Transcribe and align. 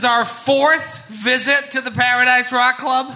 is 0.00 0.04
our 0.04 0.24
fourth 0.24 1.06
visit 1.08 1.72
to 1.72 1.82
the 1.82 1.90
Paradise 1.90 2.50
Rock 2.50 2.78
Club? 2.78 3.14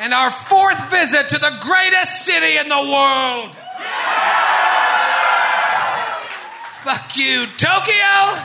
And 0.00 0.12
our 0.12 0.32
fourth 0.32 0.90
visit 0.90 1.28
to 1.28 1.38
the 1.38 1.56
greatest 1.62 2.24
city 2.24 2.56
in 2.56 2.68
the 2.68 2.74
world. 2.74 3.54
Fuck 6.82 7.16
you, 7.16 7.46
Tokyo. 7.58 8.42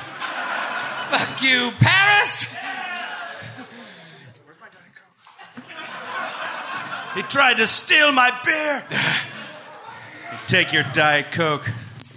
Fuck 1.09 1.42
you, 1.42 1.72
Paris. 1.80 2.53
Where's 4.45 4.59
my 4.59 4.67
diet 4.70 4.94
coke? 5.55 7.16
He 7.16 7.23
tried 7.23 7.58
to 7.58 7.66
steal 7.66 8.12
my 8.12 8.30
beer. 8.45 8.84
Take 10.45 10.72
your 10.72 10.84
Diet 10.94 11.31
Coke. 11.31 11.67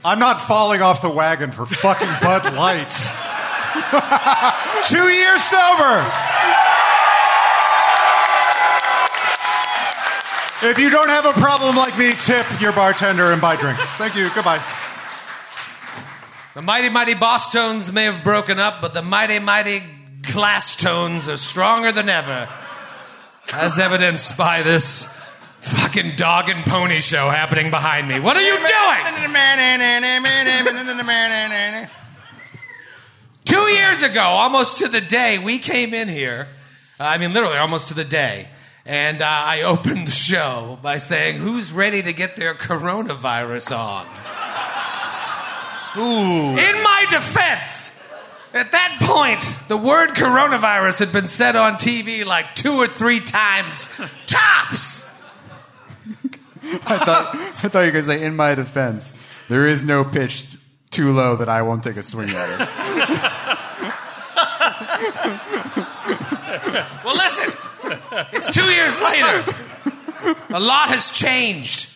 I'm 0.06 0.18
not 0.18 0.38
falling 0.38 0.82
off 0.82 1.00
the 1.00 1.08
wagon 1.08 1.50
for 1.50 1.64
fucking 1.64 2.10
Bud 2.20 2.44
Light. 2.54 2.90
Two 4.84 5.08
years 5.08 5.42
sober. 5.42 6.04
If 10.62 10.78
you 10.78 10.90
don't 10.90 11.08
have 11.08 11.24
a 11.24 11.32
problem 11.40 11.74
like 11.76 11.96
me, 11.98 12.12
tip 12.12 12.44
your 12.60 12.72
bartender 12.72 13.32
and 13.32 13.40
buy 13.40 13.56
drinks. 13.56 13.96
Thank 13.96 14.14
you. 14.14 14.28
Goodbye. 14.34 14.62
The 16.52 16.60
mighty, 16.60 16.90
mighty 16.90 17.14
Bosstones 17.14 17.90
may 17.90 18.04
have 18.04 18.22
broken 18.22 18.58
up, 18.58 18.82
but 18.82 18.92
the 18.92 19.02
mighty, 19.02 19.38
mighty 19.38 19.82
Glass 20.32 20.76
Tones 20.76 21.30
are 21.30 21.38
stronger 21.38 21.92
than 21.92 22.10
ever. 22.10 22.46
As 23.54 23.78
evidenced 23.78 24.36
by 24.36 24.62
this 24.62 25.14
fucking 25.64 26.16
dog 26.16 26.48
and 26.48 26.64
pony 26.64 27.00
show 27.00 27.30
happening 27.30 27.70
behind 27.70 28.06
me. 28.06 28.20
What 28.20 28.36
are 28.36 28.42
you 28.42 28.56
doing? 28.56 28.68
Two 33.44 33.56
years 33.56 34.02
ago, 34.02 34.20
almost 34.20 34.78
to 34.78 34.88
the 34.88 35.00
day, 35.00 35.38
we 35.38 35.58
came 35.58 35.94
in 35.94 36.08
here. 36.08 36.48
uh, 37.00 37.04
I 37.04 37.18
mean, 37.18 37.32
literally, 37.32 37.56
almost 37.56 37.88
to 37.88 37.94
the 37.94 38.04
day. 38.04 38.48
And 38.86 39.22
uh, 39.22 39.26
I 39.26 39.62
opened 39.62 40.06
the 40.06 40.12
show 40.12 40.78
by 40.82 40.98
saying, 40.98 41.38
Who's 41.38 41.72
ready 41.72 42.02
to 42.02 42.12
get 42.12 42.36
their 42.36 42.54
coronavirus 42.54 43.76
on? 43.76 44.06
Ooh. 45.96 46.58
In 46.58 46.82
my 46.82 47.06
defense, 47.08 47.90
at 48.52 48.72
that 48.72 48.98
point, 49.00 49.42
the 49.68 49.76
word 49.76 50.10
coronavirus 50.10 50.98
had 50.98 51.12
been 51.12 51.28
said 51.28 51.56
on 51.56 51.74
TV 51.74 52.24
like 52.26 52.54
two 52.54 52.74
or 52.74 52.86
three 52.86 53.20
times, 53.20 53.88
tops. 54.26 55.08
I 56.86 56.98
thought, 56.98 57.34
I 57.34 57.50
thought 57.50 57.80
you 57.80 57.86
were 57.86 57.92
going 57.92 57.94
to 57.94 58.02
say, 58.02 58.22
in 58.22 58.36
my 58.36 58.54
defense, 58.54 59.20
there 59.48 59.66
is 59.66 59.84
no 59.84 60.04
pitch 60.04 60.46
too 60.90 61.12
low 61.12 61.36
that 61.36 61.48
I 61.48 61.62
won't 61.62 61.84
take 61.84 61.96
a 61.96 62.02
swing 62.02 62.30
at 62.30 62.60
it. 62.60 63.30
Well, 67.04 67.14
listen, 67.16 67.52
it's 68.32 68.50
two 68.52 68.64
years 68.64 69.00
later. 69.00 69.54
A 70.50 70.60
lot 70.60 70.88
has 70.88 71.10
changed. 71.12 71.90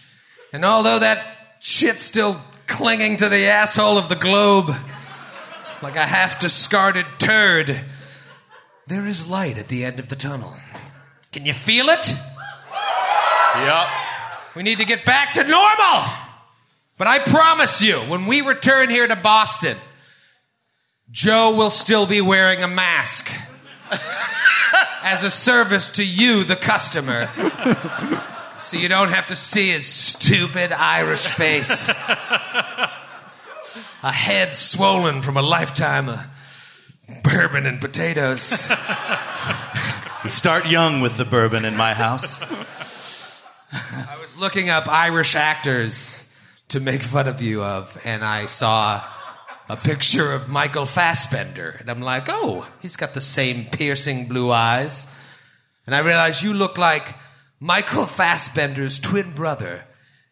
And 0.52 0.64
although 0.64 0.98
that 0.98 1.24
shit's 1.60 2.02
still 2.02 2.40
clinging 2.66 3.16
to 3.16 3.28
the 3.28 3.46
asshole 3.46 3.98
of 3.98 4.08
the 4.08 4.14
globe 4.14 4.70
like 5.82 5.96
a 5.96 6.06
half 6.06 6.38
discarded 6.40 7.06
turd, 7.18 7.84
there 8.86 9.06
is 9.06 9.28
light 9.28 9.58
at 9.58 9.68
the 9.68 9.84
end 9.84 9.98
of 9.98 10.08
the 10.08 10.16
tunnel. 10.16 10.54
Can 11.32 11.46
you 11.46 11.54
feel 11.54 11.88
it? 11.88 12.14
Yep. 13.56 13.86
We 14.58 14.64
need 14.64 14.78
to 14.78 14.84
get 14.84 15.04
back 15.04 15.34
to 15.34 15.44
normal. 15.44 16.04
But 16.96 17.06
I 17.06 17.20
promise 17.20 17.80
you, 17.80 17.98
when 17.98 18.26
we 18.26 18.40
return 18.40 18.90
here 18.90 19.06
to 19.06 19.14
Boston, 19.14 19.76
Joe 21.12 21.54
will 21.54 21.70
still 21.70 22.06
be 22.06 22.20
wearing 22.20 22.64
a 22.64 22.66
mask 22.66 23.30
as 25.04 25.22
a 25.22 25.30
service 25.30 25.92
to 25.92 26.04
you, 26.04 26.42
the 26.42 26.56
customer. 26.56 27.30
So 28.58 28.78
you 28.78 28.88
don't 28.88 29.10
have 29.10 29.28
to 29.28 29.36
see 29.36 29.70
his 29.70 29.86
stupid 29.86 30.72
Irish 30.72 31.24
face. 31.24 31.88
A 34.02 34.10
head 34.10 34.56
swollen 34.56 35.22
from 35.22 35.36
a 35.36 35.42
lifetime 35.42 36.08
of 36.08 36.20
bourbon 37.22 37.64
and 37.64 37.80
potatoes. 37.80 38.68
We 40.24 40.30
start 40.30 40.66
young 40.66 41.00
with 41.00 41.16
the 41.16 41.24
bourbon 41.24 41.64
in 41.64 41.76
my 41.76 41.94
house. 41.94 42.42
Looking 44.38 44.70
up 44.70 44.86
Irish 44.86 45.34
actors 45.34 46.24
to 46.68 46.78
make 46.78 47.02
fun 47.02 47.26
of 47.26 47.42
you 47.42 47.64
of, 47.64 48.00
and 48.04 48.24
I 48.24 48.46
saw 48.46 49.02
a 49.68 49.76
picture 49.76 50.32
of 50.32 50.48
Michael 50.48 50.86
Fassbender, 50.86 51.76
and 51.80 51.90
I'm 51.90 52.00
like, 52.00 52.26
oh, 52.28 52.64
he's 52.80 52.94
got 52.94 53.14
the 53.14 53.20
same 53.20 53.64
piercing 53.64 54.28
blue 54.28 54.52
eyes. 54.52 55.08
And 55.86 55.94
I 55.96 56.00
realized 56.00 56.44
you 56.44 56.54
look 56.54 56.78
like 56.78 57.16
Michael 57.58 58.06
Fassbender's 58.06 59.00
twin 59.00 59.32
brother 59.32 59.84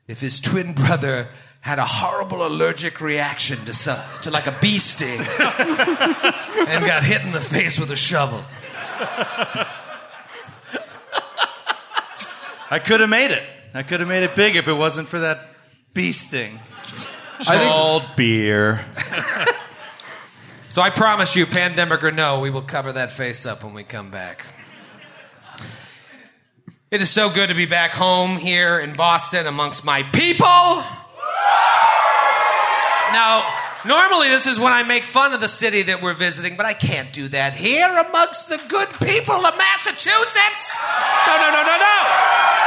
if 0.06 0.20
his 0.20 0.38
twin 0.38 0.72
brother 0.72 1.28
had 1.60 1.80
a 1.80 1.84
horrible 1.84 2.46
allergic 2.46 3.00
reaction 3.00 3.58
to, 3.64 3.74
some, 3.74 3.98
to 4.22 4.30
like 4.30 4.46
a 4.46 4.54
bee 4.60 4.78
sting 4.78 5.18
and 5.18 6.86
got 6.86 7.02
hit 7.02 7.22
in 7.22 7.32
the 7.32 7.40
face 7.40 7.76
with 7.76 7.90
a 7.90 7.96
shovel. 7.96 8.44
I 12.70 12.78
could 12.78 13.00
have 13.00 13.10
made 13.10 13.32
it. 13.32 13.42
I 13.76 13.82
could 13.82 14.00
have 14.00 14.08
made 14.08 14.22
it 14.22 14.34
big 14.34 14.56
if 14.56 14.68
it 14.68 14.72
wasn't 14.72 15.08
for 15.08 15.20
that 15.20 15.38
bee 15.94 16.12
sting. 16.12 16.58
I 17.48 17.58
think- 17.58 18.16
beer. 18.16 18.84
So 20.76 20.82
I 20.82 20.90
promise 20.90 21.34
you, 21.34 21.46
pandemic 21.46 22.04
or 22.04 22.10
no, 22.10 22.40
we 22.40 22.50
will 22.50 22.60
cover 22.60 22.92
that 22.92 23.10
face 23.10 23.46
up 23.46 23.64
when 23.64 23.72
we 23.72 23.82
come 23.82 24.10
back. 24.10 24.44
It 26.90 27.00
is 27.00 27.08
so 27.08 27.30
good 27.30 27.48
to 27.48 27.54
be 27.54 27.64
back 27.64 27.92
home 27.92 28.36
here 28.36 28.78
in 28.78 28.92
Boston 28.92 29.46
amongst 29.46 29.86
my 29.86 30.02
people. 30.02 30.84
Now, 33.14 33.50
normally 33.86 34.28
this 34.28 34.46
is 34.46 34.60
when 34.60 34.74
I 34.74 34.82
make 34.82 35.04
fun 35.04 35.32
of 35.32 35.40
the 35.40 35.48
city 35.48 35.80
that 35.80 36.02
we're 36.02 36.12
visiting, 36.12 36.58
but 36.58 36.66
I 36.66 36.74
can't 36.74 37.10
do 37.10 37.28
that 37.28 37.54
here 37.54 37.88
amongst 37.88 38.50
the 38.50 38.60
good 38.68 38.88
people 39.00 39.34
of 39.46 39.56
Massachusetts. 39.56 40.76
No, 41.26 41.36
no, 41.38 41.50
no, 41.52 41.62
no, 41.62 41.78
no. 41.78 42.65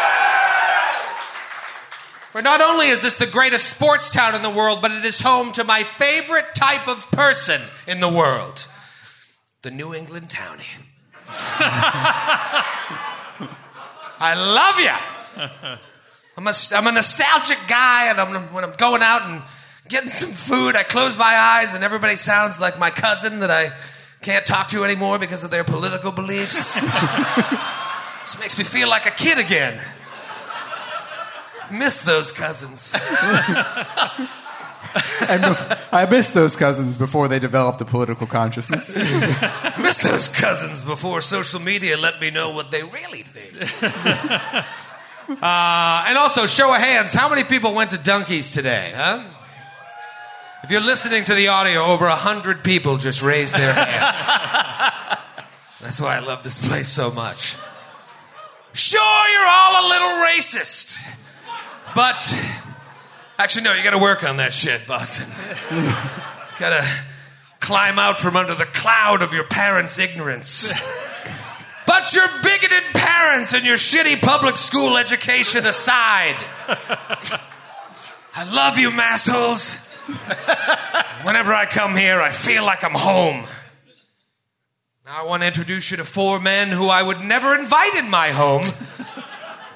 For 2.32 2.42
not 2.42 2.62
only 2.62 2.88
is 2.88 3.02
this 3.02 3.16
the 3.16 3.26
greatest 3.26 3.68
sports 3.68 4.12
town 4.12 4.36
in 4.36 4.44
the 4.44 4.50
world, 4.50 4.82
but 4.82 4.92
it 4.92 5.04
is 5.04 5.20
home 5.20 5.52
to 5.54 5.64
my 5.64 5.84
favorite 5.84 6.54
type 6.54 6.88
of 6.88 7.10
person 7.12 7.62
in 7.88 8.00
the 8.00 8.10
world 8.10 8.68
the 9.62 9.72
New 9.72 9.94
England 9.94 10.30
townie. 10.30 10.64
I 14.22 14.36
love 14.36 14.80
you. 14.80 14.96
I'm 16.38 16.48
a, 16.48 16.54
I'm 16.74 16.88
a 16.88 16.92
nostalgic 16.94 17.58
guy, 17.68 18.10
and 18.10 18.22
I'm, 18.22 18.54
when 18.54 18.64
I'm 18.64 18.76
going 18.78 19.02
out 19.02 19.24
and 19.24 19.42
getting 19.90 20.10
some 20.10 20.32
food, 20.32 20.78
I 20.78 20.84
close 20.84 21.18
my 21.18 21.36
eyes, 21.36 21.76
and 21.76 21.84
everybody 21.84 22.16
sounds 22.16 22.62
like 22.62 22.80
my 22.80 22.90
cousin 22.90 23.40
that 23.40 23.52
I 23.52 23.74
can't 24.22 24.46
talk 24.46 24.70
to 24.70 24.86
anymore 24.86 25.20
because 25.20 25.44
of 25.44 25.52
their 25.52 25.66
political 25.66 26.12
beliefs. 26.12 26.82
This 28.22 28.38
makes 28.40 28.58
me 28.60 28.64
feel 28.64 28.90
like 28.90 29.08
a 29.08 29.12
kid 29.12 29.40
again. 29.40 29.82
Miss 31.72 32.02
those 32.02 32.32
cousins. 32.32 32.96
And 35.30 35.44
bef- 35.44 35.88
I 35.92 36.06
missed 36.08 36.34
those 36.34 36.56
cousins 36.56 36.98
before 36.98 37.28
they 37.28 37.38
developed 37.38 37.80
a 37.82 37.86
political 37.86 38.26
consciousness. 38.26 38.96
Miss 39.78 39.98
those 39.98 40.28
cousins 40.28 40.84
before 40.84 41.22
social 41.22 41.60
media 41.60 41.96
let 41.96 42.20
me 42.20 42.32
know 42.32 42.52
what 42.52 42.72
they 42.72 42.82
really 42.82 43.22
think. 43.22 43.84
uh, 45.30 46.06
and 46.08 46.18
also, 46.18 46.48
show 46.48 46.74
of 46.74 46.82
hands, 46.82 47.14
how 47.14 47.30
many 47.30 47.44
people 47.44 47.76
went 47.76 47.92
to 47.92 48.00
Dunkies 48.00 48.52
today, 48.52 48.92
huh? 48.96 49.24
If 50.64 50.72
you're 50.72 50.82
listening 50.82 51.24
to 51.26 51.36
the 51.36 51.50
audio, 51.50 51.84
over 51.84 52.08
a 52.08 52.16
hundred 52.16 52.64
people 52.64 52.98
just 52.98 53.22
raised 53.22 53.54
their 53.56 53.74
hands. 53.74 55.20
That's 55.82 56.02
why 56.02 56.18
I 56.18 56.20
love 56.20 56.44
this 56.44 56.58
place 56.68 56.90
so 56.90 57.12
much. 57.12 57.56
Sure, 58.74 59.30
you're 59.30 59.48
all 59.48 59.86
a 59.86 59.90
little 59.90 60.10
racist, 60.26 60.98
but 61.96 62.44
actually, 63.38 63.64
no, 63.64 63.74
you 63.74 63.84
got 63.84 63.92
to 63.92 63.98
work 63.98 64.24
on 64.24 64.38
that 64.38 64.54
shit, 64.54 64.86
Boston. 64.88 65.28
Gotta 66.60 66.86
climb 67.60 68.00
out 68.00 68.20
from 68.20 68.36
under 68.36 68.56
the 68.56 68.66
cloud 68.66 69.22
of 69.22 69.34
your 69.34 69.46
parents' 69.46 69.98
ignorance. 70.00 70.72
But 71.86 72.14
your 72.14 72.28
bigoted 72.44 72.84
parents 72.94 73.54
and 73.54 73.66
your 73.66 73.78
shitty 73.78 74.22
public 74.22 74.58
school 74.58 74.98
education 74.98 75.66
aside, 75.66 76.36
I 78.36 78.54
love 78.54 78.78
you, 78.78 78.92
massholes. 78.92 79.86
Whenever 81.26 81.54
I 81.54 81.66
come 81.66 81.96
here, 81.96 82.22
I 82.22 82.32
feel 82.32 82.64
like 82.64 82.84
I'm 82.84 82.94
home. 82.94 83.46
Now 85.06 85.22
I 85.22 85.26
want 85.26 85.42
to 85.42 85.48
introduce 85.48 85.90
you 85.90 85.98
to 85.98 86.06
four 86.06 86.40
men 86.40 86.68
who 86.70 86.88
I 86.88 87.02
would 87.02 87.22
never 87.22 87.56
invite 87.56 87.96
in 87.96 88.10
my 88.10 88.30
home, 88.30 88.66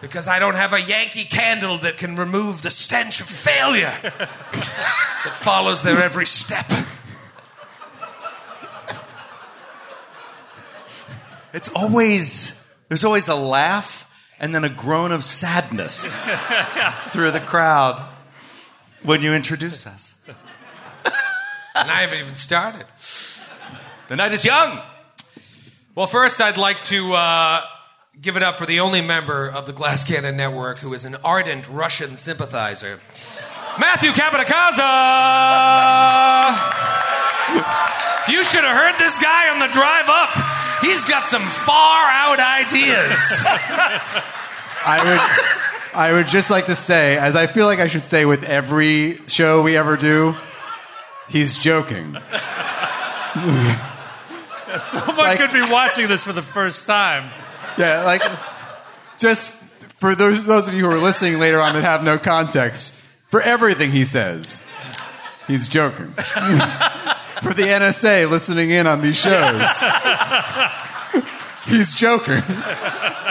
Because 0.04 0.28
I 0.28 0.38
don't 0.38 0.56
have 0.56 0.74
a 0.74 0.82
Yankee 0.82 1.24
candle 1.24 1.78
that 1.78 1.96
can 1.96 2.18
remove 2.18 2.62
the 2.62 2.70
stench 2.70 3.22
of 3.22 3.28
failure 3.28 3.96
that 4.04 5.32
follows 5.32 5.82
their 5.82 6.04
every 6.04 6.26
step. 6.26 6.70
It's 11.54 11.70
always 11.70 12.68
there's 12.90 13.06
always 13.06 13.30
a 13.30 13.36
laugh 13.36 14.12
and 14.42 14.54
then 14.54 14.66
a 14.66 14.70
groan 14.70 15.14
of 15.14 15.24
sadness 15.24 16.14
through 17.12 17.32
the 17.32 17.40
crowd 17.40 18.06
when 19.04 19.22
you 19.22 19.34
introduce 19.34 19.88
us. 19.88 20.16
And 21.76 21.90
I 21.90 22.02
haven't 22.02 22.20
even 22.20 22.36
started. 22.36 22.86
The 24.10 24.18
night 24.18 24.34
is 24.34 24.44
young. 24.44 24.82
Well, 25.96 26.08
first, 26.08 26.42
I'd 26.42 26.58
like 26.58 26.84
to 26.86 27.14
uh, 27.14 27.62
give 28.22 28.36
it 28.38 28.44
up 28.44 28.58
for 28.58 28.66
the 28.66 28.80
only 28.80 29.02
member 29.02 29.48
of 29.48 29.66
the 29.66 29.74
Glass 29.74 30.04
Cannon 30.06 30.38
Network 30.38 30.80
who 30.80 30.94
is 30.94 31.06
an 31.06 31.16
ardent 31.24 31.68
Russian 31.70 32.16
sympathizer, 32.16 33.00
Matthew 33.80 34.12
Capodicasa. 34.12 34.84
You 38.32 38.44
should 38.44 38.64
have 38.64 38.76
heard 38.78 38.98
this 39.00 39.22
guy 39.22 39.50
on 39.50 39.60
the 39.60 39.68
drive 39.74 40.06
up. 40.08 40.30
He's 40.82 41.04
got 41.06 41.28
some 41.28 41.42
far 41.42 42.08
out 42.10 42.40
ideas. 42.40 43.44
I 44.86 45.00
would, 45.04 45.20
I 45.98 46.12
would 46.14 46.28
just 46.28 46.50
like 46.52 46.66
to 46.68 46.76
say, 46.76 47.18
as 47.18 47.36
I 47.36 47.48
feel 47.48 47.66
like 47.66 47.80
I 47.80 47.88
should 47.88 48.04
say 48.04 48.26
with 48.26 48.44
every 48.44 49.18
show 49.28 49.62
we 49.62 49.76
ever 49.78 49.98
do, 49.98 50.36
he's 51.30 51.58
joking. 51.58 52.18
Someone 54.80 55.18
Like- 55.18 55.40
could 55.40 55.52
be 55.54 55.62
watching 55.72 56.08
this 56.08 56.24
for 56.24 56.34
the 56.34 56.42
first 56.42 56.86
time. 56.88 57.30
Yeah, 57.78 58.04
like 58.04 58.22
just 59.18 59.50
for 59.98 60.16
those 60.16 60.46
those 60.46 60.68
of 60.68 60.74
you 60.74 60.86
who 60.86 60.92
are 60.92 61.00
listening 61.00 61.40
later 61.40 61.60
on 61.60 61.74
that 61.74 61.84
have 61.84 62.04
no 62.04 62.18
context, 62.18 63.00
for 63.30 63.42
everything 63.42 63.92
he 63.92 64.04
says, 64.04 64.68
he's 65.48 65.70
joking. 65.70 66.08
for 66.14 67.54
the 67.54 67.64
NSA 67.64 68.30
listening 68.30 68.70
in 68.70 68.88
on 68.88 69.02
these 69.02 69.20
shows, 69.20 69.84
he's 71.66 71.96
joking. 71.96 72.44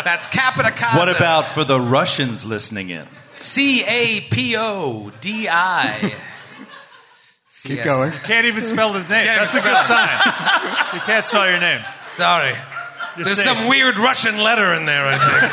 That's 0.05 0.27
Capodicasa. 0.27 0.99
What 0.99 1.15
about 1.15 1.47
for 1.47 1.65
the 1.65 1.81
Russians 1.81 2.45
listening 2.45 2.91
in? 2.91 3.07
C 3.35 3.85
A 3.85 4.21
P 4.23 4.57
O 4.57 5.13
D 5.21 5.49
I? 5.49 6.15
Keep 7.63 7.85
going. 7.85 8.11
Can't 8.11 8.47
even 8.47 8.65
spell 8.65 8.93
his 8.93 9.09
name. 9.09 9.27
That's 9.27 9.55
a 9.55 9.61
good 9.61 9.85
sign. 9.85 10.09
You 10.95 11.01
can't 11.01 11.25
spell 11.25 11.49
your 11.49 11.61
name. 11.61 11.81
Sorry. 12.09 12.57
You're 13.17 13.25
There's 13.27 13.43
safe. 13.43 13.57
some 13.59 13.69
weird 13.69 13.99
Russian 13.99 14.39
letter 14.39 14.73
in 14.73 14.87
there, 14.87 15.05
I 15.07 15.19
think. 15.19 15.53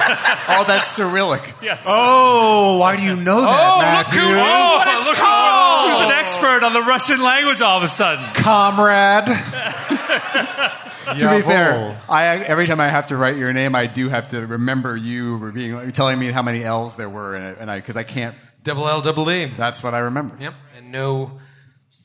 Oh, 0.59 0.63
that's 0.67 0.89
Cyrillic. 0.89 1.53
Yes. 1.61 1.83
Oh, 1.85 2.77
why 2.79 2.95
do 2.95 3.03
you 3.03 3.15
know 3.15 3.41
that, 3.41 3.49
Oh, 3.49 3.79
Matthew? 3.79 4.21
look 4.21 4.29
who- 4.29 4.35
oh, 4.39 4.43
oh, 4.43 4.77
What 4.77 4.87
it's 4.97 5.07
look 5.07 5.17
who- 5.17 5.21
called! 5.23 5.89
Who's 5.91 5.99
oh. 6.01 6.05
an 6.05 6.19
expert 6.19 6.63
on 6.65 6.73
the 6.73 6.81
Russian 6.81 7.21
language 7.21 7.61
all 7.61 7.77
of 7.77 7.83
a 7.83 7.89
sudden? 7.89 8.25
Comrade. 8.35 9.27
To 11.17 11.35
be 11.37 11.41
fair, 11.41 11.99
I 12.07 12.37
every 12.37 12.67
time 12.67 12.79
I 12.79 12.87
have 12.87 13.07
to 13.07 13.17
write 13.17 13.35
your 13.35 13.51
name, 13.51 13.73
I 13.73 13.87
do 13.87 14.09
have 14.09 14.27
to 14.29 14.45
remember 14.45 14.95
you 14.95 15.51
being 15.51 15.91
telling 15.91 16.19
me 16.19 16.27
how 16.29 16.43
many 16.43 16.63
L's 16.63 16.97
there 16.97 17.09
were 17.09 17.35
in 17.35 17.41
it, 17.41 17.57
and 17.59 17.71
I 17.71 17.77
because 17.79 17.95
I 17.97 18.03
can't. 18.03 18.35
Double 18.63 18.87
L, 18.87 19.01
double 19.01 19.29
E. 19.31 19.45
That's 19.45 19.81
what 19.81 19.95
I 19.95 19.99
remember. 19.99 20.35
Yep. 20.39 20.53
And 20.77 20.91
no 20.91 21.39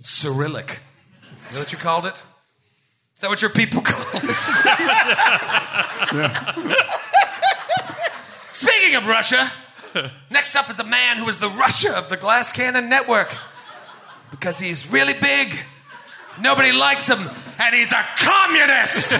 Cyrillic. 0.01 0.81
Is 1.51 1.56
that 1.59 1.59
what 1.65 1.73
you 1.73 1.77
called 1.79 2.06
it? 2.06 2.23
Is 3.16 3.20
that 3.20 3.31
what 3.31 3.40
your 3.40 3.50
people 3.50 3.81
call 3.81 4.05
it? 4.14 4.22
Speaking 8.52 8.96
of 8.96 9.06
Russia, 9.06 9.52
next 10.31 10.56
up 10.56 10.69
is 10.69 10.81
a 10.81 10.84
man 10.84 11.19
who 11.19 11.28
is 11.28 11.38
the 11.38 11.50
Russia 11.50 11.96
of 11.96 12.08
the 12.08 12.16
Glass 12.16 12.52
Cannon 12.52 12.88
Network. 12.88 13.37
Because 14.31 14.58
he's 14.58 14.90
really 14.90 15.14
big, 15.20 15.56
nobody 16.40 16.72
likes 16.72 17.08
him, 17.08 17.20
and 17.58 17.75
he's 17.75 17.93
a 17.93 18.05
communist! 18.16 19.11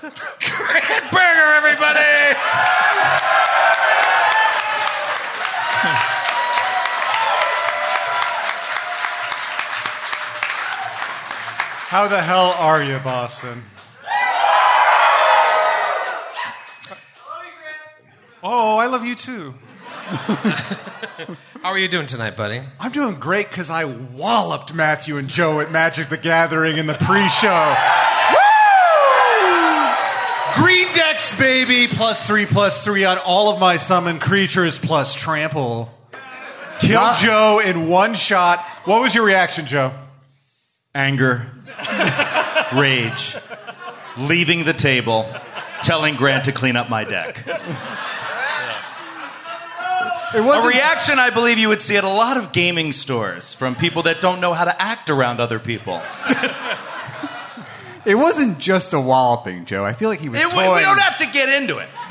Grant 0.00 1.12
Berger, 1.12 1.54
everybody! 1.56 3.20
How 11.92 12.08
the 12.08 12.22
hell 12.22 12.54
are 12.58 12.82
you, 12.82 12.98
Boston? 13.00 13.64
Oh, 18.42 18.78
I 18.78 18.86
love 18.86 19.04
you 19.04 19.14
too. 19.14 19.52
How 21.60 21.68
are 21.68 21.76
you 21.76 21.88
doing 21.88 22.06
tonight, 22.06 22.34
buddy? 22.34 22.62
I'm 22.80 22.92
doing 22.92 23.16
great 23.16 23.50
because 23.50 23.68
I 23.68 23.84
walloped 23.84 24.72
Matthew 24.72 25.18
and 25.18 25.28
Joe 25.28 25.60
at 25.60 25.70
Magic 25.70 26.08
the 26.08 26.16
Gathering 26.16 26.78
in 26.78 26.86
the 26.86 26.94
pre-show. 26.94 27.76
Green 30.54 30.90
decks, 30.94 31.38
baby, 31.38 31.88
plus 31.94 32.26
three, 32.26 32.46
plus 32.46 32.82
three 32.82 33.04
on 33.04 33.18
all 33.18 33.52
of 33.52 33.60
my 33.60 33.76
summon 33.76 34.18
creatures, 34.18 34.78
plus 34.78 35.14
trample. 35.14 35.92
Killed 36.80 37.16
Joe 37.18 37.60
in 37.62 37.86
one 37.86 38.14
shot. 38.14 38.60
What 38.86 39.02
was 39.02 39.14
your 39.14 39.26
reaction, 39.26 39.66
Joe? 39.66 39.92
Anger, 40.94 41.46
rage, 42.74 43.36
leaving 44.18 44.64
the 44.64 44.74
table, 44.74 45.26
telling 45.82 46.16
Grant 46.16 46.44
to 46.44 46.52
clean 46.52 46.76
up 46.76 46.90
my 46.90 47.04
deck. 47.04 47.42
It 50.34 50.38
A 50.38 50.66
reaction 50.66 51.18
I 51.18 51.30
believe 51.30 51.58
you 51.58 51.68
would 51.68 51.80
see 51.82 51.96
at 51.96 52.04
a 52.04 52.08
lot 52.08 52.36
of 52.36 52.52
gaming 52.52 52.92
stores 52.92 53.54
from 53.54 53.74
people 53.74 54.02
that 54.04 54.20
don't 54.20 54.40
know 54.40 54.52
how 54.52 54.64
to 54.66 54.82
act 54.82 55.08
around 55.10 55.40
other 55.40 55.58
people. 55.58 56.02
It 58.04 58.14
wasn't 58.16 58.58
just 58.58 58.92
a 58.92 59.00
walloping, 59.00 59.64
Joe. 59.64 59.84
I 59.86 59.92
feel 59.94 60.08
like 60.10 60.20
he 60.20 60.28
was 60.28 60.40
It- 60.42 60.50
toying. 60.50 60.74
we 60.74 60.80
don't 60.80 61.00
have 61.00 61.18
to 61.18 61.26
get 61.26 61.48
into 61.48 61.78
it. 61.78 61.88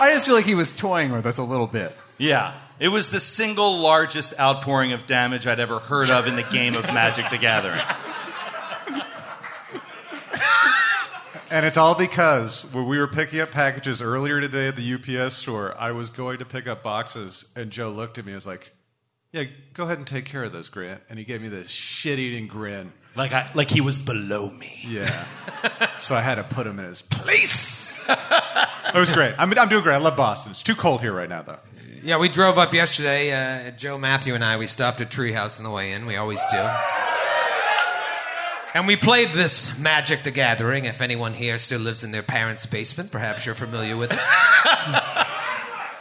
I 0.00 0.10
just 0.12 0.26
feel 0.26 0.34
like 0.34 0.44
he 0.46 0.54
was 0.56 0.72
toying 0.74 1.12
with 1.12 1.24
us 1.24 1.38
a 1.38 1.42
little 1.44 1.66
bit. 1.68 1.96
Yeah. 2.18 2.52
It 2.82 2.88
was 2.88 3.10
the 3.10 3.20
single 3.20 3.78
largest 3.78 4.34
outpouring 4.40 4.90
of 4.90 5.06
damage 5.06 5.46
I'd 5.46 5.60
ever 5.60 5.78
heard 5.78 6.10
of 6.10 6.26
in 6.26 6.34
the 6.34 6.42
game 6.42 6.74
of 6.74 6.82
Magic 6.86 7.30
the 7.30 7.38
Gathering. 7.38 7.80
And 11.52 11.64
it's 11.64 11.76
all 11.76 11.94
because 11.94 12.68
when 12.74 12.88
we 12.88 12.98
were 12.98 13.06
picking 13.06 13.38
up 13.38 13.52
packages 13.52 14.02
earlier 14.02 14.40
today 14.40 14.66
at 14.66 14.74
the 14.74 14.94
UPS 14.94 15.36
store, 15.36 15.76
I 15.78 15.92
was 15.92 16.10
going 16.10 16.38
to 16.38 16.44
pick 16.44 16.66
up 16.66 16.82
boxes, 16.82 17.52
and 17.54 17.70
Joe 17.70 17.90
looked 17.90 18.18
at 18.18 18.24
me 18.24 18.32
and 18.32 18.36
was 18.36 18.48
like, 18.48 18.72
Yeah, 19.30 19.44
go 19.74 19.84
ahead 19.84 19.98
and 19.98 20.06
take 20.06 20.24
care 20.24 20.42
of 20.42 20.50
those, 20.50 20.68
Grant. 20.68 21.02
And 21.08 21.20
he 21.20 21.24
gave 21.24 21.40
me 21.40 21.46
this 21.46 21.70
shit 21.70 22.18
eating 22.18 22.48
grin. 22.48 22.92
Like, 23.14 23.32
I, 23.32 23.48
like 23.54 23.70
he 23.70 23.80
was 23.80 24.00
below 24.00 24.50
me. 24.50 24.80
Yeah. 24.88 25.26
so 26.00 26.16
I 26.16 26.20
had 26.20 26.34
to 26.34 26.42
put 26.42 26.66
him 26.66 26.80
in 26.80 26.86
his 26.86 27.02
place. 27.02 28.04
It 28.08 28.98
was 28.98 29.12
great. 29.12 29.34
I'm, 29.38 29.56
I'm 29.56 29.68
doing 29.68 29.82
great. 29.82 29.94
I 29.94 29.98
love 29.98 30.16
Boston. 30.16 30.50
It's 30.50 30.64
too 30.64 30.74
cold 30.74 31.00
here 31.00 31.12
right 31.12 31.28
now, 31.28 31.42
though. 31.42 31.58
Yeah, 32.04 32.18
we 32.18 32.28
drove 32.28 32.58
up 32.58 32.74
yesterday. 32.74 33.30
Uh, 33.30 33.70
Joe, 33.72 33.96
Matthew, 33.96 34.34
and 34.34 34.44
I. 34.44 34.56
We 34.56 34.66
stopped 34.66 35.00
at 35.00 35.08
Treehouse 35.08 35.58
on 35.58 35.64
the 35.64 35.70
way 35.70 35.92
in. 35.92 36.04
We 36.06 36.16
always 36.16 36.40
do. 36.50 36.68
And 38.74 38.88
we 38.88 38.96
played 38.96 39.32
this 39.32 39.78
Magic 39.78 40.24
the 40.24 40.32
Gathering. 40.32 40.84
If 40.86 41.00
anyone 41.00 41.32
here 41.32 41.58
still 41.58 41.80
lives 41.80 42.02
in 42.02 42.10
their 42.10 42.22
parents' 42.24 42.66
basement, 42.66 43.12
perhaps 43.12 43.46
you're 43.46 43.54
familiar 43.54 43.96
with 43.96 44.10
it. 44.12 44.18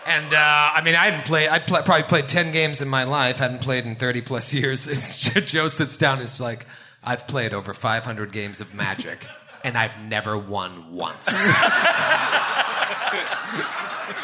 and 0.08 0.34
uh, 0.34 0.72
I 0.74 0.82
mean, 0.84 0.96
I 0.96 1.06
hadn't 1.12 1.26
played. 1.26 1.50
I 1.50 1.60
pl- 1.60 1.84
probably 1.84 2.04
played 2.04 2.28
ten 2.30 2.52
games 2.52 2.82
in 2.82 2.88
my 2.88 3.04
life. 3.04 3.38
Hadn't 3.38 3.62
played 3.62 3.86
in 3.86 3.96
thirty 3.96 4.22
plus 4.22 4.54
years. 4.54 4.86
Joe 5.46 5.68
sits 5.68 5.98
down. 5.98 6.14
and 6.20 6.24
is 6.24 6.42
like, 6.42 6.66
I've 7.04 7.28
played 7.28 7.54
over 7.54 7.76
five 7.76 8.06
hundred 8.06 8.32
games 8.32 8.60
of 8.60 8.74
Magic, 8.74 9.28
and 9.64 9.78
I've 9.78 10.02
never 10.06 10.36
won 10.36 10.96
once. 10.96 11.28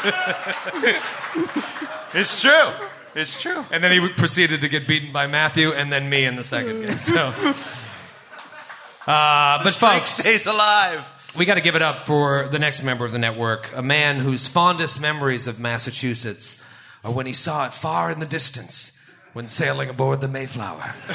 It's 2.14 2.40
true. 2.40 2.70
It's 3.14 3.40
true. 3.40 3.64
And 3.70 3.82
then 3.82 3.92
he 3.92 4.08
proceeded 4.08 4.62
to 4.62 4.68
get 4.68 4.88
beaten 4.88 5.12
by 5.12 5.26
Matthew 5.26 5.72
and 5.72 5.92
then 5.92 6.08
me 6.08 6.24
in 6.24 6.36
the 6.36 6.44
second 6.44 6.86
game. 6.86 6.96
So, 6.96 7.26
uh, 9.06 9.62
but 9.62 9.74
folks, 9.74 10.10
stays 10.10 10.46
alive. 10.46 11.34
we 11.36 11.44
got 11.44 11.54
to 11.54 11.60
give 11.60 11.76
it 11.76 11.82
up 11.82 12.06
for 12.06 12.48
the 12.48 12.58
next 12.58 12.82
member 12.82 13.04
of 13.04 13.12
the 13.12 13.18
network, 13.18 13.70
a 13.76 13.82
man 13.82 14.16
whose 14.16 14.48
fondest 14.48 15.00
memories 15.00 15.46
of 15.46 15.60
Massachusetts 15.60 16.62
are 17.04 17.12
when 17.12 17.26
he 17.26 17.34
saw 17.34 17.66
it 17.66 17.74
far 17.74 18.10
in 18.10 18.20
the 18.20 18.26
distance 18.26 18.98
when 19.34 19.48
sailing 19.48 19.90
aboard 19.90 20.20
the 20.20 20.28
Mayflower. 20.28 20.94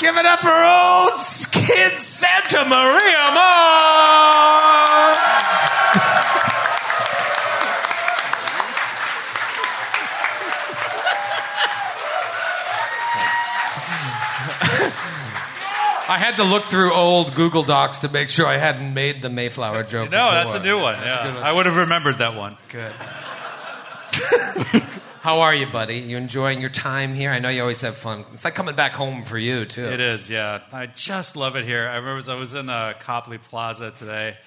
give 0.00 0.16
it 0.16 0.24
up 0.24 0.40
for 0.40 0.50
old 0.50 1.20
kid 1.70 1.98
Santa 1.98 2.64
Maria 2.64 3.26
Maher! 3.32 3.50
I 16.12 16.18
had 16.18 16.36
to 16.38 16.44
look 16.44 16.64
through 16.64 16.92
old 16.92 17.36
Google 17.36 17.62
Docs 17.62 18.00
to 18.00 18.08
make 18.08 18.28
sure 18.28 18.44
I 18.44 18.56
hadn't 18.56 18.92
made 18.94 19.22
the 19.22 19.30
Mayflower 19.30 19.84
joke. 19.84 20.10
No, 20.10 20.32
that's 20.32 20.54
a 20.54 20.62
new 20.62 20.80
one. 20.80 20.98
That's 20.98 21.24
a 21.24 21.34
one. 21.34 21.42
I 21.44 21.52
would 21.52 21.66
have 21.66 21.76
remembered 21.76 22.18
that 22.18 22.34
one. 22.34 22.56
Good. 22.68 22.92
How 25.20 25.40
are 25.40 25.54
you, 25.54 25.66
buddy? 25.66 25.98
You 25.98 26.16
enjoying 26.16 26.62
your 26.62 26.70
time 26.70 27.12
here? 27.12 27.30
I 27.30 27.40
know 27.40 27.50
you 27.50 27.60
always 27.60 27.82
have 27.82 27.98
fun. 27.98 28.24
It's 28.32 28.42
like 28.42 28.54
coming 28.54 28.74
back 28.74 28.92
home 28.92 29.22
for 29.22 29.36
you 29.36 29.66
too. 29.66 29.84
It 29.84 30.00
is, 30.00 30.30
yeah. 30.30 30.62
I 30.72 30.86
just 30.86 31.36
love 31.36 31.56
it 31.56 31.66
here. 31.66 31.86
I 31.86 31.96
remember 31.96 32.32
I 32.32 32.36
was 32.36 32.54
in 32.54 32.70
uh, 32.70 32.94
Copley 33.00 33.36
Plaza 33.36 33.90
today, 33.90 34.38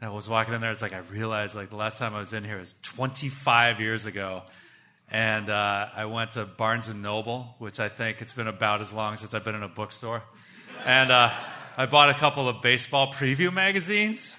and 0.00 0.10
I 0.10 0.14
was 0.14 0.26
walking 0.26 0.54
in 0.54 0.62
there. 0.62 0.70
It's 0.70 0.80
like 0.80 0.94
I 0.94 1.00
realized 1.00 1.54
like 1.54 1.68
the 1.68 1.76
last 1.76 1.98
time 1.98 2.14
I 2.14 2.18
was 2.18 2.32
in 2.32 2.44
here 2.44 2.58
was 2.58 2.72
25 2.80 3.78
years 3.78 4.06
ago, 4.06 4.42
and 5.10 5.50
uh, 5.50 5.88
I 5.94 6.06
went 6.06 6.30
to 6.30 6.46
Barnes 6.46 6.88
and 6.88 7.02
Noble, 7.02 7.54
which 7.58 7.78
I 7.78 7.90
think 7.90 8.22
it's 8.22 8.32
been 8.32 8.48
about 8.48 8.80
as 8.80 8.94
long 8.94 9.18
since 9.18 9.34
I've 9.34 9.44
been 9.44 9.54
in 9.54 9.62
a 9.62 9.68
bookstore, 9.68 10.22
and 10.86 11.10
uh, 11.10 11.30
I 11.76 11.84
bought 11.84 12.08
a 12.08 12.14
couple 12.14 12.48
of 12.48 12.62
baseball 12.62 13.08
preview 13.08 13.52
magazines, 13.52 14.34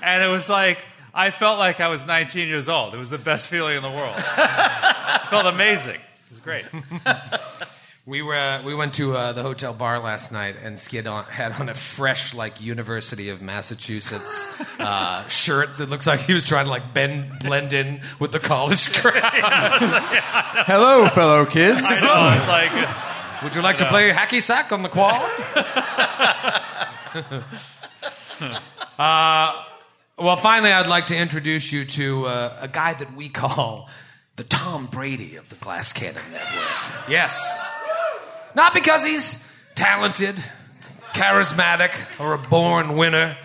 and 0.00 0.22
it 0.22 0.28
was 0.28 0.48
like. 0.48 0.78
I 1.16 1.30
felt 1.30 1.58
like 1.58 1.80
I 1.80 1.88
was 1.88 2.06
19 2.06 2.46
years 2.46 2.68
old. 2.68 2.92
It 2.92 2.98
was 2.98 3.08
the 3.08 3.16
best 3.16 3.48
feeling 3.48 3.78
in 3.78 3.82
the 3.82 3.90
world. 3.90 4.14
it 4.18 4.22
felt 5.30 5.46
amazing. 5.46 5.94
It 5.94 6.30
was 6.30 6.40
great. 6.40 6.66
We 8.08 8.22
were 8.22 8.36
uh, 8.36 8.62
we 8.62 8.72
went 8.72 8.94
to 8.94 9.16
uh, 9.16 9.32
the 9.32 9.42
hotel 9.42 9.74
bar 9.74 9.98
last 9.98 10.30
night, 10.30 10.54
and 10.62 10.78
Skid 10.78 11.08
on, 11.08 11.24
had 11.24 11.50
on 11.50 11.68
a 11.68 11.74
fresh 11.74 12.34
like 12.34 12.60
University 12.60 13.30
of 13.30 13.42
Massachusetts 13.42 14.48
uh, 14.78 15.26
shirt 15.28 15.78
that 15.78 15.90
looks 15.90 16.06
like 16.06 16.20
he 16.20 16.32
was 16.32 16.44
trying 16.44 16.66
to 16.66 16.70
like 16.70 16.94
bend 16.94 17.40
blend 17.40 17.72
in 17.72 18.00
with 18.20 18.30
the 18.30 18.38
college 18.38 18.92
crowd. 18.92 19.24
Hello, 19.24 21.08
fellow 21.08 21.46
kids. 21.46 21.80
I 21.82 22.00
know. 22.00 22.36
It's 22.38 22.48
like. 22.48 23.42
Would 23.42 23.56
you 23.56 23.62
like 23.62 23.78
to 23.78 23.86
play 23.86 24.12
hacky 24.12 24.40
sack 24.40 24.70
on 24.70 24.82
the 24.82 24.88
quad? 24.88 25.20
Well, 30.18 30.36
finally, 30.36 30.72
I'd 30.72 30.86
like 30.86 31.06
to 31.08 31.16
introduce 31.16 31.72
you 31.72 31.84
to 31.84 32.26
uh, 32.26 32.56
a 32.60 32.68
guy 32.68 32.94
that 32.94 33.14
we 33.14 33.28
call 33.28 33.88
the 34.36 34.44
Tom 34.44 34.86
Brady 34.86 35.36
of 35.36 35.48
the 35.48 35.56
Glass 35.56 35.92
Cannon 35.92 36.22
Network. 36.32 37.08
Yes. 37.08 37.58
Not 38.54 38.72
because 38.72 39.06
he's 39.06 39.46
talented, 39.74 40.34
charismatic, 41.12 41.92
or 42.18 42.32
a 42.32 42.38
born 42.38 42.96
winner. 42.96 43.36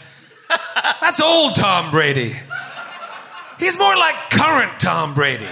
That's 1.02 1.22
old 1.22 1.56
Tom 1.56 1.92
Brady. 1.92 2.36
He's 3.60 3.78
more 3.78 3.96
like 3.98 4.16
current 4.32 4.80
Tom 4.80 5.14
Brady. 5.14 5.50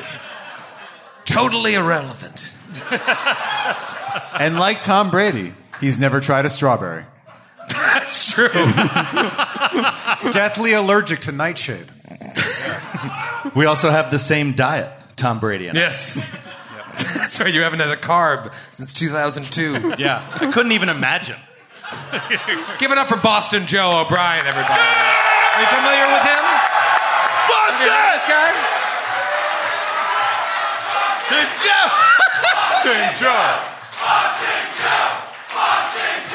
Totally 1.26 1.74
irrelevant. 1.76 2.56
And 4.40 4.58
like 4.58 4.82
Tom 4.82 5.12
Brady, 5.12 5.54
he's 5.80 6.00
never 6.00 6.20
tried 6.20 6.46
a 6.46 6.50
strawberry. 6.50 7.06
That's 7.74 8.34
true. 8.34 8.50
Deathly 10.32 10.74
allergic 10.74 11.22
to 11.22 11.32
nightshade. 11.32 11.86
We 13.56 13.66
also 13.66 13.90
have 13.90 14.12
the 14.12 14.20
same 14.20 14.52
diet, 14.54 14.92
Tom 15.16 15.40
Brady 15.40 15.70
and 15.70 15.78
I. 15.78 15.82
Yes. 15.82 16.22
That's 17.16 17.40
right. 17.40 17.54
You 17.54 17.62
haven't 17.62 17.80
had 17.80 17.90
a 17.90 17.96
carb 17.96 18.54
since 18.70 18.94
2002. 18.94 19.96
Yeah. 19.98 20.28
I 20.36 20.52
couldn't 20.52 20.74
even 20.74 20.90
imagine. 20.90 21.38
Give 22.78 22.92
it 22.92 22.98
up 22.98 23.08
for 23.08 23.18
Boston 23.18 23.66
Joe 23.66 24.04
O'Brien, 24.06 24.46
everybody. 24.46 24.76
Are 24.76 25.62
you 25.62 25.68
familiar 25.72 26.06
with 26.14 26.26
him? 26.28 26.44
Boston! 27.48 27.88
This 27.88 28.28
guy? 28.28 28.80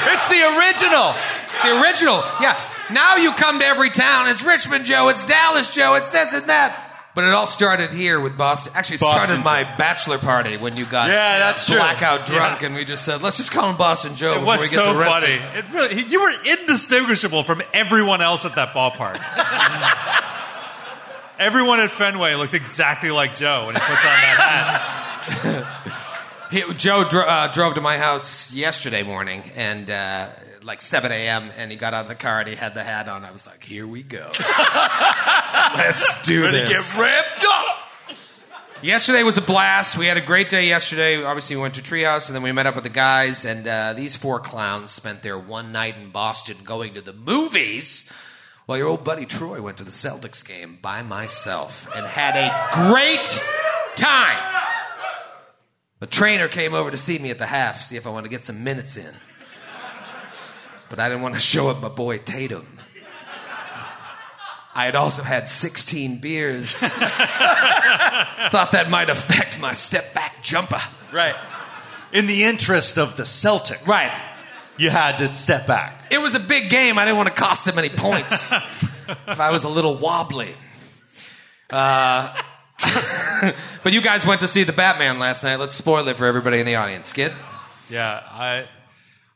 It's 0.06 0.28
the 0.28 0.42
original. 0.58 1.14
The 1.62 1.80
original. 1.82 2.22
Yeah. 2.40 2.58
Now 2.92 3.16
you 3.16 3.32
come 3.32 3.58
to 3.60 3.64
every 3.64 3.90
town. 3.90 4.28
It's 4.28 4.44
Richmond 4.44 4.84
Joe. 4.84 5.08
It's 5.08 5.24
Dallas 5.24 5.70
Joe. 5.70 5.94
It's 5.94 6.08
this 6.10 6.34
and 6.34 6.48
that. 6.48 6.80
But 7.14 7.24
it 7.24 7.30
all 7.30 7.46
started 7.46 7.90
here 7.90 8.18
with 8.18 8.36
Boston. 8.36 8.72
Actually, 8.74 8.96
it 8.96 8.98
started 8.98 9.20
Boston 9.20 9.44
my 9.44 9.62
bachelor 9.76 10.18
party 10.18 10.56
when 10.56 10.76
you 10.76 10.84
got 10.84 11.08
Yeah, 11.08 11.38
that's 11.38 11.66
true. 11.66 11.76
blackout 11.76 12.26
drunk, 12.26 12.62
and 12.62 12.74
we 12.74 12.84
just 12.84 13.04
said, 13.04 13.22
let's 13.22 13.36
just 13.36 13.52
call 13.52 13.70
him 13.70 13.76
Boston 13.76 14.16
Joe 14.16 14.32
It 14.32 14.40
before 14.40 14.54
was 14.56 14.70
he 14.72 14.76
gets 14.76 14.88
so 14.88 14.98
arrested. 14.98 15.40
funny. 15.40 15.58
It 15.58 15.64
really, 15.72 15.94
he- 15.94 16.12
you 16.12 16.20
were 16.20 16.32
indistinguishable 16.60 17.44
from 17.44 17.62
everyone 17.72 18.20
else 18.20 18.44
at 18.44 18.56
that 18.56 18.70
ballpark. 18.70 19.20
everyone 21.38 21.78
at 21.80 21.90
Fenway 21.90 22.34
looked 22.34 22.54
exactly 22.54 23.12
like 23.12 23.36
Joe 23.36 23.66
when 23.66 23.76
he 23.76 23.80
puts 23.80 24.04
on 24.04 24.10
that 24.10 24.36
hat. 24.38 25.53
He, 26.54 26.62
Joe 26.74 27.02
dro- 27.02 27.26
uh, 27.26 27.52
drove 27.52 27.74
to 27.74 27.80
my 27.80 27.98
house 27.98 28.52
yesterday 28.52 29.02
morning, 29.02 29.42
and 29.56 29.90
uh, 29.90 30.28
like 30.62 30.82
7 30.82 31.10
a.m., 31.10 31.50
and 31.56 31.68
he 31.68 31.76
got 31.76 31.94
out 31.94 32.02
of 32.02 32.08
the 32.08 32.14
car 32.14 32.38
and 32.38 32.48
he 32.48 32.54
had 32.54 32.74
the 32.74 32.84
hat 32.84 33.08
on. 33.08 33.24
I 33.24 33.32
was 33.32 33.44
like, 33.44 33.64
"Here 33.64 33.84
we 33.88 34.04
go, 34.04 34.30
let's 35.74 36.22
do 36.22 36.48
this." 36.52 36.96
Get 36.96 37.02
ripped 37.02 37.44
up. 37.44 38.16
Yesterday 38.82 39.24
was 39.24 39.36
a 39.36 39.42
blast. 39.42 39.98
We 39.98 40.06
had 40.06 40.16
a 40.16 40.20
great 40.20 40.48
day 40.48 40.68
yesterday. 40.68 41.24
Obviously, 41.24 41.56
we 41.56 41.62
went 41.62 41.74
to 41.74 41.82
Treehouse, 41.82 42.28
and 42.28 42.36
then 42.36 42.44
we 42.44 42.52
met 42.52 42.68
up 42.68 42.76
with 42.76 42.84
the 42.84 42.90
guys. 42.90 43.44
And 43.44 43.66
uh, 43.66 43.94
these 43.94 44.14
four 44.14 44.38
clowns 44.38 44.92
spent 44.92 45.22
their 45.22 45.36
one 45.36 45.72
night 45.72 45.96
in 45.96 46.10
Boston 46.10 46.58
going 46.62 46.94
to 46.94 47.00
the 47.00 47.12
movies. 47.12 48.12
While 48.66 48.78
your 48.78 48.86
old 48.86 49.02
buddy 49.02 49.26
Troy 49.26 49.60
went 49.60 49.78
to 49.78 49.84
the 49.84 49.90
Celtics 49.90 50.46
game 50.46 50.78
by 50.80 51.02
myself 51.02 51.88
and 51.96 52.06
had 52.06 52.36
a 52.36 52.90
great 52.90 53.42
time. 53.96 54.53
The 56.04 56.10
trainer 56.10 56.48
came 56.48 56.74
over 56.74 56.90
to 56.90 56.98
see 56.98 57.18
me 57.18 57.30
at 57.30 57.38
the 57.38 57.46
half, 57.46 57.80
see 57.80 57.96
if 57.96 58.06
I 58.06 58.10
wanted 58.10 58.24
to 58.24 58.28
get 58.28 58.44
some 58.44 58.62
minutes 58.62 58.98
in. 58.98 59.10
But 60.90 61.00
I 61.00 61.08
didn't 61.08 61.22
want 61.22 61.32
to 61.32 61.40
show 61.40 61.70
up 61.70 61.80
my 61.80 61.88
boy 61.88 62.18
Tatum. 62.18 62.66
I 64.74 64.84
had 64.84 64.96
also 64.96 65.22
had 65.22 65.48
16 65.48 66.18
beers. 66.18 66.70
Thought 66.80 68.68
that 68.72 68.90
might 68.90 69.08
affect 69.08 69.58
my 69.58 69.72
step 69.72 70.12
back 70.12 70.42
jumper. 70.42 70.82
Right. 71.10 71.34
In 72.12 72.26
the 72.26 72.44
interest 72.44 72.98
of 72.98 73.16
the 73.16 73.22
Celtics, 73.22 73.88
Right. 73.88 74.12
you 74.76 74.90
had 74.90 75.20
to 75.20 75.28
step 75.28 75.66
back. 75.66 76.08
It 76.10 76.18
was 76.18 76.34
a 76.34 76.40
big 76.40 76.68
game. 76.68 76.98
I 76.98 77.06
didn't 77.06 77.16
want 77.16 77.34
to 77.34 77.34
cost 77.34 77.64
them 77.64 77.78
any 77.78 77.88
points 77.88 78.52
if 79.26 79.40
I 79.40 79.48
was 79.50 79.64
a 79.64 79.70
little 79.70 79.96
wobbly. 79.96 80.54
Uh, 81.70 82.36
but 83.82 83.92
you 83.92 84.00
guys 84.00 84.26
went 84.26 84.40
to 84.42 84.48
see 84.48 84.64
the 84.64 84.72
Batman 84.72 85.18
last 85.18 85.42
night. 85.44 85.56
Let's 85.56 85.74
spoil 85.74 86.06
it 86.08 86.16
for 86.16 86.26
everybody 86.26 86.60
in 86.60 86.66
the 86.66 86.76
audience. 86.76 87.08
Skid? 87.08 87.32
Yeah, 87.90 88.22
I, 88.30 88.66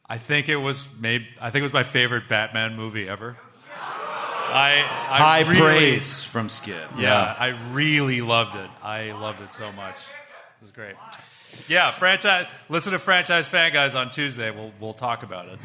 I 0.08 0.18
think 0.18 0.48
it 0.48 0.56
was 0.56 0.88
maybe 0.98 1.26
I 1.40 1.50
think 1.50 1.60
it 1.60 1.64
was 1.64 1.72
my 1.72 1.82
favorite 1.82 2.28
Batman 2.28 2.76
movie 2.76 3.08
ever. 3.08 3.36
I, 4.50 4.76
I 4.78 5.18
High 5.18 5.40
really- 5.40 5.56
praise 5.60 6.22
from 6.22 6.48
Skid. 6.48 6.88
Yeah, 6.98 7.34
I 7.38 7.48
really 7.72 8.20
loved 8.22 8.56
it. 8.56 8.70
I 8.82 9.12
loved 9.12 9.42
it 9.42 9.52
so 9.52 9.70
much. 9.72 9.96
It 9.96 10.62
was 10.62 10.72
great. 10.72 10.94
Yeah, 11.68 11.90
franchise. 11.90 12.46
Listen 12.68 12.92
to 12.92 12.98
franchise 12.98 13.46
fan 13.46 13.72
guys 13.72 13.94
on 13.94 14.10
Tuesday. 14.10 14.50
We'll 14.50 14.72
we'll 14.80 14.94
talk 14.94 15.22
about 15.22 15.48
it. 15.48 15.58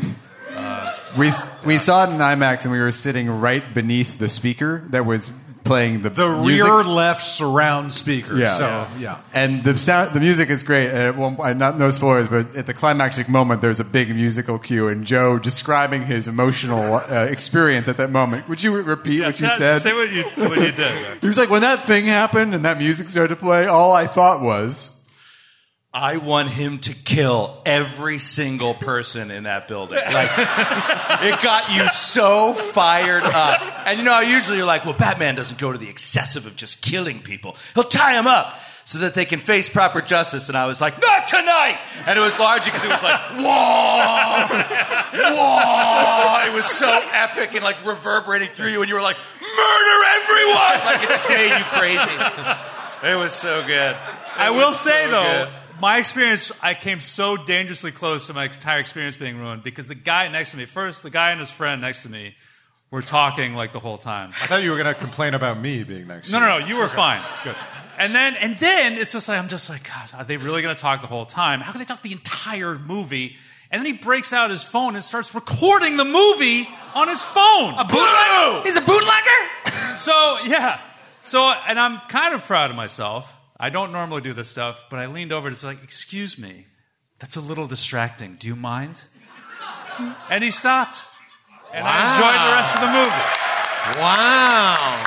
Uh, 0.56 0.98
we, 1.18 1.32
we 1.66 1.78
saw 1.78 2.04
it 2.04 2.14
in 2.14 2.20
IMAX 2.20 2.64
and 2.64 2.72
we 2.72 2.80
were 2.80 2.92
sitting 2.92 3.28
right 3.40 3.74
beneath 3.74 4.20
the 4.20 4.28
speaker 4.28 4.84
that 4.90 5.04
was 5.06 5.32
playing 5.64 6.02
the, 6.02 6.10
The 6.10 6.38
music. 6.42 6.66
rear 6.66 6.84
left 6.84 7.24
surround 7.24 7.94
speaker. 7.94 8.36
Yeah. 8.38 8.54
So, 8.56 8.88
yeah. 9.00 9.20
And 9.34 9.64
the 9.64 9.78
sound, 9.78 10.14
the 10.14 10.20
music 10.20 10.50
is 10.50 10.64
great. 10.64 10.90
And 10.90 11.08
it 11.08 11.16
won't, 11.16 11.40
I 11.40 11.54
not 11.54 11.78
no 11.78 11.90
spoilers, 11.90 12.28
but 12.28 12.56
at 12.56 12.66
the 12.66 12.74
climactic 12.74 13.30
moment, 13.30 13.62
there's 13.62 13.80
a 13.80 13.86
big 13.86 14.14
musical 14.14 14.60
cue, 14.60 14.88
and 14.88 15.06
Joe 15.06 15.40
describing 15.40 16.04
his 16.04 16.28
emotional 16.28 16.96
uh, 16.96 17.28
experience 17.30 17.88
at 17.88 17.98
that 17.98 18.10
moment. 18.12 18.48
Would 18.50 18.62
you 18.64 18.82
repeat 18.82 19.22
what 19.22 19.40
you 19.40 19.48
Tell- 19.48 19.58
said? 19.58 19.80
Say 19.80 19.94
what 19.94 20.12
you 20.12 20.24
what 20.24 20.58
you 20.60 20.72
did. 20.72 21.18
he 21.22 21.28
was 21.28 21.38
like, 21.38 21.50
when 21.50 21.62
that 21.62 21.80
thing 21.80 22.06
happened 22.06 22.54
and 22.54 22.66
that 22.66 22.78
music 22.78 23.10
started 23.10 23.30
to 23.30 23.36
play, 23.36 23.66
all 23.66 23.92
I 23.94 24.08
thought 24.08 24.42
was, 24.42 25.03
I 25.96 26.18
want 26.18 26.50
him 26.50 26.80
to 26.80 26.96
kill 26.96 27.62
every 27.68 28.18
single 28.18 28.74
person 28.74 29.30
in 29.30 29.44
that 29.44 29.68
building. 29.68 30.00
Like, 30.00 30.30
it 31.22 31.40
got 31.44 31.72
you 31.72 31.88
so 31.90 32.54
fired 32.54 33.22
up. 33.22 33.62
And 33.86 34.00
you 34.00 34.06
know, 34.06 34.20
usually 34.22 34.58
you're 34.58 34.66
like, 34.66 34.86
well, 34.86 34.96
Batman 34.96 35.36
doesn't 35.36 35.60
go 35.60 35.72
to 35.72 35.78
the 35.78 35.90
excessive 35.90 36.48
of 36.48 36.56
just 36.56 36.82
killing 36.82 37.22
people. 37.22 37.56
He'll 37.76 37.84
tie 37.84 38.14
them 38.14 38.26
up 38.26 38.60
so 38.86 38.98
that 39.00 39.14
they 39.14 39.26
can 39.26 39.38
face 39.38 39.70
proper 39.70 40.02
justice. 40.02 40.50
And 40.50 40.58
I 40.58 40.66
was 40.66 40.82
like, 40.82 41.00
not 41.00 41.28
tonight. 41.28 41.80
And 42.08 42.18
it 42.18 42.22
was 42.24 42.40
largely 42.40 42.72
because 42.72 42.86
it 42.86 42.90
was 42.90 43.04
like, 43.04 43.20
whoa, 43.38 44.48
whoa. 45.14 46.50
It 46.50 46.56
was 46.56 46.66
so 46.66 46.90
epic 47.14 47.54
and 47.54 47.64
like 47.64 47.86
reverberating 47.86 48.50
through 48.50 48.70
you. 48.70 48.82
And 48.82 48.90
you 48.90 48.96
were 48.96 49.02
like, 49.02 49.18
murder 49.40 50.00
everyone. 50.18 50.86
Like, 50.86 51.04
it 51.04 51.10
just 51.10 51.30
made 51.30 51.56
you 51.56 51.64
crazy. 51.66 52.64
It 53.04 53.18
was 53.18 53.34
so 53.34 53.62
good. 53.68 53.98
I 54.38 54.50
will 54.52 54.72
say 54.72 55.04
so 55.04 55.12
though, 55.12 55.46
good. 55.46 55.54
My 55.84 55.98
experience, 55.98 56.50
I 56.64 56.76
came 56.76 57.02
so 57.02 57.36
dangerously 57.36 57.92
close 57.92 58.28
to 58.28 58.34
my 58.34 58.46
entire 58.46 58.80
experience 58.80 59.18
being 59.18 59.38
ruined 59.38 59.64
because 59.64 59.86
the 59.88 59.96
guy 59.96 60.30
next 60.30 60.52
to 60.52 60.58
me, 60.58 60.64
first, 60.64 61.04
the 61.04 61.10
guy 61.10 61.32
and 61.32 61.42
his 61.42 61.52
friend 61.52 61.82
next 61.82 62.04
to 62.04 62.10
me, 62.10 62.36
were 62.90 63.02
talking 63.02 63.54
like 63.54 63.74
the 63.74 63.80
whole 63.80 63.98
time. 63.98 64.30
I 64.30 64.46
thought 64.48 64.64
you 64.64 64.72
were 64.72 64.78
going 64.78 64.94
to 64.94 65.00
complain 65.00 65.34
about 65.34 65.60
me 65.60 65.84
being 65.84 66.08
next 66.08 66.32
No, 66.32 66.40
to 66.40 66.46
no, 66.46 66.58
you. 66.58 66.62
no, 66.62 66.68
you 66.68 66.78
were 66.80 66.88
fine. 66.88 67.22
Good. 67.44 67.56
And 67.98 68.16
then, 68.16 68.36
and 68.40 68.56
then 68.56 68.94
it's 68.94 69.12
just 69.12 69.28
like 69.28 69.38
I'm 69.40 69.50
just 69.50 69.70
like, 69.70 69.84
God, 69.84 70.10
are 70.20 70.24
they 70.24 70.38
really 70.38 70.62
going 70.62 70.74
to 70.74 70.82
talk 70.82 71.02
the 71.02 71.08
whole 71.08 71.26
time? 71.26 71.60
How 71.60 71.72
can 71.74 71.80
they 71.80 71.86
talk 71.86 72.02
the 72.02 72.14
entire 72.14 72.80
movie 72.80 73.36
And 73.72 73.80
then 73.84 73.88
he 73.92 74.00
breaks 74.00 74.32
out 74.32 74.52
his 74.52 74.64
phone 74.64 74.94
and 74.96 75.04
starts 75.04 75.34
recording 75.36 75.98
the 75.98 76.06
movie 76.06 76.70
on 76.96 77.08
his 77.10 77.24
phone. 77.24 77.74
A 77.74 77.84
bootlegger? 77.84 78.62
He's 78.64 78.78
a 78.78 78.82
bootlegger? 78.82 79.96
So, 79.98 80.38
yeah. 80.46 80.80
So, 81.24 81.52
and 81.68 81.80
I'm 81.80 82.00
kind 82.08 82.36
of 82.36 82.46
proud 82.46 82.70
of 82.70 82.76
myself. 82.76 83.33
I 83.64 83.70
don't 83.70 83.94
normally 83.94 84.20
do 84.20 84.34
this 84.34 84.50
stuff, 84.50 84.84
but 84.90 85.00
I 85.00 85.06
leaned 85.06 85.32
over 85.32 85.50
to 85.50 85.56
say, 85.56 85.68
like, 85.68 85.84
excuse 85.84 86.38
me, 86.38 86.66
that's 87.20 87.38
a 87.38 87.40
little 87.40 87.66
distracting. 87.66 88.36
Do 88.36 88.46
you 88.46 88.58
mind? 88.58 89.06
And 90.30 90.44
he 90.44 90.52
stopped. 90.52 90.98
And 91.74 91.88
I 91.88 92.12
enjoyed 92.12 92.42
the 92.46 92.52
rest 92.52 92.76
of 92.76 92.82
the 92.82 92.88
movie. 92.88 94.02
wow. 94.02 95.06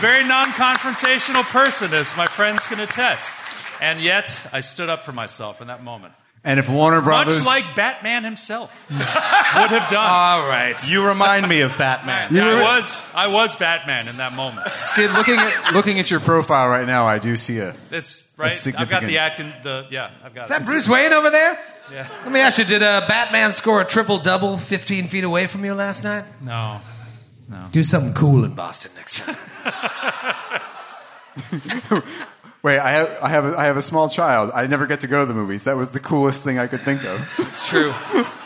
Very 0.00 0.26
non 0.26 0.48
confrontational 0.52 1.42
person, 1.42 1.92
as 1.92 2.16
my 2.16 2.26
friends 2.26 2.66
can 2.66 2.80
attest. 2.80 3.44
And 3.82 4.00
yet, 4.00 4.48
I 4.50 4.60
stood 4.60 4.88
up 4.88 5.04
for 5.04 5.12
myself 5.12 5.60
in 5.60 5.66
that 5.66 5.84
moment. 5.84 6.14
And 6.46 6.60
if 6.60 6.68
Warner 6.68 7.00
Brothers, 7.00 7.38
Much 7.38 7.46
like 7.46 7.74
Batman 7.74 8.22
himself 8.22 8.86
would 8.90 9.00
have 9.00 9.90
done. 9.90 10.06
All 10.06 10.46
right. 10.46 10.76
You 10.86 11.06
remind 11.06 11.48
me 11.48 11.62
of 11.62 11.74
Batman. 11.78 12.36
I 12.36 12.62
was, 12.62 13.10
I 13.14 13.32
was 13.32 13.56
Batman 13.56 14.06
in 14.10 14.18
that 14.18 14.34
moment. 14.34 14.68
Skid, 14.72 15.10
looking 15.12 15.38
at 15.38 15.72
looking 15.72 15.98
at 15.98 16.10
your 16.10 16.20
profile 16.20 16.68
right 16.68 16.86
now, 16.86 17.06
I 17.06 17.18
do 17.18 17.38
see 17.38 17.60
a. 17.60 17.74
It's 17.90 18.30
right. 18.36 18.46
I've 18.46 18.52
got 18.52 18.58
significant- 19.02 19.06
the 19.06 19.18
Atkin. 19.18 19.54
The 19.62 19.86
yeah, 19.90 20.10
I've 20.22 20.34
got 20.34 20.42
Is 20.42 20.48
that 20.50 20.62
it. 20.62 20.66
Bruce 20.66 20.86
Wayne 20.86 21.14
over 21.14 21.30
there? 21.30 21.58
Yeah. 21.90 22.06
Let 22.24 22.32
me 22.32 22.40
ask 22.40 22.58
you, 22.58 22.64
did 22.64 22.82
uh, 22.82 23.06
Batman 23.08 23.52
score 23.52 23.80
a 23.80 23.84
triple 23.86 24.18
double 24.18 24.58
15 24.58 25.08
feet 25.08 25.24
away 25.24 25.46
from 25.46 25.64
you 25.64 25.72
last 25.74 26.04
night? 26.04 26.24
No, 26.42 26.78
no. 27.48 27.64
Do 27.72 27.82
something 27.84 28.12
cool 28.12 28.44
in 28.44 28.52
Boston 28.54 28.92
next 28.96 29.20
time. 29.20 29.36
Wait, 32.64 32.78
I 32.78 32.92
have 32.92 33.18
I 33.22 33.28
have 33.28 33.44
a, 33.44 33.58
I 33.58 33.64
have 33.66 33.76
a 33.76 33.82
small 33.82 34.08
child. 34.08 34.50
I 34.54 34.66
never 34.66 34.86
get 34.86 35.02
to 35.02 35.06
go 35.06 35.20
to 35.20 35.26
the 35.26 35.34
movies. 35.34 35.64
That 35.64 35.76
was 35.76 35.90
the 35.90 36.00
coolest 36.00 36.44
thing 36.44 36.58
I 36.58 36.66
could 36.66 36.80
think 36.80 37.04
of. 37.04 37.20
It's 37.38 37.68
true. 37.68 37.92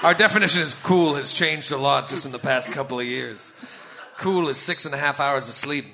Our 0.03 0.13
definition 0.13 0.63
of 0.63 0.83
cool 0.83 1.15
has 1.15 1.33
changed 1.33 1.71
a 1.71 1.77
lot 1.77 2.09
just 2.09 2.27
in 2.27 2.33
the 2.33 2.39
past 2.41 2.73
couple 2.73 2.99
of 2.99 3.07
years. 3.07 3.55
Cool 4.17 4.49
is 4.49 4.59
six 4.59 4.85
and 4.85 4.93
a 4.93 4.99
half 4.99 5.21
hours 5.21 5.47
of 5.47 5.55
sleep. 5.55 5.85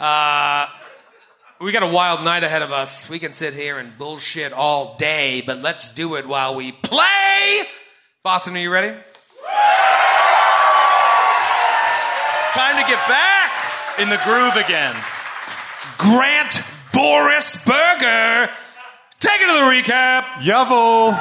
Uh, 0.00 0.66
we 1.60 1.72
got 1.72 1.82
a 1.82 1.92
wild 1.92 2.24
night 2.24 2.42
ahead 2.42 2.62
of 2.62 2.72
us. 2.72 3.06
We 3.10 3.18
can 3.18 3.34
sit 3.34 3.52
here 3.52 3.76
and 3.76 3.98
bullshit 3.98 4.54
all 4.54 4.96
day, 4.96 5.42
but 5.44 5.58
let's 5.58 5.94
do 5.94 6.14
it 6.14 6.26
while 6.26 6.54
we 6.54 6.72
play. 6.72 7.64
Boston, 8.22 8.56
are 8.56 8.60
you 8.60 8.72
ready? 8.72 8.96
Time 12.54 12.82
to 12.82 12.88
get 12.88 13.08
back 13.08 13.51
in 13.98 14.08
the 14.08 14.20
groove 14.24 14.56
again. 14.56 14.94
Grant 15.98 16.62
Boris 16.92 17.56
Berger. 17.64 18.50
Take 19.20 19.40
it 19.40 19.46
to 19.46 19.52
the 19.52 19.60
recap. 19.60 20.22
Yavel. 20.40 21.14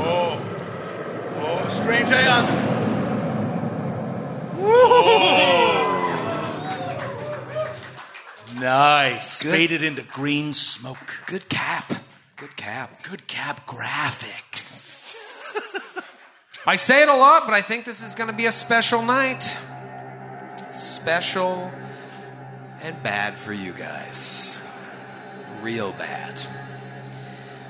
Oh. 0.00 0.40
Oh, 1.40 1.68
strange 1.70 2.10
Aeons. 2.10 2.78
Nice. 8.60 9.42
Faded 9.42 9.82
into 9.82 10.02
green 10.02 10.52
smoke. 10.52 11.18
Good 11.26 11.48
cap. 11.48 11.92
Good 12.36 12.56
cap. 12.56 13.02
Good 13.02 13.26
cap 13.26 13.66
graphic. 13.66 14.44
I 16.68 16.76
say 16.76 17.00
it 17.00 17.08
a 17.08 17.14
lot, 17.14 17.46
but 17.46 17.54
I 17.54 17.62
think 17.62 17.86
this 17.86 18.02
is 18.02 18.14
going 18.14 18.28
to 18.28 18.36
be 18.36 18.44
a 18.44 18.52
special 18.52 19.00
night. 19.00 19.56
Special 20.70 21.72
and 22.82 23.02
bad 23.02 23.38
for 23.38 23.54
you 23.54 23.72
guys. 23.72 24.60
Real 25.62 25.92
bad. 25.92 26.38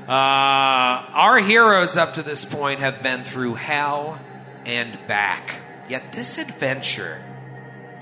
Uh, 0.08 1.06
our 1.14 1.38
heroes 1.38 1.96
up 1.96 2.14
to 2.14 2.24
this 2.24 2.44
point 2.44 2.80
have 2.80 3.00
been 3.00 3.22
through 3.22 3.54
hell 3.54 4.18
and 4.66 4.98
back. 5.06 5.60
Yet 5.88 6.10
this 6.10 6.36
adventure, 6.36 7.22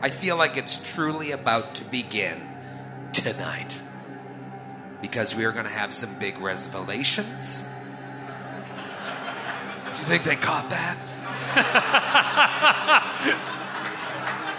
I 0.00 0.08
feel 0.08 0.38
like 0.38 0.56
it's 0.56 0.94
truly 0.94 1.30
about 1.30 1.74
to 1.74 1.84
begin 1.84 2.40
tonight. 3.12 3.82
Because 5.02 5.34
we 5.34 5.44
are 5.44 5.52
going 5.52 5.66
to 5.66 5.70
have 5.70 5.92
some 5.92 6.18
big 6.18 6.38
revelations. 6.38 7.62
Do 10.06 10.12
you 10.12 10.18
think 10.18 10.22
they 10.24 10.36
caught 10.36 10.70
that? 10.70 10.96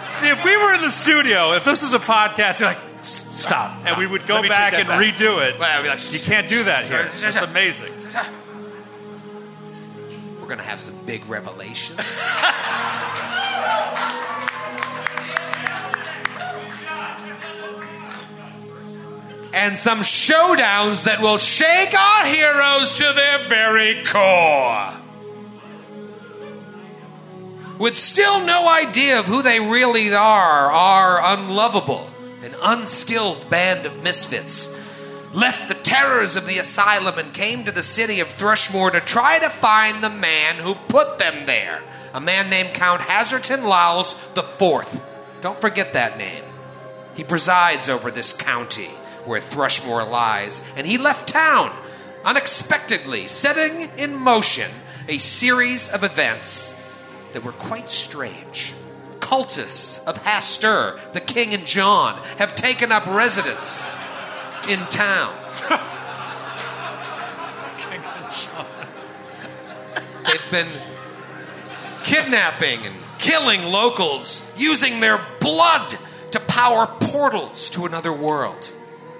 See, 0.12 0.28
if 0.28 0.44
we 0.44 0.54
were 0.56 0.74
in 0.74 0.80
the 0.82 0.90
studio, 0.90 1.52
if 1.52 1.64
this 1.64 1.82
is 1.82 1.94
a 1.94 1.98
podcast, 1.98 2.60
you're 2.60 2.68
like, 2.68 2.78
stop. 3.02 3.80
And 3.86 3.96
we 3.96 4.06
would 4.06 4.26
go 4.26 4.42
back 4.42 4.74
and 4.74 4.86
back. 4.88 5.00
redo 5.00 5.42
it. 5.46 5.58
Well, 5.58 5.78
I'd 5.78 5.82
be 5.82 5.88
like, 5.88 6.12
You 6.12 6.18
can't 6.20 6.48
do 6.48 6.64
that 6.64 6.84
here. 6.84 7.06
Shut- 7.06 7.32
shut- 7.32 7.42
It's 7.42 7.42
amazing. 7.50 7.92
We're 10.40 10.46
going 10.48 10.58
to 10.58 10.64
have 10.64 10.80
some 10.80 10.96
big 11.06 11.26
revelations. 11.28 11.98
and 19.52 19.78
some 19.78 20.00
showdowns 20.00 21.04
that 21.04 21.20
will 21.20 21.38
shake 21.38 21.94
our 21.94 22.26
heroes 22.26 22.94
to 22.96 23.12
their 23.14 23.38
very 23.48 24.04
core. 24.04 24.92
With 27.78 27.96
still 27.96 28.44
no 28.44 28.68
idea 28.68 29.20
of 29.20 29.26
who 29.26 29.40
they 29.40 29.60
really 29.60 30.12
are, 30.12 30.70
our 30.72 31.34
unlovable 31.34 32.10
and 32.42 32.54
unskilled 32.60 33.48
band 33.48 33.86
of 33.86 34.02
misfits 34.02 34.76
left 35.32 35.68
the 35.68 35.74
terrors 35.74 36.34
of 36.34 36.48
the 36.48 36.58
asylum 36.58 37.18
and 37.18 37.32
came 37.32 37.64
to 37.64 37.70
the 37.70 37.84
city 37.84 38.18
of 38.18 38.28
Thrushmore 38.28 38.90
to 38.92 39.00
try 39.00 39.38
to 39.38 39.48
find 39.48 40.02
the 40.02 40.10
man 40.10 40.56
who 40.56 40.74
put 40.74 41.18
them 41.18 41.46
there. 41.46 41.80
A 42.12 42.20
man 42.20 42.50
named 42.50 42.74
Count 42.74 43.02
Haserton 43.02 43.62
Lowls 43.62 44.14
the 44.34 44.42
Fourth. 44.42 45.04
Don't 45.40 45.60
forget 45.60 45.92
that 45.92 46.18
name. 46.18 46.42
He 47.14 47.22
presides 47.22 47.88
over 47.88 48.10
this 48.10 48.32
county 48.32 48.90
where 49.24 49.40
Thrushmore 49.40 50.08
lies, 50.10 50.62
and 50.76 50.84
he 50.84 50.98
left 50.98 51.28
town 51.28 51.70
unexpectedly, 52.24 53.28
setting 53.28 53.90
in 53.96 54.16
motion 54.16 54.70
a 55.06 55.18
series 55.18 55.88
of 55.88 56.02
events 56.02 56.74
that 57.32 57.44
were 57.44 57.52
quite 57.52 57.90
strange. 57.90 58.74
Cultists 59.20 60.04
of 60.06 60.22
Hastur, 60.22 60.98
the 61.12 61.20
king 61.20 61.52
and 61.52 61.66
John, 61.66 62.18
have 62.38 62.54
taken 62.54 62.92
up 62.92 63.06
residence 63.06 63.84
in 64.68 64.78
town. 64.86 65.34
They've 70.26 70.50
been 70.50 70.68
kidnapping 72.04 72.86
and 72.86 72.94
killing 73.18 73.62
locals, 73.62 74.42
using 74.56 75.00
their 75.00 75.24
blood 75.40 75.98
to 76.32 76.40
power 76.40 76.86
portals 76.86 77.70
to 77.70 77.86
another 77.86 78.12
world. 78.12 78.70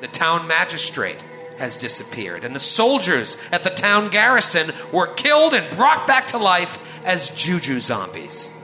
The 0.00 0.08
town 0.08 0.46
magistrate 0.46 1.22
has 1.58 1.78
disappeared, 1.78 2.44
and 2.44 2.54
the 2.54 2.60
soldiers 2.60 3.36
at 3.52 3.62
the 3.62 3.70
town 3.70 4.08
garrison 4.08 4.72
were 4.92 5.06
killed 5.06 5.54
and 5.54 5.76
brought 5.76 6.06
back 6.06 6.26
to 6.28 6.38
life 6.38 7.04
as 7.04 7.30
juju 7.30 7.80
zombies. 7.80 8.54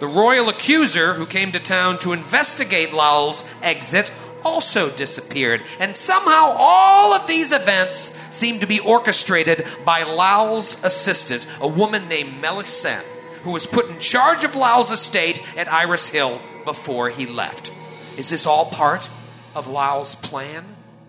The 0.00 0.08
royal 0.08 0.48
accuser 0.48 1.14
who 1.14 1.26
came 1.26 1.52
to 1.52 1.60
town 1.60 1.98
to 2.00 2.12
investigate 2.12 2.92
Lowell's 2.92 3.48
exit 3.62 4.12
also 4.44 4.90
disappeared, 4.90 5.62
and 5.78 5.94
somehow 5.94 6.56
all 6.58 7.12
of 7.12 7.26
these 7.26 7.52
events 7.52 8.18
seem 8.30 8.58
to 8.60 8.66
be 8.66 8.80
orchestrated 8.80 9.66
by 9.84 10.02
Lowell's 10.02 10.82
assistant, 10.84 11.46
a 11.60 11.68
woman 11.68 12.08
named 12.08 12.40
Melisande, 12.40 13.06
who 13.44 13.52
was 13.52 13.66
put 13.66 13.88
in 13.88 13.98
charge 13.98 14.42
of 14.44 14.56
Lowell's 14.56 14.90
estate 14.90 15.40
at 15.56 15.72
Iris 15.72 16.08
Hill 16.08 16.40
before 16.64 17.10
he 17.10 17.26
left. 17.26 17.72
Is 18.16 18.30
this 18.30 18.46
all 18.46 18.66
part 18.66 19.08
of 19.54 19.68
Lowell's 19.68 20.14
plan, 20.14 20.64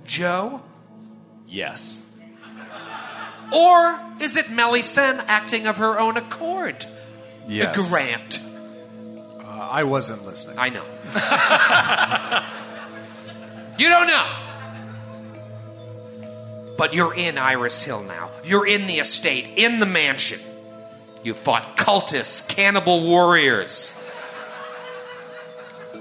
Joe? 0.06 0.62
Yes. 1.54 2.04
Or 3.56 4.00
is 4.20 4.36
it 4.36 4.50
Melisande 4.50 5.24
acting 5.28 5.68
of 5.68 5.78
her 5.78 6.00
own 6.00 6.18
accord? 6.18 6.84
Yes. 7.48 7.92
Grant. 7.92 8.40
Uh, 9.40 9.70
I 9.72 9.84
wasn't 9.84 10.26
listening. 10.26 10.58
I 10.58 10.70
know. 10.70 10.84
you 13.78 13.88
don't 13.88 14.08
know. 14.08 14.26
But 16.76 16.96
you're 16.96 17.14
in 17.14 17.38
Iris 17.38 17.84
Hill 17.84 18.02
now. 18.02 18.32
You're 18.44 18.66
in 18.66 18.88
the 18.88 18.96
estate, 18.96 19.52
in 19.56 19.80
the 19.80 19.86
mansion. 19.86 20.40
You 21.24 21.36
fought 21.36 21.78
cultists, 21.78 22.50
cannibal 22.50 23.04
warriors, 23.04 23.96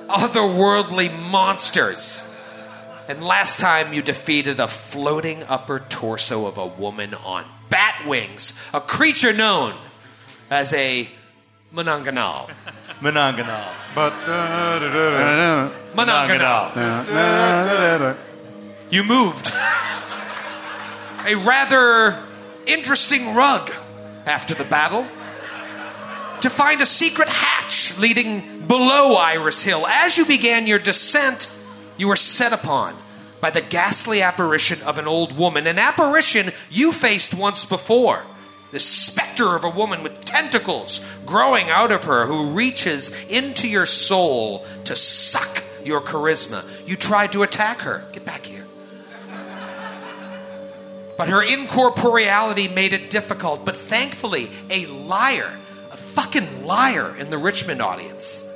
otherworldly 0.09 1.13
monsters. 1.31 2.32
And 3.13 3.23
last 3.23 3.61
time 3.61 3.93
you 3.93 4.01
defeated 4.01 4.59
a 4.59 4.67
floating 4.67 5.43
upper 5.43 5.81
torso 5.81 6.47
of 6.47 6.57
a 6.57 6.67
woman 6.67 7.13
on 7.13 7.45
bat 7.69 8.07
wings, 8.07 8.59
a 8.73 8.81
creature 8.81 9.35
known 9.35 9.75
as 10.49 10.73
a 10.73 11.11
Manananggal. 11.75 12.51
Manananggal. 13.03 13.69
But. 13.95 14.15
Uh, 14.27 15.69
Manananggal. 15.95 18.17
You 18.91 19.05
moved 19.05 19.53
a 21.27 21.35
rather 21.35 22.19
interesting 22.67 23.35
rug 23.35 23.71
after 24.25 24.55
the 24.55 24.65
battle 24.65 25.03
to 26.41 26.49
find 26.49 26.81
a 26.81 26.87
secret 26.87 27.29
hatch 27.29 27.99
leading 27.99 28.67
below 28.67 29.17
Iris 29.17 29.63
Hill. 29.63 29.87
As 29.87 30.17
you 30.17 30.25
began 30.25 30.67
your 30.67 30.79
descent, 30.79 31.55
you 31.99 32.09
were 32.09 32.17
set 32.17 32.55
upon 32.55 33.02
by 33.43 33.51
the 33.51 33.61
ghastly 33.61 34.23
apparition 34.23 34.81
of 34.83 34.99
an 34.99 35.09
old 35.09 35.37
woman, 35.37 35.67
an 35.67 35.77
apparition 35.77 36.53
you 36.71 36.93
faced 36.93 37.35
once 37.35 37.67
before. 37.67 38.25
The 38.71 38.79
specter 38.79 39.57
of 39.57 39.65
a 39.65 39.69
woman 39.69 40.05
with 40.05 40.25
tentacles 40.25 41.05
growing 41.27 41.69
out 41.69 41.91
of 41.91 42.05
her 42.05 42.25
who 42.27 42.53
reaches 42.53 43.11
into 43.29 43.69
your 43.69 43.85
soul 43.85 44.65
to 44.85 44.95
suck 44.95 45.65
your 45.85 46.01
charisma. 46.01 46.65
You 46.89 46.95
tried 46.95 47.33
to 47.33 47.43
attack 47.43 47.81
her. 47.81 48.07
Get 48.13 48.25
back 48.25 48.47
here. 48.47 48.65
But 51.19 51.29
her 51.29 51.45
incorporeality 51.45 52.73
made 52.73 52.95
it 52.95 53.11
difficult. 53.11 53.67
But 53.67 53.75
thankfully, 53.77 54.51
a 54.71 54.87
liar, 54.87 55.51
a 55.91 55.97
fucking 55.97 56.65
liar 56.65 57.15
in 57.17 57.29
the 57.29 57.39
Richmond 57.39 57.83
audience, 57.83 58.49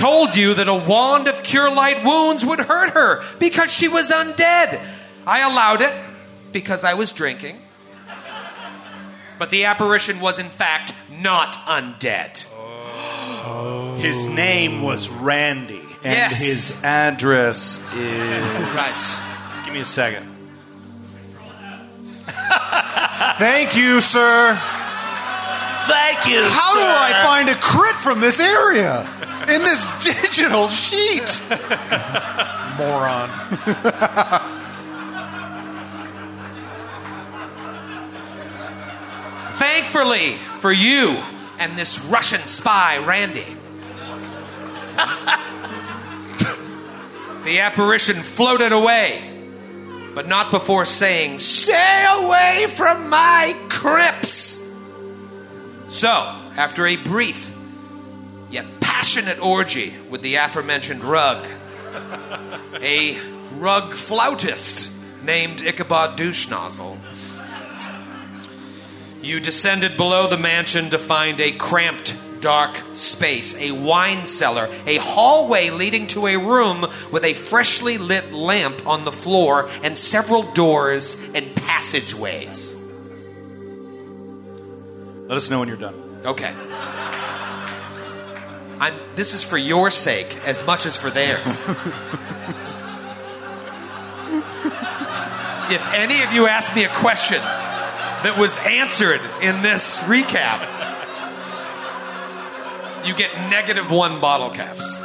told 0.00 0.34
you 0.36 0.54
that 0.54 0.66
a 0.68 0.74
wand 0.74 1.28
of 1.28 1.42
cure 1.42 1.70
light 1.70 2.02
wounds 2.04 2.44
would 2.46 2.58
hurt 2.60 2.90
her 2.90 3.22
because 3.38 3.70
she 3.72 3.86
was 3.86 4.10
undead. 4.10 4.80
I 5.26 5.40
allowed 5.40 5.82
it 5.82 5.92
because 6.52 6.84
I 6.84 6.94
was 6.94 7.12
drinking. 7.12 7.58
But 9.38 9.50
the 9.50 9.64
apparition 9.64 10.20
was, 10.20 10.38
in 10.38 10.46
fact, 10.48 10.92
not 11.10 11.54
undead. 11.66 12.46
His 14.00 14.26
name 14.26 14.82
was 14.82 15.08
Randy, 15.10 15.80
and 16.02 16.12
Yes. 16.14 16.40
his 16.40 16.84
address 16.84 17.78
is. 17.94 18.44
Right. 18.74 19.18
Just 19.50 19.64
give 19.64 19.74
me 19.74 19.80
a 19.80 19.84
second. 19.84 20.26
Thank 23.38 23.76
you, 23.76 24.00
sir. 24.00 24.54
Thank 25.86 26.26
you. 26.26 26.42
How 26.44 26.74
do 26.74 26.80
I 26.86 27.22
find 27.24 27.48
a 27.48 27.54
crit 27.54 27.94
from 27.96 28.20
this 28.20 28.38
area 28.40 29.06
in 29.48 29.62
this 29.62 29.86
digital 30.04 30.68
sheet? 30.68 31.40
Moron. 32.78 33.30
Thankfully 39.58 40.34
for 40.60 40.72
you 40.72 41.22
and 41.58 41.76
this 41.76 42.04
Russian 42.04 42.40
spy, 42.40 42.98
Randy, 42.98 43.44
the 47.44 47.60
apparition 47.60 48.16
floated 48.16 48.72
away, 48.72 49.22
but 50.14 50.26
not 50.26 50.50
before 50.50 50.86
saying, 50.86 51.38
Stay 51.38 52.06
away 52.08 52.66
from 52.68 53.10
my 53.10 53.54
crypts! 53.68 54.64
So, 55.88 56.08
after 56.56 56.86
a 56.86 56.96
brief 56.96 57.54
yet 58.50 58.64
passionate 59.00 59.40
orgy 59.40 59.94
with 60.10 60.20
the 60.20 60.34
aforementioned 60.34 61.02
rug, 61.02 61.42
a 62.82 63.18
rug 63.54 63.94
flautist 63.94 64.92
named 65.22 65.62
Ichabod 65.62 66.18
Douchenozzle, 66.18 66.98
you 69.22 69.40
descended 69.40 69.96
below 69.96 70.26
the 70.26 70.36
mansion 70.36 70.90
to 70.90 70.98
find 70.98 71.40
a 71.40 71.52
cramped, 71.52 72.14
dark 72.42 72.78
space, 72.92 73.58
a 73.58 73.70
wine 73.70 74.26
cellar, 74.26 74.68
a 74.86 74.98
hallway 74.98 75.70
leading 75.70 76.06
to 76.08 76.26
a 76.26 76.36
room 76.36 76.82
with 77.10 77.24
a 77.24 77.32
freshly 77.32 77.96
lit 77.96 78.34
lamp 78.34 78.86
on 78.86 79.06
the 79.06 79.12
floor, 79.12 79.70
and 79.82 79.96
several 79.96 80.42
doors 80.52 81.18
and 81.32 81.56
passageways. 81.56 82.76
Let 85.26 85.36
us 85.38 85.48
know 85.48 85.60
when 85.60 85.68
you're 85.68 85.78
done. 85.78 85.94
Okay. 86.26 86.52
I'm, 88.80 88.94
this 89.14 89.34
is 89.34 89.44
for 89.44 89.58
your 89.58 89.90
sake 89.90 90.38
as 90.46 90.66
much 90.66 90.86
as 90.86 90.96
for 90.96 91.10
theirs. 91.10 91.38
if 95.70 95.92
any 95.92 96.22
of 96.22 96.32
you 96.32 96.46
ask 96.46 96.74
me 96.74 96.84
a 96.84 96.88
question 96.88 97.40
that 97.40 98.36
was 98.38 98.56
answered 98.60 99.20
in 99.42 99.60
this 99.60 99.98
recap, 100.04 100.66
you 103.06 103.14
get 103.14 103.34
negative 103.50 103.90
one 103.90 104.18
bottle 104.18 104.48
caps. 104.48 104.98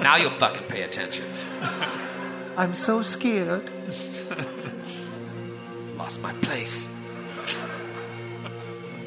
Now 0.00 0.14
you'll 0.18 0.30
fucking 0.30 0.68
pay 0.68 0.82
attention. 0.82 1.24
I'm 2.56 2.76
so 2.76 3.02
scared. 3.02 3.68
Lost 5.96 6.22
my 6.22 6.32
place. 6.34 6.88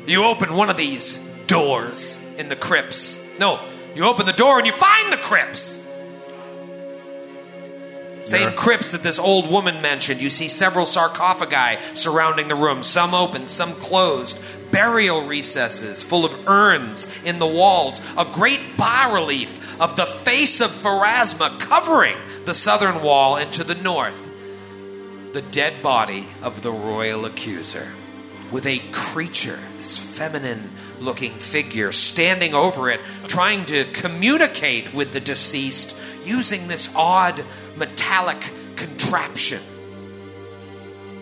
You 0.05 0.25
open 0.25 0.53
one 0.55 0.69
of 0.69 0.75
these 0.75 1.25
doors 1.47 2.21
in 2.37 2.49
the 2.49 2.55
crypts. 2.55 3.23
No, 3.39 3.59
you 3.95 4.05
open 4.05 4.25
the 4.25 4.33
door 4.33 4.57
and 4.57 4.67
you 4.67 4.73
find 4.73 5.11
the 5.11 5.17
crypts. 5.17 5.81
Same 8.21 8.53
crypts 8.53 8.89
that 8.91 9.03
this 9.03 9.19
old 9.19 9.51
woman 9.51 9.83
mentioned. 9.83 10.19
You 10.19 10.31
see 10.31 10.47
several 10.47 10.87
sarcophagi 10.87 11.79
surrounding 11.93 12.47
the 12.47 12.55
room, 12.55 12.81
some 12.81 13.13
open, 13.13 13.45
some 13.45 13.73
closed. 13.73 14.41
Burial 14.71 15.27
recesses 15.27 16.01
full 16.01 16.25
of 16.25 16.47
urns 16.47 17.07
in 17.23 17.37
the 17.37 17.45
walls. 17.45 18.01
A 18.17 18.25
great 18.25 18.77
bas 18.77 19.13
relief 19.13 19.79
of 19.79 19.95
the 19.95 20.07
face 20.07 20.59
of 20.59 20.71
Pharasma 20.71 21.59
covering 21.59 22.17
the 22.45 22.55
southern 22.55 23.03
wall 23.03 23.37
and 23.37 23.53
to 23.53 23.63
the 23.63 23.75
north 23.75 24.25
the 25.35 25.41
dead 25.41 25.83
body 25.83 26.25
of 26.41 26.61
the 26.61 26.71
royal 26.71 27.25
accuser, 27.25 27.91
with 28.53 28.65
a 28.65 28.79
creature, 28.93 29.59
this 29.75 29.97
feminine 29.97 30.71
looking 30.99 31.31
figure, 31.31 31.91
standing 31.91 32.53
over 32.53 32.89
it, 32.89 32.99
trying 33.27 33.65
to 33.65 33.85
communicate 33.85 34.93
with 34.93 35.13
the 35.13 35.19
deceased 35.19 35.95
using 36.23 36.67
this 36.67 36.93
odd 36.95 37.43
metallic 37.75 38.51
contraption. 38.75 39.61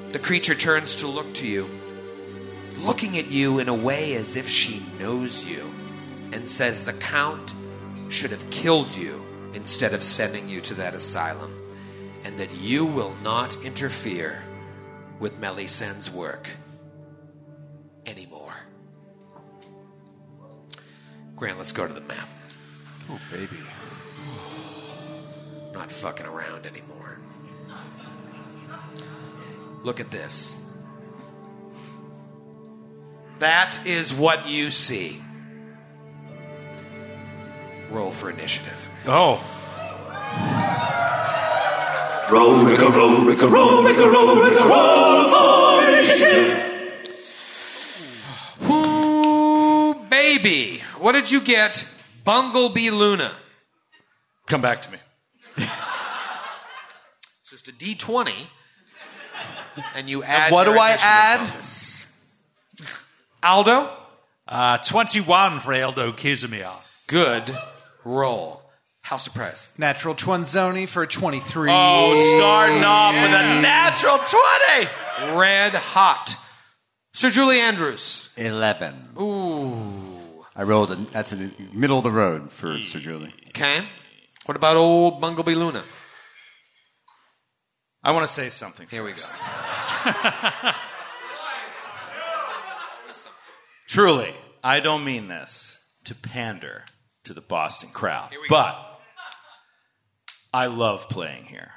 The 0.09 0.19
creature 0.19 0.55
turns 0.55 0.97
to 0.97 1.07
look 1.07 1.33
to 1.35 1.47
you, 1.47 1.69
looking 2.79 3.17
at 3.17 3.31
you 3.31 3.59
in 3.59 3.67
a 3.67 3.73
way 3.73 4.15
as 4.15 4.35
if 4.35 4.47
she 4.47 4.83
knows 4.99 5.45
you, 5.45 5.73
and 6.31 6.47
says 6.47 6.85
the 6.85 6.93
Count 6.93 7.53
should 8.09 8.31
have 8.31 8.49
killed 8.49 8.95
you 8.95 9.23
instead 9.53 9.93
of 9.93 10.03
sending 10.03 10.49
you 10.49 10.61
to 10.61 10.73
that 10.75 10.93
asylum 10.93 11.59
and 12.23 12.37
that 12.37 12.53
you 12.55 12.85
will 12.85 13.15
not 13.23 13.55
interfere 13.63 14.43
with 15.19 15.39
Melisandre's 15.39 16.09
work 16.09 16.47
Grant, 21.35 21.57
let's 21.57 21.71
go 21.71 21.87
to 21.87 21.93
the 21.93 22.01
map. 22.01 22.29
Oh, 23.09 23.19
baby. 23.31 23.57
Not 25.73 25.91
fucking 25.91 26.25
around 26.25 26.65
anymore. 26.65 27.19
Look 29.83 29.99
at 29.99 30.11
this. 30.11 30.55
That 33.39 33.85
is 33.85 34.13
what 34.13 34.47
you 34.47 34.71
see. 34.71 35.21
Roll 37.89 38.11
for 38.11 38.29
initiative. 38.29 38.89
Oh. 39.05 39.41
Roll, 42.31 42.63
Rick, 42.63 42.79
roll, 42.79 43.25
Rick, 43.25 43.41
roll, 43.41 43.83
Rick, 43.83 43.97
roll, 43.97 44.35
Rick, 44.41 44.59
roll 44.59 45.29
for 45.29 45.89
initiative. 45.89 46.59
Ooh, 48.69 49.93
baby. 50.09 50.81
What 51.03 51.11
did 51.11 51.29
you 51.29 51.41
get? 51.41 51.85
Bunglebee 52.25 52.89
Luna. 52.89 53.33
Come 54.47 54.61
back 54.61 54.83
to 54.83 54.89
me. 54.89 54.97
It's 55.57 55.69
just 57.49 57.67
a 57.67 57.73
D20. 57.73 58.31
And 59.95 60.07
you 60.07 60.23
add. 60.23 60.53
what 60.53 60.65
your 60.65 60.75
do 60.75 60.79
I 60.79 60.97
add? 61.01 61.39
bonus. 61.39 62.07
Aldo? 63.43 63.89
Uh, 64.47 64.77
21 64.77 65.59
for 65.59 65.73
Aldo 65.73 66.13
Kizumia. 66.13 66.73
Good 67.07 67.53
roll. 68.05 68.61
How 69.01 69.17
surprised? 69.17 69.77
Natural 69.77 70.15
Twanzoni 70.15 70.87
for 70.87 71.05
23. 71.05 71.69
Oh, 71.69 72.15
starting 72.37 72.81
off 72.81 73.13
with 73.13 73.25
a 73.25 73.61
natural 73.61 74.19
20. 75.19 75.37
Red 75.37 75.73
hot. 75.73 76.37
Sir 77.11 77.29
Julie 77.29 77.59
Andrews. 77.59 78.29
11. 78.37 79.09
Ooh. 79.19 80.02
I 80.55 80.63
rolled, 80.63 80.91
a, 80.91 80.95
that's 80.95 81.31
in 81.31 81.39
the 81.39 81.51
middle 81.73 81.97
of 81.97 82.03
the 82.03 82.11
road 82.11 82.51
for 82.51 82.77
hmm. 82.77 82.83
Sir 82.83 82.99
Julie. 82.99 83.33
Okay. 83.49 83.83
What 84.45 84.55
about 84.55 84.77
old 84.77 85.21
Bunglebee 85.21 85.55
Luna? 85.55 85.83
I 88.03 88.11
want 88.11 88.27
to 88.27 88.31
say 88.33 88.49
something. 88.49 88.87
Here 88.89 89.03
we 89.03 89.13
go. 89.13 89.21
Truly, 93.87 94.33
I 94.63 94.81
don't 94.81 95.05
mean 95.05 95.29
this 95.29 95.79
to 96.05 96.13
pander 96.15 96.83
to 97.23 97.33
the 97.33 97.41
Boston 97.41 97.89
crowd, 97.91 98.31
but 98.49 98.75
I 100.53 100.65
love 100.65 101.07
playing 101.09 101.45
here. 101.45 101.71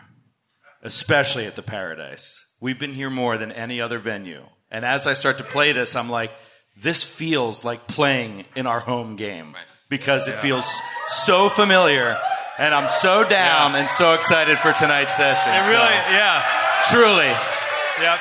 especially 0.83 1.47
at 1.47 1.57
the 1.57 1.62
Paradise. 1.62 2.45
We've 2.61 2.79
been 2.79 2.95
here 2.95 3.11
more 3.11 3.37
than 3.37 3.53
any 3.53 3.81
other 3.81 3.99
venue. 3.99 4.45
And 4.71 4.85
as 4.85 5.07
I 5.07 5.15
start 5.15 5.39
to 5.39 5.45
play 5.45 5.73
this, 5.73 5.95
I'm 5.95 6.11
like, 6.11 6.33
this 6.81 7.03
feels 7.03 7.65
like 7.65 7.87
playing 7.87 8.45
in 8.55 8.67
our 8.67 8.81
home 8.81 9.17
game 9.17 9.55
because 9.89 10.29
it 10.29 10.35
feels 10.37 10.81
so 11.07 11.49
familiar. 11.49 12.17
And 12.59 12.75
I'm 12.75 12.89
so 12.89 13.23
down 13.23 13.73
Yeah. 13.73 13.79
and 13.81 13.89
so 13.89 14.15
excited 14.15 14.59
for 14.59 14.73
tonight's 14.73 15.15
session. 15.15 15.53
It 15.55 15.62
So, 15.65 15.71
really, 15.71 15.95
yeah. 16.17 16.43
truly, 16.91 17.33
Yep. 18.01 18.19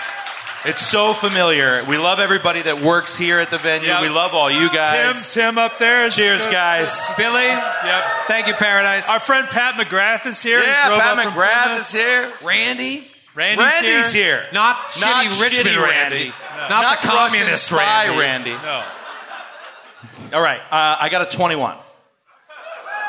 it's 0.65 0.85
so 0.85 1.13
familiar. 1.13 1.83
We 1.85 1.97
love 1.97 2.19
everybody 2.19 2.61
that 2.63 2.79
works 2.81 3.17
here 3.17 3.39
at 3.39 3.49
the 3.49 3.57
venue. 3.57 3.87
Yep. 3.87 4.01
We 4.01 4.09
love 4.09 4.33
all 4.35 4.51
you 4.51 4.69
guys. 4.71 5.33
Tim 5.33 5.53
Tim 5.53 5.57
up 5.57 5.77
there. 5.79 6.05
is 6.05 6.15
Cheers, 6.15 6.45
good. 6.45 6.51
guys. 6.51 7.11
Billy, 7.17 7.47
Yep. 7.47 8.03
thank 8.27 8.47
you, 8.47 8.53
Paradise. 8.55 9.07
Our 9.09 9.19
friend 9.21 9.47
Pat 9.49 9.75
McGrath 9.75 10.25
is 10.27 10.41
here. 10.43 10.61
Yeah, 10.61 10.87
drove 10.87 11.01
Pat 11.01 11.17
McGrath 11.27 11.79
is 11.79 11.91
here. 11.93 12.29
Randy, 12.43 13.07
Randy's, 13.35 13.65
Randy's 13.65 14.13
here. 14.13 14.37
here. 14.41 14.45
not 14.53 14.77
Not 15.01 15.25
shitty 15.25 15.41
Richmond 15.41 15.67
shitty 15.69 15.81
Randy, 15.83 16.15
Randy. 16.15 16.33
not, 16.57 16.69
Not 16.69 17.01
the 17.01 17.07
communist 17.07 17.65
spy 17.67 18.07
Randy. 18.07 18.19
Randy. 18.19 18.51
No. 18.51 18.83
All 20.33 20.41
right, 20.41 20.61
uh, 20.71 20.97
I 20.99 21.09
got 21.09 21.21
a 21.21 21.37
21. 21.37 21.75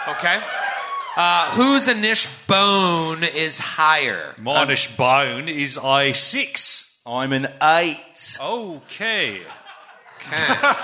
Okay. 0.08 0.40
Uh, 1.16 1.50
whose 1.52 1.88
Anish 1.88 2.46
bone 2.46 3.24
is 3.24 3.58
higher? 3.58 4.34
My 4.38 4.52
Monish 4.54 4.94
Bone 4.96 5.48
is 5.48 5.78
I 5.78 6.12
six. 6.12 7.00
I'm 7.06 7.32
an 7.32 7.48
eight. 7.62 8.36
Okay. 8.40 9.40
Okay. 10.20 10.54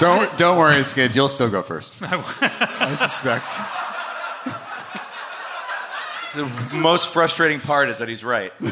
Don't 0.00 0.36
don't 0.36 0.58
worry, 0.58 0.82
Skid. 0.82 1.14
You'll 1.14 1.28
still 1.28 1.48
go 1.50 1.62
first. 1.62 1.94
I 2.02 2.94
suspect. 2.96 3.46
The 6.34 6.50
most 6.72 7.12
frustrating 7.12 7.60
part 7.60 7.88
is 7.88 7.98
that 7.98 8.08
he's 8.08 8.24
right. 8.24 8.52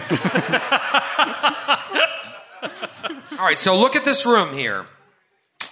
All 3.38 3.48
right, 3.48 3.58
so 3.58 3.78
look 3.78 3.96
at 3.96 4.04
this 4.04 4.26
room 4.26 4.54
here. 4.54 4.86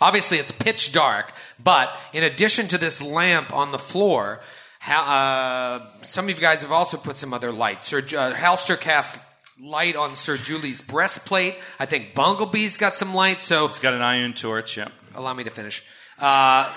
Obviously, 0.00 0.38
it's 0.38 0.50
pitch 0.52 0.92
dark, 0.92 1.32
but 1.62 1.90
in 2.12 2.24
addition 2.24 2.66
to 2.68 2.78
this 2.78 3.02
lamp 3.02 3.52
on 3.52 3.70
the 3.70 3.78
floor, 3.78 4.40
uh, 4.88 5.80
some 6.02 6.24
of 6.28 6.30
you 6.30 6.40
guys 6.40 6.62
have 6.62 6.72
also 6.72 6.96
put 6.96 7.18
some 7.18 7.34
other 7.34 7.52
lights. 7.52 7.86
Sir 7.86 7.98
uh, 7.98 8.32
Halster 8.34 8.80
casts 8.80 9.24
light 9.60 9.94
on 9.94 10.14
Sir 10.14 10.36
Julie's 10.36 10.80
breastplate. 10.80 11.54
I 11.78 11.86
think 11.86 12.14
Bumblebee's 12.14 12.76
got 12.76 12.94
some 12.94 13.14
light, 13.14 13.40
so 13.40 13.66
He's 13.68 13.78
got 13.78 13.92
an 13.94 14.02
iron 14.02 14.32
torch. 14.32 14.76
Yeah. 14.76 14.88
allow 15.14 15.34
me 15.34 15.44
to 15.44 15.50
finish. 15.50 15.86
Uh, 16.18 16.72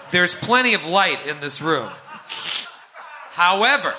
there's 0.10 0.34
plenty 0.34 0.74
of 0.74 0.86
light 0.86 1.26
in 1.26 1.40
this 1.40 1.60
room. 1.60 1.90
However, 3.36 3.92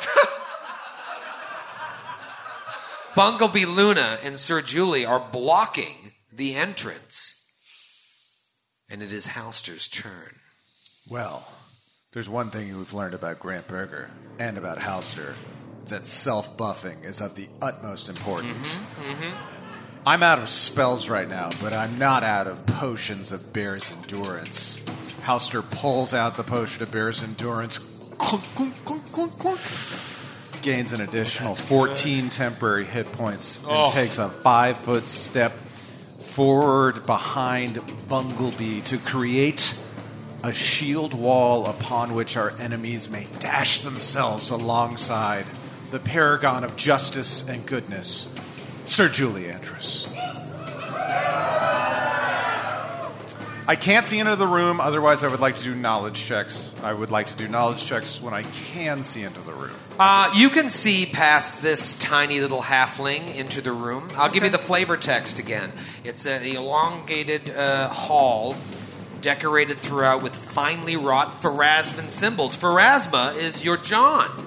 Bunglebee 3.16 3.68
Luna 3.68 4.18
and 4.24 4.40
Sir 4.40 4.64
Julie 4.64 5.06
are 5.06 5.20
blocking 5.20 6.14
the 6.34 6.56
entrance. 6.56 7.40
And 8.90 9.04
it 9.04 9.14
is 9.14 9.28
Halster's 9.28 9.88
turn. 9.88 10.38
Well, 11.08 11.48
there's 12.14 12.28
one 12.28 12.50
thing 12.50 12.76
we've 12.76 12.94
learned 12.96 13.14
about 13.14 13.40
Grant 13.40 13.68
Berger 13.68 14.10
and 14.40 14.58
about 14.58 14.80
Halster. 14.80 15.36
It's 15.84 15.92
that 15.92 16.08
self 16.08 16.58
buffing 16.58 17.06
is 17.06 17.22
of 17.22 17.36
the 17.36 17.48
utmost 17.62 18.10
importance. 18.10 18.78
Mm-hmm, 18.78 19.12
mm-hmm. 19.12 20.08
I'm 20.08 20.24
out 20.24 20.40
of 20.40 20.50
spells 20.50 21.10
right 21.10 21.30
now, 21.30 21.52
but 21.62 21.74
I'm 21.74 22.00
not 22.00 22.24
out 22.24 22.48
of 22.48 22.66
potions 22.66 23.32
of 23.32 23.54
Bear's 23.54 23.94
Endurance. 23.94 24.84
Halster 25.22 25.62
pulls 25.70 26.16
out 26.16 26.38
the 26.38 26.44
potion 26.44 26.82
of 26.82 26.92
Bear's 26.92 27.22
Endurance, 27.22 27.97
clunk, 28.18 28.44
clunk, 28.56 28.86
clunk, 28.86 29.12
clunk, 29.12 29.40
clunk, 29.40 29.60
gains 30.62 30.94
an 30.94 31.02
additional 31.02 31.54
14 31.54 32.30
temporary 32.30 32.86
hit 32.86 33.12
points, 33.14 33.64
and 33.64 33.72
oh. 33.72 33.92
takes 33.92 34.18
a 34.18 34.30
five 34.30 34.78
foot 34.78 35.08
step 35.08 35.54
forward 36.20 37.06
behind 37.06 37.76
Bunglebee 38.08 38.84
to 38.86 38.98
create 39.00 39.80
a 40.44 40.54
shield 40.54 41.14
wall 41.14 41.66
upon 41.66 42.14
which 42.14 42.38
our 42.38 42.52
enemies 42.60 43.10
may 43.10 43.26
dash 43.40 43.82
themselves 43.82 44.50
alongside 44.50 45.46
the 45.92 46.00
paragon 46.00 46.64
of 46.64 46.76
justice 46.76 47.48
and 47.48 47.66
goodness, 47.66 48.34
Sir 48.86 49.10
Julie 49.10 49.50
Andrews. 49.50 50.10
I 53.70 53.76
can't 53.76 54.06
see 54.06 54.18
into 54.18 54.38
the 54.38 54.48
room, 54.48 54.80
otherwise, 54.80 55.26
I 55.26 55.28
would 55.28 55.42
like 55.42 55.58
to 55.58 55.64
do 55.64 55.76
knowledge 55.76 56.24
checks. 56.24 56.74
I 56.82 56.94
would 56.94 57.12
like 57.12 57.28
to 57.28 57.36
do 57.36 57.50
knowledge 57.50 57.86
checks 57.86 58.22
when 58.22 58.34
I 58.34 58.44
can 58.44 59.04
see 59.04 59.24
into 59.24 59.42
the 59.42 59.52
room. 59.52 59.76
Uh, 60.00 60.32
you 60.34 60.50
can 60.50 60.70
see 60.70 61.06
past 61.06 61.62
this 61.62 61.98
tiny 62.00 62.40
little 62.40 62.62
halfling 62.62 63.36
into 63.36 63.60
the 63.60 63.74
room. 63.74 64.10
I'll 64.16 64.32
give 64.32 64.46
you 64.46 64.50
the 64.50 64.58
flavor 64.58 64.96
text 64.96 65.38
again. 65.38 65.74
It's 66.06 66.26
an 66.26 66.44
elongated 66.44 67.50
uh, 67.50 67.90
hall 67.90 68.56
decorated 69.20 69.78
throughout 69.78 70.24
with 70.24 70.34
finely 70.34 70.96
wrought 70.96 71.42
Pharasman 71.42 72.10
symbols. 72.10 72.56
Pharasma 72.56 73.36
is 73.36 73.66
your 73.66 73.76
John. 73.76 74.47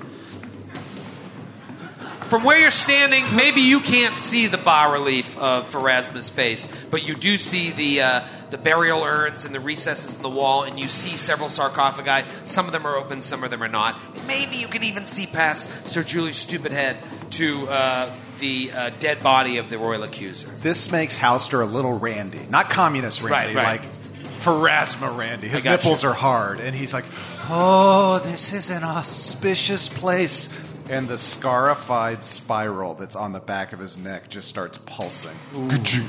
From 2.30 2.44
where 2.44 2.60
you're 2.60 2.70
standing, 2.70 3.24
maybe 3.34 3.60
you 3.60 3.80
can't 3.80 4.16
see 4.16 4.46
the 4.46 4.56
bas 4.56 4.92
relief 4.92 5.36
of 5.36 5.68
Pharasma's 5.68 6.30
face, 6.30 6.68
but 6.88 7.02
you 7.02 7.16
do 7.16 7.36
see 7.36 7.70
the 7.72 8.02
uh, 8.02 8.20
the 8.50 8.56
burial 8.58 9.02
urns 9.02 9.44
and 9.44 9.52
the 9.52 9.58
recesses 9.58 10.14
in 10.14 10.22
the 10.22 10.28
wall, 10.30 10.62
and 10.62 10.78
you 10.78 10.86
see 10.86 11.16
several 11.16 11.48
sarcophagi. 11.48 12.28
Some 12.44 12.66
of 12.66 12.72
them 12.72 12.86
are 12.86 12.96
open, 12.96 13.22
some 13.22 13.42
of 13.42 13.50
them 13.50 13.62
are 13.64 13.68
not. 13.68 13.98
And 14.14 14.24
maybe 14.28 14.54
you 14.56 14.68
can 14.68 14.84
even 14.84 15.06
see 15.06 15.26
past 15.26 15.88
Sir 15.88 16.04
Julius' 16.04 16.38
stupid 16.38 16.70
head 16.70 16.98
to 17.30 17.66
uh, 17.68 18.14
the 18.38 18.70
uh, 18.72 18.90
dead 19.00 19.22
body 19.24 19.56
of 19.58 19.68
the 19.68 19.78
royal 19.78 20.04
accuser. 20.04 20.46
This 20.60 20.92
makes 20.92 21.16
Halster 21.18 21.62
a 21.62 21.66
little 21.66 21.98
Randy, 21.98 22.46
not 22.48 22.70
communist 22.70 23.22
Randy, 23.22 23.56
Right, 23.56 23.64
right. 23.64 23.80
like 23.82 24.40
Pharasma 24.40 25.18
Randy. 25.18 25.48
His 25.48 25.64
nipples 25.64 26.04
you. 26.04 26.10
are 26.10 26.14
hard, 26.14 26.60
and 26.60 26.76
he's 26.76 26.94
like, 26.94 27.04
"Oh, 27.48 28.20
this 28.24 28.52
is 28.52 28.70
an 28.70 28.84
auspicious 28.84 29.88
place." 29.88 30.48
And 30.90 31.08
the 31.08 31.18
scarified 31.18 32.24
spiral 32.24 32.94
that's 32.94 33.14
on 33.14 33.32
the 33.32 33.38
back 33.38 33.72
of 33.72 33.78
his 33.78 33.96
neck 33.96 34.28
just 34.28 34.48
starts 34.48 34.76
pulsing. 34.76 35.36
Gajoo, 35.52 36.04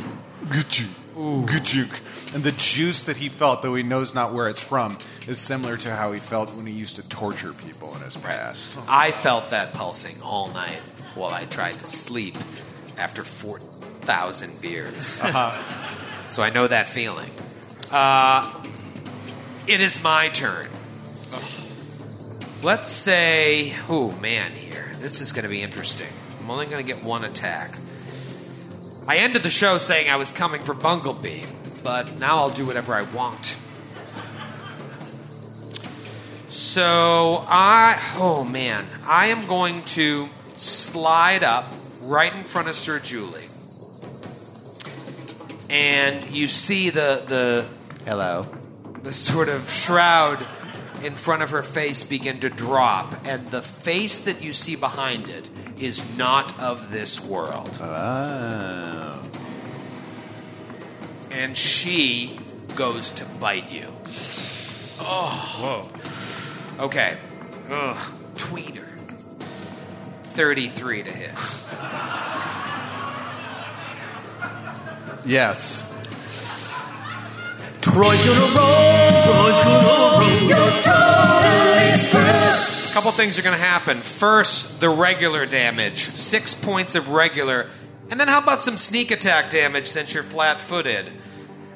gajoo, 0.48 1.46
gajook. 1.46 2.34
And 2.34 2.44
the 2.44 2.52
juice 2.54 3.04
that 3.04 3.17
he 3.17 3.30
felt, 3.30 3.62
though 3.62 3.76
he 3.76 3.84
knows 3.84 4.15
not 4.15 4.34
where 4.34 4.48
it's 4.48 4.63
from, 4.63 4.98
is 5.28 5.38
similar 5.38 5.78
to 5.78 5.96
how 5.96 6.12
he 6.13 6.20
felt 6.20 6.50
when 6.56 6.65
he 6.65 6.74
used 6.74 6.96
to 6.96 7.08
torture 7.08 7.54
people 7.54 7.96
in 7.96 8.02
his 8.02 8.17
past. 8.17 8.80
I 8.88 9.12
felt 9.12 9.52
that 9.52 9.74
pulsing 9.74 10.20
all 10.24 10.50
night 10.50 10.80
while 11.13 11.32
I 11.32 11.46
tried 11.46 11.80
to 11.80 11.86
sleep 11.88 12.36
after 12.98 13.24
4,000 13.24 14.62
beers. 14.62 15.22
So 16.28 16.41
I 16.41 16.50
know 16.50 16.65
that 16.65 16.88
feeling. 16.88 17.30
Uh, 17.91 18.52
it 19.67 19.82
is 19.82 20.02
my 20.02 20.30
turn. 20.30 20.70
Let's 22.63 22.89
say, 22.89 23.76
oh 23.89 24.12
man, 24.22 24.52
here. 24.54 24.71
This 25.02 25.20
is 25.20 25.32
going 25.32 25.44
to 25.44 25.50
be 25.50 25.64
interesting. 25.64 26.08
I'm 26.40 26.52
only 26.52 26.68
going 26.68 26.86
to 26.86 26.94
get 26.94 27.04
one 27.04 27.26
attack. 27.26 27.76
I 29.08 29.18
ended 29.18 29.42
the 29.42 29.50
show 29.50 29.80
saying 29.80 30.10
I 30.10 30.16
was 30.16 30.32
coming 30.32 30.62
for 30.62 30.76
Bunglebee, 30.76 31.48
but 31.84 32.20
now 32.20 32.38
I'll 32.38 32.52
do 32.52 32.68
whatever 32.68 32.94
I 32.94 33.02
want. 33.02 33.58
So 36.50 37.44
I, 37.48 38.00
oh 38.16 38.44
man, 38.44 38.86
I 39.08 39.28
am 39.28 39.48
going 39.48 39.82
to 39.86 40.30
slide 40.54 41.44
up 41.44 41.74
right 42.02 42.34
in 42.36 42.44
front 42.44 42.70
of 42.70 42.76
Sir 42.76 43.00
Julie, 43.00 43.48
and 45.70 46.30
you 46.30 46.48
see 46.48 46.92
the 46.92 47.24
the 47.26 47.68
Hello. 48.06 48.46
the 49.02 49.14
sort 49.14 49.50
of 49.50 49.70
shroud 49.72 50.46
in 51.04 51.16
front 51.16 51.42
of 51.44 51.50
her 51.50 51.64
face 51.64 52.04
begin 52.04 52.40
to 52.40 52.50
drop, 52.50 53.26
and 53.26 53.50
the 53.52 53.62
face 53.62 54.20
that 54.22 54.42
you 54.42 54.54
see 54.54 54.76
behind 54.76 55.30
it 55.30 55.50
is 55.80 56.16
not 56.18 56.58
of 56.60 56.92
this 56.92 57.20
world. 57.24 57.80
Oh. 57.82 59.24
And 61.32 61.58
she 61.58 62.40
goes 62.76 63.12
to 63.14 63.26
bite 63.26 63.72
you. 63.72 63.88
Oh. 65.00 65.88
Whoa. 66.78 66.86
Okay. 66.86 67.18
Ugh. 67.70 67.98
Tweeter. 68.36 68.88
33 70.24 71.04
to 71.04 71.12
hit. 71.12 71.32
Yes. 75.26 75.90
Troy's 77.82 78.22
gonna 78.26 78.39
roll. 78.58 79.22
Troy's 79.22 79.60
gonna 79.60 79.88
roll. 79.88 80.22
You're 80.48 80.82
totally 80.82 81.98
screwed. 81.98 82.89
A 82.89 82.94
couple 82.94 83.12
things 83.12 83.39
are 83.39 83.41
going 83.41 83.56
to 83.58 83.63
happen. 83.63 84.00
First, 84.00 84.82
the 84.82 84.89
regular 84.89 85.46
damage. 85.46 86.00
Six 86.10 86.54
points 86.54 86.94
of 86.94 87.12
regular. 87.12 87.70
And 88.10 88.20
then 88.20 88.28
how 88.28 88.39
about 88.39 88.60
some 88.60 88.76
sneak 88.76 89.12
attack 89.12 89.50
damage 89.50 89.88
since 89.88 90.13
you're 90.13 90.24
flat 90.24 90.60
footed? 90.60 91.10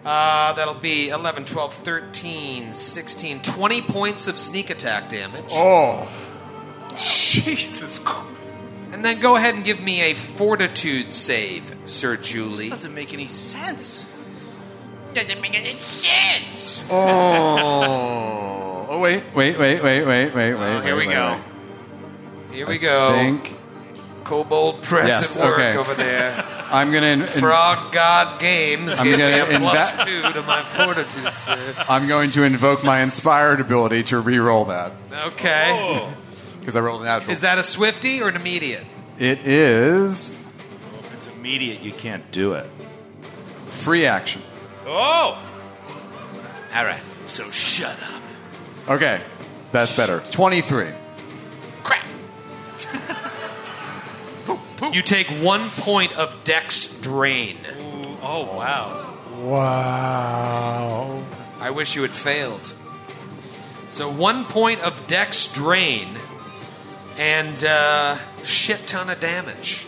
Uh, 0.04 0.52
that'll 0.54 0.74
be 0.74 1.08
11, 1.10 1.46
12, 1.46 1.74
13, 1.74 2.74
16, 2.74 3.42
20 3.42 3.82
points 3.82 4.28
of 4.28 4.38
sneak 4.38 4.70
attack 4.70 5.08
damage. 5.10 5.46
Oh, 5.52 6.08
Jesus 6.90 7.98
Christ. 8.00 8.30
And 8.86 8.94
And 8.96 9.06
then 9.06 9.20
go 9.20 9.36
ahead 9.36 9.56
and 9.56 9.64
give 9.64 9.82
me 9.82 10.02
a 10.02 10.14
fortitude 10.14 11.14
save, 11.14 11.74
Sir 11.86 12.18
Julie. 12.18 12.70
This 12.70 12.82
doesn't 12.82 12.94
make 12.94 13.14
any 13.14 13.28
sense. 13.28 14.05
Doesn't 15.16 15.42
make 15.42 15.58
any 15.58 15.74
sense. 15.74 16.84
Oh, 16.92 18.86
oh 18.90 19.00
wait, 19.00 19.24
wait, 19.34 19.58
wait, 19.58 19.82
wait, 19.82 20.06
wait, 20.06 20.34
wait, 20.36 20.52
oh, 20.54 20.60
wait. 20.60 20.76
Oh, 20.76 20.82
here 20.82 20.96
wait, 20.96 21.08
we 21.08 21.08
wait, 21.08 21.14
go. 21.14 21.32
wait. 22.50 22.56
Here 22.56 22.68
we 22.68 22.78
go. 22.78 23.12
Think 23.14 23.58
Kobold 24.26 24.82
press 24.82 25.08
Yes, 25.08 25.38
at 25.38 25.46
work 25.46 25.60
okay. 25.60 25.78
over 25.78 25.94
there. 25.94 26.46
I'm 26.72 26.92
gonna. 26.92 27.08
In, 27.08 27.22
Frog 27.22 27.94
God 27.94 28.40
Games 28.42 29.00
I'm 29.00 29.06
gave 29.06 29.20
gonna 29.20 29.56
a 29.56 29.60
plus 29.60 29.92
inva- 29.94 30.06
two 30.06 30.34
to 30.34 30.42
my 30.46 30.64
fortitude 30.64 31.34
save. 31.38 31.80
I'm 31.90 32.08
going 32.08 32.32
to 32.32 32.44
invoke 32.44 32.84
my 32.84 33.00
inspired 33.02 33.60
ability 33.62 34.04
to 34.04 34.20
re-roll 34.20 34.66
that 34.66 34.92
Okay. 35.28 36.06
because 36.60 36.76
I 36.76 36.80
rolled 36.82 37.02
a 37.04 37.06
natural. 37.06 37.32
Is 37.32 37.42
that 37.42 37.58
a 37.60 37.64
Swifty 37.64 38.22
or 38.22 38.28
an 38.30 38.36
immediate? 38.36 38.84
it 39.18 39.46
is 39.48 40.44
If 41.00 41.14
it's 41.14 41.28
immediate, 41.28 41.82
you 41.82 41.92
can't 41.94 42.30
do 42.32 42.54
it. 42.54 42.70
free 43.70 44.06
action. 44.06 44.42
Oh! 44.86 45.42
All 46.76 46.86
right. 46.86 47.02
So 47.26 47.50
shut 47.52 47.98
up. 48.04 48.22
Okay, 48.96 49.22
that's 49.72 49.96
better. 49.98 50.20
Twenty-three. 50.32 50.92
Crap. 51.84 52.06
You 54.92 55.02
take 55.02 55.28
one 55.28 55.70
point 55.72 56.16
of 56.18 56.44
Dex 56.44 57.00
drain. 57.00 57.58
Oh 58.22 58.44
wow. 58.58 59.16
Wow. 59.42 61.24
I 61.60 61.70
wish 61.72 61.96
you 61.96 62.02
had 62.02 62.12
failed. 62.12 62.74
So 63.90 64.12
one 64.12 64.44
point 64.46 64.82
of 64.82 65.08
Dex 65.08 65.52
drain 65.52 66.10
and 67.18 67.64
uh, 67.64 68.18
shit 68.44 68.86
ton 68.86 69.10
of 69.10 69.20
damage. 69.22 69.88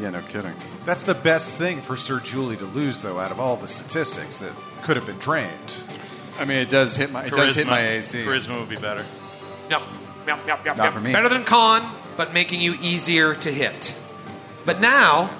Yeah, 0.00 0.10
no 0.10 0.22
kidding. 0.22 0.54
That's 0.84 1.04
the 1.04 1.14
best 1.14 1.56
thing 1.58 1.80
for 1.80 1.96
Sir 1.96 2.18
Julie 2.18 2.56
to 2.56 2.64
lose, 2.64 3.02
though, 3.02 3.20
out 3.20 3.30
of 3.30 3.38
all 3.38 3.56
the 3.56 3.68
statistics 3.68 4.40
that 4.40 4.52
could 4.82 4.96
have 4.96 5.06
been 5.06 5.18
drained. 5.18 5.84
I 6.38 6.44
mean, 6.44 6.58
it 6.58 6.70
does 6.70 6.96
hit 6.96 7.12
my. 7.12 7.24
It 7.24 7.30
does 7.32 7.54
hit 7.54 7.66
my 7.66 7.80
AC. 7.80 8.24
Charisma 8.24 8.58
would 8.58 8.68
be 8.68 8.76
better. 8.76 9.04
Yep. 9.70 9.82
Yep, 10.26 10.38
yep, 10.46 10.64
yep, 10.64 10.76
Not 10.76 10.84
yep. 10.84 10.92
for 10.92 11.00
me. 11.00 11.12
Better 11.12 11.28
than 11.28 11.44
con, 11.44 11.88
but 12.16 12.32
making 12.32 12.60
you 12.60 12.74
easier 12.80 13.34
to 13.34 13.50
hit. 13.52 13.96
But 14.64 14.80
now, 14.80 15.30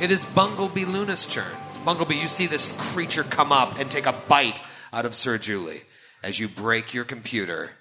it 0.00 0.10
is 0.10 0.24
Bungleby 0.24 0.86
Luna's 0.86 1.26
turn. 1.26 1.54
Bungleby, 1.84 2.20
you 2.20 2.28
see 2.28 2.46
this 2.46 2.76
creature 2.92 3.22
come 3.22 3.52
up 3.52 3.78
and 3.78 3.90
take 3.90 4.06
a 4.06 4.12
bite 4.12 4.60
out 4.92 5.06
of 5.06 5.14
Sir 5.14 5.38
Julie 5.38 5.82
as 6.22 6.38
you 6.38 6.48
break 6.48 6.94
your 6.94 7.04
computer 7.04 7.72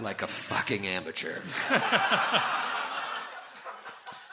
like 0.00 0.22
a 0.22 0.26
fucking 0.26 0.86
amateur. 0.86 1.40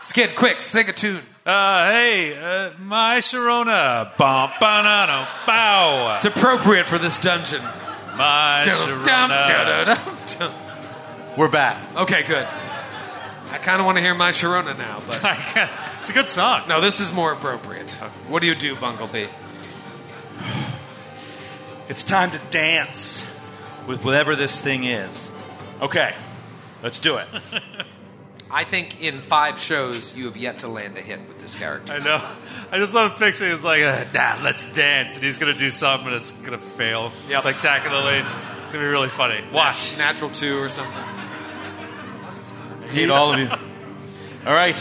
Skid, 0.02 0.36
quick, 0.36 0.62
sing 0.62 0.90
a 0.90 0.94
tune. 0.94 1.22
Uh, 1.46 1.92
hey, 1.92 2.38
uh, 2.38 2.72
my 2.80 3.18
Sharona. 3.20 4.16
Bum, 4.18 4.52
banana, 4.60 5.28
bow. 5.46 6.16
It's 6.16 6.26
appropriate 6.26 6.86
for 6.88 6.98
this 6.98 7.18
dungeon. 7.20 7.62
My 8.18 8.64
Dum, 8.66 9.04
dum, 9.04 9.30
Sharona. 9.30 9.86
dum, 9.86 9.96
dum, 10.06 10.18
dum. 10.40 10.54
We're 11.38 11.50
back. 11.50 11.78
Okay, 11.98 12.24
good. 12.24 12.48
I 13.52 13.58
kind 13.58 13.80
of 13.80 13.86
want 13.86 13.98
to 13.98 14.02
hear 14.04 14.14
my 14.16 14.32
Sharona 14.32 14.78
now, 14.78 15.02
but 15.06 15.20
it's 16.02 16.10
a 16.10 16.14
good 16.14 16.30
song. 16.30 16.64
no, 16.68 16.82
this 16.82 17.00
is 17.00 17.14
more 17.14 17.32
appropriate. 17.34 17.92
What 18.28 18.42
do 18.42 18.48
you 18.48 18.56
do, 18.56 18.76
Bungleby? 18.76 19.30
It's 21.90 22.06
time 22.06 22.32
to 22.32 22.40
dance 22.52 23.26
with 23.86 24.06
whatever 24.06 24.34
this 24.34 24.62
thing 24.62 24.86
is. 24.86 25.30
Okay, 25.82 26.14
let's 26.82 27.00
do 27.00 27.18
it. 27.18 27.28
I 28.54 28.66
think 28.66 29.02
in 29.02 29.22
five 29.22 29.58
shows 29.60 30.16
you 30.16 30.26
have 30.26 30.36
yet 30.36 30.60
to 30.60 30.68
land 30.68 30.98
a 30.98 31.02
hit 31.02 31.20
with 31.28 31.40
this 31.40 31.56
character. 31.56 31.94
I 31.94 32.00
know. 32.00 32.22
I 32.72 32.78
just 32.78 32.94
love 32.94 33.18
picturing 33.18 33.54
it's 33.54 33.64
like, 33.64 33.82
uh, 33.82 34.04
nah, 34.14 34.44
let's 34.44 34.72
dance. 34.74 35.16
And 35.16 35.24
he's 35.24 35.38
going 35.38 35.54
to 35.54 35.60
do 35.60 35.70
something 35.70 36.08
and 36.08 36.16
it's 36.16 36.32
going 36.32 36.52
to 36.52 36.58
fail 36.58 37.12
spectacularly. 37.30 38.18
It's 38.18 38.74
going 38.74 38.84
to 38.84 38.90
be 38.90 38.92
really 38.92 39.10
funny. 39.10 39.40
Watch. 39.54 39.98
Natural 39.98 40.30
two 40.30 40.60
or 40.60 40.70
something. 40.70 40.94
Hate 42.90 43.10
all 43.10 43.34
of 43.34 43.40
you. 43.40 43.50
All 44.46 44.54
right. 44.54 44.76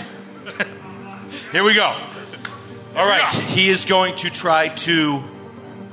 Here 1.52 1.62
we 1.62 1.74
go. 1.74 1.94
All 2.96 3.06
right. 3.06 3.32
He 3.32 3.68
is 3.68 3.84
going 3.84 4.16
to 4.16 4.30
try 4.30 4.68
to 4.68 5.22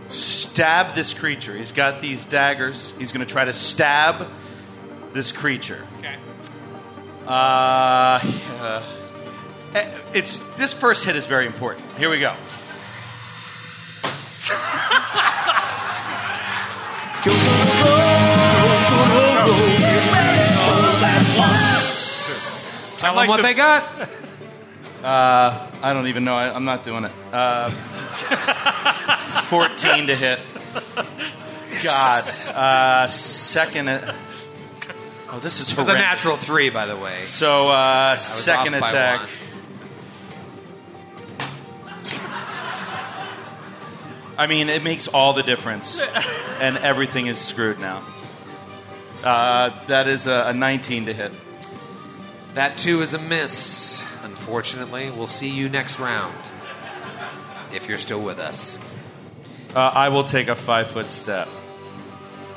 stab 0.10 0.96
this 0.96 1.14
creature. 1.14 1.56
He's 1.56 1.72
got 1.72 2.02
these 2.02 2.26
daggers. 2.26 2.94
He's 2.98 3.12
going 3.12 3.26
to 3.26 3.32
try 3.32 3.46
to 3.46 3.54
stab 3.54 4.28
this 5.14 5.32
creature. 5.32 5.86
Okay. 6.00 6.16
Uh, 7.28 8.20
uh, 8.62 8.84
it's 10.14 10.38
this 10.56 10.74
first 10.74 11.04
hit 11.04 11.18
is 11.18 11.26
very 11.26 11.46
important. 11.46 11.86
Here 11.98 12.10
we 12.10 12.20
go. 12.20 12.34
Tell 22.98 23.14
them 23.14 23.28
what 23.28 23.42
they 23.42 23.54
got. 23.54 23.84
Uh, 25.04 25.68
I 25.82 25.92
don't 25.92 26.08
even 26.08 26.24
know. 26.24 26.36
I, 26.36 26.56
I'm 26.56 26.64
not 26.64 26.84
doing 26.84 27.04
it. 27.04 27.12
Uh, 27.34 27.70
14 29.50 30.08
to 30.08 30.16
hit. 30.16 30.40
God. 31.84 32.24
Uh, 32.56 33.08
second. 33.08 33.90
Oh, 35.30 35.40
this 35.40 35.60
is 35.60 35.78
It's 35.78 35.90
a 35.90 35.94
natural 35.94 36.38
three, 36.38 36.70
by 36.70 36.86
the 36.86 36.96
way. 36.96 37.26
So, 37.26 37.68
uh, 37.70 38.16
second 38.16 38.76
attack. 38.76 39.28
I 44.38 44.48
mean, 44.48 44.70
it 44.70 44.84
makes 44.84 45.08
all 45.08 45.34
the 45.34 45.44
difference, 45.44 46.00
and 46.62 46.78
everything 46.78 47.28
is 47.28 47.40
screwed 47.40 47.80
now. 47.80 48.04
Uh, 49.24 49.72
that 49.88 50.08
is 50.08 50.28
a, 50.28 50.46
a 50.48 50.54
19 50.54 51.08
to 51.08 51.14
hit. 51.14 51.32
That 52.54 52.78
too 52.78 53.02
is 53.02 53.14
a 53.14 53.20
miss. 53.20 54.06
Unfortunately, 54.24 55.10
we'll 55.10 55.28
see 55.28 55.50
you 55.50 55.68
next 55.68 56.00
round. 56.00 56.52
If 57.74 57.90
you're 57.90 57.98
still 57.98 58.22
with 58.22 58.40
us. 58.40 58.80
Uh, 59.76 59.80
I 59.80 60.10
will 60.10 60.24
take 60.24 60.48
a 60.48 60.56
five 60.56 60.88
foot 60.88 61.12
step 61.12 61.50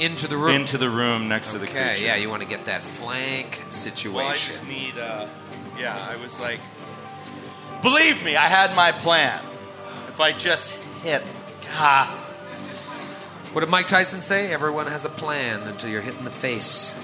Into 0.00 0.26
the 0.26 0.36
room. 0.36 0.56
into 0.56 0.78
the 0.78 0.88
room 0.90 1.28
next 1.28 1.52
to 1.52 1.58
the 1.58 1.66
creature. 1.66 1.80
okay, 1.92 2.04
yeah, 2.06 2.16
you 2.16 2.30
want 2.30 2.42
to 2.42 2.48
get 2.48 2.64
that 2.64 2.80
flank 2.82 3.62
situation. 3.68 4.14
Well, 4.14 4.28
I 4.28 4.32
just 4.32 4.66
need. 4.66 4.98
Uh, 4.98 5.26
yeah, 5.78 5.94
I 6.10 6.16
was 6.16 6.40
like, 6.40 6.58
believe 7.82 8.24
me, 8.24 8.34
I 8.34 8.46
had 8.46 8.74
my 8.74 8.92
plan. 8.92 9.42
If 10.08 10.20
I 10.20 10.32
just 10.32 10.82
hit, 11.02 11.22
ha. 11.68 12.16
What 13.52 13.60
did 13.60 13.70
Mike 13.70 13.88
Tyson 13.88 14.20
say? 14.20 14.52
Everyone 14.52 14.86
has 14.86 15.04
a 15.04 15.08
plan 15.10 15.60
until 15.68 15.90
you're 15.90 16.02
hit 16.02 16.16
in 16.16 16.24
the 16.24 16.30
face. 16.30 16.96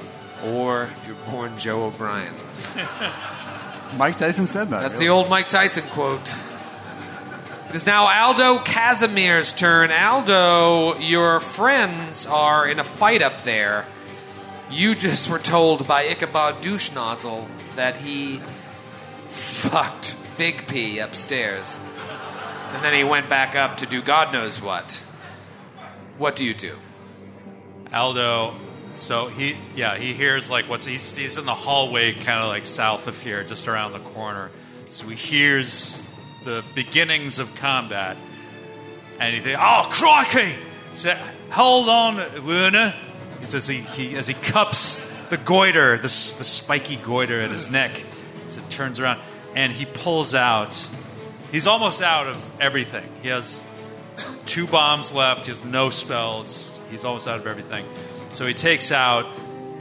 Or 0.45 0.85
if 0.85 1.07
you're 1.07 1.17
born 1.31 1.57
Joe 1.59 1.85
O'Brien. 1.87 2.35
Mike 3.97 4.17
Tyson 4.17 4.47
said 4.47 4.69
that. 4.71 4.83
That's 4.83 4.99
the 4.99 5.09
old 5.09 5.29
Mike 5.29 5.49
Tyson 5.49 5.85
quote. 5.91 6.35
It 7.69 7.75
is 7.75 7.85
now 7.85 8.07
Aldo 8.07 8.59
Casimir's 8.61 9.53
turn. 9.53 9.91
Aldo, 9.91 11.01
your 11.01 11.41
friends 11.41 12.25
are 12.25 12.69
in 12.69 12.79
a 12.79 12.85
fight 12.85 13.23
up 13.23 13.43
there. 13.43 13.87
You 14.71 14.95
just 14.95 15.29
were 15.29 15.41
told 15.41 15.89
by 15.89 16.03
Ichabod 16.03 16.61
Douche 16.61 16.95
Nozzle 16.95 17.49
that 17.75 17.97
he 17.97 18.41
fucked 19.29 20.17
Big 20.39 20.69
P 20.69 21.01
upstairs. 21.01 21.81
And 22.73 22.85
then 22.85 22.95
he 22.95 23.03
went 23.03 23.29
back 23.29 23.57
up 23.57 23.79
to 23.79 23.87
do 23.87 24.01
God 24.01 24.33
knows 24.33 24.63
what. 24.63 25.03
What 26.19 26.37
do 26.37 26.45
you 26.45 26.55
do? 26.55 26.77
Aldo, 27.93 28.55
so 28.95 29.27
he, 29.27 29.57
yeah, 29.75 29.97
he 29.97 30.15
hears 30.15 30.49
like 30.49 30.69
what's 30.69 30.87
he's, 30.87 31.17
he's 31.17 31.37
in 31.37 31.47
the 31.47 31.55
hallway, 31.55 32.13
kind 32.13 32.43
of 32.43 32.47
like 32.47 32.65
south 32.65 33.09
of 33.09 33.21
here, 33.21 33.43
just 33.43 33.67
around 33.67 33.93
the 33.93 33.99
corner. 33.99 34.53
So 34.89 35.09
he 35.09 35.17
hears 35.17 36.06
the 36.47 36.65
beginnings 36.75 37.41
of 37.41 37.55
combat, 37.57 38.17
and 39.19 39.35
he 39.35 39.41
thinks, 39.41 39.61
"Oh 39.63 39.89
crikey!" 39.91 40.53
He 40.93 40.97
said, 40.97 41.19
"Hold 41.51 41.89
on, 41.89 42.47
Werner." 42.47 42.95
He 43.41 43.45
says 43.45 43.67
he, 43.67 43.79
he 43.81 44.17
as 44.17 44.29
he 44.29 44.35
cups 44.35 45.05
the 45.29 45.37
goiter, 45.37 45.97
the, 45.97 46.03
the 46.03 46.09
spiky 46.09 46.97
goiter 46.97 47.41
at 47.41 47.51
his 47.51 47.71
neck. 47.79 47.91
So 48.49 48.63
it 48.63 48.71
turns 48.71 49.01
around, 49.01 49.21
and 49.55 49.73
he 49.73 49.85
pulls 49.85 50.35
out. 50.35 50.89
He's 51.51 51.67
almost 51.67 52.01
out 52.01 52.29
of 52.29 52.61
everything. 52.61 53.05
He 53.23 53.29
has 53.29 53.65
two 54.47 54.67
bombs 54.67 55.13
left. 55.13 55.47
He 55.47 55.51
has 55.51 55.65
no 55.65 55.91
spells. 55.91 56.79
He's 56.91 57.05
almost 57.05 57.27
out 57.27 57.41
of 57.41 57.47
everything. 57.47 57.85
So 58.31 58.47
he 58.47 58.55
takes 58.55 58.93
out 58.93 59.27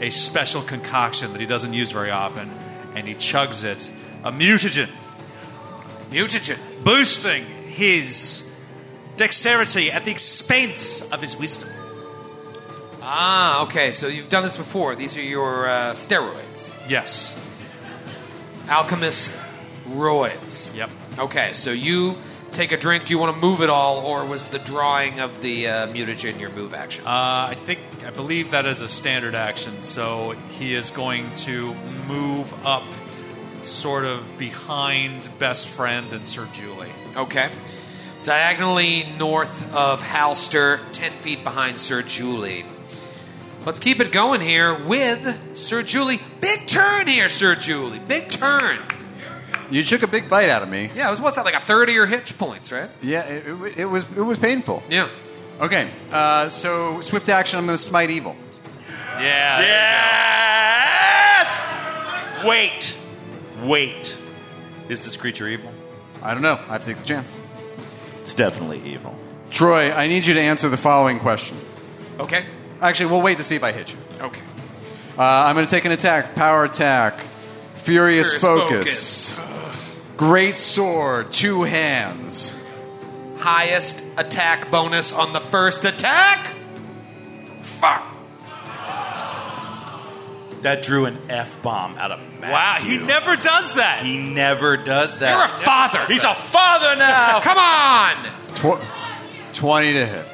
a 0.02 0.10
special 0.10 0.62
concoction 0.62 1.32
that 1.32 1.40
he 1.40 1.48
doesn't 1.48 1.74
use 1.74 1.92
very 1.92 2.12
often, 2.12 2.50
and 2.96 3.08
he 3.08 3.14
chugs 3.14 3.64
it. 3.64 3.90
A 4.24 4.32
mutagen, 4.32 4.90
Mutagen. 6.10 6.58
boosting 6.84 7.46
his 7.68 8.54
dexterity 9.18 9.92
at 9.92 10.06
the 10.06 10.12
expense 10.12 11.12
of 11.12 11.22
his 11.22 11.38
wisdom. 11.38 11.70
Ah, 13.02 13.64
okay. 13.64 13.92
So 13.92 14.08
you've 14.08 14.30
done 14.30 14.44
this 14.44 14.58
before. 14.58 14.96
These 14.96 15.16
are 15.18 15.22
your 15.22 15.68
uh, 15.68 15.92
steroids. 15.92 16.74
Yes. 16.90 17.40
Alchemist 18.70 19.38
roids. 19.88 20.76
Yep. 20.76 20.90
Okay, 21.20 21.54
so 21.54 21.72
you 21.72 22.16
take 22.52 22.72
a 22.72 22.78
drink. 22.78 23.06
Do 23.06 23.14
you 23.14 23.20
want 23.20 23.36
to 23.36 23.40
move 23.40 23.62
it 23.62 23.70
all, 23.70 24.00
or 24.00 24.26
was 24.26 24.44
the 24.46 24.60
drawing 24.60 25.20
of 25.20 25.42
the 25.42 25.68
uh, 25.68 25.88
mutagen 25.88 26.40
your 26.40 26.50
move 26.50 26.74
action? 26.74 27.06
Uh, 27.06 27.48
I 27.52 27.54
think 27.56 27.80
I 28.06 28.10
believe 28.10 28.52
that 28.52 28.66
is 28.66 28.82
a 28.82 28.90
standard 28.90 29.36
action. 29.36 29.84
So 29.84 30.32
he 30.58 30.74
is 30.74 30.90
going 30.90 31.34
to 31.36 31.74
move 32.08 32.54
up, 32.66 32.84
sort 33.66 34.06
of 34.06 34.38
behind 34.38 35.30
best 35.40 35.68
friend 35.68 36.14
and 36.14 36.28
Sir 36.28 36.48
Julie. 36.54 36.92
Okay. 37.16 37.50
Diagonally 38.24 39.08
north 39.18 39.76
of 39.76 40.02
Halster, 40.02 40.80
10 40.94 41.12
feet 41.12 41.44
behind 41.44 41.80
Sir 41.80 42.02
Julie. 42.02 42.66
Let's 43.66 43.80
keep 43.80 44.00
it 44.00 44.12
going 44.12 44.42
here 44.42 44.76
with 44.76 45.58
Sir 45.58 45.84
Julie. 45.84 46.20
Big 46.42 46.68
turn 46.68 47.08
here, 47.08 47.30
Sir 47.30 47.56
Julie. 47.56 48.00
Big 48.00 48.30
turn. 48.30 48.80
You 49.72 49.84
took 49.84 50.04
a 50.04 50.08
big 50.08 50.30
bite 50.30 50.50
out 50.50 50.62
of 50.62 50.70
me. 50.70 50.92
Yeah, 50.96 51.08
it 51.08 51.12
was 51.12 51.20
what's 51.20 51.38
that, 51.38 51.46
like 51.46 51.56
a 51.56 51.60
third 51.60 51.90
of 51.90 51.96
your 51.96 52.06
hit 52.06 52.32
points, 52.38 52.72
right? 52.72 52.90
Yeah, 53.02 53.26
it, 53.26 53.48
it, 53.48 53.78
it 53.80 53.86
was 53.86 54.04
it 54.16 54.22
was 54.22 54.38
painful. 54.38 54.84
Yeah. 54.90 55.10
Okay, 55.60 55.90
uh, 56.12 56.50
so 56.50 57.02
swift 57.02 57.30
action. 57.30 57.58
I'm 57.58 57.66
going 57.66 57.78
to 57.78 57.84
smite 57.84 58.12
evil. 58.12 58.36
Yeah. 59.20 59.62
Yes! 59.62 61.68
Wait. 62.46 62.96
Wait. 63.64 64.18
Is 64.90 65.04
this 65.06 65.18
creature 65.18 65.48
evil? 65.48 65.72
I 66.22 66.34
don't 66.34 66.44
know. 66.44 66.60
I 66.68 66.74
have 66.74 66.82
to 66.82 66.88
take 66.88 66.98
the 66.98 67.06
chance. 67.06 67.36
It's 68.22 68.34
definitely 68.34 68.82
evil. 68.84 69.16
Troy, 69.52 69.92
I 69.92 70.08
need 70.08 70.26
you 70.26 70.34
to 70.34 70.42
answer 70.42 70.70
the 70.70 70.78
following 70.78 71.20
question. 71.20 71.58
Okay. 72.20 72.46
Actually, 72.82 73.12
we'll 73.12 73.22
wait 73.22 73.38
to 73.38 73.44
see 73.44 73.56
if 73.56 73.64
I 73.64 73.72
hit 73.72 73.92
you. 73.92 74.00
Okay. 74.20 74.42
Uh, 75.18 75.24
I'm 75.24 75.56
going 75.56 75.66
to 75.66 75.72
take 75.72 75.86
an 75.86 75.92
attack. 75.92 76.36
Power 76.36 76.66
attack. 76.66 77.20
Furious, 77.76 78.32
Furious 78.32 78.42
focus. 78.42 79.96
Great 80.18 80.56
sword. 80.56 81.32
Two 81.32 81.64
hands. 81.64 82.62
Highest 83.38 84.04
attack 84.18 84.72
bonus 84.72 85.14
on 85.14 85.34
the 85.34 85.40
first 85.40 85.86
attack? 85.86 86.54
That 90.66 90.82
drew 90.82 91.06
an 91.06 91.20
F 91.30 91.62
bomb 91.62 91.96
out 92.00 92.10
of 92.12 92.20
Matthew. 92.40 92.50
Wow, 92.52 92.78
he 92.80 92.98
never 93.06 93.36
does 93.36 93.76
that. 93.76 94.02
He 94.04 94.18
never 94.18 94.78
does 94.78 95.20
that. 95.20 95.30
You're 95.30 95.46
a 95.46 95.48
father. 95.48 96.12
He's 96.12 96.24
a 96.24 96.34
father 96.34 96.96
now. 96.96 97.40
Come 97.44 97.58
on. 97.60 98.80
Tw- 98.82 99.56
20 99.56 99.94
to 99.94 100.06
hit. 100.08 100.26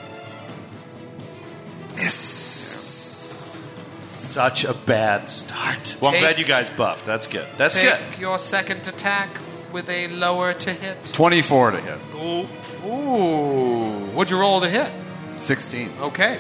Such 4.08 4.64
a 4.64 4.74
bad 4.74 5.30
start. 5.30 5.98
Well, 6.00 6.12
I'm 6.12 6.16
Take- 6.16 6.22
glad 6.24 6.40
you 6.40 6.46
guys 6.46 6.70
buffed. 6.70 7.06
That's 7.06 7.28
good. 7.28 7.46
That's 7.58 7.76
Take 7.76 7.90
good. 7.90 8.20
your 8.20 8.40
second 8.40 8.88
attack 8.88 9.30
with 9.74 9.90
a 9.90 10.08
lower 10.08 10.54
to 10.54 10.72
hit. 10.74 10.98
24 11.12 11.72
to 11.72 11.82
hit. 11.82 12.00
Ooh. 12.16 12.48
Ooh. 12.88 14.06
What'd 14.14 14.32
you 14.32 14.40
roll 14.40 14.62
to 14.62 14.70
hit? 14.70 14.90
16. 15.36 15.92
Okay. 16.00 16.40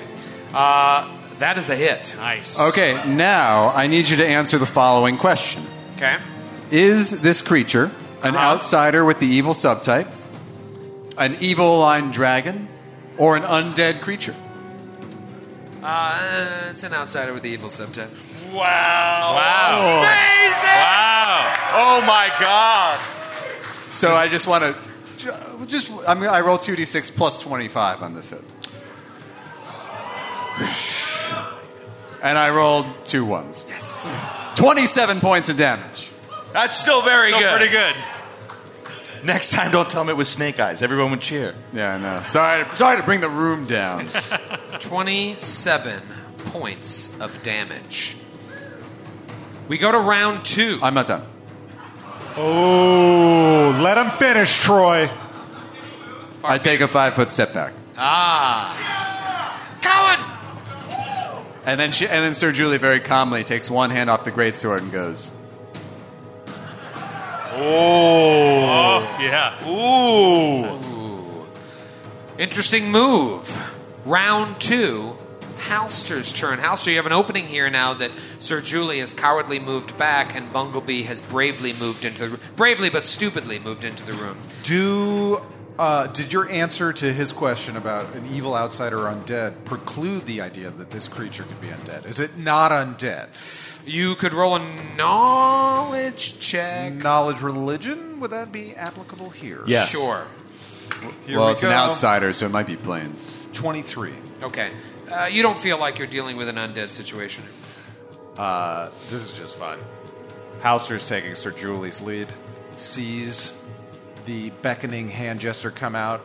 Uh, 0.53 1.09
that 1.41 1.57
is 1.57 1.69
a 1.69 1.75
hit. 1.75 2.13
Nice. 2.17 2.59
Okay, 2.69 2.93
now 3.07 3.69
I 3.75 3.87
need 3.87 4.09
you 4.09 4.17
to 4.17 4.25
answer 4.25 4.57
the 4.57 4.65
following 4.65 5.17
question 5.17 5.63
Okay. 5.97 6.17
Is 6.71 7.21
this 7.21 7.41
creature 7.41 7.91
an 8.23 8.35
Uh-huh. 8.35 8.55
outsider 8.55 9.03
with 9.05 9.19
the 9.19 9.27
evil 9.27 9.53
subtype, 9.53 10.07
an 11.17 11.35
evil 11.41 11.75
aligned 11.77 12.13
dragon, 12.13 12.67
or 13.17 13.35
an 13.35 13.43
undead 13.43 14.01
creature? 14.01 14.35
Uh, 15.83 16.69
it's 16.69 16.83
an 16.83 16.93
outsider 16.93 17.33
with 17.33 17.43
the 17.43 17.49
evil 17.49 17.69
subtype. 17.69 18.09
Wow. 18.53 19.35
Wow. 19.35 19.99
Amazing. 19.99 20.79
Wow. 20.79 21.53
Oh 21.73 22.01
my 22.05 22.29
god. 22.39 22.99
So 23.89 24.11
I 24.13 24.27
just 24.27 24.47
want 24.47 24.63
to. 24.63 24.75
Just, 25.67 25.91
I 26.07 26.13
mean, 26.15 26.29
I 26.29 26.39
roll 26.41 26.57
2d6 26.57 27.15
plus 27.15 27.37
25 27.37 28.01
on 28.01 28.15
this 28.15 28.29
hit. 28.29 28.41
And 32.21 32.37
I 32.37 32.49
rolled 32.51 32.85
two 33.05 33.25
ones. 33.25 33.65
Yes. 33.67 34.07
27 34.55 35.19
points 35.21 35.49
of 35.49 35.57
damage. 35.57 36.09
That's 36.53 36.77
still 36.77 37.01
very 37.01 37.29
Still 37.29 37.39
good. 37.39 37.57
pretty 37.57 37.71
good. 37.71 37.95
Next 39.23 39.51
time, 39.51 39.71
don't 39.71 39.89
tell 39.89 40.03
me 40.03 40.09
it 40.11 40.17
was 40.17 40.27
Snake 40.29 40.59
Eyes. 40.59 40.81
Everyone 40.81 41.11
would 41.11 41.21
cheer. 41.21 41.53
Yeah, 41.73 41.97
no. 41.97 42.23
Sorry, 42.25 42.65
sorry 42.75 42.97
to 42.97 43.03
bring 43.03 43.21
the 43.21 43.29
room 43.29 43.65
down. 43.65 44.07
27 44.79 46.01
points 46.45 47.19
of 47.19 47.41
damage. 47.43 48.17
We 49.67 49.77
go 49.77 49.91
to 49.91 49.99
round 49.99 50.43
two. 50.43 50.79
I'm 50.81 50.93
not 50.95 51.07
done. 51.07 51.23
Oh, 52.35 53.79
let 53.83 53.97
him 53.97 54.09
finish, 54.11 54.57
Troy. 54.59 55.09
I 56.43 56.57
take 56.57 56.81
a 56.81 56.87
five 56.87 57.13
foot 57.13 57.29
step 57.29 57.53
back. 57.53 57.73
Ah. 57.97 59.77
Coward! 59.81 60.19
And 61.65 61.79
then, 61.79 61.91
she, 61.91 62.07
and 62.07 62.23
then 62.23 62.33
Sir 62.33 62.51
Julie 62.51 62.79
very 62.79 62.99
calmly 62.99 63.43
takes 63.43 63.69
one 63.69 63.91
hand 63.91 64.09
off 64.09 64.23
the 64.23 64.31
greatsword 64.31 64.79
and 64.79 64.91
goes, 64.91 65.31
Oh, 67.53 68.63
oh 68.65 69.17
yeah. 69.21 69.67
Ooh. 69.69 71.47
Interesting 72.39 72.89
move. 72.89 73.71
Round 74.05 74.59
two. 74.59 75.15
Halster's 75.57 76.33
turn. 76.33 76.57
Halster, 76.57 76.87
you 76.87 76.95
have 76.95 77.05
an 77.05 77.11
opening 77.11 77.45
here 77.45 77.69
now 77.69 77.93
that 77.93 78.11
Sir 78.39 78.61
Julie 78.61 78.99
has 78.99 79.13
cowardly 79.13 79.59
moved 79.59 79.95
back 79.97 80.35
and 80.35 80.51
Bungleby 80.51 81.05
has 81.05 81.21
bravely 81.21 81.71
moved 81.79 82.03
into 82.03 82.19
the 82.19 82.29
room. 82.29 82.39
Bravely 82.55 82.89
but 82.89 83.05
stupidly 83.05 83.59
moved 83.59 83.85
into 83.85 84.03
the 84.03 84.13
room. 84.13 84.37
Do 84.63 85.45
uh, 85.81 86.07
did 86.07 86.31
your 86.31 86.47
answer 86.49 86.93
to 86.93 87.11
his 87.11 87.31
question 87.31 87.75
about 87.75 88.13
an 88.15 88.27
evil 88.31 88.55
outsider 88.55 88.99
or 89.07 89.11
undead 89.11 89.65
preclude 89.65 90.25
the 90.27 90.39
idea 90.41 90.69
that 90.69 90.91
this 90.91 91.07
creature 91.07 91.41
could 91.43 91.59
be 91.59 91.67
undead? 91.69 92.05
Is 92.05 92.19
it 92.19 92.37
not 92.37 92.71
undead? 92.71 93.29
You 93.87 94.13
could 94.13 94.31
roll 94.33 94.57
a 94.57 94.95
knowledge 94.95 96.39
check. 96.39 96.93
Knowledge 96.93 97.41
religion 97.41 98.19
would 98.19 98.29
that 98.29 98.51
be 98.51 98.75
applicable 98.75 99.31
here? 99.31 99.63
Yes. 99.65 99.89
Sure. 99.89 100.27
Here 101.25 101.37
Well, 101.39 101.47
we 101.47 101.53
it's 101.53 101.63
go. 101.63 101.69
an 101.69 101.73
outsider, 101.73 102.31
so 102.31 102.45
it 102.45 102.49
might 102.51 102.67
be 102.67 102.75
planes. 102.75 103.47
Twenty-three. 103.53 104.13
Okay. 104.43 104.69
Uh, 105.11 105.25
you 105.31 105.41
don't 105.41 105.57
feel 105.57 105.79
like 105.79 105.97
you're 105.97 106.07
dealing 106.07 106.37
with 106.37 106.47
an 106.47 106.57
undead 106.57 106.91
situation. 106.91 107.43
Uh, 108.37 108.89
this 109.09 109.19
is 109.21 109.33
just 109.33 109.57
fun. 109.57 109.79
Halster's 110.61 111.07
taking 111.09 111.33
Sir 111.33 111.49
Julie's 111.51 112.01
lead, 112.01 112.27
sees 112.75 113.60
the 114.25 114.49
beckoning 114.61 115.07
hand 115.09 115.39
gesture 115.39 115.71
come 115.71 115.95
out. 115.95 116.21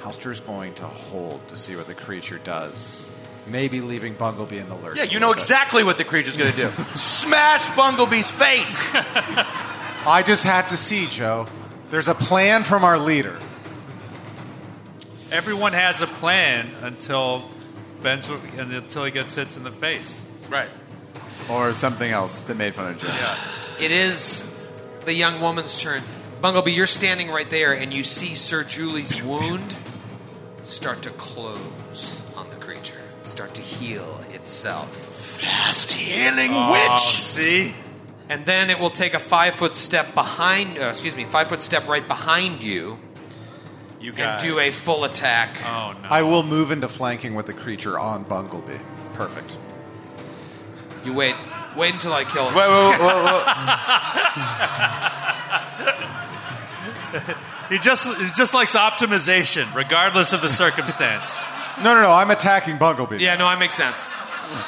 Halster's 0.00 0.40
going 0.40 0.74
to 0.74 0.84
hold 0.84 1.46
to 1.48 1.56
see 1.56 1.74
what 1.76 1.86
the 1.86 1.94
creature 1.94 2.38
does. 2.44 3.10
Maybe 3.46 3.80
leaving 3.80 4.14
Bungleby 4.14 4.60
in 4.60 4.68
the 4.68 4.74
lurch. 4.76 4.96
Yeah, 4.96 5.04
you 5.04 5.20
know 5.20 5.32
exactly 5.32 5.82
what 5.82 5.96
the 5.96 6.04
creature's 6.04 6.36
going 6.36 6.50
to 6.52 6.56
do. 6.56 6.68
Smash 6.94 7.66
Bunglebee's 7.70 8.30
face. 8.30 8.90
I 8.94 10.22
just 10.26 10.44
have 10.44 10.68
to 10.68 10.76
see, 10.76 11.06
Joe. 11.06 11.46
There's 11.90 12.08
a 12.08 12.14
plan 12.14 12.62
from 12.62 12.84
our 12.84 12.98
leader. 12.98 13.38
Everyone 15.32 15.72
has 15.72 16.00
a 16.02 16.06
plan 16.06 16.68
until 16.82 17.42
Ben's, 18.02 18.28
until 18.56 19.04
he 19.04 19.10
gets 19.10 19.34
hits 19.34 19.56
in 19.56 19.64
the 19.64 19.70
face. 19.70 20.24
right. 20.48 20.70
Or 21.50 21.72
something 21.72 22.10
else 22.10 22.40
that 22.40 22.58
made 22.58 22.74
fun 22.74 22.92
of 22.92 23.00
Joe. 23.00 23.34
It 23.80 23.90
is 23.90 24.54
the 25.06 25.14
young 25.14 25.40
woman's 25.40 25.80
turn. 25.80 26.02
Bungleby, 26.40 26.74
you're 26.74 26.86
standing 26.86 27.30
right 27.30 27.48
there, 27.50 27.72
and 27.72 27.92
you 27.92 28.04
see 28.04 28.34
Sir 28.36 28.62
Julie's 28.62 29.20
wound 29.22 29.76
start 30.62 31.02
to 31.02 31.10
close 31.10 32.22
on 32.36 32.48
the 32.50 32.56
creature, 32.56 33.00
start 33.22 33.54
to 33.54 33.62
heal 33.62 34.20
itself. 34.30 34.94
Fast 35.40 35.92
healing 35.92 36.50
Oh, 36.54 36.70
witch. 36.72 37.00
see? 37.00 37.74
And 38.28 38.44
then 38.46 38.70
it 38.70 38.78
will 38.78 38.90
take 38.90 39.14
a 39.14 39.18
five 39.18 39.54
foot 39.54 39.74
step 39.74 40.14
behind, 40.14 40.78
uh, 40.78 40.82
excuse 40.82 41.16
me, 41.16 41.24
five 41.24 41.48
foot 41.48 41.62
step 41.62 41.88
right 41.88 42.06
behind 42.06 42.62
you 42.62 42.98
You 44.00 44.10
and 44.10 44.16
guys. 44.18 44.42
do 44.42 44.58
a 44.60 44.70
full 44.70 45.02
attack. 45.04 45.56
Oh, 45.64 45.94
no. 46.00 46.08
I 46.08 46.22
will 46.22 46.42
move 46.44 46.70
into 46.70 46.88
flanking 46.88 47.34
with 47.34 47.46
the 47.46 47.52
creature 47.54 47.98
on 47.98 48.24
Bungleby. 48.24 48.78
Perfect. 49.14 49.56
You 51.04 51.14
wait, 51.14 51.34
wait 51.76 51.94
until 51.94 52.12
I 52.12 52.22
kill 52.24 52.48
him. 52.48 52.54
Wait, 52.54 52.68
wait, 52.68 52.90
wait, 52.90 53.00
wait, 53.00 53.24
wait. 53.24 53.44
He 57.68 57.78
just, 57.78 58.18
he 58.18 58.28
just 58.34 58.54
likes 58.54 58.74
optimization, 58.74 59.72
regardless 59.74 60.32
of 60.32 60.40
the 60.40 60.48
circumstance. 60.50 61.38
No, 61.78 61.94
no, 61.94 62.02
no. 62.02 62.10
I'm 62.12 62.32
attacking 62.32 62.76
Bunglebee. 62.76 63.20
Yeah, 63.20 63.36
no, 63.36 63.44
that 63.44 63.60
makes 63.60 63.74
sense. 63.74 64.10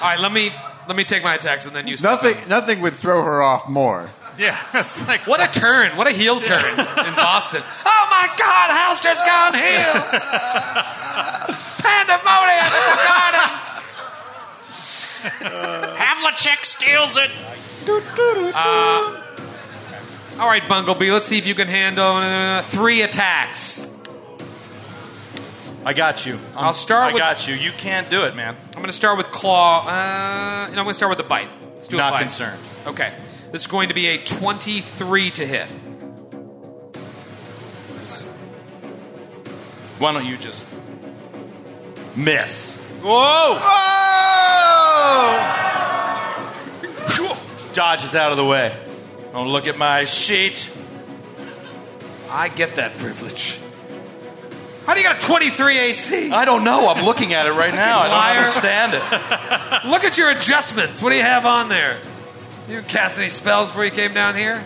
All 0.00 0.10
right, 0.10 0.20
let 0.20 0.30
me 0.30 0.52
let 0.86 0.96
me 0.96 1.02
take 1.02 1.24
my 1.24 1.34
attacks 1.34 1.66
and 1.66 1.74
then 1.74 1.88
you. 1.88 1.96
step 1.96 2.22
Nothing, 2.22 2.48
nothing 2.48 2.80
would 2.82 2.94
throw 2.94 3.24
her 3.24 3.42
off 3.42 3.68
more. 3.68 4.10
Yeah, 4.38 4.56
it's 4.74 5.04
like 5.08 5.26
What 5.26 5.40
a 5.40 5.50
turn! 5.60 5.96
What 5.96 6.06
a 6.06 6.12
heel 6.12 6.40
turn 6.40 6.64
in 6.64 7.14
Boston. 7.16 7.62
Oh 7.84 8.06
my 8.10 8.28
God, 8.38 8.70
house 8.70 9.02
just 9.02 9.26
gone 9.26 9.54
heel! 9.54 9.92
Pandemonium 11.82 12.70
in 12.78 12.84
the 12.86 13.02
garden. 13.10 13.48
Havlicek 15.98 16.64
steals 16.64 17.16
it. 17.16 17.30
Uh, 18.54 19.20
All 20.40 20.48
right, 20.48 20.62
Bunglebee, 20.62 21.12
let's 21.12 21.26
see 21.26 21.36
if 21.36 21.46
you 21.46 21.54
can 21.54 21.68
handle 21.68 22.16
uh, 22.16 22.62
three 22.62 23.02
attacks. 23.02 23.86
I 25.84 25.92
got 25.92 26.24
you. 26.24 26.38
i 26.56 26.60
I'll 26.62 26.72
start 26.72 27.10
I 27.10 27.12
with- 27.12 27.20
got 27.20 27.46
you. 27.46 27.54
You 27.54 27.72
can't 27.72 28.08
do 28.08 28.24
it, 28.24 28.34
man. 28.34 28.56
I'm 28.68 28.76
going 28.76 28.86
to 28.86 28.92
start 28.94 29.18
with 29.18 29.26
claw. 29.30 29.86
Uh, 29.86 30.66
no, 30.68 30.78
I'm 30.78 30.84
going 30.84 30.86
to 30.88 30.94
start 30.94 31.10
with 31.10 31.18
the 31.18 31.24
bite. 31.24 31.50
Let's 31.74 31.88
do 31.88 31.96
a 31.96 32.00
Not 32.00 32.12
bite. 32.12 32.20
concerned. 32.20 32.58
Okay. 32.86 33.12
This 33.52 33.62
is 33.62 33.66
going 33.66 33.88
to 33.88 33.94
be 33.94 34.06
a 34.06 34.16
23 34.24 35.30
to 35.32 35.46
hit. 35.46 35.66
Why 39.98 40.12
don't 40.14 40.24
you 40.24 40.38
just 40.38 40.66
miss? 42.16 42.78
Whoa! 43.02 43.58
Dodges 47.74 48.14
out 48.14 48.30
of 48.30 48.38
the 48.38 48.44
way. 48.44 48.74
Don't 49.32 49.48
look 49.48 49.66
at 49.66 49.78
my 49.78 50.04
sheet. 50.04 50.70
I 52.28 52.48
get 52.48 52.76
that 52.76 52.96
privilege. 52.98 53.58
How 54.86 54.94
do 54.94 55.00
you 55.00 55.06
got 55.06 55.22
a 55.22 55.26
23 55.26 55.78
AC? 55.78 56.30
I 56.32 56.44
don't 56.44 56.64
know. 56.64 56.88
I'm 56.88 57.04
looking 57.04 57.32
at 57.32 57.46
it 57.46 57.52
right 57.52 57.72
now. 57.72 58.00
I 58.00 58.34
don't 58.34 58.38
understand 58.38 58.94
it. 58.94 59.02
Look 59.88 60.02
at 60.02 60.18
your 60.18 60.30
adjustments. 60.30 61.00
What 61.00 61.10
do 61.10 61.16
you 61.16 61.22
have 61.22 61.46
on 61.46 61.68
there? 61.68 62.00
You 62.68 62.82
cast 62.82 63.18
any 63.18 63.28
spells 63.28 63.68
before 63.68 63.84
you 63.84 63.92
came 63.92 64.14
down 64.14 64.34
here? 64.34 64.64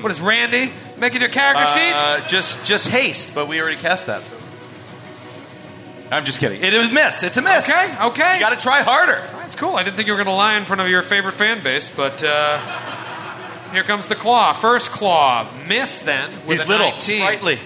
What 0.00 0.12
is 0.12 0.20
Randy 0.20 0.70
making 0.96 1.20
your 1.20 1.30
character 1.30 1.66
sheet? 1.66 1.92
Uh, 1.92 2.26
just, 2.28 2.64
just 2.64 2.88
haste, 2.88 3.34
but 3.34 3.48
we 3.48 3.60
already 3.60 3.76
cast 3.76 4.06
that. 4.06 4.22
So. 4.22 4.36
I'm 6.12 6.24
just 6.24 6.38
kidding. 6.38 6.62
It 6.62 6.72
is 6.72 6.90
a 6.90 6.92
miss. 6.92 7.22
It's 7.24 7.36
a 7.36 7.42
miss. 7.42 7.68
Okay, 7.68 7.96
okay. 8.06 8.34
You 8.34 8.40
got 8.40 8.50
to 8.50 8.62
try 8.62 8.82
harder. 8.82 9.20
That's 9.38 9.56
cool. 9.56 9.74
I 9.74 9.82
didn't 9.82 9.96
think 9.96 10.06
you 10.06 10.14
were 10.14 10.18
going 10.18 10.28
to 10.28 10.32
lie 10.32 10.56
in 10.56 10.64
front 10.64 10.80
of 10.82 10.88
your 10.88 11.02
favorite 11.02 11.34
fan 11.34 11.62
base, 11.64 11.90
but 11.90 12.22
uh, 12.22 12.58
here 13.74 13.84
comes 13.84 14.06
the 14.06 14.14
claw. 14.14 14.52
First 14.52 14.90
claw. 14.90 15.48
Miss 15.68 16.00
then. 16.00 16.30
With 16.46 16.60
He's 16.60 16.66
a 16.66 16.68
little, 16.68 16.90
19. 16.90 17.20
sprightly. 17.20 17.58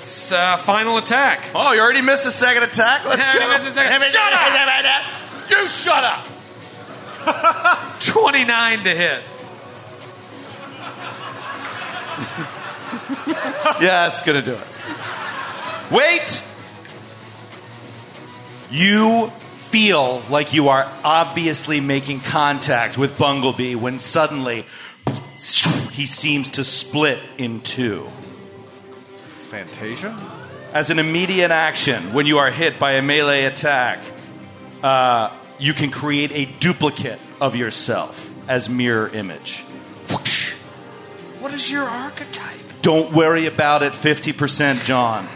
It's, 0.00 0.30
uh, 0.30 0.56
final 0.56 0.98
attack. 0.98 1.50
Oh, 1.54 1.72
you 1.72 1.80
already 1.80 2.00
missed 2.00 2.26
a 2.26 2.30
second 2.30 2.62
attack. 2.62 3.04
Let's 3.04 3.26
go. 3.26 3.40
I 3.40 3.48
missed 3.48 3.70
a 3.70 3.74
second. 3.74 4.02
Shut 4.02 4.32
up! 4.32 5.50
You 5.50 5.66
shut 5.66 6.04
up. 6.04 6.26
29 8.00 8.84
to 8.84 8.94
hit. 8.94 9.22
Yeah, 13.80 14.08
it's 14.08 14.22
gonna 14.22 14.42
do 14.42 14.52
it. 14.54 14.66
Wait. 15.90 16.42
You 18.70 19.32
feel 19.76 20.22
like 20.30 20.54
you 20.54 20.70
are 20.70 20.90
obviously 21.04 21.80
making 21.80 22.18
contact 22.18 22.96
with 22.96 23.18
Bunglebee 23.18 23.76
when 23.76 23.98
suddenly 23.98 24.64
he 25.92 26.06
seems 26.06 26.48
to 26.48 26.64
split 26.64 27.18
in 27.36 27.60
two. 27.60 28.08
This 29.24 29.36
is 29.36 29.46
Fantasia? 29.46 30.18
As 30.72 30.88
an 30.88 30.98
immediate 30.98 31.50
action, 31.50 32.14
when 32.14 32.24
you 32.24 32.38
are 32.38 32.50
hit 32.50 32.78
by 32.78 32.92
a 32.92 33.02
melee 33.02 33.44
attack, 33.44 33.98
uh, 34.82 35.30
you 35.58 35.74
can 35.74 35.90
create 35.90 36.32
a 36.32 36.46
duplicate 36.58 37.20
of 37.38 37.54
yourself 37.54 38.32
as 38.48 38.70
mirror 38.70 39.10
image. 39.10 39.60
What 41.38 41.52
is 41.52 41.70
your 41.70 41.84
archetype? 41.84 42.80
Don't 42.80 43.12
worry 43.12 43.44
about 43.44 43.82
it, 43.82 43.92
50%, 43.92 44.86
John. 44.86 45.28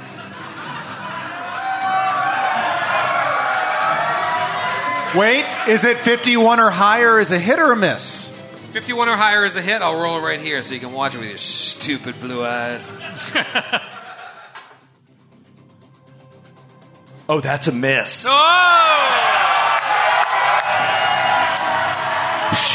Wait, 5.17 5.45
is 5.69 5.85
it 5.85 5.97
51 5.97 6.61
or 6.61 6.71
higher? 6.71 7.19
Is 7.19 7.33
a 7.33 7.39
hit 7.39 7.59
or 7.59 7.73
a 7.73 7.77
miss? 7.77 8.29
51 8.71 9.09
or 9.09 9.17
higher 9.17 9.45
is 9.45 9.57
a 9.57 9.63
hit. 9.63 9.83
I'll 9.83 10.01
roll 10.01 10.19
it 10.19 10.23
right 10.23 10.41
here 10.41 10.63
so 10.63 10.75
you 10.75 10.81
can 10.81 10.93
watch 10.93 11.15
it 11.15 11.19
with 11.19 11.29
your 11.29 11.39
stupid 11.39 12.21
blue 12.21 12.45
eyes. 12.45 12.93
Oh, 17.33 17.39
that's 17.39 17.69
a 17.69 17.73
miss. 17.73 18.27
Oh! 18.29 18.91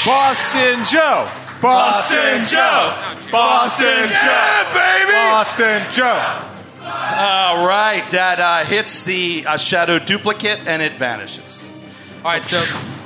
Boston 0.06 0.86
Joe. 0.86 1.30
Boston 1.62 2.46
Joe. 2.46 2.96
Boston 3.34 4.08
Joe. 4.14 4.70
baby! 4.74 5.12
Boston 5.12 5.82
Joe. 5.92 6.42
All 6.86 7.68
right, 7.68 8.08
that 8.12 8.40
uh, 8.40 8.64
hits 8.64 9.04
the 9.04 9.44
uh, 9.46 9.58
shadow 9.58 10.00
duplicate 10.00 10.66
and 10.66 10.82
it 10.82 10.94
vanishes. 10.94 11.65
All 12.26 12.32
right, 12.32 12.44
so 12.44 12.60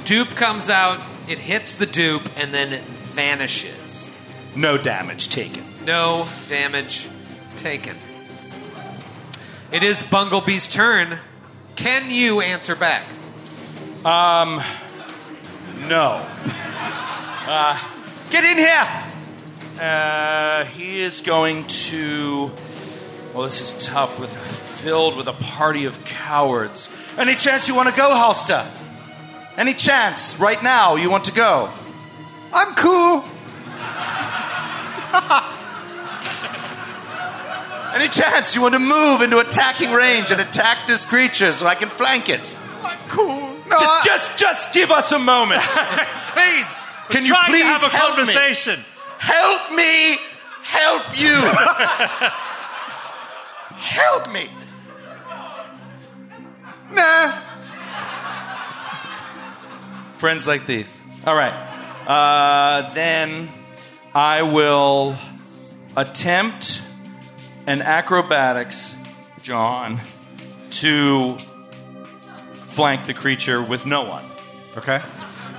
dupe 0.06 0.30
comes 0.30 0.70
out, 0.70 0.98
it 1.28 1.40
hits 1.40 1.76
the 1.76 1.86
dupe, 1.86 2.30
and 2.38 2.54
then 2.54 2.82
vanishes. 2.86 4.16
No 4.56 4.78
damage 4.78 5.28
taken. 5.28 5.62
No 5.84 6.26
damage 6.48 7.10
taken. 7.58 7.98
It 9.74 9.84
is 9.84 10.04
Bunglebee's 10.04 10.70
turn. 10.70 11.20
Can 11.76 12.10
you 12.12 12.40
answer 12.40 12.78
back? 12.78 13.04
Um, 14.06 14.62
no. 15.90 16.26
Uh, 17.46 17.78
get 18.30 18.46
in 18.46 18.58
here! 18.58 19.86
Uh, 19.86 20.64
he 20.64 21.02
is 21.02 21.20
going 21.20 21.68
to. 21.68 22.54
Well, 23.34 23.44
this 23.44 23.60
is 23.60 23.86
tough 23.86 24.18
with 24.18 24.34
filled 24.34 25.18
with 25.18 25.28
a 25.28 25.34
party 25.34 25.84
of 25.84 26.06
cowards. 26.06 26.90
Any 27.18 27.36
chance 27.36 27.68
you 27.68 27.76
want 27.76 27.90
to 27.90 27.96
go, 27.96 28.12
Halster? 28.12 28.66
Any 29.60 29.74
chance 29.74 30.40
right 30.40 30.64
now 30.64 30.96
you 30.96 31.10
want 31.12 31.26
to 31.26 31.34
go? 31.34 31.70
I'm 32.54 32.74
cool. 32.76 33.20
Any 37.94 38.08
chance 38.08 38.56
you 38.56 38.62
want 38.62 38.76
to 38.76 38.80
move 38.80 39.22
into 39.22 39.38
attacking 39.40 39.92
range 39.92 40.32
and 40.32 40.40
attack 40.40 40.88
this 40.88 41.04
creature 41.04 41.52
so 41.52 41.68
I 41.68 41.76
can 41.76 41.90
flank 41.90 42.30
it? 42.30 42.58
I'm 42.84 42.98
Cool. 43.10 43.42
No, 43.68 43.78
just, 43.78 43.84
I- 43.84 44.02
just, 44.06 44.38
just 44.38 44.74
give 44.74 44.92
us 44.92 45.12
a 45.12 45.20
moment. 45.20 45.62
Please, 45.62 46.80
Can 47.10 47.24
we're 47.24 47.28
you 47.28 47.36
please 47.48 47.62
to 47.64 47.68
have 47.68 47.84
a 47.84 47.90
help 47.90 48.12
me? 48.12 48.16
conversation. 48.24 48.80
Help 49.18 49.74
me! 49.74 50.18
Help 50.64 51.20
you! 51.20 51.34
help 53.76 54.32
me! 54.32 54.50
nah. 56.94 57.34
Friends 60.20 60.46
like 60.46 60.66
these. 60.66 61.00
All 61.26 61.34
right. 61.34 61.54
Uh, 62.06 62.94
then 62.94 63.48
I 64.14 64.42
will 64.42 65.16
attempt 65.96 66.82
an 67.66 67.82
acrobatics, 67.82 68.98
John, 69.42 70.02
to 70.72 71.38
flank 72.64 73.06
the 73.06 73.14
creature 73.14 73.64
with 73.64 73.86
no 73.86 74.04
one. 74.04 74.26
Okay. 74.76 75.02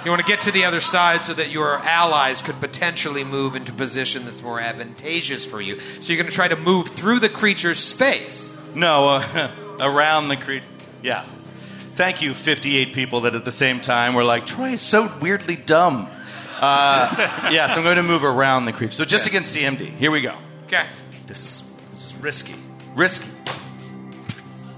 You 0.05 0.11
want 0.11 0.21
to 0.21 0.27
get 0.27 0.43
to 0.43 0.51
the 0.51 0.67
other 0.67 0.83
side 0.83 1.23
so 1.23 1.33
that 1.33 1.49
your 1.49 1.79
allies 1.79 2.43
could 2.43 2.61
potentially 2.61 3.25
move 3.25 3.57
into 3.57 3.73
position 3.73 4.27
that's 4.27 4.43
more 4.43 4.61
advantageous 4.61 5.47
for 5.47 5.63
you. 5.63 5.81
So 5.81 6.13
you're 6.13 6.23
going 6.23 6.31
to 6.31 6.37
try 6.37 6.49
to 6.49 6.57
move 6.57 6.89
through 6.89 7.21
the 7.21 7.31
creature's 7.31 7.79
space. 7.79 8.55
No, 8.75 9.09
uh, 9.09 9.51
around 9.81 10.29
the 10.29 10.37
creature. 10.37 10.69
Yeah. 11.03 11.25
Thank 12.01 12.23
you, 12.23 12.33
58 12.33 12.95
people 12.95 13.21
that 13.21 13.35
at 13.35 13.45
the 13.45 13.51
same 13.51 13.79
time 13.79 14.15
were 14.15 14.25
like, 14.25 14.47
Troy 14.47 14.71
is 14.71 14.81
so 14.81 15.13
weirdly 15.21 15.57
dumb. 15.57 16.09
Uh, 16.59 17.15
yes, 17.53 17.77
I'm 17.77 17.83
going 17.83 17.97
to 17.97 18.03
move 18.03 18.25
around 18.25 18.65
the 18.65 18.73
creep. 18.73 18.95
So 18.95 19.05
just 19.05 19.27
against 19.27 19.55
CMD. 19.55 19.87
Here 19.99 20.11
we 20.11 20.23
go. 20.23 20.35
Okay. 20.65 20.87
This 21.27 21.45
is, 21.45 21.71
this 21.91 22.07
is 22.07 22.15
risky. 22.23 22.55
Risky. 22.95 23.31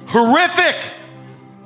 Horrific! 0.09 0.75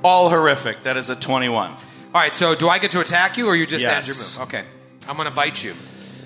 All 0.04 0.28
horrific. 0.28 0.82
That 0.82 0.98
is 0.98 1.08
a 1.08 1.16
21. 1.16 1.70
All 1.70 1.76
right, 2.12 2.34
so 2.34 2.54
do 2.54 2.68
I 2.68 2.78
get 2.78 2.90
to 2.90 3.00
attack 3.00 3.38
you 3.38 3.46
or 3.46 3.56
you 3.56 3.66
just 3.66 3.80
Yes. 3.80 3.96
end 3.96 4.06
your 4.06 4.46
move? 4.46 4.54
Okay. 4.54 4.64
I'm 5.08 5.16
going 5.16 5.26
to 5.26 5.34
bite 5.34 5.64
you 5.64 5.72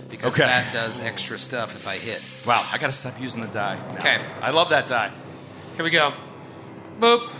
because 0.09 0.33
Okay. 0.35 0.43
that 0.43 0.73
does 0.73 0.99
extra 0.99 1.39
stuff 1.39 1.77
if 1.77 1.87
I 1.87 1.95
hit. 1.95 2.21
Wow, 2.49 2.67
I 2.73 2.79
gotta 2.79 2.93
stop 2.93 3.21
using 3.21 3.43
the 3.43 3.47
die. 3.47 3.77
now. 3.77 3.93
Okay. 3.93 4.21
I 4.43 4.51
love 4.51 4.71
that 4.71 4.89
die. 4.89 5.13
Here 5.77 5.85
we 5.85 5.91
go. 5.91 6.13
Boop. 6.99 7.31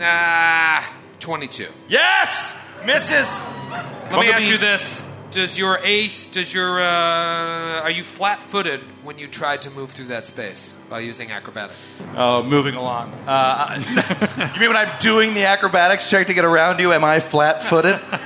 Ah, 0.00 0.95
22. 1.20 1.66
Yes! 1.88 2.56
Misses! 2.84 3.38
Let 3.70 4.20
me 4.20 4.30
ask 4.30 4.50
you 4.50 4.58
this. 4.58 5.08
Does 5.32 5.58
your 5.58 5.78
ace, 5.82 6.26
does 6.30 6.54
your, 6.54 6.80
uh, 6.80 7.82
are 7.82 7.90
you 7.90 8.04
flat 8.04 8.38
footed 8.38 8.80
when 9.02 9.18
you 9.18 9.26
tried 9.26 9.62
to 9.62 9.70
move 9.70 9.90
through 9.90 10.06
that 10.06 10.24
space 10.24 10.72
by 10.88 11.00
using 11.00 11.30
acrobatics? 11.30 11.78
Oh, 12.14 12.42
moving 12.42 12.74
along. 12.74 13.12
Uh, 13.26 13.78
you 14.54 14.60
mean 14.60 14.68
when 14.68 14.76
I'm 14.76 14.98
doing 14.98 15.34
the 15.34 15.44
acrobatics 15.44 16.08
check 16.08 16.28
to 16.28 16.34
get 16.34 16.44
around 16.44 16.78
you, 16.78 16.92
am 16.92 17.04
I 17.04 17.20
flat 17.20 17.62
footed? 17.62 18.00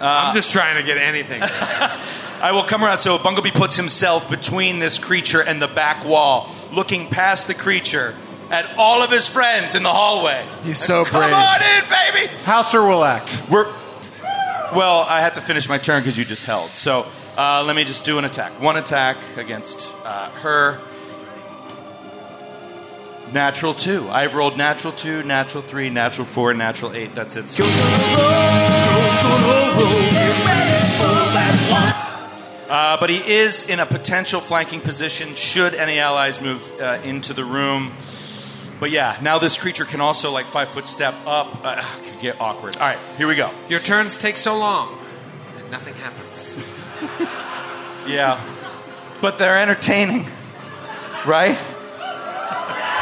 I'm 0.00 0.34
just 0.34 0.50
trying 0.50 0.76
to 0.76 0.82
get 0.82 0.98
anything. 0.98 1.40
I 2.40 2.52
will 2.52 2.64
come 2.64 2.84
around. 2.84 2.98
So 2.98 3.18
Bunglebee 3.18 3.54
puts 3.54 3.76
himself 3.76 4.28
between 4.28 4.78
this 4.78 4.98
creature 4.98 5.42
and 5.42 5.60
the 5.60 5.68
back 5.68 6.04
wall, 6.04 6.50
looking 6.72 7.08
past 7.08 7.48
the 7.48 7.54
creature 7.54 8.14
at 8.50 8.76
all 8.78 9.02
of 9.02 9.10
his 9.10 9.28
friends 9.28 9.74
in 9.74 9.82
the 9.82 9.92
hallway. 9.92 10.46
He's 10.64 10.78
so 10.78 11.04
Come 11.04 11.20
brave. 11.20 11.32
Come 11.32 11.42
on 11.42 11.62
in, 11.62 11.84
baby! 11.88 12.32
Hauser 12.44 12.82
will 12.82 13.04
act. 13.04 13.42
We're 13.50 13.66
well. 14.74 15.00
I 15.00 15.20
had 15.20 15.34
to 15.34 15.40
finish 15.40 15.68
my 15.68 15.78
turn 15.78 16.02
because 16.02 16.16
you 16.18 16.24
just 16.24 16.44
held. 16.44 16.70
So 16.70 17.06
Uh, 17.36 17.62
let 17.62 17.76
me 17.76 17.84
just 17.84 18.04
do 18.04 18.18
an 18.18 18.24
attack. 18.24 18.50
One 18.60 18.76
attack 18.76 19.16
against 19.36 19.94
uh, 20.04 20.28
her. 20.42 20.80
Natural 23.32 23.74
two. 23.74 24.08
I've 24.10 24.34
rolled 24.34 24.56
natural 24.56 24.92
two, 24.92 25.22
natural 25.22 25.62
three, 25.62 25.88
natural 25.90 26.26
four, 26.26 26.52
natural 26.54 26.92
eight. 26.94 27.14
That's 27.14 27.36
it. 27.36 27.46
Uh, 32.70 32.98
but 33.00 33.08
he 33.08 33.16
is 33.16 33.68
in 33.68 33.80
a 33.80 33.86
potential 33.86 34.40
flanking 34.40 34.80
position 34.80 35.34
should 35.36 35.74
any 35.74 35.98
allies 35.98 36.38
move 36.40 36.60
uh, 36.80 36.98
into 37.02 37.32
the 37.32 37.44
room. 37.44 37.92
But 38.80 38.90
yeah, 38.92 39.18
now 39.22 39.38
this 39.38 39.58
creature 39.58 39.84
can 39.84 40.00
also 40.00 40.30
like 40.30 40.46
five 40.46 40.68
foot 40.68 40.86
step 40.86 41.14
up. 41.26 41.64
Uh, 41.64 41.82
could 42.04 42.20
get 42.20 42.40
awkward. 42.40 42.76
All 42.76 42.82
right, 42.82 42.98
here 43.16 43.26
we 43.26 43.34
go. 43.34 43.50
Your 43.68 43.80
turns 43.80 44.16
take 44.16 44.36
so 44.36 44.56
long, 44.56 44.96
and 45.58 45.70
nothing 45.70 45.94
happens. 45.94 46.58
Yeah, 48.06 48.40
but 49.20 49.36
they're 49.36 49.58
entertaining, 49.58 50.24
right? 51.26 51.58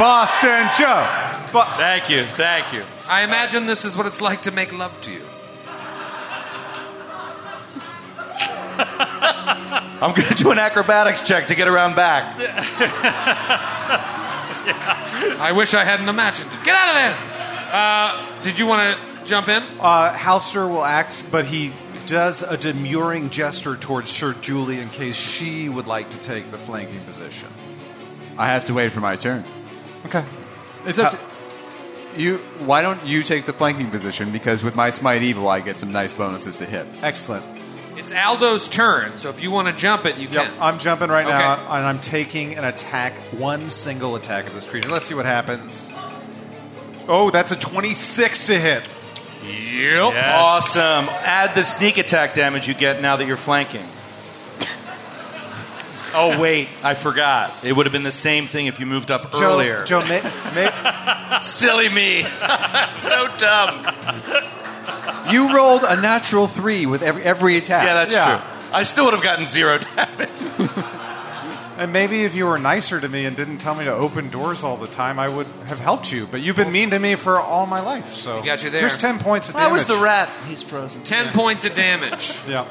Boston 0.00 0.66
Joe. 0.76 1.06
Bo- 1.52 1.62
Thank 1.76 2.10
you, 2.10 2.24
thank 2.24 2.72
you. 2.72 2.82
I 3.08 3.22
imagine 3.22 3.66
this 3.66 3.84
is 3.84 3.96
what 3.96 4.06
it's 4.06 4.20
like 4.20 4.42
to 4.42 4.50
make 4.50 4.76
love 4.76 5.00
to 5.02 5.12
you. 5.12 5.22
I'm 10.02 10.12
going 10.12 10.26
to 10.28 10.34
do 10.34 10.50
an 10.50 10.58
acrobatics 10.58 11.22
check 11.22 11.46
to 11.48 11.54
get 11.54 11.68
around 11.68 11.94
back. 11.94 12.36
I 14.66 15.52
wish 15.56 15.74
I 15.74 15.84
hadn't 15.84 16.08
imagined 16.08 16.50
it. 16.52 16.64
Get 16.64 16.74
out 16.74 16.88
of 16.88 16.94
there! 16.94 17.16
Uh, 17.72 18.42
did 18.42 18.58
you 18.58 18.66
want 18.66 18.96
to 18.96 19.24
jump 19.24 19.48
in? 19.48 19.62
Uh, 19.80 20.12
Halster 20.14 20.68
will 20.68 20.84
act, 20.84 21.24
but 21.30 21.44
he 21.44 21.72
does 22.06 22.42
a 22.42 22.56
demurring 22.56 23.30
gesture 23.30 23.76
towards 23.76 24.10
Sir 24.10 24.34
Julie 24.34 24.80
in 24.80 24.88
case 24.90 25.16
she 25.16 25.68
would 25.68 25.86
like 25.86 26.10
to 26.10 26.20
take 26.20 26.50
the 26.50 26.58
flanking 26.58 27.00
position. 27.00 27.48
I 28.38 28.46
have 28.46 28.64
to 28.66 28.74
wait 28.74 28.92
for 28.92 29.00
my 29.00 29.16
turn. 29.16 29.44
Okay. 30.04 30.24
It's 30.84 30.98
up 30.98 31.12
to 31.12 32.20
you. 32.20 32.36
Why 32.64 32.82
don't 32.82 33.04
you 33.04 33.22
take 33.22 33.46
the 33.46 33.52
flanking 33.52 33.90
position? 33.90 34.30
Because 34.30 34.62
with 34.62 34.76
my 34.76 34.90
smite 34.90 35.22
evil, 35.22 35.48
I 35.48 35.60
get 35.60 35.78
some 35.78 35.90
nice 35.90 36.12
bonuses 36.12 36.56
to 36.58 36.66
hit. 36.66 36.86
Excellent. 37.02 37.44
It's 37.96 38.12
Aldo's 38.12 38.68
turn, 38.68 39.16
so 39.16 39.30
if 39.30 39.42
you 39.42 39.50
want 39.50 39.68
to 39.68 39.74
jump 39.74 40.04
it, 40.04 40.18
you 40.18 40.28
Yep, 40.28 40.44
can. 40.46 40.52
I'm 40.60 40.78
jumping 40.78 41.08
right 41.08 41.26
now, 41.26 41.54
Okay. 41.54 41.62
and 41.70 41.86
I'm 41.86 41.98
taking 41.98 42.54
an 42.56 42.64
attack, 42.64 43.14
one 43.32 43.70
single 43.70 44.16
attack 44.16 44.46
at 44.46 44.52
this 44.54 44.66
creature. 44.66 44.90
Let's 44.90 45.06
see 45.06 45.14
what 45.14 45.24
happens. 45.24 45.90
Oh, 47.08 47.30
that's 47.30 47.52
a 47.52 47.56
26 47.56 48.46
to 48.48 48.58
hit. 48.58 48.86
Yep. 49.44 50.12
Awesome. 50.34 51.08
Add 51.24 51.54
the 51.54 51.62
sneak 51.62 51.96
attack 51.98 52.34
damage 52.34 52.68
you 52.68 52.74
get 52.74 53.00
now 53.00 53.16
that 53.16 53.26
you're 53.26 53.36
flanking. 53.36 53.86
Oh 56.18 56.40
wait, 56.40 56.68
I 56.82 56.94
forgot. 56.94 57.52
It 57.62 57.74
would 57.76 57.84
have 57.84 57.92
been 57.92 58.02
the 58.02 58.10
same 58.12 58.46
thing 58.46 58.66
if 58.66 58.80
you 58.80 58.86
moved 58.86 59.10
up 59.10 59.32
Joe, 59.32 59.38
earlier. 59.54 59.84
Joe, 59.84 60.00
may, 60.08 60.22
may, 60.54 61.38
Silly 61.42 61.88
me. 61.90 62.22
so 62.96 63.28
dumb. 63.36 63.86
You 65.30 65.54
rolled 65.54 65.82
a 65.84 66.00
natural 66.00 66.46
three 66.46 66.86
with 66.86 67.02
every 67.02 67.22
every 67.22 67.56
attack. 67.56 67.84
Yeah, 67.86 67.94
that's 67.94 68.14
Yeah. 68.14 68.38
true. 68.38 68.46
I 68.72 68.82
still 68.84 69.04
would 69.06 69.14
have 69.14 69.22
gotten 69.22 69.46
zero 69.46 69.78
damage. 69.96 70.28
and 71.78 71.92
maybe 71.92 72.24
if 72.24 72.34
you 72.34 72.46
were 72.46 72.58
nicer 72.58 73.00
to 73.00 73.08
me 73.08 73.24
and 73.26 73.36
didn't 73.36 73.58
tell 73.58 73.74
me 73.74 73.84
to 73.84 73.92
open 73.92 74.28
doors 74.30 74.62
all 74.64 74.76
the 74.76 74.86
time, 74.86 75.18
I 75.18 75.28
would 75.28 75.46
have 75.68 75.78
helped 75.80 76.10
you. 76.12 76.26
But 76.26 76.40
you've 76.42 76.56
been 76.56 76.72
mean 76.72 76.90
to 76.90 76.98
me 76.98 77.14
for 77.14 77.40
all 77.40 77.66
my 77.66 77.80
life, 77.80 78.12
so 78.12 78.42
Got 78.42 78.64
you 78.64 78.70
there. 78.70 78.80
Here's 78.80 78.96
10 78.96 79.18
points 79.18 79.48
of 79.48 79.54
That 79.54 79.60
damage. 79.66 79.72
was 79.72 79.86
the 79.86 79.96
rat. 79.96 80.28
He's 80.48 80.62
frozen. 80.62 81.02
Ten 81.04 81.32
points 81.32 81.66
of 81.66 81.74
damage. 81.74 82.40
Yeah. 82.48 82.64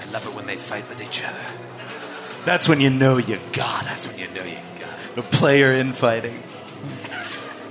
I 0.00 0.10
love 0.12 0.26
it 0.26 0.34
when 0.34 0.46
they 0.46 0.56
fight 0.56 0.88
with 0.88 1.02
each 1.02 1.22
other. 1.24 1.38
That's 2.44 2.68
when 2.68 2.80
you 2.80 2.88
know 2.90 3.18
you 3.18 3.38
got 3.52 3.82
it. 3.82 3.88
That's 3.88 4.06
when 4.06 4.18
you 4.18 4.26
know 4.28 4.42
you 4.44 4.56
got 4.80 4.88
it. 4.90 5.14
The 5.16 5.22
player 5.22 5.72
infighting. 5.72 6.42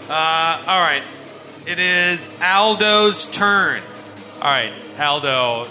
Uh, 0.09 0.63
all 0.67 0.79
right. 0.81 1.01
It 1.67 1.79
is 1.79 2.33
Aldo's 2.39 3.29
turn. 3.29 3.81
All 4.41 4.49
right, 4.49 4.71
Aldo. 4.97 5.67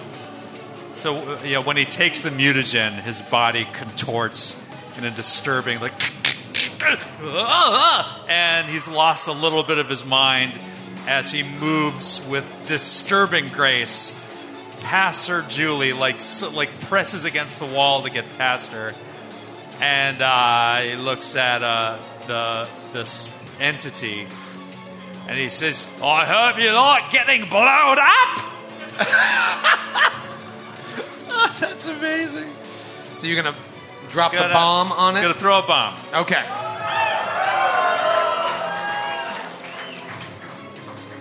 So, 0.93 1.17
uh, 1.17 1.39
yeah, 1.43 1.61
when 1.61 1.79
he 1.79 1.87
takes 1.87 2.21
the 2.21 2.29
mutagen, 2.29 3.01
his 3.01 3.23
body 3.23 3.67
contorts 3.73 4.71
in 4.99 5.05
a 5.05 5.11
disturbing, 5.11 5.81
like, 5.81 5.95
and 8.29 8.69
he's 8.69 8.87
lost 8.87 9.27
a 9.27 9.33
little 9.33 9.63
bit 9.63 9.79
of 9.79 9.89
his 9.89 10.05
mind 10.05 10.59
as 11.07 11.33
he 11.33 11.43
moves 11.43 12.29
with 12.29 12.47
disturbing 12.67 13.49
grace 13.49 14.23
past 14.83 15.31
Julie, 15.49 15.95
like, 15.95 16.21
like 16.53 16.79
presses 16.83 17.25
against 17.25 17.59
the 17.59 17.65
wall 17.65 18.03
to 18.03 18.11
get 18.11 18.27
past 18.37 18.71
her, 18.73 18.93
and 19.81 20.21
uh, 20.21 20.77
he 20.77 20.97
looks 20.97 21.37
at 21.37 21.63
uh, 21.63 21.97
the 22.27 22.69
this 22.93 23.35
entity, 23.59 24.27
and 25.29 25.39
he 25.39 25.49
says, 25.49 25.89
"I 26.03 26.25
hope 26.25 26.59
you 26.61 26.73
like 26.75 27.11
getting 27.11 27.49
blown 27.49 27.99
up." 27.99 28.53
That's 31.61 31.89
amazing. 31.89 32.49
So 33.13 33.27
you're 33.27 33.43
gonna 33.43 33.57
drop 34.11 34.33
the 34.33 34.39
Gonna- 34.39 34.53
bomb 34.55 34.93
on 34.93 35.13
he's 35.15 35.21
it? 35.21 35.23
gonna 35.23 35.35
throw 35.35 35.59
a 35.61 35.67
bomb. 35.67 35.95
Okay. 36.15 36.43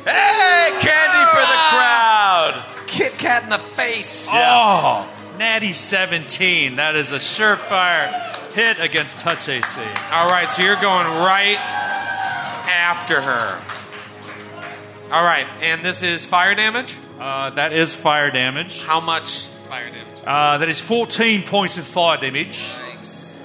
Hey, 0.03 0.69
candy 0.79 1.25
for 1.31 1.41
the 1.41 1.57
ah! 1.57 2.51
crowd. 2.53 2.87
Kit 2.87 3.17
Kat 3.17 3.43
in 3.43 3.49
the 3.49 3.57
face. 3.57 4.29
Oh, 4.31 5.07
natty 5.39 5.73
17. 5.73 6.75
That 6.75 6.95
is 6.95 7.11
a 7.11 7.15
surefire 7.17 8.11
hit 8.53 8.79
against 8.79 9.17
touch 9.19 9.49
AC. 9.49 9.81
All 10.11 10.29
right, 10.29 10.47
so 10.49 10.61
you're 10.61 10.75
going 10.75 11.07
right 11.07 11.57
after 12.69 13.19
her. 13.19 13.59
All 15.11 15.23
right, 15.23 15.45
and 15.61 15.83
this 15.83 16.01
is 16.01 16.25
fire 16.25 16.55
damage. 16.55 16.95
Uh, 17.19 17.51
that 17.51 17.73
is 17.73 17.93
fire 17.93 18.31
damage. 18.31 18.81
How 18.83 18.99
much 18.99 19.47
fire 19.69 19.89
damage? 19.89 20.23
Uh, 20.25 20.57
that 20.57 20.67
is 20.67 20.79
14 20.79 21.43
points 21.43 21.77
of 21.77 21.85
fire 21.85 22.17
damage. 22.17 22.57
Thanks. 22.57 23.37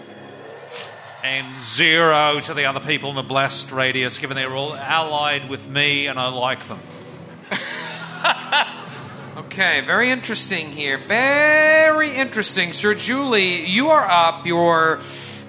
And 1.23 1.47
zero 1.59 2.41
to 2.41 2.55
the 2.55 2.65
other 2.65 2.81
people 2.81 3.11
in 3.11 3.17
the 3.17 3.23
blast 3.23 3.73
radius, 3.73 4.19
given 4.19 4.37
they're 4.37 4.55
all 4.55 4.75
allied 4.75 5.51
with 5.51 5.69
me 5.69 6.07
and 6.07 6.19
I 6.19 6.29
like 6.29 6.67
them. 6.67 6.81
Okay, 9.53 9.81
very 9.81 10.11
interesting 10.11 10.71
here. 10.71 10.97
Very 10.97 12.15
interesting. 12.15 12.73
Sir 12.73 12.95
Julie, 12.95 13.65
you 13.67 13.89
are 13.89 14.07
up. 14.09 14.47
You're 14.47 15.01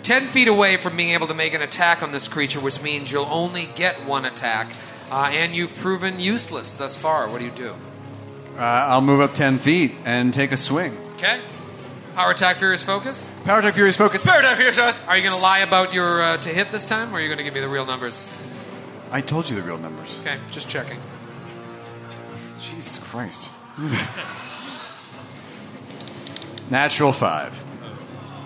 10 0.02 0.28
feet 0.28 0.48
away 0.48 0.78
from 0.78 0.98
being 0.98 1.10
able 1.10 1.28
to 1.28 1.36
make 1.36 1.54
an 1.54 1.62
attack 1.62 2.02
on 2.02 2.12
this 2.12 2.28
creature, 2.28 2.60
which 2.60 2.82
means 2.82 3.12
you'll 3.12 3.28
only 3.30 3.70
get 3.76 4.04
one 4.06 4.26
attack. 4.26 4.74
Uh, 5.12 5.30
and 5.32 5.54
you've 5.54 5.76
proven 5.76 6.20
useless 6.20 6.74
thus 6.74 6.98
far. 6.98 7.28
What 7.28 7.40
do 7.40 7.46
you 7.46 7.52
do? 7.52 7.76
Uh, 8.58 8.62
I'll 8.62 9.02
move 9.02 9.20
up 9.20 9.34
ten 9.34 9.60
feet 9.60 9.92
and 10.06 10.34
take 10.34 10.52
a 10.52 10.58
swing. 10.58 10.98
Okay. 11.16 11.42
Power 12.16 12.32
attack, 12.32 12.58
furious 12.58 12.84
focus. 12.84 13.30
Power 13.44 13.60
attack, 13.60 13.74
furious 13.74 13.98
focus. 13.98 14.26
Power 14.26 14.40
attack, 14.40 14.56
furious 14.56 14.78
focus. 14.78 15.02
Are 15.08 15.18
you 15.18 15.24
going 15.24 15.36
to 15.36 15.42
lie 15.42 15.60
about 15.60 15.94
your 15.94 16.22
uh, 16.22 16.38
to 16.38 16.50
hit 16.50 16.72
this 16.72 16.86
time, 16.86 17.12
or 17.14 17.18
are 17.18 17.22
you 17.22 17.28
going 17.28 17.38
to 17.38 17.44
give 17.44 17.54
me 17.54 17.60
the 17.60 17.70
real 17.70 17.86
numbers? 17.86 18.30
I 19.12 19.22
told 19.22 19.50
you 19.50 19.56
the 19.56 19.62
real 19.62 19.78
numbers. 19.78 20.18
Okay, 20.22 20.38
just 20.50 20.70
checking. 20.70 20.98
Jesus 22.62 22.98
Christ. 22.98 23.52
Natural 26.70 27.12
five. 27.12 27.64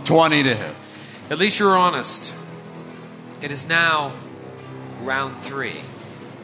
Twenty 0.04 0.42
to 0.44 0.56
hit. 0.56 0.76
At 1.30 1.38
least 1.38 1.60
you're 1.60 1.76
honest. 1.78 2.36
It 3.42 3.52
is 3.52 3.68
now 3.68 4.14
round 5.02 5.38
three, 5.38 5.82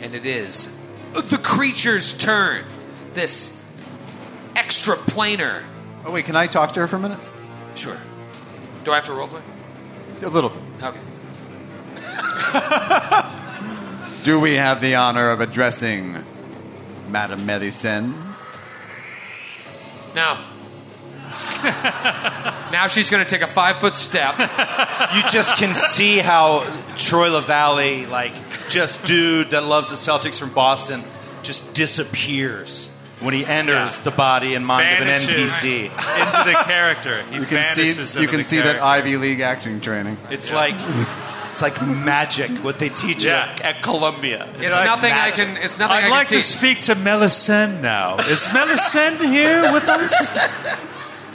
and 0.02 0.16
it 0.16 0.26
is 0.26 0.68
the 1.14 1.38
creature's 1.38 2.18
turn. 2.18 2.66
This 3.14 3.62
extra 4.56 4.96
planar. 4.96 5.62
Oh 6.06 6.12
wait, 6.12 6.26
can 6.26 6.36
I 6.36 6.48
talk 6.48 6.74
to 6.74 6.80
her 6.80 6.88
for 6.88 6.96
a 6.96 7.00
minute? 7.00 7.20
Sure. 7.76 7.98
Do 8.84 8.92
I 8.92 8.96
have 8.96 9.06
to 9.06 9.12
roleplay? 9.12 9.42
A 10.24 10.30
little 10.30 10.50
bit. 10.50 10.60
Okay. 10.84 11.00
Do 14.24 14.40
we 14.40 14.54
have 14.54 14.82
the 14.82 14.96
honor 14.96 15.30
of 15.30 15.42
addressing 15.42 16.24
Madame 17.10 17.46
Melisande? 17.46 18.16
Now. 20.16 20.40
now 22.72 22.88
she's 22.88 23.10
going 23.10 23.24
to 23.26 23.30
take 23.30 23.42
a 23.42 23.48
five 23.52 23.78
foot 23.78 23.96
step. 23.96 24.36
You 25.16 25.24
just 25.30 25.58
can 25.58 25.74
see 25.76 26.20
how 26.20 26.60
Troy 26.96 27.30
Lavallee, 27.30 28.08
like 28.10 28.32
just 28.70 29.04
dude 29.06 29.50
that 29.50 29.64
loves 29.66 29.90
the 29.90 29.98
Celtics 29.98 30.40
from 30.40 30.54
Boston, 30.54 31.04
just 31.44 31.74
disappears 31.74 32.90
when 33.20 33.34
he 33.34 33.46
enters 33.46 33.98
Yeah. 33.98 34.04
the 34.04 34.12
body 34.12 34.56
and 34.56 34.66
mind 34.66 34.88
of 35.02 35.08
an 35.08 35.14
NPC. 35.14 35.86
into 35.86 36.50
the 36.50 36.58
character. 36.66 37.24
He 37.30 37.40
You 37.40 37.46
can 37.46 37.64
see 37.64 38.22
you 38.22 38.28
can 38.28 38.38
the 38.38 38.44
see 38.44 38.62
that. 38.62 38.82
Ivy 38.82 39.18
League 39.18 39.42
acting 39.42 39.82
training. 39.82 40.18
It's 40.30 40.52
like 40.52 40.76
it's 41.52 41.62
like 41.62 41.86
magic 41.86 42.50
what 42.64 42.80
they 42.80 42.88
teach 42.90 43.24
you 43.26 43.32
Yeah. 43.32 43.50
at, 43.52 43.62
at 43.62 43.82
Columbia. 43.82 44.48
It's 44.60 44.72
like 44.72 44.86
nothing 44.86 45.10
magic. 45.10 45.34
I 45.40 45.46
can. 45.56 45.58
It's 45.58 45.78
nothing 45.78 45.94
I 45.96 45.98
I'd 45.98 46.02
can 46.04 46.12
like 46.12 46.28
to 46.30 46.42
speak 46.42 46.80
to 46.84 46.96
Melisande 46.96 47.82
now. 47.82 48.16
Is 48.18 48.48
Melisande 48.54 49.26
here 49.28 49.74
with 49.74 49.88
us? 49.90 50.78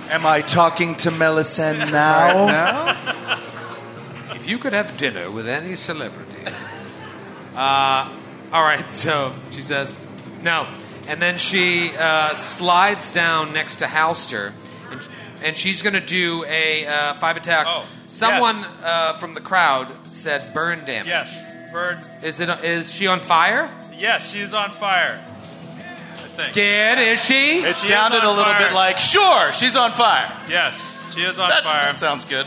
Am 0.08 0.24
I 0.24 0.40
talking 0.40 0.94
to 0.96 1.10
Melisande 1.10 1.90
now? 1.92 2.46
now? 2.46 3.36
If 4.34 4.46
you 4.46 4.58
could 4.58 4.72
have 4.72 4.96
dinner 4.96 5.30
with 5.30 5.48
any 5.48 5.74
celebrity. 5.74 6.32
Uh, 7.54 8.08
all 8.52 8.62
right, 8.62 8.88
so 9.04 9.34
she 9.50 9.62
says, 9.62 9.92
no. 10.42 10.66
And 11.08 11.20
then 11.20 11.38
she 11.38 11.90
uh, 11.98 12.34
slides 12.34 13.10
down 13.10 13.52
next 13.52 13.76
to 13.76 13.86
Halster, 13.86 14.52
and, 14.90 15.08
and 15.42 15.56
she's 15.56 15.82
going 15.82 15.94
to 15.94 16.00
do 16.00 16.44
a 16.46 16.86
uh, 16.86 17.14
five 17.14 17.36
attack. 17.36 17.66
Oh, 17.68 17.86
Someone 18.08 18.56
yes. 18.56 18.82
uh, 18.82 19.12
from 19.14 19.34
the 19.34 19.40
crowd 19.40 19.90
said 20.10 20.54
burn 20.54 20.84
damage. 20.84 21.08
Yes, 21.08 21.72
burn. 21.72 21.98
Is 22.22 22.40
it? 22.40 22.48
Is 22.64 22.92
she 22.92 23.06
on 23.08 23.20
fire? 23.20 23.70
Yes, 23.98 24.32
she's 24.32 24.54
on 24.54 24.70
fire. 24.70 25.22
I 26.38 26.42
think. 26.42 26.48
Scared? 26.48 26.98
Is 26.98 27.24
she? 27.24 27.60
It 27.62 27.76
She 27.76 27.88
sounded 27.88 28.22
a 28.22 28.28
little 28.30 28.44
fire. 28.44 28.66
bit 28.68 28.74
like, 28.74 28.98
sure, 28.98 29.52
she's 29.52 29.74
on 29.76 29.92
fire. 29.92 30.30
Yes, 30.48 31.14
she 31.14 31.22
is 31.22 31.38
on 31.38 31.48
That, 31.48 31.64
fire. 31.64 31.82
that 31.86 31.96
sounds 31.98 32.24
good. 32.24 32.46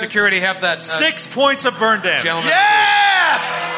Security 0.00 0.40
have 0.40 0.62
that 0.62 0.78
uh, 0.78 0.80
Six 0.80 1.32
points 1.32 1.64
of 1.66 1.78
burn 1.78 2.00
damage. 2.00 2.22
gentleman. 2.22 2.48
Yes! 2.50 3.72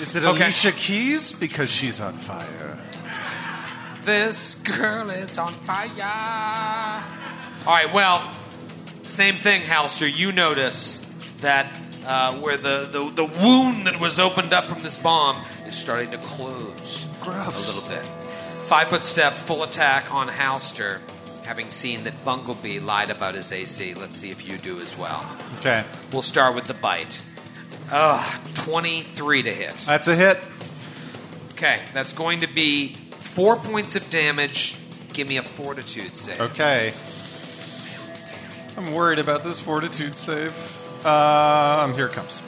Is 0.00 0.16
it 0.16 0.24
Okay. 0.24 0.42
Alicia 0.44 0.72
Keys? 0.72 1.32
Because 1.32 1.70
she's 1.70 2.00
on 2.00 2.14
fire. 2.18 2.78
This 4.02 4.54
girl 4.56 5.08
is 5.10 5.38
on 5.38 5.54
fire. 5.54 7.02
All 7.66 7.72
right, 7.72 7.90
well, 7.94 8.30
same 9.06 9.36
thing, 9.36 9.62
Halster. 9.62 10.12
You 10.12 10.30
notice 10.32 11.00
that 11.40 11.66
uh, 12.06 12.34
where 12.38 12.56
the, 12.56 12.88
the, 12.90 13.10
the 13.10 13.24
wound 13.24 13.86
that 13.86 13.98
was 14.00 14.18
opened 14.18 14.52
up 14.52 14.64
from 14.64 14.82
this 14.82 14.98
bomb 14.98 15.42
is 15.66 15.74
starting 15.74 16.10
to 16.10 16.18
close 16.18 17.08
Gross. 17.20 17.46
a 17.46 17.72
little 17.72 17.88
bit. 17.88 18.04
Five 18.64 18.88
foot 18.88 19.04
step, 19.04 19.34
full 19.34 19.62
attack 19.62 20.12
on 20.12 20.28
Halster, 20.28 21.00
having 21.44 21.70
seen 21.70 22.04
that 22.04 22.24
Bunglebee 22.24 22.82
lied 22.82 23.10
about 23.10 23.34
his 23.34 23.52
AC. 23.52 23.94
Let's 23.94 24.16
see 24.16 24.30
if 24.30 24.46
you 24.48 24.56
do 24.58 24.80
as 24.80 24.96
well. 24.96 25.26
Okay. 25.58 25.84
We'll 26.12 26.22
start 26.22 26.54
with 26.54 26.66
the 26.66 26.74
bite. 26.74 27.22
Ugh, 27.90 28.40
23 28.54 29.42
to 29.42 29.52
hit. 29.52 29.76
That's 29.76 30.08
a 30.08 30.16
hit. 30.16 30.38
Okay, 31.52 31.80
that's 31.92 32.12
going 32.12 32.40
to 32.40 32.46
be 32.46 32.94
four 33.10 33.56
points 33.56 33.96
of 33.96 34.08
damage. 34.10 34.78
Give 35.12 35.28
me 35.28 35.36
a 35.36 35.42
fortitude 35.42 36.16
save. 36.16 36.40
Okay. 36.40 36.92
I'm 38.76 38.92
worried 38.92 39.18
about 39.20 39.44
this 39.44 39.60
fortitude 39.60 40.16
save. 40.16 40.52
Um, 41.04 41.94
here 41.94 42.06
it 42.06 42.12
comes. 42.12 42.40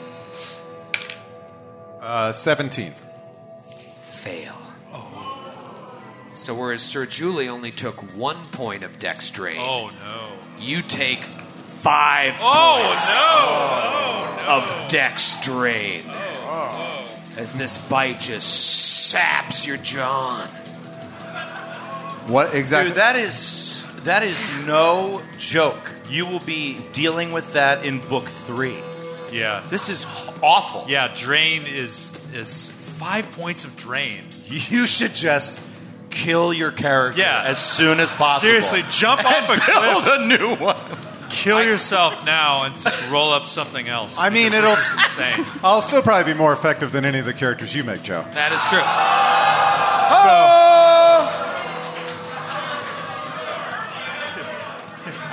Uh, 2.00 2.32
17. 2.32 2.92
Fail. 4.00 4.54
So 6.34 6.54
whereas 6.54 6.82
Sir 6.82 7.06
Julie 7.06 7.48
only 7.48 7.70
took 7.70 7.96
one 8.14 8.36
point 8.52 8.82
of 8.82 8.98
dex 8.98 9.30
drain, 9.30 9.56
Oh 9.58 9.88
no. 10.04 10.32
you 10.58 10.82
take 10.82 11.20
five 11.20 12.34
Oh 12.40 12.82
points 12.84 13.08
no. 14.46 14.84
of 14.84 14.88
dex 14.90 15.40
drain. 15.42 16.02
As 17.38 17.52
this 17.54 17.78
bite 17.88 18.20
just 18.20 19.08
saps 19.10 19.66
your 19.66 19.78
John. 19.78 20.48
What 22.28 22.54
exactly? 22.54 22.90
Dude, 22.90 22.96
that 22.98 23.16
is 23.16 23.86
that 24.04 24.22
is 24.22 24.66
no 24.66 25.22
joke. 25.38 25.90
You 26.08 26.26
will 26.26 26.40
be 26.40 26.78
dealing 26.92 27.32
with 27.32 27.52
that 27.54 27.84
in 27.84 28.00
book 28.00 28.26
three. 28.28 28.78
Yeah. 29.32 29.62
This 29.70 29.88
is 29.88 30.06
awful. 30.42 30.84
Yeah. 30.88 31.12
Drain 31.14 31.66
is 31.66 32.16
is 32.32 32.70
five 32.70 33.30
points 33.32 33.64
of 33.64 33.76
drain. 33.76 34.22
You 34.48 34.86
should 34.86 35.14
just 35.14 35.62
kill 36.10 36.52
your 36.52 36.70
character 36.70 37.20
Yeah. 37.20 37.42
as 37.44 37.58
soon 37.58 38.00
as 38.00 38.12
possible. 38.12 38.48
Seriously, 38.48 38.82
jump 38.90 39.24
off 39.24 39.48
a 39.48 39.52
and 39.52 39.62
cliff, 39.62 40.04
build 40.04 40.20
a 40.20 40.26
new 40.26 40.54
one. 40.54 40.76
kill 41.28 41.62
yourself 41.62 42.24
now, 42.24 42.62
and 42.62 42.80
just 42.80 43.10
roll 43.10 43.30
up 43.32 43.46
something 43.46 43.88
else. 43.88 44.16
I 44.18 44.30
mean, 44.30 44.52
it'll. 44.54 44.70
Insane. 44.70 45.44
I'll 45.64 45.82
still 45.82 46.00
probably 46.02 46.32
be 46.32 46.38
more 46.38 46.52
effective 46.52 46.92
than 46.92 47.04
any 47.04 47.18
of 47.18 47.26
the 47.26 47.34
characters 47.34 47.74
you 47.74 47.84
make, 47.84 48.02
Joe. 48.02 48.24
That 48.32 48.52
is 48.52 48.60
true. 48.70 48.80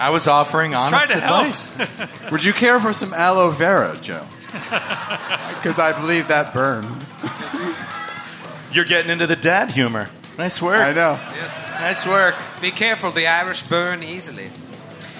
I 0.03 0.09
was 0.09 0.27
offering 0.27 0.75
honest 0.75 0.89
trying 0.89 1.07
to 1.07 1.25
help. 1.25 1.45
advice. 1.45 2.31
Would 2.31 2.43
you 2.43 2.51
care 2.51 2.77
for 2.81 2.91
some 2.91 3.13
aloe 3.13 3.51
vera, 3.51 3.97
Joe? 4.01 4.25
Because 5.63 5.79
I 5.79 5.93
believe 5.97 6.27
that 6.27 6.53
burned. 6.53 7.05
You're 8.73 8.83
getting 8.83 9.11
into 9.11 9.25
the 9.27 9.37
dad 9.37 9.71
humor. 9.71 10.09
Nice 10.37 10.61
work. 10.61 10.81
I 10.81 10.91
know. 10.91 11.17
Yes. 11.35 11.69
Nice 11.79 12.05
work. 12.05 12.35
Be 12.59 12.71
careful, 12.71 13.11
the 13.11 13.27
Irish 13.27 13.63
burn 13.63 14.03
easily. 14.03 14.49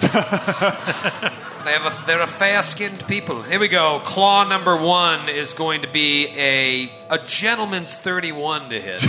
they 0.00 0.10
have 0.10 1.86
a, 1.86 2.06
they're 2.06 2.20
a 2.20 2.26
fair-skinned 2.26 3.06
people. 3.08 3.40
Here 3.42 3.58
we 3.58 3.68
go. 3.68 4.02
Claw 4.04 4.44
number 4.46 4.76
one 4.76 5.30
is 5.30 5.54
going 5.54 5.80
to 5.80 5.88
be 5.88 6.26
a 6.36 6.92
a 7.08 7.18
gentleman's 7.24 7.94
thirty-one 7.94 8.68
to 8.68 8.78
hit. 8.78 9.02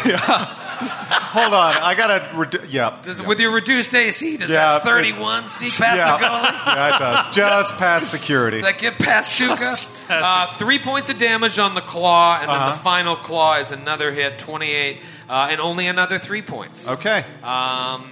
Hold 0.80 1.54
on, 1.54 1.76
I 1.82 1.96
gotta. 1.96 2.20
Redu- 2.34 2.66
yeah. 2.70 2.98
Does, 3.02 3.20
yeah. 3.20 3.28
With 3.28 3.40
your 3.40 3.52
reduced 3.54 3.94
AC, 3.94 4.38
does 4.38 4.50
Yeah, 4.50 4.80
that 4.80 4.84
thirty-one 4.84 5.48
sneak 5.48 5.74
past 5.74 6.00
yeah. 6.00 6.18
the 6.18 6.24
goalie? 6.24 6.76
yeah, 6.76 6.96
it 6.96 7.00
does. 7.00 7.28
Just 7.36 7.78
past 7.78 8.10
security. 8.12 8.58
Does 8.58 8.66
that 8.66 8.80
get 8.80 8.98
past 9.00 9.40
Tuukka? 9.40 9.94
Uh, 10.10 10.48
three 10.58 10.78
points 10.80 11.10
of 11.10 11.18
damage 11.18 11.58
on 11.60 11.76
the 11.76 11.82
claw, 11.82 12.40
and 12.42 12.50
then 12.50 12.56
Uh-huh. 12.56 12.72
the 12.72 12.78
final 12.80 13.16
claw 13.16 13.58
is 13.60 13.72
another 13.72 14.12
hit, 14.12 14.38
twenty-eight, 14.40 14.98
uh, 15.30 15.48
and 15.52 15.60
only 15.62 15.88
another 15.88 16.20
three 16.20 16.42
points. 16.42 16.88
Okay. 16.88 17.24
Um, 17.44 18.12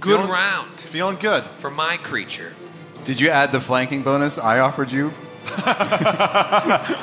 good 0.00 0.16
Feeling- 0.18 0.30
round 0.30 0.80
Feeling 0.80 1.16
good. 1.16 1.42
for 1.58 1.70
my 1.70 1.96
creature. 1.98 2.54
Did 3.04 3.20
you 3.20 3.28
add 3.30 3.52
the 3.52 3.60
flanking 3.60 4.02
bonus 4.02 4.38
I 4.38 4.58
offered 4.60 4.90
you? 4.90 5.12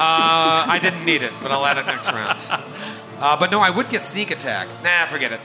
Uh, 0.05 0.65
I 0.67 0.79
didn't 0.81 1.05
need 1.05 1.21
it, 1.23 1.31
but 1.41 1.51
I'll 1.51 1.65
add 1.65 1.77
it 1.77 1.85
next 1.85 2.11
round. 2.11 2.39
Uh, 3.23 3.37
but 3.39 3.49
no, 3.51 3.61
I 3.61 3.69
would 3.69 3.87
get 3.89 4.03
sneak 4.03 4.31
attack. 4.31 4.67
Nah, 4.83 5.05
forget 5.05 5.31
it. 5.31 5.39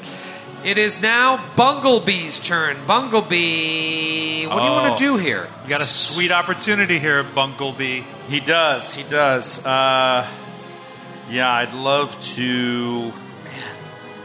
It 0.64 0.78
is 0.78 1.00
now 1.00 1.36
Bunglebee's 1.54 2.40
turn. 2.40 2.76
Bunglebee, 2.86 4.48
what 4.48 4.58
do 4.58 4.64
you 4.66 4.72
want 4.72 4.88
Oh. 4.88 4.96
to 4.96 4.98
do 4.98 5.16
here? 5.16 5.46
You 5.62 5.68
got 5.68 5.80
a 5.80 5.86
sweet 5.86 6.32
opportunity 6.32 6.98
here, 6.98 7.22
Bunglebee. 7.22 8.02
He 8.28 8.40
does. 8.40 8.92
He 8.92 9.04
does. 9.04 9.64
Uh, 9.64 10.26
yeah, 11.30 11.52
I'd 11.52 11.72
love 11.74 12.20
to. 12.34 13.02
Man, 13.02 13.12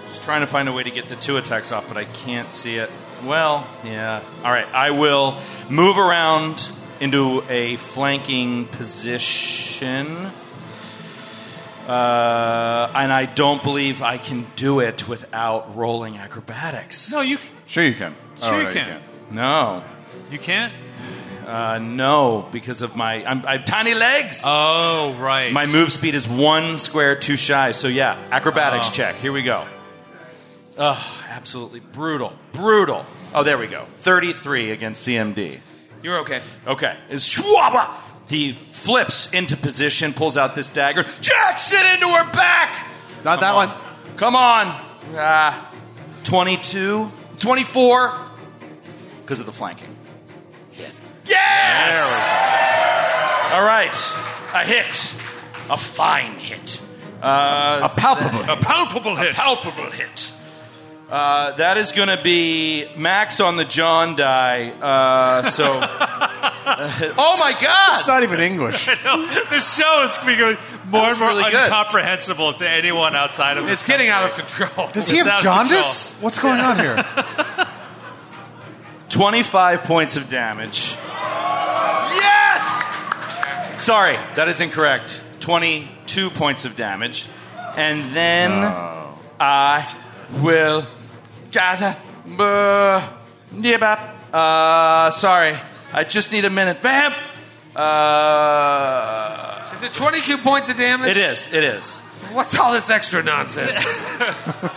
just 0.07 0.23
trying 0.23 0.41
to 0.41 0.47
find 0.47 0.67
a 0.67 0.71
way 0.73 0.81
to 0.81 0.89
get 0.89 1.07
the 1.07 1.15
two 1.15 1.37
attacks 1.37 1.71
off, 1.71 1.87
but 1.87 1.97
I 1.97 2.05
can't 2.05 2.51
see 2.51 2.77
it. 2.77 2.89
Well, 3.23 3.67
yeah. 3.83 4.21
All 4.43 4.51
right, 4.51 4.67
I 4.73 4.89
will 4.89 5.37
move 5.69 5.99
around 5.99 6.67
into 6.99 7.43
a 7.47 7.75
flanking 7.75 8.65
position. 8.65 10.31
Uh, 11.87 12.91
and 12.95 13.11
I 13.11 13.25
don't 13.25 13.61
believe 13.61 14.01
I 14.01 14.17
can 14.17 14.45
do 14.55 14.79
it 14.79 15.07
without 15.07 15.75
rolling 15.75 16.17
acrobatics. 16.17 17.11
No, 17.11 17.21
you 17.21 17.37
Sure 17.65 17.83
you 17.83 17.93
can. 17.93 18.15
Sure 18.41 18.53
Oh, 18.53 18.57
you 18.59 18.63
no, 18.65 18.73
can. 18.73 19.01
No. 19.31 19.83
you 20.31 20.39
can't. 20.39 20.71
Uh, 21.45 21.77
no, 21.79 22.47
because 22.53 22.81
of 22.81 22.95
my 22.95 23.25
I'm, 23.25 23.45
I 23.45 23.57
have 23.57 23.65
tiny 23.65 23.93
legs. 23.93 24.43
Oh 24.45 25.13
right. 25.19 25.51
My 25.51 25.65
move 25.65 25.91
speed 25.91 26.15
is 26.15 26.25
one 26.27 26.77
square 26.77 27.17
too 27.17 27.35
shy. 27.35 27.73
So 27.73 27.89
yeah, 27.89 28.17
acrobatics 28.31 28.87
Oh. 28.89 28.93
check. 28.93 29.15
Here 29.15 29.33
we 29.33 29.43
go. 29.43 29.65
Ugh, 30.77 31.23
absolutely 31.29 31.81
brutal, 31.81 32.33
brutal. 32.53 33.05
Oh, 33.35 33.43
there 33.43 33.57
we 33.57 33.67
go. 33.67 33.85
Thirty-three 33.91 34.71
against 34.71 35.05
CMD. 35.05 35.59
You're 36.01 36.19
okay. 36.19 36.41
Okay, 36.65 36.95
is 37.09 37.23
Schwaba. 37.23 37.89
He 38.29 38.53
flips 38.83 39.33
into 39.33 39.55
position, 39.55 40.11
pulls 40.13 40.35
out 40.35 40.55
this 40.55 40.67
dagger, 40.69 41.03
jacks 41.21 41.71
it 41.73 41.85
into 41.93 42.07
her 42.07 42.29
back. 42.33 42.85
Not 43.23 43.39
that 43.39 43.53
Come 43.53 43.55
one. 43.55 44.15
Come 44.17 44.35
on. 44.35 44.67
Ah, 45.15 45.71
22, 46.23 47.11
24, 47.39 48.17
because 49.21 49.39
of 49.39 49.45
the 49.45 49.51
flanking. 49.53 49.95
Hit. 50.71 50.99
Yes! 51.25 51.97
All 53.53 53.63
right. 53.63 53.93
A 54.53 54.65
hit. 54.65 55.13
A 55.69 55.77
fine 55.77 56.33
hit. 56.39 56.81
Uh, 57.21 57.79
A 57.89 57.89
palpable. 57.99 58.41
a 58.41 58.57
palpable 58.57 59.15
hit. 59.15 59.33
palpable 59.35 59.89
hit. 59.91 60.33
Uh, 61.13 61.51
that 61.57 61.77
is 61.77 61.91
going 61.91 62.07
to 62.07 62.19
be 62.23 62.87
max 62.97 63.39
on 63.39 63.55
the 63.55 63.63
John 63.63 64.15
die. 64.15 64.71
Uh, 64.71 65.43
so, 65.43 65.65
oh 65.75 67.37
my 67.39 67.51
god 67.61 67.97
It's 67.99 68.07
God! 68.07 68.07
not 68.07 68.23
even 68.23 68.39
English. 68.39 68.85
the 68.87 69.61
show 69.61 70.03
is 70.05 70.17
becoming 70.25 70.57
more 70.87 71.09
and 71.09 71.19
more 71.19 71.27
really 71.29 71.51
good. 71.51 71.65
incomprehensible 71.65 72.53
to 72.53 72.67
anyone 72.67 73.15
outside 73.15 73.57
of 73.57 73.67
this 73.67 73.81
It's 73.81 73.85
getting 73.87 74.09
out 74.09 74.23
of 74.23 74.31
country. 74.31 74.65
control. 74.65 74.87
Does 74.91 75.07
he 75.07 75.17
It's 75.19 75.27
have 75.27 75.33
out 75.33 75.39
of 75.39 75.43
jaundice? 75.69 76.17
What's 76.19 76.39
going 76.39 76.59
on 76.59 76.79
here? 76.79 76.95
Twenty-five 79.09 79.83
points 79.83 80.17
of 80.17 80.29
damage. 80.29 80.95
Yes. 82.17 83.83
Sorry, 83.83 84.17
that 84.33 84.47
is 84.47 84.59
incorrect. 84.61 85.21
Twenty-two 85.39 86.31
points 86.31 86.65
of 86.65 86.75
damage, 86.75 87.27
and 87.77 88.15
then 88.15 88.49
I 89.39 89.85
will 90.41 90.87
Gaza. 91.53 91.95
Uh, 92.37 93.13
yeah, 93.55 93.77
bap. 93.77 94.33
Uh, 94.33 95.11
sorry. 95.11 95.55
I 95.93 96.03
just 96.03 96.31
need 96.31 96.43
a 96.45 96.49
minute. 96.49 96.79
Vamp. 96.81 97.15
Uh, 97.75 99.71
Is 99.75 99.83
it 99.83 99.93
22 99.93 100.37
points 100.37 100.69
of 100.69 100.77
damage? 100.77 101.09
it 101.11 101.17
is. 101.17 101.53
It 101.53 101.63
is. 101.63 101.99
What's 102.33 102.57
all 102.57 102.73
this 102.73 102.89
extra 102.89 103.23
nonsense? 103.23 103.79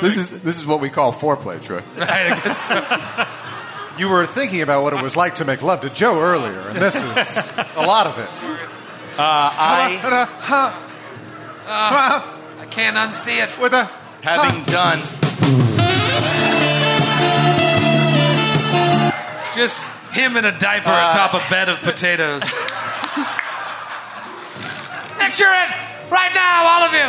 This 0.00 0.16
is 0.16 0.42
this 0.42 0.56
is 0.58 0.64
what 0.64 0.80
we 0.80 0.88
call 0.88 1.12
foreplay, 1.12 1.62
Troy. 1.62 1.82
I 1.98 2.40
guess 2.42 2.68
so. 2.68 3.98
You 3.98 4.08
were 4.08 4.24
thinking 4.24 4.62
about 4.62 4.82
what 4.82 4.94
it 4.94 5.02
was 5.02 5.14
like 5.14 5.34
to 5.36 5.44
make 5.44 5.60
love 5.62 5.82
to 5.82 5.90
Joe 5.90 6.20
earlier, 6.20 6.58
and 6.68 6.76
this 6.78 6.96
is 6.96 7.52
a 7.76 7.82
lot 7.86 8.06
of 8.06 8.18
it. 8.18 8.28
I, 9.18 10.00
I 12.60 12.64
can't 12.70 12.96
unsee 12.96 13.42
it. 13.44 13.60
With 13.60 13.74
a 13.74 13.84
having 14.22 14.64
done. 14.64 15.23
Just 19.54 19.84
him 20.12 20.36
in 20.36 20.44
a 20.44 20.58
diaper 20.58 20.90
atop 20.90 21.34
uh. 21.34 21.40
a 21.44 21.50
bed 21.50 21.68
of 21.68 21.80
potatoes. 21.82 22.42
Picture 25.18 25.44
it 25.44 25.70
right 26.10 26.32
now, 26.34 26.64
all 26.66 26.82
of 26.84 26.92
you. 26.92 27.08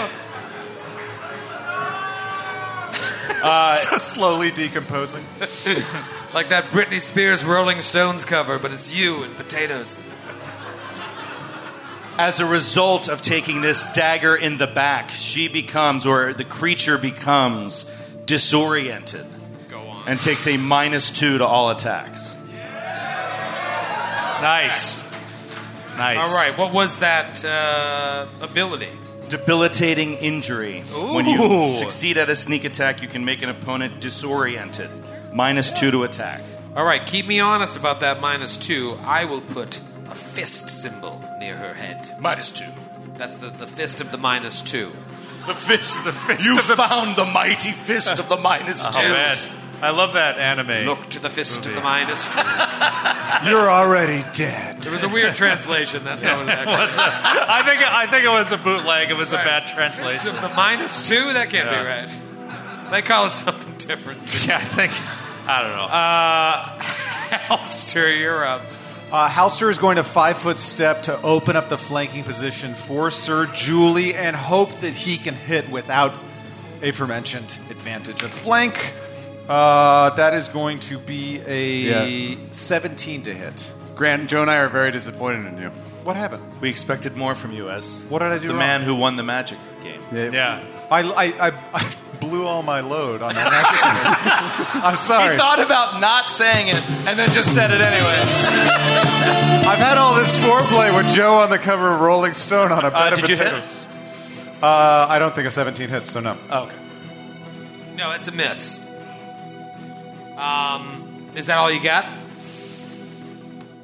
Uh, 3.44 3.76
slowly 3.98 4.52
decomposing. 4.52 5.24
Like 6.36 6.50
that 6.50 6.66
Britney 6.66 7.00
Spears 7.00 7.46
Rolling 7.46 7.82
Stones 7.82 8.26
cover, 8.26 8.60
but 8.60 8.74
it's 8.74 8.94
you 8.94 9.24
and 9.24 9.34
potatoes. 9.38 10.02
As 12.18 12.42
a 12.42 12.46
result 12.46 13.08
of 13.08 13.22
taking 13.22 13.62
this 13.62 13.90
dagger 13.94 14.36
in 14.36 14.58
the 14.58 14.68
back, 14.68 15.12
she 15.12 15.48
becomes, 15.48 16.06
or 16.06 16.34
the 16.34 16.44
creature 16.44 16.98
becomes, 16.98 17.90
disoriented. 18.26 19.26
Go 19.70 19.80
on. 19.80 20.10
And 20.10 20.20
takes 20.20 20.46
a 20.46 20.58
minus 20.58 21.10
two 21.10 21.38
to 21.38 21.46
all 21.46 21.70
attacks. 21.70 22.35
Nice. 24.46 25.04
Nice. 25.98 26.24
All 26.24 26.38
right, 26.38 26.56
what 26.56 26.72
was 26.72 27.00
that 27.00 27.44
uh, 27.44 28.28
ability? 28.42 28.90
Debilitating 29.28 30.14
injury. 30.14 30.82
When 30.82 31.26
you 31.26 31.74
succeed 31.78 32.20
at 32.20 32.30
a 32.30 32.36
sneak 32.36 32.64
attack, 32.64 33.02
you 33.02 33.08
can 33.08 33.26
make 33.26 33.42
an 33.42 33.50
opponent 33.50 34.00
disoriented. 34.00 34.92
Minus 35.34 35.72
two 35.72 35.90
to 35.90 36.04
attack. 36.04 36.44
All 36.76 36.86
right, 36.86 37.04
keep 37.04 37.26
me 37.26 37.40
honest 37.40 37.76
about 37.76 38.02
that 38.02 38.22
minus 38.22 38.56
two. 38.56 39.00
I 39.04 39.26
will 39.26 39.42
put 39.42 39.82
a 40.08 40.14
fist 40.14 40.70
symbol 40.70 41.24
near 41.40 41.58
her 41.58 41.74
head. 41.74 42.16
Minus 42.20 42.52
two. 42.52 42.70
That's 43.16 43.40
the, 43.40 43.50
the 43.50 43.66
fist 43.66 44.00
of 44.00 44.12
the 44.12 44.20
minus 44.20 44.62
two. 44.62 44.92
The 45.48 45.56
fist, 45.56 45.98
of 45.98 46.04
the 46.06 46.12
fist. 46.12 46.46
You 46.46 46.62
found 46.62 47.16
the 47.16 47.26
mighty 47.26 47.72
fist 47.72 48.20
of 48.20 48.30
the 48.30 48.38
minus 48.38 48.84
two. 48.86 48.92
Oh 48.94 49.10
man, 49.10 49.38
I 49.82 49.92
love 49.92 50.14
that 50.14 50.38
anime. 50.40 50.86
Look 50.86 51.10
to 51.12 51.20
the 51.20 51.30
fist 51.30 51.66
of 51.66 51.76
the 51.76 51.82
minus 51.82 52.28
two. 52.28 52.40
You're 53.50 53.70
already 53.70 54.24
dead. 54.34 54.82
There 54.82 54.92
was 54.92 55.04
a 55.04 55.10
weird 55.10 55.36
translation. 55.36 56.04
That's 56.04 56.24
how 56.24 56.42
it 56.42 56.50
actually 56.50 56.76
I 56.78 57.62
think 57.64 57.82
I 57.94 58.08
think 58.08 58.24
it 58.26 58.30
was 58.30 58.52
a 58.52 58.58
bootleg. 58.58 59.12
It 59.12 59.18
was 59.18 59.32
a 59.34 59.36
bad 59.38 59.64
Fist 59.64 59.76
translation. 59.76 60.36
of 60.36 60.42
the 60.42 60.50
minus 60.50 61.08
two? 61.08 61.34
That 61.34 61.50
can't 61.50 61.70
Yeah. 61.70 61.82
be 61.82 61.88
right. 61.88 62.92
They 62.92 63.02
call 63.02 63.28
it 63.28 63.34
something 63.34 63.74
different. 63.78 64.22
Yeah, 64.48 64.58
I 64.58 64.62
think 64.62 64.92
I 65.48 65.62
don't 65.62 65.72
know. 65.72 65.84
Uh, 65.84 66.80
Halster, 67.58 68.18
you're 68.18 68.46
up. 68.46 68.62
Uh, 69.12 69.28
Halster 69.30 69.70
is 69.70 69.78
going 69.78 69.98
to 69.98 70.04
five 70.04 70.38
foot 70.38 70.58
step 70.58 71.04
to 71.04 71.22
open 71.22 71.56
up 71.56 71.70
the 71.70 71.78
flanking 71.78 72.24
position 72.24 72.74
for 72.74 73.12
Sir 73.12 73.46
Julie 73.48 74.16
and 74.16 74.36
hope 74.36 74.72
that 74.80 74.94
he 74.94 75.18
can 75.18 75.36
hit 75.36 75.70
without 75.70 76.14
aforementioned 76.82 77.46
advantage 77.70 78.24
of 78.24 78.32
flank. 78.32 78.94
Uh, 79.48 80.10
that 80.12 80.34
is 80.34 80.48
going 80.48 80.80
to 80.80 80.98
be 80.98 81.40
a 81.46 82.36
Yeah. 82.36 82.36
17 82.52 83.22
to 83.24 83.34
hit. 83.34 83.72
Grant, 83.96 84.28
Joe 84.30 84.42
and 84.42 84.50
I 84.52 84.58
are 84.58 84.70
very 84.70 84.92
disappointed 84.92 85.46
in 85.46 85.62
you. 85.62 85.70
What 86.04 86.16
happened? 86.16 86.44
We 86.62 86.70
expected 86.70 87.16
more 87.16 87.34
from 87.36 87.52
you, 87.52 87.70
as 87.70 88.04
What 88.10 88.20
did 88.20 88.32
I 88.32 88.38
do 88.38 88.48
the 88.48 88.50
wrong? 88.50 88.60
man 88.60 88.82
who 88.84 88.96
won 88.96 89.16
the 89.16 89.24
magic 89.24 89.58
game. 89.84 90.02
yeah. 90.12 90.62
I, 90.92 91.02
I, 91.02 91.48
I, 91.48 91.54
I 91.74 91.94
blew 92.20 92.46
all 92.46 92.62
my 92.64 92.82
load 92.82 93.22
on 93.24 93.34
that 93.34 93.52
magic. 93.52 94.76
I'm 94.86 94.96
sorry. 94.98 95.34
He 95.34 95.38
thought 95.40 95.60
about 95.60 96.00
not 96.00 96.30
saying 96.30 96.68
it 96.68 96.90
and 97.08 97.18
then 97.18 97.30
just 97.32 97.54
said 97.54 97.72
it 97.72 97.82
anyway. 97.82 98.16
I've 99.68 99.80
had 99.80 99.98
all 99.98 100.16
this 100.16 100.38
foreplay 100.44 100.96
with 100.96 101.12
Joe 101.16 101.36
on 101.36 101.50
the 101.50 101.58
cover 101.58 101.94
of 101.94 102.02
Rolling 102.02 102.34
Stone 102.34 102.72
on 102.72 102.86
a 102.86 102.92
bed 102.92 103.14
of 103.14 103.20
did 103.20 103.30
you 103.30 103.36
hit? 103.38 103.46
potatoes. 103.48 103.86
Uh, 104.62 105.08
I 105.10 105.18
don't 105.20 105.34
think 105.34 105.48
a 105.48 105.52
17 105.52 105.90
hits, 105.90 106.12
so 106.12 106.20
no. 106.20 106.38
Oh, 106.52 106.64
okay. 106.66 106.76
No, 107.96 108.12
it's 108.12 108.28
a 108.28 108.32
miss. 108.32 108.85
Um, 110.38 111.30
is 111.36 111.48
that 111.48 111.58
all 111.58 111.72
you 111.72 111.82
got? 111.82 112.06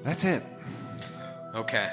That's 0.03 0.25
it. 0.25 0.43
Okay. 1.53 1.89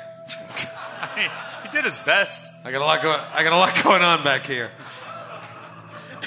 he 1.16 1.68
did 1.72 1.84
his 1.84 1.98
best. 1.98 2.50
I 2.64 2.70
got 2.70 2.80
a 2.80 2.84
lot 2.84 3.02
going. 3.02 3.20
I 3.32 3.42
got 3.42 3.52
a 3.52 3.56
lot 3.56 3.80
going 3.84 4.02
on 4.02 4.24
back 4.24 4.46
here. 4.46 4.70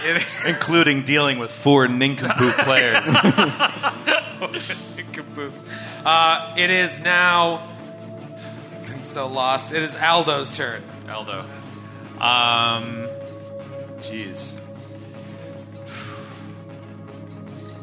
It, 0.03 0.25
Including 0.47 1.03
dealing 1.03 1.39
with 1.39 1.51
four 1.51 1.87
nincompoop 1.87 2.55
players. 2.59 3.03
Kaboops. 5.11 5.65
Uh, 6.05 6.55
it 6.57 6.69
is 6.69 7.01
now. 7.01 7.67
I'm 8.89 9.03
so 9.03 9.27
lost. 9.27 9.73
It 9.73 9.83
is 9.83 9.95
Aldo's 9.95 10.55
turn. 10.55 10.83
Aldo. 11.09 11.45
Um, 12.19 13.07
jeez. 13.99 14.60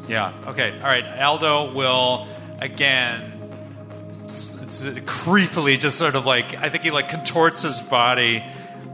Yeah. 0.09 0.33
Okay. 0.47 0.71
All 0.71 0.87
right. 0.87 1.05
Aldo 1.19 1.71
will 1.73 2.27
again. 2.59 3.35
It's, 4.23 4.55
it's 4.55 4.81
creepily 4.81 5.79
just 5.79 5.97
sort 5.97 6.15
of 6.15 6.25
like 6.25 6.55
I 6.55 6.69
think 6.69 6.83
he 6.83 6.91
like 6.91 7.09
contorts 7.09 7.61
his 7.61 7.79
body 7.79 8.43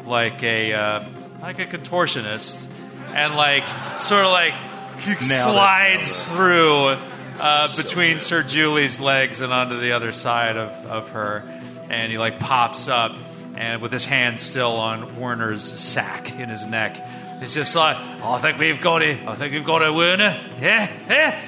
like 0.05 0.43
a 0.43 0.73
uh, 0.73 1.05
like 1.41 1.59
a 1.59 1.65
contortionist, 1.65 2.69
and 3.13 3.35
like 3.35 3.63
sort 3.99 4.25
of 4.25 4.31
like 4.31 4.53
he 4.99 5.13
slides 5.15 6.31
through 6.31 6.97
uh, 7.39 7.75
between 7.77 8.19
Sir 8.19 8.43
Julie's 8.43 8.99
legs 8.99 9.41
and 9.41 9.51
onto 9.51 9.79
the 9.79 9.93
other 9.93 10.11
side 10.11 10.57
of, 10.57 10.71
of 10.85 11.09
her, 11.09 11.43
and 11.89 12.11
he 12.11 12.17
like 12.17 12.39
pops 12.39 12.87
up 12.87 13.13
and 13.55 13.81
with 13.81 13.91
his 13.91 14.05
hand 14.05 14.39
still 14.39 14.73
on 14.73 15.17
Werner's 15.19 15.63
sack 15.63 16.37
in 16.37 16.49
his 16.49 16.65
neck. 16.65 16.97
He's 17.39 17.53
just 17.53 17.75
like, 17.75 17.97
oh, 18.21 18.33
I 18.33 18.39
think 18.39 18.57
we've 18.57 18.81
got 18.81 19.01
it. 19.01 19.27
I 19.27 19.35
think 19.35 19.53
we've 19.53 19.65
got 19.65 19.81
it, 19.81 19.93
Werner. 19.93 20.37
Yeah, 20.59 20.91
yeah. 21.09 21.39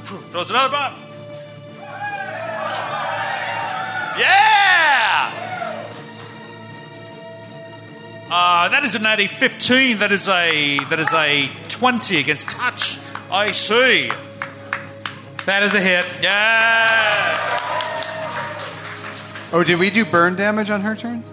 Throws 0.00 0.50
another 0.50 0.70
bomb. 0.70 0.94
Yeah! 4.18 5.32
Uh, 8.30 8.68
that 8.68 8.82
is 8.84 8.94
an 8.94 9.02
natty 9.02 9.26
15. 9.26 9.98
That 9.98 10.12
is 10.12 10.28
a 10.28 10.78
that 10.78 10.98
is 10.98 11.12
a 11.12 11.50
20 11.68 12.18
against 12.18 12.50
touch. 12.50 12.98
I 13.30 13.52
see. 13.52 14.10
That 15.44 15.62
is 15.62 15.74
a 15.74 15.80
hit. 15.80 16.06
Yeah. 16.22 17.52
Oh, 19.52 19.62
did 19.64 19.78
we 19.78 19.90
do 19.90 20.04
burn 20.04 20.34
damage 20.34 20.70
on 20.70 20.80
her 20.80 20.94
turn? 20.94 21.24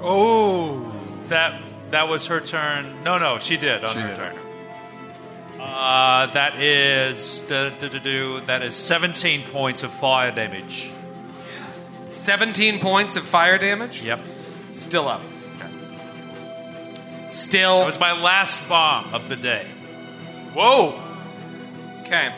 Oh. 0.00 0.94
That 1.28 1.60
that 1.90 2.08
was 2.08 2.26
her 2.26 2.40
turn. 2.40 3.02
No, 3.04 3.18
no, 3.18 3.38
she 3.38 3.56
did 3.56 3.84
on 3.84 3.92
She 3.94 4.00
her 4.00 4.08
did. 4.08 4.16
turn. 4.16 4.36
Uh, 5.60 6.26
that 6.34 6.60
is 6.60 7.40
da, 7.48 7.70
da, 7.70 7.88
da, 7.88 8.40
that 8.46 8.62
is 8.62 8.74
17 8.76 9.42
points 9.50 9.82
of 9.82 9.90
fire 9.92 10.30
damage. 10.30 10.90
17 12.10 12.80
points 12.80 13.16
of 13.16 13.24
fire 13.24 13.58
damage. 13.58 14.02
Yep. 14.02 14.20
Still 14.72 15.08
up. 15.08 15.20
Still. 17.30 17.80
That 17.80 17.86
was 17.86 18.00
my 18.00 18.20
last 18.20 18.68
bomb 18.68 19.12
of 19.14 19.28
the 19.28 19.36
day. 19.36 19.66
Whoa. 20.54 20.98
Okay. 22.02 22.32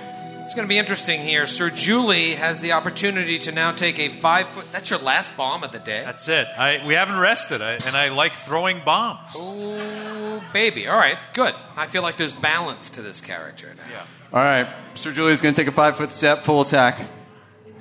It's 0.50 0.56
going 0.56 0.66
to 0.66 0.68
be 0.68 0.78
interesting 0.78 1.20
here. 1.20 1.46
Sir 1.46 1.70
Julie 1.70 2.32
has 2.34 2.60
the 2.60 2.72
opportunity 2.72 3.38
to 3.38 3.52
now 3.52 3.70
take 3.70 4.00
a 4.00 4.08
five 4.08 4.48
foot. 4.48 4.66
That's 4.72 4.90
your 4.90 4.98
last 4.98 5.36
bomb 5.36 5.62
of 5.62 5.70
the 5.70 5.78
day. 5.78 6.02
That's 6.04 6.28
it. 6.28 6.44
I, 6.58 6.84
we 6.84 6.94
haven't 6.94 7.18
rested, 7.20 7.62
I, 7.62 7.74
and 7.74 7.96
I 7.96 8.08
like 8.08 8.32
throwing 8.32 8.80
bombs. 8.80 9.34
Oh, 9.36 10.42
baby. 10.52 10.88
All 10.88 10.98
right, 10.98 11.18
good. 11.34 11.54
I 11.76 11.86
feel 11.86 12.02
like 12.02 12.16
there's 12.16 12.32
balance 12.34 12.90
to 12.90 13.00
this 13.00 13.20
character 13.20 13.68
now. 13.76 13.82
Yeah. 13.92 14.02
All 14.36 14.42
right. 14.42 14.66
Sir 14.94 15.12
Julia's 15.12 15.40
going 15.40 15.54
to 15.54 15.60
take 15.60 15.68
a 15.68 15.72
five 15.72 15.96
foot 15.96 16.10
step, 16.10 16.40
full 16.40 16.62
attack. 16.62 16.98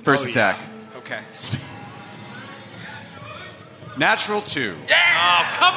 First 0.04 0.28
Oh, 0.28 0.30
attack. 0.30 0.60
Okay. 0.98 1.18
Natural 3.98 4.42
two. 4.42 4.76
Oh, 4.88 5.50
come 5.54 5.76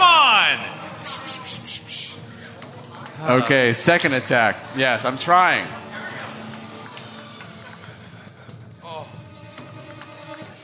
on! 3.31 3.41
Okay, 3.41 3.73
second 3.73 4.13
attack. 4.13 4.57
Yes, 4.77 5.05
I'm 5.05 5.17
trying. 5.17 5.65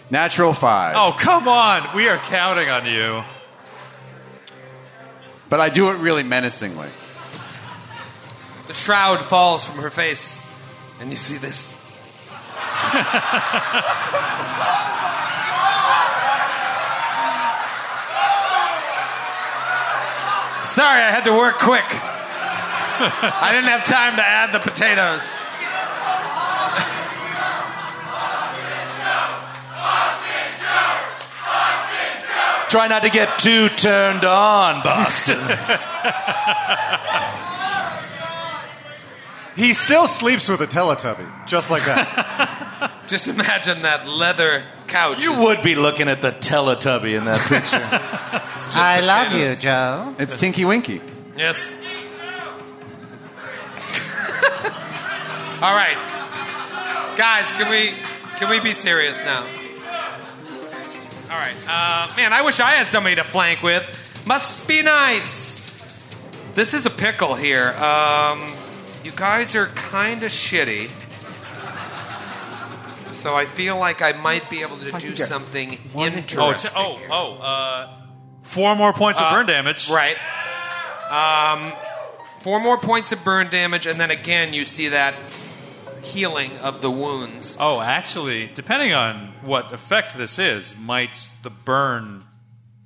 Natural 0.09 0.53
five. 0.53 0.95
Oh, 0.97 1.15
come 1.17 1.47
on! 1.47 1.95
We 1.95 2.09
are 2.09 2.17
counting 2.17 2.69
on 2.69 2.85
you. 2.85 3.23
But 5.49 5.59
I 5.59 5.69
do 5.69 5.89
it 5.91 5.97
really 5.97 6.23
menacingly. 6.23 6.89
The 8.67 8.73
shroud 8.73 9.19
falls 9.19 9.65
from 9.65 9.81
her 9.81 9.89
face, 9.89 10.45
and 10.99 11.09
you 11.09 11.17
see 11.17 11.37
this. 11.37 11.75
Sorry, 20.69 21.01
I 21.01 21.09
had 21.11 21.23
to 21.25 21.33
work 21.33 21.55
quick. 21.55 21.83
I 21.89 23.49
didn't 23.53 23.69
have 23.69 23.85
time 23.85 24.15
to 24.17 24.21
add 24.21 24.53
the 24.53 24.59
potatoes. 24.59 25.38
Try 32.69 32.87
not 32.87 33.01
to 33.03 33.09
get 33.09 33.39
too 33.39 33.69
turned 33.69 34.23
on, 34.25 34.83
Boston. 34.83 35.39
He 39.55 39.73
still 39.73 40.07
sleeps 40.07 40.47
with 40.47 40.61
a 40.61 40.67
Teletubby, 40.67 41.27
just 41.45 41.69
like 41.69 41.83
that. 41.83 42.93
Just 43.07 43.27
imagine 43.27 43.81
that 43.81 44.07
leather 44.07 44.63
couch. 44.87 45.21
you 45.21 45.33
is- 45.33 45.39
would 45.43 45.61
be 45.63 45.75
looking 45.75 46.07
at 46.07 46.21
the 46.21 46.31
Teletubby 46.31 47.17
in 47.17 47.25
that 47.25 47.41
picture. 47.41 47.81
I 48.79 49.01
love 49.01 49.33
you, 49.33 49.55
Joe. 49.55 50.15
It's 50.17 50.37
Tinky 50.37 50.63
Winky. 50.63 51.01
Yes. 51.35 51.73
All 55.61 55.75
right, 55.75 55.97
guys, 57.17 57.51
can 57.51 57.69
we 57.69 57.91
can 58.37 58.49
we 58.49 58.61
be 58.61 58.73
serious 58.73 59.21
now? 59.25 59.45
All 61.29 61.37
right, 61.37 61.55
uh, 61.67 62.11
man, 62.17 62.33
I 62.33 62.41
wish 62.41 62.59
I 62.59 62.71
had 62.71 62.87
somebody 62.87 63.15
to 63.17 63.23
flank 63.23 63.61
with. 63.61 63.85
Must 64.25 64.67
be 64.67 64.81
nice. 64.81 65.59
This 66.55 66.73
is 66.73 66.87
a 66.87 66.89
pickle 66.89 67.35
here. 67.35 67.69
Um, 67.73 68.51
you 69.03 69.11
guys 69.11 69.55
are 69.55 69.67
kind 69.67 70.23
of 70.23 70.31
shitty. 70.31 70.89
So 73.13 73.35
I 73.35 73.45
feel 73.45 73.77
like 73.77 74.01
I 74.01 74.13
might 74.13 74.49
be 74.49 74.61
able 74.61 74.77
to 74.77 74.91
do 74.91 75.15
something 75.17 75.77
one 75.91 76.11
hit. 76.11 76.19
interesting. 76.19 76.71
Oh, 76.75 76.95
t- 76.95 76.95
oh, 76.95 76.97
here. 76.97 77.07
oh. 77.11 77.33
Uh, 77.35 77.97
four 78.41 78.75
more 78.75 78.93
points 78.93 79.21
of 79.21 79.29
burn 79.31 79.45
damage. 79.45 79.89
Right. 79.89 80.17
Um, 81.11 81.73
four 82.41 82.59
more 82.59 82.77
points 82.77 83.11
of 83.11 83.23
burn 83.23 83.49
damage, 83.49 83.85
and 83.85 83.99
then 83.99 84.09
again 84.09 84.53
you 84.53 84.65
see 84.65 84.89
that 84.89 85.13
healing 86.03 86.57
of 86.57 86.81
the 86.81 86.91
wounds. 86.91 87.57
Oh, 87.59 87.79
actually, 87.81 88.49
depending 88.53 88.93
on 88.93 89.33
what 89.43 89.71
effect 89.73 90.17
this 90.17 90.39
is, 90.39 90.75
might 90.77 91.29
the 91.43 91.49
burn 91.49 92.23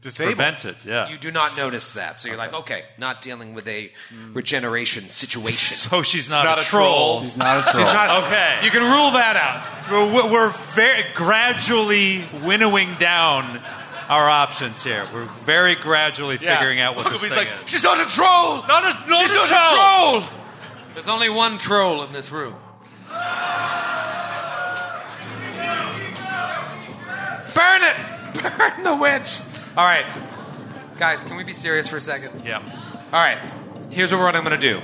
Disabled. 0.01 0.35
prevent 0.35 0.65
it? 0.65 0.85
Yeah. 0.85 1.07
You 1.09 1.17
do 1.17 1.31
not 1.31 1.55
notice 1.55 1.93
that, 1.93 2.19
so 2.19 2.27
you're 2.27 2.37
like, 2.37 2.53
okay, 2.53 2.83
not 2.97 3.21
dealing 3.21 3.53
with 3.53 3.67
a 3.69 3.91
regeneration 4.33 5.03
situation. 5.03 5.77
so 5.89 6.01
she's 6.01 6.29
not, 6.29 6.43
not 6.43 6.57
a, 6.57 6.61
a 6.61 6.63
troll. 6.63 7.21
She's 7.21 7.37
not 7.37 7.67
a 7.67 7.71
troll. 7.71 7.85
okay. 8.25 8.59
You 8.63 8.71
can 8.71 8.81
rule 8.83 9.11
that 9.11 9.35
out. 9.37 9.83
So 9.85 10.13
we're, 10.13 10.31
we're 10.31 10.51
very 10.75 11.03
gradually 11.13 12.23
winnowing 12.43 12.95
down 12.95 13.61
our 14.09 14.29
options 14.29 14.83
here. 14.83 15.07
We're 15.13 15.23
very 15.45 15.75
gradually 15.75 16.37
figuring 16.37 16.81
out 16.81 16.97
what 16.97 17.09
this 17.09 17.21
He's 17.21 17.33
thing 17.33 17.45
like, 17.47 17.63
is. 17.63 17.69
she's 17.69 17.83
not 17.83 18.05
a 18.05 18.09
troll. 18.09 18.57
Not 18.67 18.83
a, 18.83 19.09
not 19.09 19.21
she's 19.21 19.31
a 19.33 19.37
not 19.39 19.47
troll. 19.47 20.17
a 20.17 20.21
troll. 20.21 20.39
There's 20.93 21.07
only 21.07 21.29
one 21.29 21.57
troll 21.57 22.03
in 22.03 22.11
this 22.11 22.29
room. 22.31 22.53
Burn 27.53 27.83
it! 27.83 27.95
Burn 28.57 28.83
the 28.83 28.95
witch! 28.95 29.39
All 29.77 29.85
right. 29.85 30.05
Guys, 30.97 31.23
can 31.23 31.37
we 31.37 31.43
be 31.43 31.53
serious 31.53 31.87
for 31.87 31.97
a 31.97 32.01
second? 32.01 32.45
Yeah. 32.45 32.59
All 33.11 33.21
right. 33.21 33.39
Here's 33.89 34.11
what 34.11 34.35
I'm 34.35 34.43
going 34.43 34.59
to 34.59 34.73
do. 34.73 34.81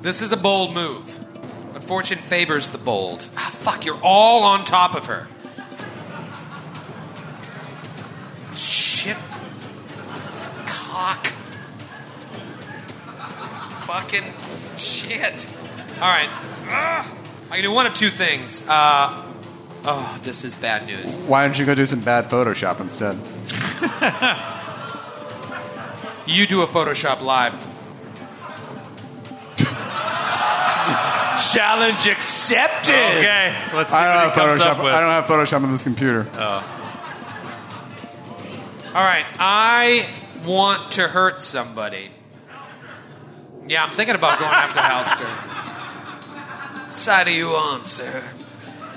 This 0.00 0.22
is 0.22 0.32
a 0.32 0.36
bold 0.36 0.74
move. 0.74 1.14
But 1.72 1.84
fortune 1.84 2.18
favors 2.18 2.68
the 2.68 2.78
bold. 2.78 3.28
Ah, 3.36 3.50
fuck, 3.52 3.84
you're 3.84 4.00
all 4.02 4.44
on 4.44 4.64
top 4.64 4.94
of 4.94 5.06
her. 5.06 5.28
Shit. 8.54 9.16
Cock. 10.66 11.26
Fucking 13.86 14.24
shit. 14.76 15.46
All 16.00 16.08
right. 16.08 16.30
I 17.50 17.54
can 17.54 17.62
do 17.62 17.72
one 17.72 17.86
of 17.86 17.94
two 17.94 18.10
things. 18.10 18.66
Uh, 18.68 19.27
oh, 19.84 20.18
this 20.22 20.44
is 20.44 20.54
bad 20.54 20.86
news. 20.86 21.16
Why 21.18 21.44
don't 21.46 21.58
you 21.58 21.64
go 21.66 21.74
do 21.74 21.86
some 21.86 22.00
bad 22.00 22.26
Photoshop 22.30 22.80
instead? 22.80 23.18
You 26.28 26.46
do 26.46 26.60
a 26.60 26.66
Photoshop 26.66 27.22
live. 27.22 27.54
Challenge 31.54 32.06
accepted. 32.08 32.92
Okay. 32.92 33.54
Let's 33.72 33.92
see 33.92 33.96
I 33.96 34.08
what 34.08 34.12
don't 34.12 34.22
he 34.22 34.28
have 34.28 34.32
comes 34.34 34.58
Photoshop. 34.58 34.66
up 34.66 34.84
with. 34.84 34.92
I 34.92 35.00
don't 35.00 35.10
have 35.10 35.24
Photoshop 35.24 35.62
on 35.64 35.72
this 35.72 35.84
computer. 35.84 36.28
Oh. 36.34 36.74
All 38.88 39.04
right, 39.04 39.24
I 39.38 40.06
want 40.44 40.92
to 40.92 41.08
hurt 41.08 41.40
somebody. 41.40 42.10
Yeah, 43.66 43.84
I'm 43.84 43.90
thinking 43.90 44.14
about 44.16 44.38
going 44.38 44.50
after 44.50 44.80
Halster. 44.80 45.28
What 46.88 46.96
side 46.96 47.28
are 47.28 47.30
you 47.30 47.50
on, 47.50 47.84
sir? 47.84 48.24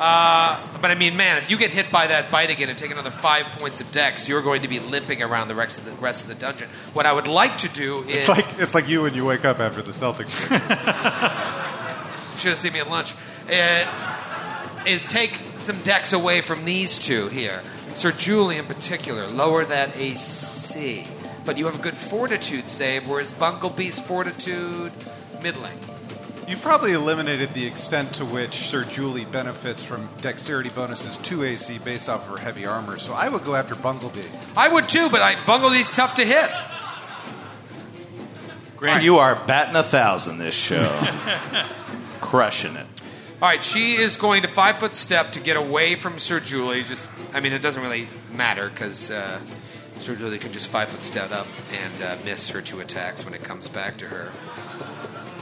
Uh, 0.04 0.60
but 0.82 0.90
I 0.90 0.96
mean, 0.96 1.16
man, 1.16 1.38
if 1.38 1.52
you 1.52 1.60
get 1.60 1.70
hit 1.70 1.92
by 1.92 2.08
that 2.08 2.32
bite 2.32 2.50
again 2.50 2.70
and 2.70 2.78
take 2.78 2.90
another 2.90 3.12
five 3.12 3.46
points 3.60 3.82
of 3.82 3.92
dex, 3.92 4.28
you're 4.28 4.42
going 4.42 4.64
to 4.64 4.68
be 4.68 4.80
limping 4.80 5.22
around 5.22 5.48
the 5.48 5.54
rest 5.54 5.78
of 5.78 5.86
the 5.86 5.92
rest 5.92 6.24
of 6.24 6.28
the 6.28 6.34
dungeon. 6.34 6.70
What 6.94 7.06
I 7.06 7.14
would 7.14 7.28
like 7.28 7.60
to 7.60 7.70
do 7.70 8.02
is 8.06 8.28
It's 8.28 8.30
like 8.30 8.60
it's 8.60 8.74
like 8.74 8.88
you 8.88 9.04
when 9.04 9.14
you 9.14 9.26
wake 9.26 9.46
up 9.46 9.60
after 9.60 9.84
the 9.84 9.92
Celtics 9.92 10.50
game. 10.50 10.60
should 12.38 12.50
have 12.50 12.58
seen 12.58 12.74
me 12.74 12.80
at 12.80 12.90
lunch. 12.90 13.14
Uh, 13.48 13.86
is 14.88 15.06
take 15.06 15.40
some 15.58 15.80
dex 15.82 16.14
away 16.14 16.42
from 16.42 16.66
these 16.66 16.98
two 16.98 17.28
here. 17.28 17.62
Sir 17.94 18.12
Julie, 18.12 18.58
in 18.58 18.66
particular, 18.66 19.28
lower 19.28 19.64
that 19.66 19.96
AC. 19.96 21.06
But 21.46 21.60
you 21.60 21.66
have 21.66 21.76
a 21.80 21.84
good 21.84 21.96
fortitude 21.96 22.68
save, 22.68 23.08
whereas 23.08 23.32
Bunglebee's 23.32 24.00
fortitude, 24.00 24.94
middling. 25.44 25.78
You've 26.52 26.62
probably 26.62 26.92
eliminated 26.92 27.54
the 27.54 27.66
extent 27.66 28.16
to 28.16 28.26
which 28.26 28.56
Sir 28.56 28.84
Julie 28.84 29.24
benefits 29.24 29.86
from 29.86 30.10
dexterity 30.20 30.70
bonuses 30.70 31.16
to 31.16 31.46
AC 31.46 31.78
based 31.78 32.10
off 32.10 32.28
of 32.28 32.38
her 32.38 32.44
heavy 32.44 32.66
armor. 32.66 33.00
So 33.00 33.14
I 33.14 33.30
would 33.30 33.46
go 33.46 33.56
after 33.56 33.74
Bunglebee. 33.74 34.28
I 34.58 34.68
would 34.68 34.90
too, 34.90 35.10
but 35.10 35.22
I 35.22 35.36
Bunglebee's 35.36 35.96
tough 35.96 36.16
to 36.16 36.26
hit. 36.26 36.50
So 38.84 39.00
you 39.00 39.20
are 39.20 39.36
batting 39.46 39.78
a 39.78 39.82
thousand 39.82 40.40
this 40.40 40.54
show. 40.54 40.90
Crushing 42.20 42.76
it. 42.76 42.86
All 43.42 43.48
right, 43.48 43.64
she 43.64 43.96
is 43.96 44.18
going 44.18 44.42
to 44.42 44.50
five 44.50 44.78
foot 44.78 44.94
step 44.94 45.32
to 45.32 45.40
get 45.40 45.56
away 45.56 45.96
from 45.96 46.20
Sir 46.20 46.42
Julie. 46.42 46.84
Just, 46.84 47.08
I 47.34 47.40
mean, 47.40 47.54
it 47.54 47.62
doesn't 47.62 47.82
really 47.82 48.10
matter 48.34 48.68
because 48.68 49.10
uh, 49.10 49.40
Sir 50.00 50.18
Julie 50.18 50.38
can 50.38 50.52
just 50.52 50.68
five 50.68 50.90
foot 50.90 51.02
step 51.02 51.32
up 51.32 51.48
and 51.72 52.04
uh, 52.04 52.18
miss 52.26 52.50
her 52.50 52.60
two 52.60 52.82
attacks 52.82 53.24
when 53.24 53.34
it 53.34 53.42
comes 53.42 53.70
back 53.70 53.96
to 53.98 54.08
her. 54.08 54.34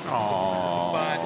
But 0.06 1.20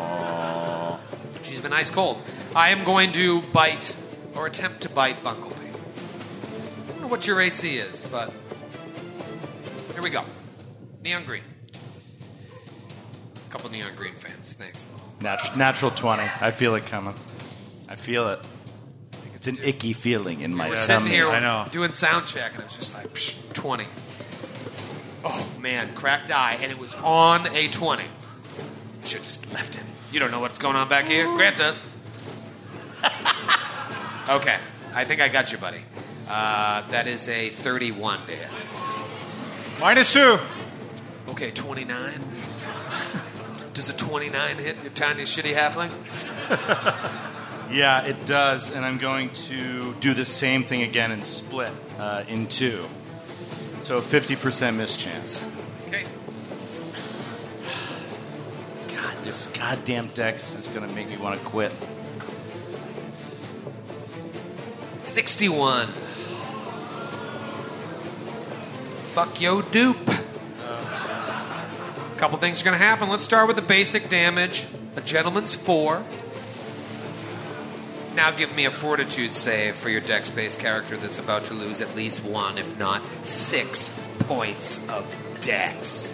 she's 1.43 1.59
been 1.59 1.73
ice 1.73 1.89
cold. 1.89 2.21
I 2.55 2.69
am 2.69 2.83
going 2.83 3.11
to 3.13 3.41
bite 3.41 3.95
or 4.35 4.47
attempt 4.47 4.81
to 4.81 4.89
bite 4.89 5.23
Bunglebee. 5.23 5.53
I 5.53 6.91
don't 6.91 7.01
know 7.01 7.07
what 7.07 7.27
your 7.27 7.41
AC 7.41 7.77
is, 7.77 8.03
but 8.03 8.31
here 9.93 10.01
we 10.01 10.09
go. 10.09 10.23
Neon 11.03 11.25
green. 11.25 11.43
A 13.47 13.51
couple 13.51 13.69
neon 13.69 13.95
green 13.95 14.15
fans. 14.15 14.53
Thanks. 14.53 14.85
Nat- 15.21 15.55
natural 15.57 15.91
20. 15.91 16.23
I 16.41 16.51
feel 16.51 16.75
it 16.75 16.85
coming. 16.85 17.13
I 17.89 17.95
feel 17.95 18.29
it. 18.29 18.39
It's 19.35 19.47
an 19.47 19.57
icky 19.63 19.93
feeling 19.93 20.41
in 20.41 20.55
my 20.55 20.69
We're 20.69 20.75
Yes. 20.75 20.87
sitting 20.87 21.05
here 21.07 21.29
I 21.29 21.39
know. 21.41 21.65
doing 21.69 21.91
sound 21.91 22.27
check, 22.27 22.53
and 22.53 22.61
it 22.61 22.65
was 22.65 22.77
just 22.77 22.93
like 22.95 23.07
psh, 23.09 23.35
20. 23.53 23.85
Oh 25.25 25.49
man, 25.59 25.93
cracked 25.93 26.31
eye, 26.31 26.57
and 26.61 26.71
it 26.71 26.77
was 26.79 26.95
on 26.95 27.47
a 27.53 27.67
20. 27.67 28.03
Should 29.03 29.17
have 29.17 29.23
just 29.23 29.53
left 29.53 29.75
him. 29.75 29.85
You 30.11 30.19
don't 30.19 30.31
know 30.31 30.39
what's 30.39 30.57
going 30.57 30.75
on 30.75 30.87
back 30.87 31.05
here. 31.05 31.25
Grant 31.35 31.57
does. 31.57 31.83
okay, 34.29 34.57
I 34.93 35.05
think 35.05 35.21
I 35.21 35.27
got 35.27 35.51
you, 35.51 35.57
buddy. 35.57 35.81
Uh, 36.27 36.87
that 36.89 37.07
is 37.07 37.27
a 37.27 37.49
31 37.49 38.25
to 38.27 38.31
hit. 38.31 38.49
Minus 39.79 40.13
two. 40.13 40.39
Okay, 41.29 41.51
29. 41.51 42.13
Does 43.73 43.89
a 43.89 43.93
29 43.93 44.57
hit 44.57 44.81
your 44.83 44.91
tiny 44.91 45.23
shitty 45.23 45.53
halfling? 45.53 45.89
Yeah, 47.73 48.03
it 48.03 48.25
does. 48.25 48.75
And 48.75 48.85
I'm 48.85 48.99
going 48.99 49.31
to 49.31 49.95
do 49.95 50.13
the 50.13 50.25
same 50.25 50.63
thing 50.63 50.83
again 50.83 51.11
and 51.11 51.25
split 51.25 51.71
uh, 51.97 52.23
in 52.27 52.47
two. 52.47 52.85
So 53.79 53.99
50% 53.99 54.75
miss 54.75 54.95
chance. 54.95 55.49
Okay. 55.87 56.05
This 59.23 59.47
goddamn 59.47 60.07
dex 60.07 60.55
is 60.55 60.67
going 60.67 60.87
to 60.87 60.93
make 60.93 61.09
me 61.09 61.17
want 61.17 61.39
to 61.39 61.45
quit. 61.45 61.71
61. 65.01 65.87
Fuck 69.13 69.39
yo 69.39 69.61
dupe. 69.61 70.09
A 70.09 70.19
couple 72.17 72.37
things 72.37 72.61
are 72.61 72.65
going 72.65 72.77
to 72.77 72.83
happen. 72.83 73.09
Let's 73.09 73.23
start 73.23 73.47
with 73.47 73.55
the 73.55 73.61
basic 73.61 74.09
damage. 74.09 74.67
A 74.95 75.01
gentleman's 75.01 75.55
four. 75.55 76.03
Now 78.15 78.31
give 78.31 78.55
me 78.55 78.65
a 78.65 78.71
fortitude 78.71 79.35
save 79.35 79.75
for 79.75 79.89
your 79.89 80.01
dex 80.01 80.29
based 80.29 80.59
character 80.59 80.97
that's 80.97 81.17
about 81.17 81.45
to 81.45 81.53
lose 81.53 81.81
at 81.81 81.95
least 81.95 82.23
one, 82.23 82.57
if 82.57 82.77
not 82.77 83.01
six, 83.23 83.97
points 84.19 84.87
of 84.89 85.15
dex. 85.41 86.13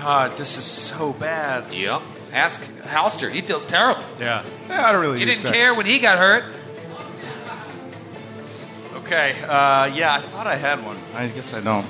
God, 0.00 0.36
this 0.36 0.58
is 0.58 0.64
so 0.64 1.14
bad. 1.14 1.72
Yep. 1.72 2.02
Ask 2.34 2.60
Halster. 2.82 3.30
He 3.30 3.40
feels 3.40 3.64
terrible. 3.64 4.02
Yeah. 4.18 4.42
Yeah, 4.68 4.86
I 4.86 4.92
don't 4.92 5.00
really. 5.00 5.20
He 5.20 5.24
didn't 5.24 5.44
dex. 5.44 5.56
care 5.56 5.74
when 5.74 5.86
he 5.86 6.00
got 6.00 6.18
hurt. 6.18 6.44
Okay, 8.96 9.32
uh, 9.42 9.84
yeah, 9.86 10.14
I 10.14 10.20
thought 10.20 10.46
I 10.46 10.56
had 10.56 10.84
one. 10.84 10.96
I 11.14 11.28
guess 11.28 11.52
I 11.52 11.60
don't. 11.60 11.86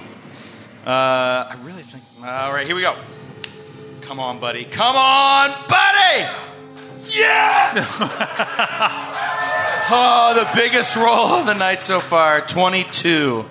Uh, 0.84 1.48
I 1.50 1.56
really 1.62 1.82
think. 1.82 2.02
All 2.18 2.52
right, 2.52 2.66
here 2.66 2.76
we 2.76 2.82
go. 2.82 2.94
Come 4.02 4.20
on, 4.20 4.38
buddy. 4.38 4.64
Come 4.64 4.96
on, 4.96 5.50
buddy! 5.66 6.28
Yes! 7.08 7.76
oh, 9.90 10.32
the 10.34 10.48
biggest 10.58 10.96
roll 10.96 11.38
of 11.38 11.46
the 11.46 11.54
night 11.54 11.82
so 11.82 12.00
far 12.00 12.40
22. 12.40 13.44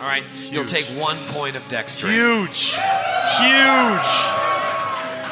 All 0.00 0.06
right. 0.06 0.24
You'll 0.50 0.64
take 0.64 0.86
one 0.86 1.18
point 1.26 1.56
of 1.56 1.68
dex 1.68 1.92
strain. 1.92 2.14
Huge. 2.14 2.74
Huge. 2.74 4.29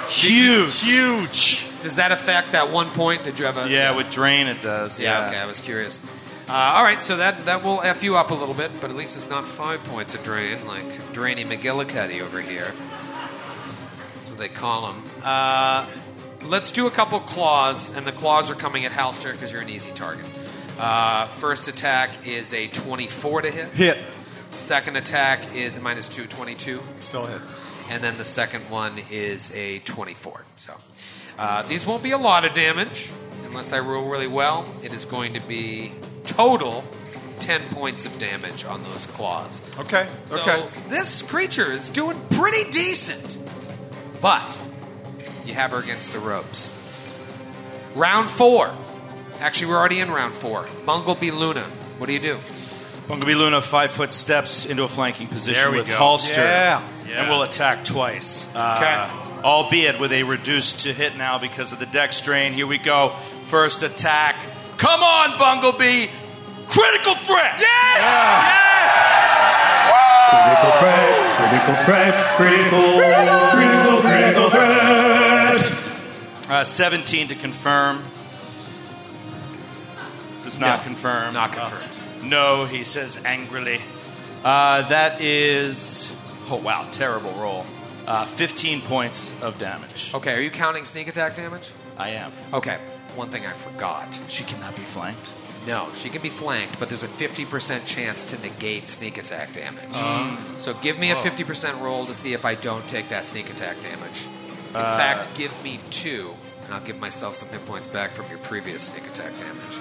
Huge. 0.09 0.81
Huge. 0.81 1.67
Does 1.83 1.97
that 1.97 2.13
affect 2.13 2.53
that 2.53 2.71
one 2.71 2.89
point? 2.91 3.25
Did 3.25 3.39
you 3.39 3.45
have 3.47 3.57
a. 3.57 3.69
Yeah, 3.69 3.95
with 3.97 4.11
drain 4.11 4.47
it 4.47 4.61
does. 4.63 4.99
Yeah, 4.99 5.21
Yeah. 5.21 5.29
okay, 5.29 5.39
I 5.39 5.47
was 5.47 5.61
curious. 5.61 6.03
Uh, 6.49 6.53
all 6.77 6.83
right, 6.83 7.01
so 7.03 7.17
that, 7.19 7.45
that 7.45 7.63
will 7.63 7.83
F 7.83 8.03
you 8.03 8.17
up 8.17 8.31
a 8.31 8.35
little 8.35 8.55
bit, 8.55 8.71
but 8.81 8.89
at 8.91 8.97
least 8.97 9.17
it's 9.19 9.29
not 9.29 9.47
five 9.47 9.85
points 9.85 10.15
of 10.15 10.25
drain, 10.25 10.67
like 10.67 11.13
Drainy 11.13 11.45
McGillicuddy 11.45 12.23
over 12.23 12.41
here. 12.41 12.73
That's 14.15 14.31
what 14.31 14.39
they 14.39 14.49
call 14.49 14.91
him. 14.93 15.03
Uh, 15.23 15.87
let's 16.47 16.73
do 16.73 16.87
a 16.87 16.91
couple 16.91 17.21
claws, 17.21 17.95
and 17.95 18.07
the 18.07 18.13
claws 18.13 18.51
are 18.51 18.55
coming 18.55 18.87
at 18.87 18.93
Halster 18.93 19.33
because 19.33 19.53
you're 19.53 19.61
an 19.61 19.69
easy 19.69 19.91
target. 19.93 20.25
Uh, 20.79 21.27
first 21.27 21.69
attack 21.69 22.27
is 22.27 22.55
a 22.55 22.67
24 22.69 23.43
to 23.43 23.51
hit. 23.51 23.69
Hit. 23.73 23.99
Second 24.51 24.97
attack 24.97 25.55
is 25.55 25.77
a 25.77 25.81
minus 25.81 26.09
2, 26.09 26.27
22. 26.27 26.81
Still 26.99 27.27
hit. 27.27 27.41
And 27.91 28.03
then 28.03 28.19
the 28.19 28.25
second 28.25 28.69
one 28.71 28.99
is 29.11 29.55
a 29.55 29.79
24. 29.81 30.45
So 30.57 30.75
uh, 31.39 31.63
these 31.63 31.87
won't 31.87 32.03
be 32.03 32.11
a 32.11 32.19
lot 32.19 32.45
of 32.45 32.55
damage 32.55 33.11
unless 33.47 33.73
I 33.73 33.79
roll 33.81 34.09
really 34.09 34.27
well. 34.27 34.67
It 34.83 34.93
is 34.93 35.05
going 35.07 35.35
to 35.35 35.41
be 35.41 35.93
total 36.25 36.85
10 37.41 37.63
points 37.71 38.05
of 38.05 38.19
damage 38.19 38.65
on 38.65 38.83
those 38.83 39.07
claws. 39.07 39.63
Okay. 39.79 40.07
So 40.27 40.39
Okay. 40.41 40.67
this 40.89 41.23
creature 41.23 41.73
is 41.73 41.89
doing 41.89 42.21
pretty 42.31 42.71
decent. 42.71 43.39
But 44.21 44.59
you 45.47 45.55
have 45.55 45.71
her 45.71 45.79
against 45.79 46.13
the 46.13 46.19
ropes. 46.19 46.75
Round 47.95 48.29
four. 48.29 48.71
Actually, 49.41 49.69
we're 49.71 49.79
already 49.79 50.01
in 50.01 50.11
round 50.11 50.35
four. 50.35 50.65
Bunglebee 50.85 51.33
Luna. 51.33 51.63
What 51.99 52.07
do 52.07 52.13
you 52.13 52.19
do? 52.21 52.39
Bunglebee 53.07 53.37
Luna, 53.37 53.63
five 53.63 53.91
foot 53.91 54.13
steps 54.13 54.67
into 54.67 54.83
a 54.83 54.89
flanking 54.89 55.29
position 55.29 55.63
There 55.63 55.71
we 55.71 55.79
with 55.79 55.87
go. 55.89 55.95
Halster. 55.95 56.37
Yeah. 56.37 56.83
And 57.11 57.31
will 57.31 57.43
attack 57.43 57.85
twice. 57.85 58.49
Uh, 58.55 59.09
Albeit 59.45 59.99
with 60.01 60.13
a 60.13 60.23
reduced 60.25 60.81
to 60.81 60.93
hit 60.93 61.17
now 61.17 61.39
because 61.39 61.73
of 61.73 61.79
the 61.79 61.87
dex 61.87 62.21
drain. 62.21 62.53
Here 62.53 62.67
we 62.67 62.77
go. 62.79 63.11
First 63.43 63.83
attack. 63.83 64.37
Come 64.79 65.03
on, 65.03 65.31
Bunglebee! 65.39 66.09
Critical 66.67 67.15
threat! 67.15 67.61
Yeah. 67.61 68.65
Critical 70.29 70.71
threat, 70.79 71.37
critical 71.37 71.75
threat, 71.85 72.15
critical, 72.37 72.87
critical, 73.51 74.01
critical 74.01 74.51
threat. 74.51 75.61
Uh, 76.51 76.65
17 76.65 77.29
to 77.29 77.35
confirm. 77.35 78.03
Does 80.45 80.59
not 80.59 80.83
confirm. 80.83 81.35
Not 81.35 81.53
confirmed. 81.53 81.99
No, 82.23 82.65
he 82.67 82.85
says 82.85 83.23
angrily. 83.25 83.81
Uh, 84.45 84.83
that 84.89 85.21
is. 85.21 86.13
Oh, 86.51 86.57
wow. 86.63 86.87
Terrible 86.93 87.33
roll. 87.33 87.65
Uh, 88.07 88.25
15 88.25 88.81
points 88.83 89.35
of 89.43 89.59
damage. 89.59 90.13
Okay, 90.15 90.35
are 90.35 90.41
you 90.41 90.51
counting 90.51 90.85
sneak 90.87 91.09
attack 91.09 91.37
damage? 91.37 91.71
I 91.99 92.11
am. 92.11 92.33
Okay, 92.55 92.79
one 93.17 93.29
thing 93.29 93.45
I 93.45 93.53
forgot. 93.53 94.19
She 94.29 94.45
cannot 94.45 94.75
be 94.77 94.81
flanked. 94.83 95.31
No, 95.67 95.89
she 95.95 96.09
can 96.09 96.23
be 96.23 96.31
flanked, 96.31 96.79
but 96.81 96.89
there's 96.89 97.03
a 97.03 97.09
50% 97.09 97.85
chance 97.85 98.25
to 98.27 98.39
negate 98.41 98.89
sneak 98.89 99.19
attack 99.19 99.53
damage. 99.53 99.93
So 100.59 100.73
give 100.75 100.99
me 100.99 101.11
a 101.11 101.17
50% 101.17 101.81
roll 101.83 102.07
to 102.07 102.15
see 102.15 102.33
if 102.33 102.47
I 102.47 102.55
don't 102.55 102.89
take 102.89 103.11
that 103.11 103.27
sneak 103.27 103.51
attack 103.51 103.81
damage. 103.83 104.25
In 104.69 104.73
fact, 104.73 105.35
give 105.35 105.53
me 105.63 105.79
two, 105.91 106.33
and 106.65 106.73
I'll 106.73 106.81
give 106.81 106.99
myself 106.99 107.35
some 107.35 107.49
hit 107.51 107.67
points 107.67 107.87
back 107.87 108.13
from 108.13 108.27
your 108.31 108.39
previous 108.39 108.83
sneak 108.85 109.07
attack 109.07 109.37
damage. 109.39 109.77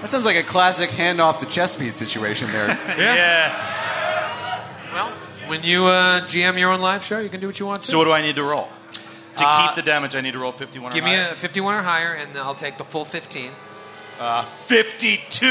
That 0.00 0.08
sounds 0.08 0.24
like 0.24 0.36
a 0.36 0.42
classic 0.42 0.88
hand 0.90 1.20
off 1.20 1.40
the 1.40 1.46
chess 1.46 1.76
piece 1.76 1.96
situation 1.96 2.48
there. 2.52 2.68
Yeah. 2.98 3.52
Well, 4.94 5.12
when 5.48 5.62
you 5.62 5.84
uh, 5.86 6.20
GM 6.22 6.58
your 6.58 6.70
own 6.72 6.80
live 6.80 7.02
show, 7.04 7.18
you 7.20 7.28
can 7.28 7.40
do 7.40 7.46
what 7.46 7.58
you 7.60 7.66
want 7.66 7.82
to. 7.82 7.88
So, 7.88 7.98
what 7.98 8.04
do 8.04 8.12
I 8.12 8.22
need 8.22 8.36
to 8.36 8.42
roll? 8.42 8.68
To 9.36 9.44
Uh, 9.46 9.66
keep 9.66 9.74
the 9.76 9.82
damage, 9.82 10.14
I 10.16 10.20
need 10.22 10.32
to 10.32 10.38
roll 10.38 10.52
51 10.52 10.92
give 10.92 11.04
or 11.04 11.06
me 11.08 11.14
higher? 11.14 11.30
a 11.32 11.34
51 11.34 11.74
or 11.74 11.82
higher, 11.82 12.14
and 12.14 12.36
I'll 12.38 12.54
take 12.54 12.78
the 12.78 12.84
full 12.84 13.04
15. 13.04 13.50
52! 14.66 15.46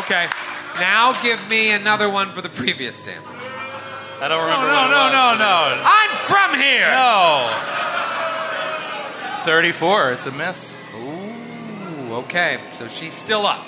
Okay. 0.00 0.28
Now 0.78 1.12
give 1.22 1.40
me 1.48 1.70
another 1.72 2.10
one 2.10 2.28
for 2.32 2.42
the 2.42 2.50
previous 2.50 3.00
damage. 3.00 3.24
I 4.20 4.28
don't 4.28 4.42
remember. 4.42 4.66
no, 4.66 4.74
what 4.74 4.86
it 4.86 5.12
no, 5.12 5.30
was, 5.30 5.38
no. 5.38 5.82
I'm 5.86 6.10
from 6.16 6.54
here! 6.60 6.90
No. 6.90 7.48
34. 9.46 10.12
It's 10.12 10.26
a 10.26 10.32
miss. 10.32 10.76
Ooh, 10.96 12.14
okay. 12.16 12.58
So 12.74 12.88
she's 12.88 13.14
still 13.14 13.46
up. 13.46 13.64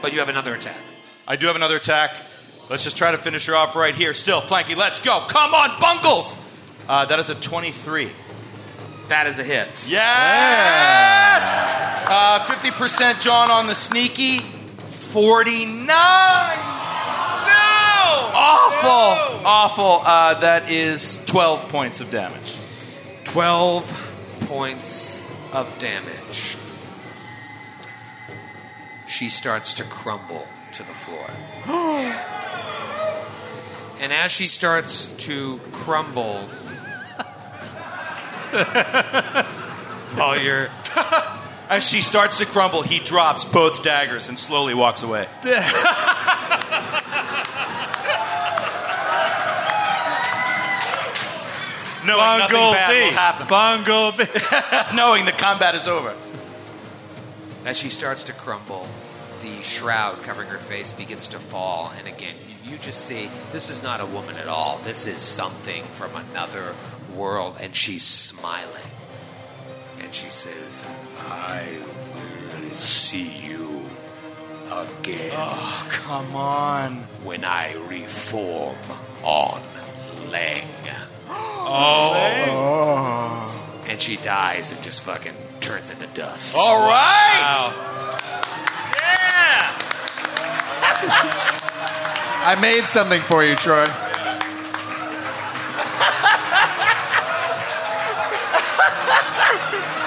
But 0.00 0.12
you 0.12 0.20
have 0.20 0.28
another 0.28 0.54
attack. 0.54 0.76
I 1.30 1.36
do 1.36 1.46
have 1.46 1.56
another 1.56 1.76
attack. 1.76 2.16
Let's 2.70 2.84
just 2.84 2.96
try 2.96 3.10
to 3.10 3.18
finish 3.18 3.44
her 3.46 3.54
off 3.54 3.76
right 3.76 3.94
here. 3.94 4.14
Still, 4.14 4.40
Flanky, 4.40 4.74
let's 4.74 4.98
go. 4.98 5.26
Come 5.28 5.52
on, 5.52 5.78
Bungles! 5.78 6.34
Uh, 6.88 7.04
that 7.04 7.18
is 7.18 7.28
a 7.28 7.34
23. 7.34 8.10
That 9.08 9.26
is 9.26 9.38
a 9.38 9.44
hit. 9.44 9.68
Yes! 9.88 11.42
Uh, 12.08 12.40
50% 12.46 13.20
John 13.20 13.50
on 13.50 13.66
the 13.66 13.74
sneaky. 13.74 14.38
49! 14.38 15.86
No! 15.86 15.94
Awful! 18.34 19.46
Awful. 19.46 20.00
Uh, 20.02 20.40
that 20.40 20.70
is 20.70 21.22
12 21.26 21.68
points 21.68 22.00
of 22.00 22.10
damage. 22.10 22.56
12 23.24 24.38
points 24.46 25.20
of 25.52 25.78
damage. 25.78 26.56
She 29.06 29.28
starts 29.28 29.74
to 29.74 29.84
crumble 29.84 30.46
to 30.78 30.84
the 30.84 30.94
floor. 30.94 31.28
and 34.00 34.12
as 34.12 34.32
she 34.32 34.44
starts 34.44 35.06
to 35.26 35.58
crumble, 35.72 36.42
while 40.14 40.40
you're 40.40 40.68
As 41.68 41.86
she 41.86 42.00
starts 42.00 42.38
to 42.38 42.46
crumble, 42.46 42.80
he 42.80 42.98
drops 42.98 43.44
both 43.44 43.82
daggers 43.82 44.30
and 44.30 44.38
slowly 44.38 44.72
walks 44.72 45.02
away. 45.02 45.28
Knowing 52.06 52.38
nothing 52.38 52.72
bad 52.72 52.90
will 52.90 53.12
happen. 53.12 53.46
Bunglebee. 53.48 54.94
Knowing 54.94 55.26
the 55.26 55.32
combat 55.32 55.74
is 55.74 55.86
over. 55.86 56.14
As 57.66 57.76
she 57.76 57.90
starts 57.90 58.24
to 58.24 58.32
crumble, 58.32 58.88
the 59.42 59.62
shroud 59.62 60.22
covering 60.22 60.48
her 60.48 60.58
face 60.58 60.92
begins 60.92 61.28
to 61.28 61.38
fall. 61.38 61.92
And 61.98 62.06
again, 62.08 62.34
you, 62.64 62.72
you 62.72 62.78
just 62.78 63.04
see 63.04 63.30
this 63.52 63.70
is 63.70 63.82
not 63.82 64.00
a 64.00 64.06
woman 64.06 64.36
at 64.36 64.48
all. 64.48 64.78
This 64.84 65.06
is 65.06 65.20
something 65.22 65.82
from 65.84 66.10
another 66.30 66.74
world. 67.14 67.56
And 67.60 67.74
she's 67.74 68.04
smiling. 68.04 68.72
And 70.00 70.14
she 70.14 70.30
says, 70.30 70.86
I 71.18 71.66
will 72.14 72.70
see 72.76 73.28
you 73.28 73.82
again 74.70 75.32
Oh, 75.34 75.86
come 75.90 76.34
on. 76.36 76.94
when 77.24 77.44
I 77.44 77.74
reform 77.88 78.76
on 79.22 79.62
Leng. 80.30 80.64
Oh. 81.70 83.84
And 83.86 84.00
she 84.00 84.16
dies 84.16 84.72
and 84.72 84.82
just 84.82 85.02
fucking 85.02 85.34
turns 85.60 85.90
into 85.90 86.06
dust. 86.08 86.56
All 86.56 86.88
right. 86.88 87.72
I 91.00 92.58
made 92.60 92.86
something 92.86 93.20
for 93.20 93.44
you, 93.44 93.54
Troy. 93.54 93.84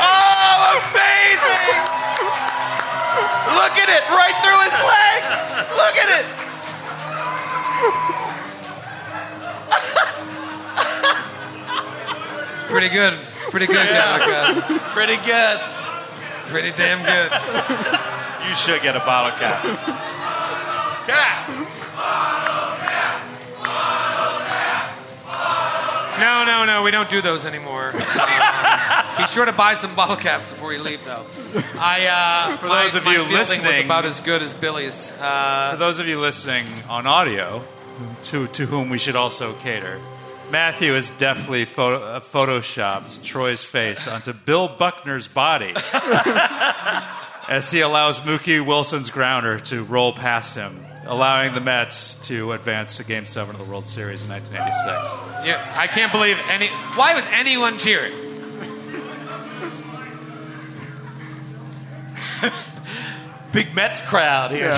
oh, 0.01 0.84
amazing! 0.91 1.72
Look 3.55 3.77
at 3.80 3.88
it, 3.88 4.03
right 4.11 4.35
through 4.43 4.59
his 4.68 4.76
legs. 4.84 5.31
Look 5.80 5.95
at 5.95 6.09
it. 6.19 6.26
it's 12.53 12.63
pretty 12.63 12.89
good. 12.89 13.13
Pretty 13.49 13.68
good, 13.68 13.85
yeah. 13.85 14.80
Pretty 14.93 15.15
good. 15.26 15.59
Pretty 16.47 16.72
damn 16.72 17.01
good. 17.05 17.31
You 18.49 18.55
should 18.55 18.81
get 18.81 18.97
a 18.97 18.99
bottle 18.99 19.31
cap. 19.39 20.11
Cap. 21.07 21.49
No, 26.19 26.44
no, 26.45 26.65
no. 26.65 26.84
We 26.84 26.91
don't 26.91 27.10
do 27.10 27.22
those 27.22 27.45
anymore. 27.45 27.91
Be 29.18 29.28
sure 29.28 29.45
to 29.45 29.52
buy 29.52 29.73
some 29.76 29.95
bottle 29.95 30.15
caps 30.15 30.52
before 30.52 30.72
you 30.73 30.82
leave, 30.84 31.03
though. 31.06 31.26
I, 31.80 32.06
uh, 32.53 32.57
For 32.57 32.68
those 32.68 32.94
my- 32.94 32.99
of 32.99 33.06
you 33.06 33.11
fielding 33.23 33.38
was 33.38 33.49
listening- 33.49 33.86
about 33.86 34.06
as 34.06 34.19
good 34.22 34.41
as 34.44 34.53
Billy's. 34.53 35.11
Uh, 35.19 35.72
For 35.72 35.78
those 35.78 35.99
of 35.99 36.07
you 36.07 36.19
listening 36.19 36.68
on 36.88 37.07
audio, 37.07 37.64
to, 38.26 38.48
to 38.48 38.65
whom 38.68 38.90
we 38.90 38.98
should 38.99 39.15
also 39.15 39.53
cater, 39.53 39.99
Matthew 40.52 40.94
has 40.94 41.10
deftly 41.10 41.65
photo, 41.65 42.03
uh, 42.06 42.19
photoshopped 42.19 43.23
Troy's 43.23 43.64
face 43.64 44.07
onto 44.07 44.34
Bill 44.34 44.68
Buckner's 44.68 45.28
body 45.28 45.73
as 47.49 47.72
he 47.72 47.80
allows 47.82 48.19
Mookie 48.22 48.64
Wilson's 48.65 49.10
grounder 49.10 49.60
to 49.60 49.84
roll 49.84 50.14
past 50.14 50.56
him, 50.56 50.86
allowing 51.12 51.54
the 51.54 51.60
Mets 51.60 52.16
to 52.28 52.54
advance 52.54 52.98
to 52.98 53.04
Game 53.04 53.26
7 53.26 53.54
of 53.54 53.60
the 53.60 53.68
World 53.70 53.86
Series 53.86 54.24
in 54.24 54.30
1986. 54.30 55.46
yeah, 55.46 55.74
I 55.78 55.86
can't 55.88 56.12
believe 56.12 56.40
any. 56.50 56.70
Why 56.96 57.14
was 57.14 57.24
anyone 57.34 57.78
cheering? 57.78 58.14
Big 63.52 63.76
Mets 63.76 64.00
crowd 64.08 64.52
here. 64.52 64.70
a 64.70 64.72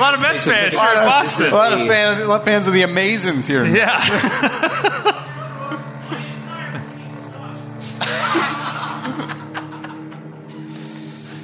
lot 0.00 0.14
of 0.14 0.20
Mets 0.20 0.44
fans 0.44 0.76
here 0.76 0.90
in 0.90 1.06
Boston. 1.06 1.46
A 1.46 1.54
lot 1.54 1.72
of, 1.72 1.86
fan, 1.86 2.20
a 2.20 2.24
lot 2.24 2.40
of 2.40 2.44
fans 2.44 2.66
of 2.66 2.74
the 2.74 2.82
Amazons 2.82 3.46
here. 3.46 3.64
Yeah. 3.64 3.96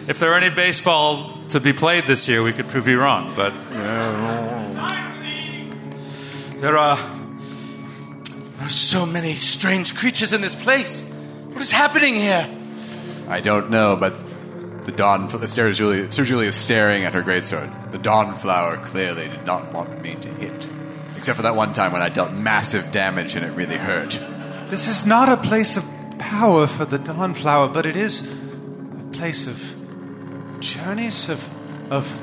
if 0.08 0.18
there 0.18 0.32
are 0.32 0.36
any 0.36 0.52
baseball 0.52 1.35
to 1.50 1.60
be 1.60 1.72
played 1.72 2.04
this 2.04 2.28
year, 2.28 2.42
we 2.42 2.52
could 2.52 2.68
prove 2.68 2.86
you 2.86 3.00
wrong. 3.00 3.34
But 3.34 3.52
There 6.60 6.78
are, 6.78 6.96
there 6.96 8.66
are 8.66 8.70
so 8.70 9.04
many 9.04 9.34
strange 9.34 9.94
creatures 9.94 10.32
in 10.32 10.40
this 10.40 10.54
place. 10.54 11.08
What 11.50 11.60
is 11.60 11.70
happening 11.70 12.14
here? 12.14 12.48
I 13.28 13.40
don't 13.40 13.70
know, 13.70 13.96
but 13.96 14.18
the 14.82 14.92
dawn. 14.92 15.28
The 15.28 15.46
Sir 15.46 15.72
Julia, 15.72 16.10
Sir 16.10 16.24
Julia 16.24 16.48
is 16.48 16.56
staring 16.56 17.04
at 17.04 17.12
her 17.12 17.22
greatsword. 17.22 17.92
The 17.92 17.98
Dawnflower 17.98 18.78
clearly 18.78 19.28
did 19.28 19.44
not 19.44 19.72
want 19.72 20.00
me 20.00 20.14
to 20.14 20.28
hit, 20.28 20.66
except 21.16 21.36
for 21.36 21.42
that 21.42 21.56
one 21.56 21.72
time 21.72 21.92
when 21.92 22.02
I 22.02 22.08
dealt 22.08 22.32
massive 22.32 22.90
damage 22.92 23.34
and 23.34 23.44
it 23.44 23.50
really 23.50 23.76
hurt. 23.76 24.18
This 24.70 24.88
is 24.88 25.06
not 25.06 25.28
a 25.28 25.36
place 25.36 25.76
of 25.76 25.84
power 26.18 26.66
for 26.66 26.84
the 26.84 26.98
Dawnflower, 26.98 27.68
but 27.68 27.84
it 27.84 27.96
is 27.96 28.32
a 28.32 29.12
place 29.12 29.46
of 29.46 29.74
journeys, 30.74 31.28
of, 31.28 31.48
of 31.92 32.20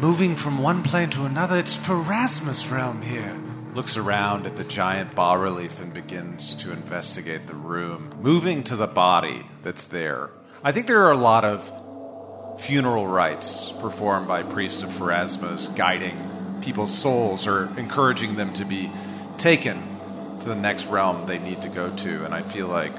moving 0.00 0.34
from 0.34 0.58
one 0.58 0.82
plane 0.82 1.08
to 1.10 1.24
another. 1.24 1.56
It's 1.56 1.76
Pharasma's 1.76 2.68
realm 2.68 3.02
here. 3.02 3.36
Looks 3.74 3.96
around 3.96 4.46
at 4.46 4.56
the 4.56 4.64
giant 4.64 5.14
bas 5.14 5.38
relief 5.38 5.80
and 5.80 5.94
begins 5.94 6.54
to 6.56 6.72
investigate 6.72 7.46
the 7.46 7.54
room, 7.54 8.12
moving 8.20 8.64
to 8.64 8.76
the 8.76 8.88
body 8.88 9.42
that's 9.62 9.84
there. 9.84 10.30
I 10.64 10.72
think 10.72 10.86
there 10.86 11.04
are 11.04 11.12
a 11.12 11.16
lot 11.16 11.44
of 11.44 12.60
funeral 12.60 13.06
rites 13.06 13.72
performed 13.80 14.26
by 14.26 14.42
priests 14.42 14.82
of 14.82 14.92
Pharasma's, 14.92 15.68
guiding 15.68 16.58
people's 16.62 16.96
souls 16.96 17.46
or 17.46 17.68
encouraging 17.78 18.34
them 18.34 18.52
to 18.54 18.64
be 18.64 18.90
taken 19.36 20.38
to 20.40 20.48
the 20.48 20.56
next 20.56 20.86
realm 20.86 21.26
they 21.26 21.38
need 21.38 21.62
to 21.62 21.68
go 21.68 21.94
to. 21.94 22.24
And 22.24 22.34
I 22.34 22.42
feel 22.42 22.66
like 22.66 22.94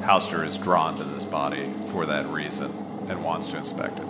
Halster 0.00 0.44
is 0.44 0.58
drawn 0.58 0.96
to 0.96 1.04
this 1.04 1.24
body 1.24 1.72
for 1.86 2.06
that 2.06 2.26
reason 2.26 2.81
and 3.08 3.22
wants 3.24 3.48
to 3.48 3.56
inspect 3.56 3.98
it. 3.98 4.06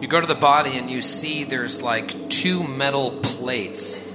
You 0.00 0.08
go 0.08 0.20
to 0.20 0.26
the 0.26 0.34
body 0.34 0.76
and 0.76 0.90
you 0.90 1.00
see 1.00 1.44
there's 1.44 1.82
like 1.82 2.28
two 2.28 2.66
metal 2.66 3.12
plates, 3.22 4.06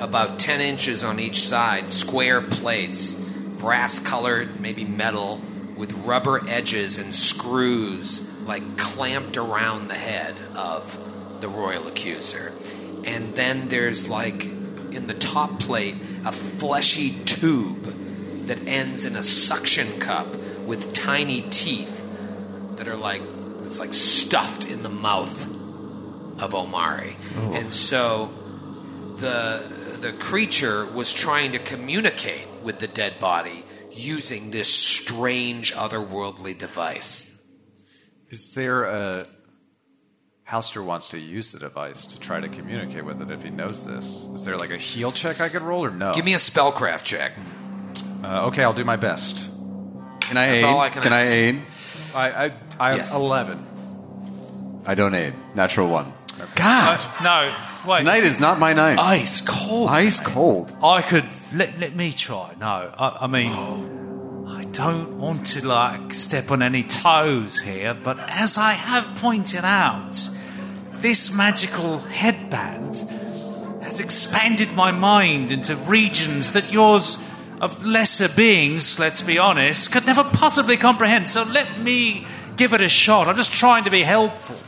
about 0.00 0.38
10 0.38 0.60
inches 0.60 1.04
on 1.04 1.20
each 1.20 1.40
side, 1.40 1.90
square 1.90 2.40
plates, 2.40 3.14
brass 3.14 3.98
colored, 4.00 4.60
maybe 4.60 4.84
metal, 4.84 5.40
with 5.76 5.92
rubber 6.04 6.42
edges 6.48 6.98
and 6.98 7.14
screws 7.14 8.28
like 8.46 8.76
clamped 8.76 9.36
around 9.36 9.88
the 9.88 9.94
head 9.94 10.34
of 10.54 10.98
the 11.40 11.48
royal 11.48 11.86
accuser. 11.86 12.52
And 13.04 13.34
then 13.34 13.68
there's 13.68 14.08
like 14.08 14.44
in 14.44 15.06
the 15.06 15.14
top 15.14 15.60
plate 15.60 15.96
a 16.24 16.32
fleshy 16.32 17.24
tube 17.24 17.84
that 18.46 18.66
ends 18.66 19.04
in 19.04 19.16
a 19.16 19.22
suction 19.22 20.00
cup 20.00 20.34
with 20.66 20.92
tiny 20.92 21.42
teeth 21.42 22.04
that 22.76 22.88
are 22.88 22.96
like 22.96 23.22
it's 23.70 23.78
like 23.78 23.94
stuffed 23.94 24.64
in 24.68 24.82
the 24.82 24.88
mouth 24.88 25.46
of 26.42 26.56
Omari. 26.56 27.16
And 27.36 27.72
so 27.72 28.32
the 29.16 29.62
the 30.00 30.12
creature 30.12 30.86
was 30.86 31.14
trying 31.14 31.52
to 31.52 31.60
communicate 31.60 32.48
with 32.64 32.80
the 32.80 32.88
dead 32.88 33.20
body 33.20 33.64
using 33.92 34.50
this 34.50 34.72
strange 34.74 35.72
otherworldly 35.72 36.58
device. 36.58 37.38
Is 38.28 38.54
there 38.54 38.84
a. 38.84 39.26
Halster 40.48 40.84
wants 40.84 41.10
to 41.10 41.18
use 41.20 41.52
the 41.52 41.60
device 41.60 42.06
to 42.06 42.18
try 42.18 42.40
to 42.40 42.48
communicate 42.48 43.04
with 43.04 43.22
it 43.22 43.30
if 43.30 43.44
he 43.44 43.50
knows 43.50 43.86
this. 43.86 44.26
Is 44.34 44.44
there 44.44 44.56
like 44.56 44.70
a 44.72 44.76
heal 44.76 45.12
check 45.12 45.40
I 45.40 45.48
could 45.48 45.62
roll 45.62 45.84
or 45.84 45.90
no? 45.90 46.12
Give 46.12 46.24
me 46.24 46.34
a 46.34 46.38
spellcraft 46.38 47.04
check. 47.04 47.34
Uh, 48.24 48.48
okay, 48.48 48.64
I'll 48.64 48.72
do 48.72 48.84
my 48.84 48.96
best. 48.96 49.48
Can 50.22 50.36
I 50.36 50.46
That's 50.48 50.62
aid? 50.62 50.64
all 50.64 50.80
I 50.80 50.88
can 50.88 51.12
I 51.12 51.20
ask. 51.20 51.30
aid? 51.30 51.62
I, 52.14 52.46
I, 52.46 52.52
I 52.78 52.96
Yes. 52.96 53.12
have 53.12 53.20
11. 53.20 53.66
I 54.86 54.94
don't 54.94 55.14
aid. 55.14 55.34
Natural 55.54 55.88
one. 55.88 56.12
God, 56.54 57.00
uh, 57.00 57.22
no, 57.22 57.54
wait. 57.90 57.98
Tonight 57.98 58.24
is 58.24 58.40
not 58.40 58.58
my 58.58 58.72
night. 58.72 58.98
Ice 58.98 59.42
cold. 59.42 59.90
Ice 59.90 60.18
cold. 60.20 60.72
I 60.82 61.02
could 61.02 61.24
let 61.52 61.78
let 61.78 61.94
me 61.94 62.12
try. 62.12 62.54
No, 62.58 62.92
I, 62.96 63.18
I 63.22 63.26
mean, 63.26 63.52
oh. 63.54 64.46
I 64.48 64.62
don't 64.72 65.18
want 65.18 65.46
to 65.48 65.66
like 65.66 66.14
step 66.14 66.50
on 66.50 66.62
any 66.62 66.82
toes 66.82 67.60
here, 67.60 67.92
but 67.92 68.18
as 68.20 68.56
I 68.56 68.72
have 68.72 69.14
pointed 69.16 69.64
out, 69.66 70.18
this 70.92 71.36
magical 71.36 71.98
headband 71.98 72.96
has 73.82 74.00
expanded 74.00 74.72
my 74.72 74.90
mind 74.92 75.52
into 75.52 75.76
regions 75.76 76.52
that 76.52 76.72
yours 76.72 77.22
of 77.60 77.84
lesser 77.84 78.28
beings, 78.34 78.98
let's 78.98 79.22
be 79.22 79.38
honest, 79.38 79.92
could 79.92 80.06
never 80.06 80.24
possibly 80.24 80.76
comprehend. 80.76 81.28
So 81.28 81.44
let 81.44 81.78
me 81.78 82.26
give 82.56 82.72
it 82.72 82.80
a 82.80 82.88
shot. 82.88 83.28
I'm 83.28 83.36
just 83.36 83.52
trying 83.52 83.84
to 83.84 83.90
be 83.90 84.02
helpful. 84.02 84.56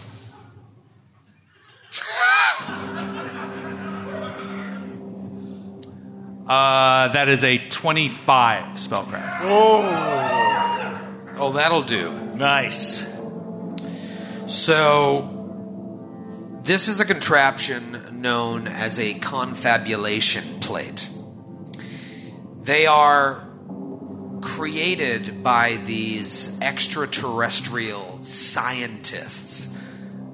Uh, 6.43 7.09
that 7.09 7.29
is 7.29 7.45
a 7.45 7.57
25 7.57 8.75
spellcraft. 8.75 9.39
Oh, 11.39 11.53
that'll 11.55 11.85
do. 11.85 12.13
Nice. 12.35 13.09
So, 14.47 16.61
this 16.65 16.89
is 16.89 17.01
a 17.01 17.05
contraption 17.05 18.21
known 18.21 18.67
as 18.67 18.99
a 18.99 19.15
confabulation 19.15 20.61
plate. 20.61 21.09
They 22.63 22.87
are 22.87 23.45
created 24.41 25.43
by 25.43 25.81
these 25.85 26.61
extraterrestrial 26.61 28.21
scientists 28.23 29.77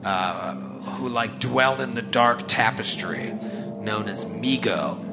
uh, 0.04 0.54
who 0.54 1.08
like 1.08 1.40
dwell 1.40 1.80
in 1.80 1.94
the 1.94 2.02
dark 2.02 2.46
tapestry 2.46 3.32
known 3.80 4.08
as 4.08 4.26
Mi-Go. 4.26 5.04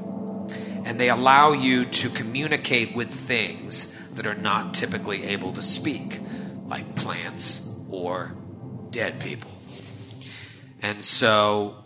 And 0.84 1.00
they 1.00 1.10
allow 1.10 1.54
you 1.54 1.86
to 1.86 2.10
communicate 2.10 2.96
with 2.96 3.10
things 3.10 3.96
that 4.16 4.28
are 4.28 4.36
not 4.36 4.74
typically 4.74 5.24
able 5.24 5.54
to 5.54 5.62
speak, 5.62 6.20
like 6.68 6.96
plants 6.96 7.66
or 7.90 8.36
dead 8.92 9.22
people. 9.22 9.52
And 10.82 11.02
so, 11.04 11.85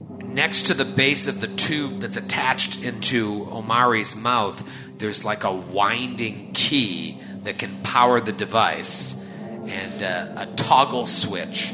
next 0.00 0.66
to 0.66 0.74
the 0.74 0.84
base 0.84 1.28
of 1.28 1.40
the 1.40 1.46
tube 1.46 2.00
that's 2.00 2.16
attached 2.16 2.82
into 2.84 3.46
Omari's 3.46 4.16
mouth, 4.16 4.68
there's 4.98 5.24
like 5.24 5.44
a 5.44 5.52
winding 5.52 6.52
key 6.52 7.18
that 7.42 7.58
can 7.58 7.70
power 7.82 8.20
the 8.20 8.32
device 8.32 9.18
and 9.66 10.02
uh, 10.02 10.42
a 10.42 10.46
toggle 10.56 11.06
switch 11.06 11.72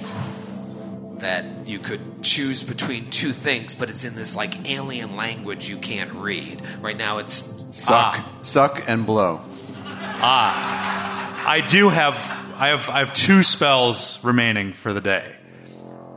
that 1.19 1.45
you 1.67 1.79
could 1.79 2.23
choose 2.23 2.63
between 2.63 3.11
two 3.11 3.33
things, 3.33 3.75
but 3.75 3.89
it's 3.89 4.05
in 4.05 4.15
this 4.15 4.37
like 4.37 4.69
alien 4.69 5.17
language 5.17 5.69
you 5.69 5.77
can't 5.77 6.13
read. 6.13 6.61
Right 6.81 6.97
now, 6.97 7.19
it's 7.19 7.57
Suck. 7.73 8.15
Ah. 8.17 8.39
Suck 8.43 8.85
and 8.89 9.05
blow. 9.05 9.41
Ah, 10.19 11.45
I 11.47 11.61
do 11.61 11.91
have 11.91 12.15
I 12.57 12.69
have 12.69 12.89
I 12.89 13.01
have 13.01 13.13
two 13.13 13.43
spells 13.43 14.23
remaining 14.25 14.73
for 14.73 14.93
the 14.93 15.01
day. 15.01 15.35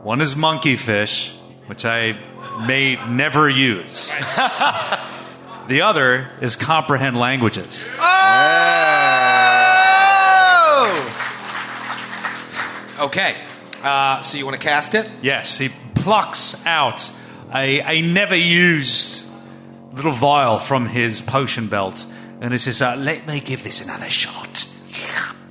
One 0.02 0.22
is 0.22 0.34
monkey 0.34 0.76
fish, 0.76 1.34
which 1.70 1.84
I 1.84 2.16
may 2.66 2.96
never 3.08 3.48
use. 3.48 4.08
the 5.68 5.82
other 5.82 6.28
is 6.40 6.56
comprehend 6.56 7.16
languages. 7.16 7.86
Oh! 8.00 8.40
Okay. 13.02 13.40
Uh, 13.84 14.20
so 14.20 14.36
you 14.36 14.44
want 14.44 14.60
to 14.60 14.66
cast 14.66 14.96
it? 14.96 15.08
Yes. 15.22 15.58
He 15.58 15.68
plucks 15.94 16.66
out 16.66 17.08
a, 17.54 17.98
a 17.98 18.02
never 18.02 18.34
used 18.34 19.30
little 19.92 20.10
vial 20.10 20.58
from 20.58 20.86
his 20.86 21.20
potion 21.20 21.68
belt 21.68 22.04
and 22.40 22.52
he 22.52 22.58
says, 22.58 22.82
uh, 22.82 22.96
Let 22.96 23.28
me 23.28 23.38
give 23.38 23.62
this 23.62 23.80
another 23.80 24.10
shot. 24.10 24.66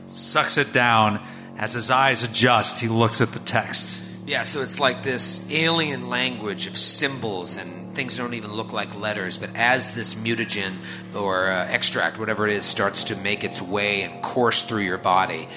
Sucks 0.10 0.58
it 0.58 0.74
down. 0.74 1.22
As 1.56 1.76
his 1.76 1.90
eyes 1.90 2.24
adjust, 2.24 2.82
he 2.82 2.90
looks 2.90 3.22
at 3.22 3.30
the 3.30 3.40
text. 3.40 4.09
Yeah, 4.30 4.43
so 4.43 4.61
it's 4.61 4.80
like 4.80 5.01
this 5.01 5.43
alien 5.51 6.07
language 6.07 6.68
of 6.68 6.77
symbols 6.77 7.57
and 7.57 7.95
things 7.95 8.15
don't 8.15 8.35
even 8.35 8.53
look 8.53 8.72
like 8.72 8.95
letters. 8.95 9.39
But 9.39 9.56
as 9.56 9.95
this 9.95 10.14
mutagen 10.14 10.73
or 11.15 11.47
uh, 11.47 11.65
extract, 11.65 12.19
whatever 12.19 12.47
it 12.47 12.53
is, 12.53 12.64
starts 12.64 13.06
to 13.06 13.15
make 13.15 13.43
its 13.43 13.60
way 13.60 14.03
and 14.03 14.22
course 14.22 14.61
through 14.61 14.84
your 14.84 14.99
body, 14.99 15.49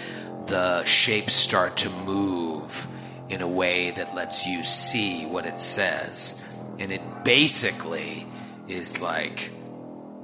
the 0.47 0.87
shapes 0.87 1.35
start 1.35 1.77
to 1.77 1.91
move 2.07 2.87
in 3.29 3.43
a 3.43 3.47
way 3.47 3.91
that 3.91 4.15
lets 4.15 4.47
you 4.47 4.65
see 4.65 5.27
what 5.27 5.45
it 5.45 5.61
says. 5.61 6.43
And 6.79 6.91
it 6.91 7.25
basically 7.25 8.27
is 8.69 9.03
like 9.03 9.51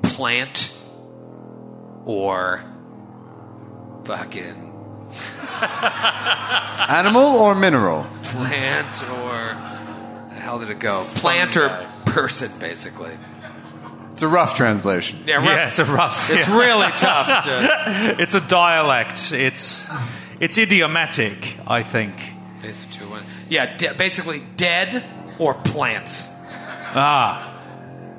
plant 0.02 0.74
or 2.06 2.64
fucking 4.04 4.67
Animal 6.88 7.22
or 7.24 7.54
mineral? 7.54 8.06
plant 8.22 9.02
or 9.10 9.54
how 10.38 10.58
did 10.58 10.70
it 10.70 10.78
go? 10.78 11.04
Plant 11.14 11.56
or 11.56 11.68
person, 12.06 12.50
basically. 12.60 13.12
It's 14.12 14.22
a 14.22 14.28
rough 14.28 14.54
translation. 14.54 15.20
Yeah, 15.26 15.36
rough- 15.36 15.44
Yeah, 15.46 15.68
it's 15.68 15.78
a 15.78 15.84
rough. 15.84 16.30
It's 16.30 16.48
yeah. 16.48 16.58
really 16.58 16.90
tough 16.92 17.44
to. 17.44 18.16
It's 18.22 18.34
a 18.34 18.40
dialect. 18.40 19.32
It's 19.32 19.88
it's 20.40 20.58
idiomatic, 20.58 21.56
I 21.66 21.82
think. 21.82 22.14
Basic 22.62 22.90
two 22.90 23.08
one. 23.08 23.22
Yeah, 23.48 23.76
de- 23.76 23.94
basically 23.94 24.42
dead 24.56 25.04
or 25.38 25.54
plants. 25.54 26.28
Ah. 26.94 27.44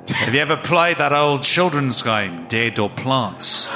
Have 0.08 0.34
you 0.34 0.40
ever 0.40 0.56
played 0.56 0.96
that 0.96 1.12
old 1.12 1.42
children's 1.44 2.02
game, 2.02 2.46
Dead 2.48 2.78
or 2.80 2.88
Plants? 2.90 3.68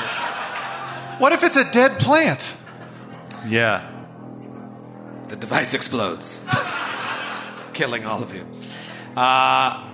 What 1.20 1.32
if 1.32 1.44
it's 1.44 1.56
a 1.56 1.70
dead 1.70 2.00
plant? 2.00 2.56
Yeah. 3.46 3.90
The 5.28 5.36
device 5.36 5.74
explodes, 5.74 6.44
killing 7.72 8.06
all 8.06 8.22
of 8.22 8.34
you. 8.34 8.46
Uh, 9.16 9.90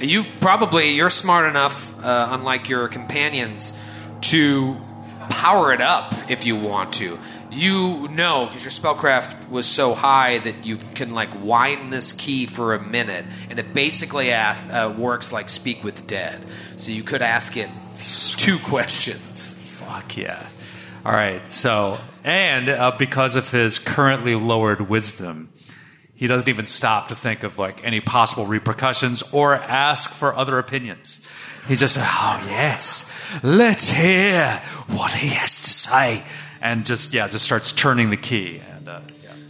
you 0.00 0.24
probably 0.40 0.92
you're 0.92 1.10
smart 1.10 1.48
enough, 1.48 2.04
uh, 2.04 2.28
unlike 2.30 2.68
your 2.68 2.88
companions, 2.88 3.76
to 4.22 4.76
power 5.28 5.72
it 5.72 5.80
up 5.80 6.12
if 6.30 6.44
you 6.44 6.56
want 6.56 6.94
to. 6.94 7.18
You 7.50 8.08
know 8.08 8.46
because 8.46 8.62
your 8.64 8.70
spellcraft 8.70 9.50
was 9.50 9.66
so 9.66 9.94
high 9.94 10.38
that 10.38 10.64
you 10.64 10.78
can 10.94 11.12
like 11.12 11.44
wind 11.44 11.92
this 11.92 12.12
key 12.12 12.46
for 12.46 12.74
a 12.74 12.82
minute, 12.82 13.26
and 13.50 13.58
it 13.58 13.74
basically 13.74 14.30
asks, 14.30 14.70
uh, 14.70 14.94
works 14.96 15.32
like 15.32 15.48
speak 15.48 15.84
with 15.84 16.06
dead. 16.06 16.44
So 16.76 16.90
you 16.90 17.02
could 17.02 17.22
ask 17.22 17.56
it 17.56 17.68
two 18.38 18.58
questions. 18.58 19.56
Fuck 19.56 20.16
yeah. 20.16 20.46
All 21.04 21.12
right. 21.12 21.46
So, 21.48 21.98
and 22.24 22.68
uh, 22.68 22.92
because 22.98 23.36
of 23.36 23.50
his 23.50 23.78
currently 23.78 24.34
lowered 24.34 24.88
wisdom, 24.88 25.52
he 26.14 26.26
doesn't 26.26 26.48
even 26.48 26.66
stop 26.66 27.08
to 27.08 27.14
think 27.14 27.42
of 27.42 27.58
like 27.58 27.84
any 27.84 28.00
possible 28.00 28.46
repercussions 28.46 29.22
or 29.32 29.54
ask 29.54 30.14
for 30.14 30.34
other 30.34 30.58
opinions. 30.58 31.26
He 31.66 31.76
just, 31.76 31.98
oh 31.98 32.44
yes, 32.46 33.42
let's 33.42 33.90
hear 33.90 34.60
what 34.88 35.12
he 35.12 35.28
has 35.28 35.60
to 35.60 35.70
say, 35.70 36.24
and 36.60 36.84
just 36.84 37.12
yeah, 37.12 37.28
just 37.28 37.44
starts 37.44 37.72
turning 37.72 38.10
the 38.10 38.16
key. 38.16 38.62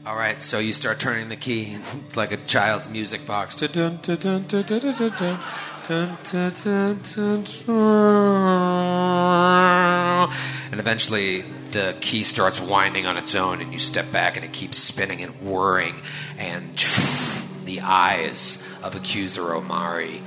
Uh. 0.05 0.09
All 0.09 0.17
right, 0.17 0.43
so 0.43 0.59
you 0.59 0.73
start 0.73 0.99
turning 0.99 1.29
the 1.29 1.37
key. 1.37 1.77
It's 2.07 2.17
like 2.17 2.33
a 2.33 2.37
child's 2.37 2.89
music 2.89 3.27
box. 3.27 3.61
And 3.63 3.71
eventually, 10.81 11.43
the 11.71 11.97
key 12.01 12.23
starts 12.25 12.61
winding 12.61 13.07
on 13.07 13.17
its 13.17 13.35
own, 13.35 13.61
and 13.61 13.73
you 13.73 13.79
step 13.79 14.11
back, 14.13 14.37
and 14.37 14.45
it 14.45 14.53
keeps 14.53 14.77
spinning 14.79 15.23
and 15.23 15.41
whirring. 15.41 16.01
And 16.39 16.77
the 17.65 17.81
eyes 17.83 18.69
of 18.83 18.95
Accuser 18.97 19.55
Omari 19.55 20.23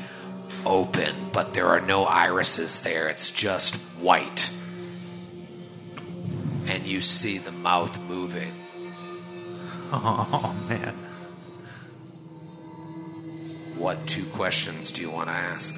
open, 0.65 1.15
but 1.33 1.53
there 1.53 1.67
are 1.67 1.81
no 1.81 2.05
irises 2.05 2.81
there. 2.81 3.09
It's 3.09 3.29
just 3.29 3.75
white. 3.99 4.51
And 6.67 6.85
you 6.85 7.01
see 7.01 7.37
the 7.37 7.51
mouth 7.51 7.99
moving. 8.09 8.53
Oh 9.91 10.55
man. 10.67 10.93
What 13.77 14.07
two 14.07 14.25
questions 14.25 14.91
do 14.91 15.01
you 15.01 15.11
want 15.11 15.27
to 15.27 15.33
ask? 15.33 15.75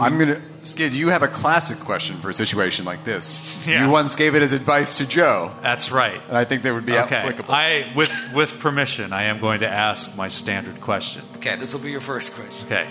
I'm 0.00 0.18
gonna. 0.18 0.36
Skid, 0.64 0.94
you 0.94 1.08
have 1.08 1.22
a 1.22 1.28
classic 1.28 1.78
question 1.84 2.16
for 2.16 2.30
a 2.30 2.34
situation 2.34 2.84
like 2.84 3.04
this. 3.04 3.66
Yeah. 3.66 3.84
You 3.84 3.90
once 3.90 4.14
gave 4.14 4.34
it 4.36 4.42
as 4.42 4.52
advice 4.52 4.94
to 4.96 5.06
Joe, 5.08 5.52
That's 5.60 5.90
right. 5.92 6.20
and 6.28 6.36
I 6.36 6.44
think 6.44 6.62
that 6.62 6.72
would 6.72 6.86
be 6.86 6.96
Okay. 6.96 7.16
applicable. 7.16 7.52
I 7.52 7.90
with 7.94 8.10
with 8.34 8.58
permission, 8.60 9.12
I 9.12 9.24
am 9.24 9.40
going 9.40 9.60
to 9.60 9.68
ask 9.68 10.16
my 10.16 10.28
standard 10.28 10.80
question. 10.80 11.22
Okay, 11.36 11.56
this 11.56 11.74
will 11.74 11.80
be 11.82 11.90
your 11.90 12.00
first 12.00 12.32
question. 12.34 12.66
Okay. 12.66 12.86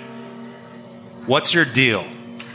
What's 1.26 1.54
your 1.54 1.66
deal? 1.66 2.04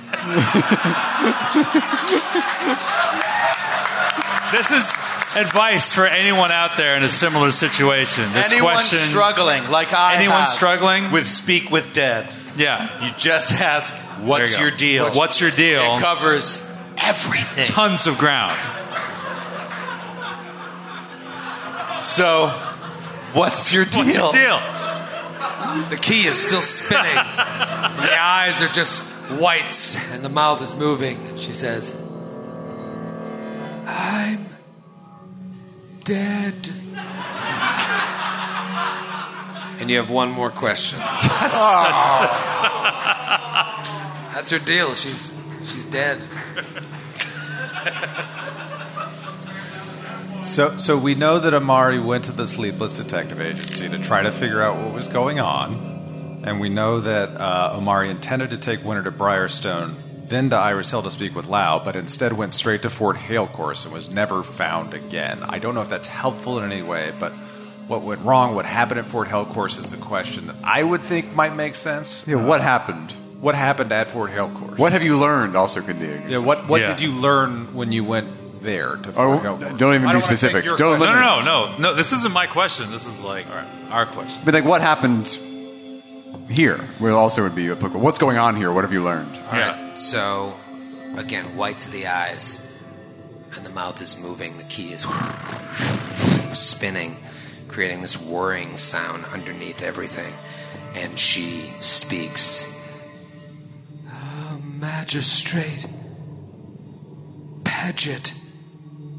this 4.52 4.70
is 4.70 4.92
advice 5.36 5.92
for 5.92 6.06
anyone 6.06 6.50
out 6.50 6.76
there 6.76 6.96
in 6.96 7.02
a 7.02 7.08
similar 7.08 7.52
situation. 7.52 8.32
This 8.32 8.52
Anyone 8.52 8.74
question, 8.74 8.98
struggling, 8.98 9.68
like 9.70 9.92
I 9.92 10.14
Anyone 10.16 10.38
have, 10.40 10.48
struggling? 10.48 11.12
with 11.12 11.26
Speak 11.26 11.70
with 11.70 11.92
Dead, 11.92 12.28
yeah. 12.56 13.04
you 13.04 13.12
just 13.18 13.52
ask, 13.60 13.94
"What's 14.20 14.56
you 14.56 14.66
your 14.66 14.76
deal?" 14.76 15.10
What's 15.12 15.40
your 15.40 15.50
deal? 15.50 15.96
It 15.96 16.00
covers 16.00 16.66
everything. 16.98 17.64
Tons 17.64 18.06
of 18.06 18.18
ground. 18.18 18.58
So, 22.04 22.48
what's 23.32 23.72
your 23.72 23.84
deal? 23.84 24.04
What's 24.04 24.16
your 24.16 24.32
deal? 24.32 24.58
The 25.90 25.98
key 26.00 26.26
is 26.26 26.40
still 26.40 26.62
spinning. 26.62 27.14
the 27.14 28.16
eyes 28.18 28.62
are 28.62 28.68
just 28.68 29.02
whites, 29.32 29.96
and 30.12 30.24
the 30.24 30.28
mouth 30.28 30.62
is 30.62 30.74
moving. 30.76 31.18
And 31.26 31.38
she 31.38 31.52
says, 31.52 32.00
I'm 33.86 34.45
dead. 36.06 36.54
and 39.80 39.90
you 39.90 39.98
have 39.98 40.08
one 40.08 40.30
more 40.30 40.50
question. 40.50 41.00
That's 44.32 44.50
her 44.50 44.60
deal. 44.60 44.94
She's 44.94 45.34
she's 45.64 45.84
dead. 45.84 46.20
So, 50.42 50.78
so 50.78 50.96
we 50.96 51.16
know 51.16 51.40
that 51.40 51.52
Omari 51.52 51.98
went 51.98 52.24
to 52.26 52.32
the 52.32 52.46
Sleepless 52.46 52.92
Detective 52.92 53.40
Agency 53.40 53.88
to 53.88 53.98
try 53.98 54.22
to 54.22 54.30
figure 54.30 54.62
out 54.62 54.76
what 54.76 54.94
was 54.94 55.08
going 55.08 55.40
on, 55.40 56.40
and 56.44 56.60
we 56.60 56.68
know 56.68 57.00
that 57.00 57.30
uh, 57.30 57.74
Omari 57.76 58.10
intended 58.10 58.50
to 58.50 58.56
take 58.56 58.84
Winter 58.84 59.02
to 59.02 59.10
Briarstone, 59.10 59.96
then 60.28 60.50
to 60.50 60.56
Iris 60.56 60.90
Hill 60.90 61.02
to 61.02 61.10
speak 61.10 61.34
with 61.34 61.46
Lau, 61.46 61.78
but 61.82 61.96
instead 61.96 62.32
went 62.32 62.54
straight 62.54 62.82
to 62.82 62.90
Fort 62.90 63.16
Hale 63.16 63.46
Course 63.46 63.84
and 63.84 63.92
was 63.94 64.10
never 64.12 64.42
found 64.42 64.94
again. 64.94 65.42
I 65.42 65.58
don't 65.58 65.74
know 65.74 65.82
if 65.82 65.88
that's 65.88 66.08
helpful 66.08 66.58
in 66.58 66.70
any 66.70 66.82
way, 66.82 67.12
but 67.20 67.32
what 67.86 68.02
went 68.02 68.22
wrong, 68.22 68.54
what 68.54 68.66
happened 68.66 68.98
at 68.98 69.06
Fort 69.06 69.28
Hale 69.28 69.44
Course, 69.44 69.78
is 69.78 69.86
the 69.86 69.96
question 69.96 70.48
that 70.48 70.56
I 70.64 70.82
would 70.82 71.02
think 71.02 71.34
might 71.34 71.54
make 71.54 71.74
sense. 71.76 72.24
yeah, 72.26 72.36
what 72.44 72.60
happened? 72.60 73.12
What 73.40 73.54
happened 73.54 73.92
at 73.92 74.08
Fort 74.08 74.30
Hale 74.30 74.48
Course? 74.48 74.78
What 74.78 74.92
have 74.92 75.02
you 75.04 75.18
learned? 75.18 75.56
Also, 75.56 75.80
could 75.82 76.00
be. 76.00 76.18
Yeah, 76.28 76.38
what 76.38 76.66
what 76.68 76.80
Yeah. 76.80 76.88
did 76.88 77.00
you 77.00 77.12
learn 77.12 77.74
when 77.74 77.92
you 77.92 78.02
went 78.02 78.26
there 78.62 78.96
to 78.96 79.08
Oh, 79.10 79.12
Fort 79.12 79.42
Hale 79.42 79.56
Course? 79.58 79.78
don't 79.78 79.94
even 79.94 80.08
I 80.08 80.12
be 80.12 80.16
wanna 80.16 80.20
specific. 80.22 80.64
Don't. 80.64 80.80
No, 80.80 80.96
no, 80.96 81.14
no, 81.14 81.42
no, 81.42 81.76
no. 81.78 81.94
This 81.94 82.12
isn't 82.12 82.32
my 82.32 82.46
question. 82.46 82.90
This 82.90 83.06
is 83.06 83.22
like 83.22 83.46
our 83.92 84.06
question. 84.06 84.42
But 84.44 84.54
like, 84.54 84.64
what 84.64 84.80
happened 84.80 85.38
here? 86.48 86.80
Will 87.00 87.16
also 87.16 87.42
would 87.42 87.54
be 87.54 87.70
applicable. 87.70 88.00
What's 88.00 88.18
going 88.18 88.38
on 88.38 88.56
here? 88.56 88.72
What 88.72 88.84
have 88.84 88.92
you 88.92 89.02
learned? 89.02 89.30
All 89.50 89.58
Yeah. 89.58 89.88
right. 89.88 89.98
So, 89.98 90.54
again, 91.16 91.56
whites 91.56 91.86
of 91.86 91.92
the 91.92 92.06
eyes, 92.06 92.66
and 93.54 93.64
the 93.64 93.70
mouth 93.70 94.00
is 94.00 94.18
moving. 94.20 94.56
The 94.58 94.64
key 94.64 94.92
is 94.92 95.06
spinning, 96.58 97.16
creating 97.68 98.02
this 98.02 98.18
whirring 98.20 98.76
sound 98.76 99.24
underneath 99.32 99.82
everything. 99.82 100.32
And 100.94 101.18
she 101.18 101.72
speaks. 101.80 102.72
"A 104.08 104.56
magistrate 104.56 105.86
Paget 107.64 108.32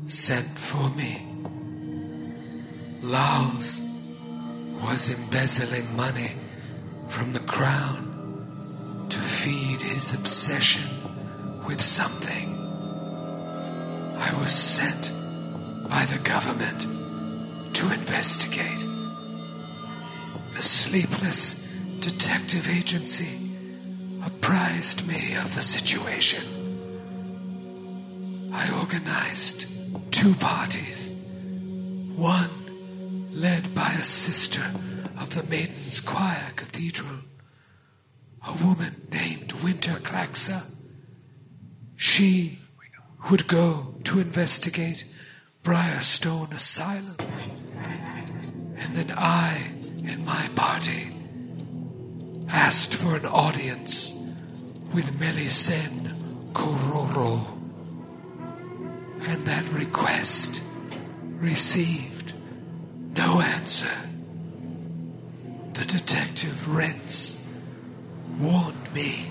sent 0.07 0.57
for 0.57 0.89
me. 0.89 1.25
Lowls 3.01 3.81
was 4.81 5.09
embezzling 5.09 5.95
money 5.95 6.31
from 7.07 7.33
the 7.33 7.39
crown 7.39 9.07
to 9.09 9.17
feed 9.17 9.81
his 9.81 10.13
obsession 10.13 10.83
with 11.65 11.81
something. 11.81 12.55
I 14.17 14.33
was 14.39 14.53
sent 14.53 15.11
by 15.89 16.05
the 16.05 16.19
government 16.23 16.81
to 17.75 17.91
investigate. 17.93 18.85
The 20.53 20.61
sleepless 20.61 21.67
detective 21.99 22.69
agency 22.69 23.39
apprised 24.25 25.07
me 25.07 25.35
of 25.35 25.55
the 25.55 25.61
situation. 25.61 26.43
I 28.53 28.69
organized 28.79 29.65
two 30.11 30.33
parties. 30.35 31.09
One 32.15 32.49
led 33.31 33.73
by 33.75 33.91
a 33.99 34.03
sister 34.03 34.63
of 35.19 35.35
the 35.35 35.43
Maiden's 35.43 35.99
Choir 35.99 36.51
Cathedral, 36.55 37.19
a 38.47 38.65
woman 38.65 39.07
named 39.11 39.51
Winter 39.63 39.99
Claxa. 39.99 40.73
She 41.95 42.59
would 43.29 43.47
go 43.47 43.95
to 44.03 44.19
investigate 44.19 45.05
Briarstone 45.63 46.53
Asylum. 46.53 47.17
And 48.77 48.95
then 48.95 49.11
I 49.17 49.71
and 50.05 50.25
my 50.25 50.49
party 50.55 51.13
asked 52.49 52.93
for 52.93 53.15
an 53.15 53.25
audience 53.25 54.13
with 54.93 55.19
Melisende 55.19 56.13
Kororo. 56.53 57.45
And 59.21 59.45
that 59.45 59.67
request 59.73 60.61
received 61.39 62.33
no 63.15 63.41
answer. 63.41 64.06
The 65.77 65.85
detective 65.85 66.75
Rents 66.75 67.47
warned 68.39 68.91
me 68.95 69.27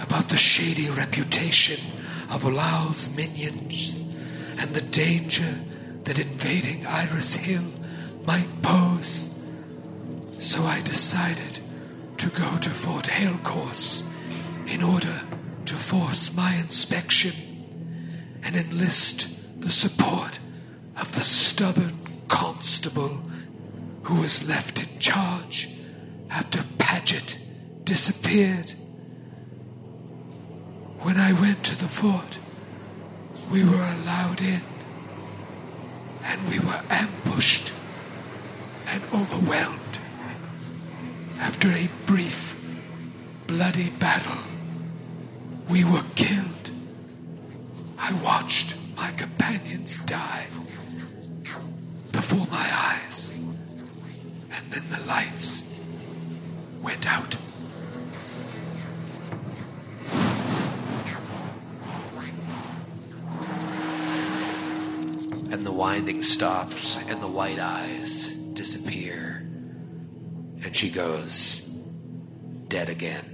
about 0.00 0.28
the 0.28 0.36
shady 0.36 0.88
reputation 0.88 1.84
of 2.30 2.44
Olao's 2.44 3.12
minions 3.16 3.98
and 4.60 4.70
the 4.70 4.82
danger 4.82 5.52
that 6.04 6.20
invading 6.20 6.86
Iris 6.86 7.34
Hill 7.34 7.64
might 8.24 8.46
pose. 8.62 9.34
So 10.38 10.62
I 10.62 10.80
decided 10.82 11.58
to 12.18 12.28
go 12.28 12.56
to 12.58 12.70
Fort 12.70 13.08
Halecourse 13.08 14.04
in 14.68 14.84
order 14.84 15.22
to 15.66 15.74
force 15.74 16.32
my 16.36 16.54
inspection 16.54 17.32
and 18.44 18.54
enlist 18.54 19.26
the 19.60 19.72
support 19.72 20.38
of 20.96 21.12
the 21.16 21.22
stubborn 21.22 21.94
constable 22.28 23.20
who 24.04 24.20
was 24.20 24.48
left 24.48 24.80
in 24.80 24.98
charge 25.00 25.68
after 26.30 26.62
Paget 26.78 27.38
disappeared. 27.84 28.70
When 31.00 31.16
I 31.16 31.32
went 31.32 31.64
to 31.64 31.76
the 31.76 31.88
fort, 31.88 32.38
we 33.50 33.64
were 33.64 33.94
allowed 33.96 34.40
in, 34.40 34.60
and 36.24 36.48
we 36.48 36.58
were 36.60 36.80
ambushed 36.90 37.72
and 38.88 39.02
overwhelmed. 39.12 39.98
After 41.38 41.68
a 41.68 41.88
brief, 42.06 42.56
bloody 43.46 43.90
battle, 43.90 44.42
we 45.68 45.84
were 45.84 46.04
killed. 46.14 46.70
I 47.98 48.12
watched 48.22 48.76
my 48.96 49.10
companions 49.12 50.04
die 50.04 50.46
before 52.12 52.46
my 52.50 52.68
eyes, 52.72 53.32
and 54.52 54.70
then 54.70 54.84
the 54.90 55.04
lights 55.06 55.69
went 56.80 57.06
out. 57.06 57.36
And 65.52 65.66
the 65.66 65.72
winding 65.72 66.22
stops, 66.22 66.98
and 67.08 67.20
the 67.20 67.26
white 67.26 67.58
eyes 67.58 68.32
disappear. 68.54 69.38
And 70.62 70.76
she 70.76 70.90
goes, 70.90 71.60
dead 72.68 72.88
again. 72.88 73.24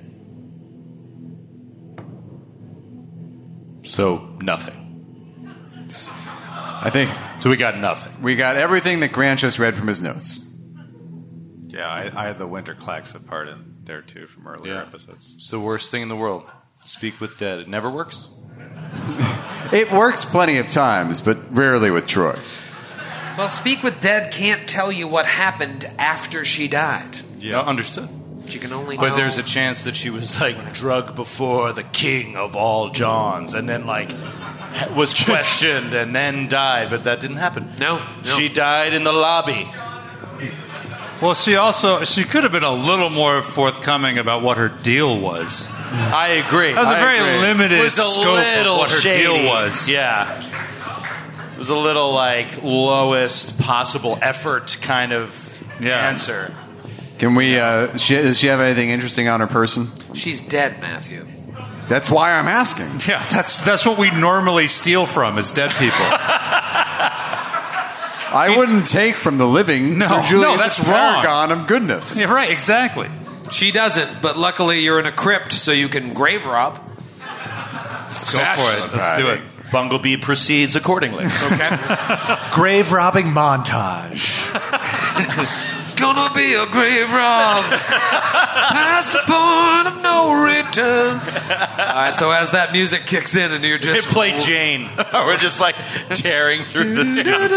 So 3.85 4.37
nothing. 4.43 4.83
I 6.49 6.91
think 6.91 7.11
So 7.41 7.51
we 7.51 7.57
got 7.57 7.79
nothing. 7.79 8.23
we 8.23 8.35
got 8.35 8.57
everything 8.57 9.01
that 9.01 9.13
Grant 9.13 9.41
just 9.41 9.59
read 9.59 9.75
from 9.75 9.87
his 9.87 10.01
notes. 10.01 10.46
Yeah, 11.77 11.89
I, 11.89 12.11
I 12.15 12.25
had 12.27 12.39
the 12.39 12.47
Winter 12.47 12.75
Claxa 12.75 13.25
part 13.27 13.49
in 13.49 13.77
there 13.85 14.01
too 14.03 14.27
from 14.27 14.47
earlier 14.49 14.75
Yeah. 14.75 14.83
episodes. 14.83 15.35
It's 15.37 15.51
the 15.51 15.61
worst 15.61 15.91
thing 15.91 16.03
in 16.03 16.09
the 16.09 16.17
world. 16.17 16.45
Speak 16.85 17.21
with 17.21 17.39
dead. 17.39 17.59
It 17.61 17.69
never 17.69 17.91
works. 17.91 18.29
It 19.73 19.91
works 19.91 20.25
plenty 20.25 20.59
of 20.59 20.71
times, 20.71 21.21
but 21.21 21.37
rarely 21.53 21.91
with 21.91 22.07
Troy. 22.07 22.39
Well, 23.37 23.49
Speak 23.49 23.83
with 23.83 24.01
Dead 24.01 24.33
can't 24.33 24.69
tell 24.69 24.93
you 24.93 25.09
what 25.09 25.27
happened 25.27 25.85
after 25.99 26.45
she 26.45 26.69
died. 26.69 27.19
Yeah, 27.41 27.61
understood. 27.61 28.09
She 28.47 28.61
can 28.61 28.73
only 28.73 28.97
But 28.97 29.09
know. 29.11 29.17
there's 29.17 29.39
a 29.39 29.43
chance 29.43 29.83
that 29.85 29.97
she 29.97 30.09
was 30.09 30.41
like 30.41 30.73
drugged 30.73 31.17
before 31.17 31.73
the 31.73 31.83
king 31.83 32.37
of 32.37 32.55
all 32.55 32.91
Johns, 32.91 33.55
and 33.55 33.69
then 33.69 33.87
like 33.87 34.13
was 34.95 35.13
questioned 35.25 35.95
and 35.95 36.15
then 36.15 36.47
died. 36.49 36.91
But 36.91 37.03
that 37.05 37.19
didn't 37.19 37.39
happen. 37.39 37.73
No, 37.81 37.99
no. 37.99 38.05
she 38.23 38.49
died 38.49 38.95
in 38.95 39.03
the 39.03 39.13
lobby. 39.13 39.67
Well, 41.23 41.35
she 41.35 41.57
also 41.57 42.05
she 42.05 42.25
could 42.25 42.43
have 42.43 42.53
been 42.53 42.63
a 42.65 42.73
little 42.75 43.09
more 43.11 43.41
forthcoming 43.43 44.19
about 44.19 44.43
what 44.43 44.59
her 44.59 44.69
deal 44.69 45.19
was. 45.19 45.71
I 45.73 46.43
agree. 46.47 46.73
That 46.75 46.81
was 46.81 46.89
a 46.89 46.97
I 46.97 46.99
very 47.01 47.19
agree. 47.19 47.49
limited 47.49 47.79
It 47.79 47.85
was 47.85 47.99
a 47.99 48.03
scope 48.03 48.27
of 48.39 48.45
little 48.45 48.77
what 48.79 48.91
her 48.91 48.99
shady. 49.01 49.23
deal 49.23 49.47
was. 49.47 49.89
Yeah, 49.89 50.43
it 51.55 51.59
was 51.59 51.71
a 51.71 51.77
little 51.77 52.13
like 52.13 52.63
lowest 52.63 53.59
possible 53.59 54.19
effort 54.21 54.77
kind 54.83 55.13
of 55.13 55.59
Yeah. 55.81 56.07
answer. 56.09 56.53
Can 57.19 57.35
we? 57.35 57.59
Uh, 57.59 57.97
she, 57.97 58.15
does 58.17 58.39
she 58.39 58.49
have 58.49 58.61
anything 58.61 58.91
interesting 58.91 59.27
on 59.29 59.41
her 59.41 59.47
person? 59.47 59.91
She's 60.13 60.43
dead, 60.43 60.83
Matthew. 60.83 61.27
That's 61.89 62.11
why 62.11 62.33
I'm 62.33 62.49
asking. 62.49 63.01
Yeah, 63.09 63.25
that's 63.31 63.65
that's 63.65 63.87
what 63.87 63.97
we 63.97 64.11
normally 64.11 64.67
steal 64.67 65.07
from 65.07 65.39
is 65.39 65.51
dead 65.51 65.71
people. 65.79 66.05
I 68.37 68.57
wouldn't 68.57 68.87
take 68.87 69.15
from 69.15 69.39
the 69.39 69.47
living. 69.47 69.99
No, 69.99 70.07
Sir 70.07 70.23
Julius 70.23 70.51
no, 70.51 70.57
that's 70.57 70.79
the 70.79 70.91
wrong. 70.91 71.23
paragon 71.23 71.53
of 71.53 71.67
goodness. 71.67 72.17
yeah, 72.17 72.33
right, 72.33 72.51
exactly. 72.51 73.09
She 73.51 73.73
doesn't, 73.73 74.23
but 74.23 74.37
luckily 74.37 74.81
you're 74.81 75.01
in 75.01 75.07
a 75.07 75.13
crypt, 75.13 75.53
so 75.53 75.73
you 75.73 75.89
can 75.89 76.15
grave 76.15 76.45
rob. 76.45 76.77
Go 76.77 76.83
for 76.83 78.17
it. 78.17 78.97
Let's 78.97 79.19
do 79.23 79.29
it. 79.31 79.41
Bunglebee 79.71 80.23
proceeds 80.23 80.77
accordingly. 80.77 81.25
Okay. 81.25 81.71
Grave 82.53 82.93
robbing 82.93 83.27
montage. 83.27 84.45
gonna 86.15 86.35
be 86.35 86.55
a 86.55 86.67
grave 86.67 87.13
rob. 87.13 87.65
Past 87.65 89.13
the 89.13 89.21
point 89.27 89.87
of 89.89 90.03
no 90.03 90.43
return. 90.45 91.15
All 91.19 91.95
right, 91.95 92.15
so 92.15 92.31
as 92.31 92.51
that 92.51 92.73
music 92.73 93.07
kicks 93.07 93.35
in 93.37 93.53
and 93.53 93.65
you're 93.65 93.79
just 93.79 94.09
play 94.09 94.39
Jane. 94.39 94.89
We're 95.13 95.37
just 95.39 95.61
like 95.61 95.75
tearing 96.11 96.63
through 96.63 96.95
the 96.95 97.05
town. 97.23 97.49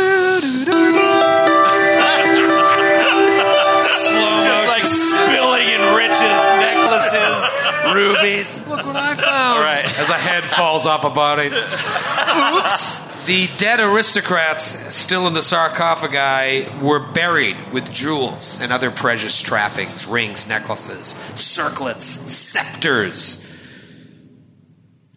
just 4.43 4.67
like 4.67 4.83
spilling 4.83 5.67
in 5.67 5.81
riches, 5.95 6.39
necklaces, 6.63 7.51
rubies. 7.93 8.67
Look 8.67 8.85
what 8.85 8.95
I 8.95 9.15
found. 9.15 9.57
All 9.57 9.63
right. 9.63 9.85
As 9.85 10.09
a 10.09 10.13
head 10.13 10.43
falls 10.43 10.85
off 10.85 11.03
a 11.03 11.09
body. 11.09 11.47
Oops. 11.49 13.08
The 13.25 13.47
dead 13.57 13.79
aristocrats 13.79 14.93
still 14.95 15.27
in 15.27 15.33
the 15.33 15.43
sarcophagi 15.43 16.67
were 16.83 16.99
buried 16.99 17.57
with 17.71 17.91
jewels 17.91 18.59
and 18.61 18.71
other 18.73 18.89
precious 18.89 19.39
trappings, 19.39 20.07
rings, 20.07 20.47
necklaces, 20.49 21.09
circlets, 21.39 22.05
scepters. 22.05 23.45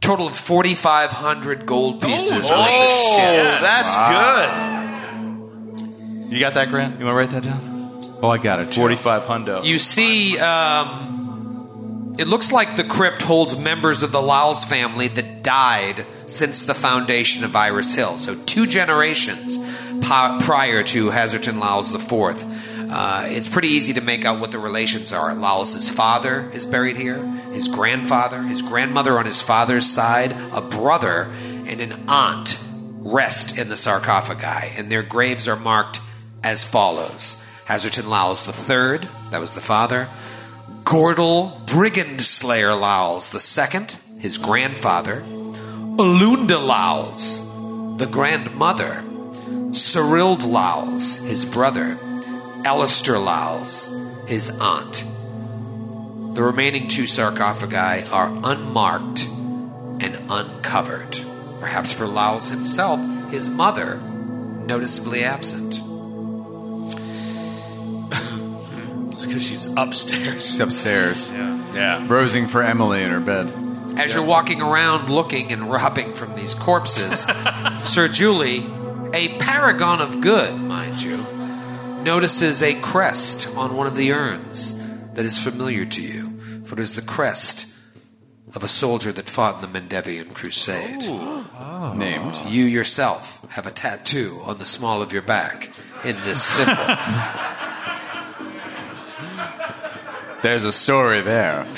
Total 0.01 0.27
of 0.27 0.37
4,500 0.37 1.65
gold 1.65 2.03
pieces 2.03 2.51
worth 2.51 2.53
of 2.53 2.67
Oh, 2.69 3.47
shit. 3.47 3.61
that's 3.63 3.95
good. 6.27 6.33
You 6.33 6.41
got 6.41 6.55
that, 6.55 6.69
Grant? 6.71 6.99
You 6.99 7.07
want 7.07 7.15
to 7.15 7.19
write 7.19 7.31
that 7.31 7.45
down? 7.45 8.19
Oh, 8.23 8.29
I 8.29 8.39
got 8.39 8.61
it. 8.61 8.71
Joe. 8.71 8.83
Forty-five 8.83 9.25
hundo. 9.25 9.65
You 9.65 9.79
see, 9.79 10.39
um, 10.39 11.12
it 12.19 12.29
looks 12.29 12.53
like 12.53 12.77
the 12.77 12.85
crypt 12.85 13.23
holds 13.23 13.57
members 13.57 14.03
of 14.03 14.13
the 14.13 14.21
Lowls 14.21 14.65
family 14.65 15.09
that 15.09 15.43
died 15.43 16.07
since 16.27 16.65
the 16.65 16.75
foundation 16.75 17.45
of 17.45 17.57
Iris 17.57 17.95
Hill. 17.95 18.19
So, 18.19 18.35
two 18.45 18.67
generations 18.67 19.57
prior 20.03 20.83
to 20.83 21.11
Haserton 21.11 21.59
Lowls 21.59 21.95
IV. 21.95 22.45
Uh, 22.95 23.25
it's 23.29 23.49
pretty 23.49 23.69
easy 23.69 23.95
to 23.95 24.03
make 24.03 24.27
out 24.27 24.39
what 24.39 24.51
the 24.51 24.59
relations 24.59 25.13
are. 25.15 25.35
Lowls' 25.35 25.89
father 25.89 26.51
is 26.53 26.67
buried 26.67 26.99
here, 26.99 27.25
his 27.53 27.67
grandfather, 27.69 28.43
his 28.43 28.61
grandmother 28.61 29.19
on 29.19 29.25
his 29.25 29.41
father's 29.41 29.87
side, 29.87 30.33
a 30.53 30.61
brother, 30.61 31.33
and 31.67 31.81
an 31.81 32.05
aunt 32.09 32.59
rest 32.99 33.57
in 33.57 33.71
the 33.71 33.77
sarcophagi, 33.77 34.77
and 34.77 34.93
their 34.93 35.03
graves 35.03 35.49
are 35.49 35.57
marked 35.57 36.01
as 36.45 36.65
follows 36.65 37.43
Haserton 37.67 38.09
Lowls 38.09 38.47
III, 38.47 39.09
that 39.31 39.41
was 39.41 39.55
the 39.55 39.61
father, 39.61 40.09
Gordel 40.85 41.67
Brigand 41.67 42.21
Slayer 42.21 42.75
Lowls 42.75 43.33
II, 43.35 43.87
his 44.19 44.37
grandfather, 44.39 45.23
Alunda 45.23 46.65
Lowls, 46.65 47.41
the 47.99 48.07
grandmother, 48.07 49.03
Cyrild 49.71 50.45
Lowls, 50.45 51.17
his 51.17 51.45
brother, 51.45 51.99
Alistair 52.65 53.19
Lowls, 53.19 53.95
his 54.27 54.51
aunt. 54.61 55.05
The 56.35 56.43
remaining 56.43 56.89
two 56.89 57.07
sarcophagi 57.07 58.09
are 58.09 58.29
unmarked 58.45 59.25
and 60.03 60.19
uncovered. 60.29 61.21
Perhaps 61.61 61.93
for 61.93 62.07
Lowls 62.07 62.51
himself, 62.51 63.01
his 63.31 63.49
mother, 63.49 63.97
noticeably 64.67 65.25
absent. 65.25 65.81
Because 69.27 69.43
she's 69.47 69.67
upstairs. 69.77 70.45
She's 70.51 70.61
upstairs, 70.61 71.31
Yeah. 71.35 71.73
Yeah. 71.75 72.05
browsing 72.07 72.47
for 72.49 72.63
Emily 72.63 73.03
in 73.03 73.11
her 73.11 73.21
bed. 73.21 73.53
As 73.99 74.15
you're 74.15 74.25
walking 74.25 74.63
around 74.63 75.11
looking 75.11 75.53
and 75.53 75.71
robbing 75.71 76.13
from 76.15 76.35
these 76.35 76.55
corpses, 76.55 77.27
Sir 77.85 78.09
Julie, 78.09 78.65
a 79.13 79.29
paragon 79.39 80.01
of 80.01 80.21
good, 80.23 80.55
mind 80.59 81.03
you, 81.03 81.19
notices 82.03 82.63
a 82.63 82.75
crest 82.81 83.49
on 83.57 83.77
one 83.77 83.87
of 83.87 83.95
the 83.97 84.13
urns 84.13 84.81
that 85.15 85.25
is 85.27 85.39
familiar 85.43 85.85
to 85.85 86.01
you, 86.03 86.41
for 86.65 86.73
it 86.75 86.81
is 86.81 86.95
the 86.95 87.03
crest 87.03 87.67
of 88.55 88.65
a 88.65 88.69
soldier 88.69 89.13
that 89.13 89.27
fought 89.29 89.63
in 89.63 89.73
the 89.73 89.79
Mendevian 89.81 90.33
Crusade. 90.35 91.05
Named. 91.97 92.37
You 92.49 92.65
yourself 92.65 93.45
have 93.51 93.67
a 93.67 93.71
tattoo 93.71 94.41
on 94.45 94.59
the 94.59 94.65
small 94.65 95.03
of 95.03 95.13
your 95.13 95.21
back 95.23 95.71
in 96.05 96.17
this 96.25 96.43
symbol. 96.43 96.75
There's 100.43 100.65
a 100.65 100.73
story 100.73 101.21
there. 101.21 101.65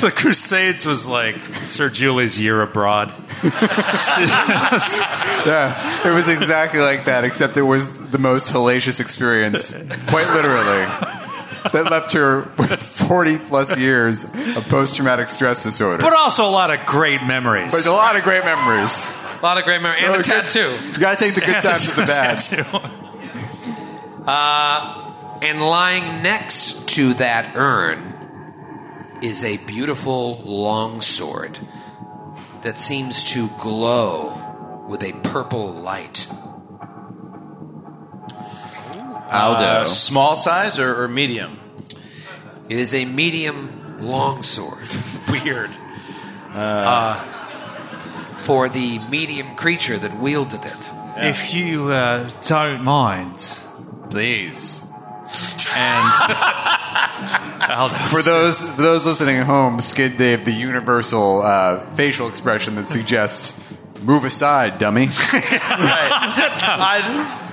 the 0.00 0.12
Crusades 0.14 0.84
was 0.84 1.06
like 1.06 1.38
Sir 1.62 1.88
Julie's 1.88 2.38
year 2.40 2.62
abroad. 2.62 3.12
Yeah, 5.44 6.06
it 6.08 6.14
was 6.14 6.28
exactly 6.28 6.78
like 6.78 7.06
that, 7.06 7.24
except 7.24 7.56
it 7.56 7.62
was 7.62 8.10
the 8.10 8.18
most 8.18 8.52
hellacious 8.52 9.00
experience, 9.00 9.72
quite 10.06 10.32
literally, 10.32 10.84
that 11.72 11.88
left 11.90 12.12
her 12.12 12.42
with 12.58 12.80
40 12.80 13.38
plus 13.38 13.76
years 13.76 14.22
of 14.22 14.64
post 14.68 14.94
traumatic 14.94 15.28
stress 15.28 15.64
disorder. 15.64 16.00
But 16.00 16.12
also 16.16 16.48
a 16.48 16.50
lot 16.50 16.70
of 16.70 16.86
great 16.86 17.24
memories. 17.24 17.72
But 17.72 17.86
a 17.86 17.90
lot 17.90 18.16
of 18.16 18.22
great 18.22 18.44
memories. 18.44 19.10
A 19.42 19.44
lot 19.46 19.58
of 19.58 19.64
great 19.64 19.82
memory. 19.82 20.00
And 20.00 20.14
Oh, 20.14 20.20
a 20.20 20.22
tattoo. 20.22 20.78
You 20.92 20.98
gotta 20.98 21.18
take 21.18 21.34
the 21.34 21.40
good 21.40 21.62
times 21.62 21.86
with 21.86 21.96
the 21.96 22.06
bad. 22.06 22.92
Uh, 24.24 25.38
and 25.42 25.60
lying 25.60 26.22
next 26.22 26.88
to 26.90 27.12
that 27.14 27.56
urn 27.56 29.18
is 29.20 29.42
a 29.42 29.56
beautiful 29.66 30.40
long 30.44 31.00
sword 31.00 31.58
that 32.62 32.78
seems 32.78 33.24
to 33.24 33.48
glow 33.60 34.86
with 34.88 35.02
a 35.02 35.12
purple 35.24 35.72
light. 35.72 36.28
Uh, 39.28 39.84
small 39.84 40.36
size 40.36 40.78
or, 40.78 41.02
or 41.02 41.08
medium? 41.08 41.58
It 42.68 42.78
is 42.78 42.94
a 42.94 43.04
medium 43.04 43.98
long 44.02 44.42
sword. 44.44 44.86
Weird. 45.28 45.70
Uh, 46.54 46.58
uh, 46.58 47.41
For 48.42 48.68
the 48.68 48.98
medium 49.08 49.54
creature 49.56 49.98
that 49.98 50.18
wielded 50.18 50.64
it. 50.64 50.90
If 51.16 51.54
you 51.54 51.90
uh, 51.90 52.28
don't 52.46 52.82
mind, 52.82 53.38
Please. 54.10 54.82
and 55.76 56.12
For 58.10 58.22
those 58.22 58.60
for 58.60 58.82
those 58.82 59.06
listening 59.06 59.36
at 59.38 59.46
home, 59.46 59.80
Skid 59.80 60.18
Dave, 60.18 60.44
the 60.44 60.52
universal 60.52 61.42
uh, 61.42 61.80
facial 61.94 62.28
expression 62.28 62.74
that 62.74 62.86
suggests 62.86 63.62
"move 64.02 64.24
aside, 64.24 64.78
dummy." 64.78 65.06
I, 65.10 66.32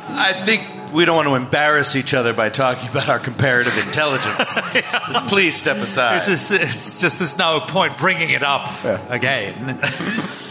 I 0.10 0.34
think 0.44 0.64
we 0.92 1.06
don't 1.06 1.16
want 1.16 1.28
to 1.28 1.36
embarrass 1.36 1.96
each 1.96 2.14
other 2.14 2.34
by 2.34 2.50
talking 2.50 2.90
about 2.90 3.10
our 3.10 3.20
comparative 3.20 3.78
intelligence. 3.86 4.56
Just 4.74 5.28
please 5.28 5.56
step 5.56 5.78
aside. 5.78 6.18
it's 6.18 6.26
just, 6.26 6.52
it's 6.52 7.02
just 7.02 7.20
there's 7.20 7.38
no 7.38 7.60
point 7.60 7.98
bringing 7.98 8.30
it 8.32 8.44
up 8.44 8.70
again. 9.10 9.80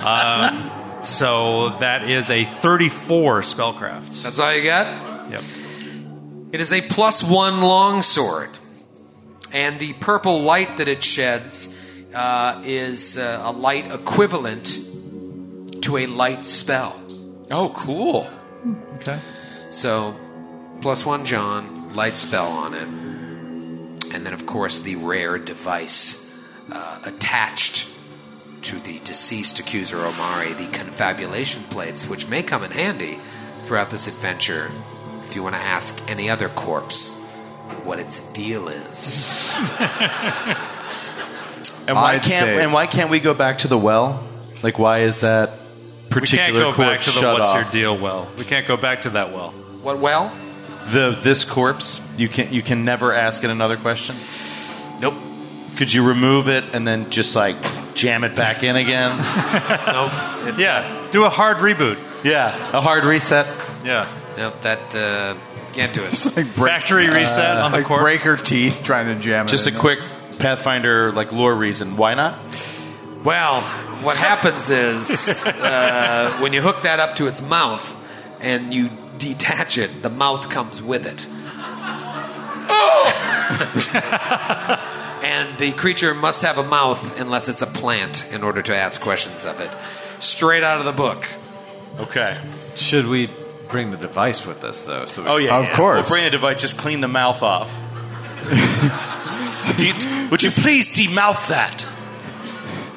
Uh, 0.00 1.04
so 1.04 1.70
that 1.80 2.08
is 2.08 2.30
a 2.30 2.44
34 2.44 3.40
spellcraft. 3.40 4.22
That's 4.22 4.38
all 4.38 4.54
you 4.54 4.64
got? 4.64 5.30
Yep. 5.30 5.42
It 6.52 6.60
is 6.60 6.72
a 6.72 6.80
plus 6.82 7.22
one 7.22 7.60
long 7.60 8.02
sword. 8.02 8.50
And 9.52 9.78
the 9.78 9.94
purple 9.94 10.40
light 10.40 10.76
that 10.76 10.88
it 10.88 11.02
sheds 11.02 11.74
uh, 12.14 12.62
is 12.64 13.18
uh, 13.18 13.42
a 13.44 13.52
light 13.52 13.92
equivalent 13.92 14.66
to 15.82 15.96
a 15.96 16.06
light 16.06 16.44
spell. 16.44 17.00
Oh, 17.50 17.70
cool. 17.74 18.28
Okay. 18.96 19.18
So, 19.70 20.18
plus 20.80 21.04
one 21.06 21.24
John, 21.24 21.92
light 21.94 22.14
spell 22.14 22.46
on 22.48 22.74
it. 22.74 22.88
And 24.14 24.24
then, 24.24 24.32
of 24.32 24.46
course, 24.46 24.82
the 24.82 24.96
rare 24.96 25.38
device 25.38 26.34
uh, 26.72 27.00
attached 27.04 27.88
to 28.62 28.76
the 28.80 28.98
deceased 29.04 29.58
accuser 29.58 29.98
Omari, 29.98 30.52
the 30.54 30.68
confabulation 30.72 31.62
plates, 31.64 32.08
which 32.08 32.28
may 32.28 32.42
come 32.42 32.64
in 32.64 32.70
handy 32.70 33.18
throughout 33.64 33.90
this 33.90 34.08
adventure 34.08 34.70
if 35.24 35.36
you 35.36 35.42
want 35.42 35.54
to 35.54 35.60
ask 35.60 36.02
any 36.08 36.30
other 36.30 36.48
corpse 36.48 37.20
what 37.84 37.98
its 37.98 38.20
deal 38.32 38.68
is. 38.68 39.54
And 41.86 41.96
why 41.96 42.18
can't 42.18 42.24
say- 42.24 42.62
and 42.62 42.72
why 42.72 42.86
can't 42.86 43.10
we 43.10 43.20
go 43.20 43.34
back 43.34 43.58
to 43.58 43.68
the 43.68 43.78
well? 43.78 44.22
Like, 44.62 44.78
why 44.78 45.00
is 45.00 45.20
that 45.20 45.52
particular 46.10 46.12
We 46.12 46.20
particular 46.20 46.64
can't 46.64 46.76
go 46.76 46.82
back 46.82 47.00
to 47.00 47.10
the 47.10 47.20
shut 47.20 47.38
what's 47.38 47.50
off? 47.50 47.56
your 47.56 47.72
deal 47.72 47.96
well. 47.96 48.28
We 48.36 48.44
can't 48.44 48.66
go 48.66 48.76
back 48.76 49.02
to 49.02 49.10
that 49.10 49.32
well. 49.32 49.50
What 49.82 49.98
well? 49.98 50.30
The 50.92 51.18
this 51.20 51.44
corpse, 51.44 52.06
you 52.16 52.28
can 52.28 52.52
you 52.52 52.62
can 52.62 52.84
never 52.84 53.12
ask 53.12 53.44
it 53.44 53.50
another 53.50 53.76
question. 53.76 54.16
Nope. 55.00 55.14
Could 55.76 55.92
you 55.92 56.06
remove 56.06 56.48
it 56.48 56.64
and 56.74 56.86
then 56.86 57.10
just 57.10 57.36
like 57.36 57.56
jam 57.94 58.24
it 58.24 58.34
back 58.34 58.62
in 58.62 58.76
again? 58.76 59.10
Nope. 59.86 60.58
Yeah. 60.58 61.08
Do 61.10 61.24
a 61.24 61.28
hard 61.28 61.58
reboot. 61.58 61.98
yeah, 62.24 62.54
a 62.76 62.80
hard 62.80 63.04
reset. 63.04 63.46
Yeah. 63.84 64.08
Nope. 64.36 64.60
That 64.62 64.78
uh, 64.94 65.34
can't 65.72 65.92
do 65.94 66.02
it. 66.04 66.36
like 66.36 66.54
break, 66.56 66.72
Factory 66.72 67.08
reset 67.08 67.58
on 67.58 67.70
the 67.72 67.78
like 67.78 67.86
corpse. 67.86 68.02
break 68.02 68.20
her 68.22 68.36
teeth 68.36 68.82
trying 68.84 69.06
to 69.14 69.20
jam 69.22 69.46
it. 69.46 69.48
Just 69.50 69.66
a 69.66 69.70
in. 69.70 69.76
quick 69.76 69.98
Pathfinder 70.38 71.12
like 71.12 71.32
lore 71.32 71.54
reason. 71.54 71.96
Why 71.96 72.14
not? 72.14 72.34
Well, 73.24 73.62
what 74.02 74.16
happens 74.16 74.70
is 74.70 75.44
uh, 75.44 76.38
when 76.40 76.52
you 76.52 76.62
hook 76.62 76.82
that 76.82 77.00
up 77.00 77.16
to 77.16 77.26
its 77.26 77.42
mouth 77.42 77.94
and 78.40 78.72
you 78.72 78.88
detach 79.18 79.78
it, 79.78 80.02
the 80.02 80.10
mouth 80.10 80.50
comes 80.50 80.82
with 80.82 81.06
it. 81.06 81.26
Oh! 82.70 83.08
and 85.22 85.58
the 85.58 85.72
creature 85.72 86.14
must 86.14 86.42
have 86.42 86.58
a 86.58 86.64
mouth 86.64 87.18
unless 87.20 87.48
it's 87.48 87.62
a 87.62 87.66
plant 87.66 88.30
in 88.32 88.42
order 88.42 88.62
to 88.62 88.74
ask 88.76 89.00
questions 89.00 89.44
of 89.44 89.60
it. 89.60 89.70
Straight 90.22 90.64
out 90.64 90.78
of 90.78 90.84
the 90.84 90.92
book. 90.92 91.26
Okay. 91.98 92.38
Should 92.76 93.06
we 93.06 93.28
bring 93.70 93.90
the 93.90 93.96
device 93.96 94.46
with 94.46 94.64
us 94.64 94.84
though? 94.84 95.06
So 95.06 95.22
we 95.24 95.28
Oh 95.28 95.36
yeah, 95.36 95.58
Of 95.58 95.64
yeah. 95.66 95.76
course. 95.76 96.10
We'll 96.10 96.18
bring 96.20 96.28
a 96.28 96.30
device. 96.30 96.60
Just 96.60 96.78
clean 96.78 97.00
the 97.00 97.08
mouth 97.08 97.42
off. 97.42 97.74
De- 99.76 100.28
would 100.30 100.42
you 100.42 100.50
please 100.50 100.96
demouth 100.96 101.48
that? 101.48 101.86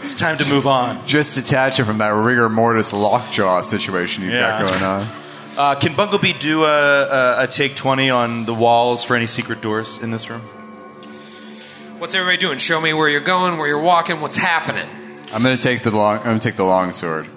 It's 0.02 0.16
time 0.16 0.38
to 0.40 0.50
move 0.50 0.66
on. 0.66 1.06
Just 1.08 1.36
detach 1.36 1.80
it 1.80 1.84
from 1.84 2.00
that 2.00 2.10
rigor 2.10 2.50
mortis 2.50 2.92
lockjaw 2.94 3.62
situation 3.62 4.24
you've 4.24 4.34
Yeah. 4.34 4.60
got 4.62 4.70
going 4.70 4.84
on. 4.84 5.08
Uh, 5.58 5.76
can 5.76 5.94
Bunglebee 5.94 6.40
do 6.40 6.64
a, 6.66 6.70
a, 6.70 7.44
a 7.44 7.48
take 7.48 7.76
twenty 7.76 8.10
on 8.10 8.46
the 8.46 8.54
walls 8.54 9.04
for 9.04 9.16
any 9.16 9.26
secret 9.28 9.62
doors 9.62 9.98
in 10.02 10.12
this 10.12 10.30
room? 10.30 10.42
What's 12.00 12.16
everybody 12.16 12.38
doing? 12.38 12.58
Show 12.58 12.80
me 12.82 12.94
where 12.94 13.10
you're 13.10 13.20
going, 13.22 13.58
where 13.58 13.68
you're 13.68 13.82
walking, 13.82 14.22
what's 14.22 14.38
happening. 14.38 14.88
I'm 15.34 15.44
gonna 15.44 15.58
take 15.58 15.84
the 15.84 15.92
long. 15.92 16.18
I'm 16.20 16.24
gonna 16.24 16.40
take 16.40 16.56
the 16.56 16.64
long 16.66 16.94
sword. 16.94 17.28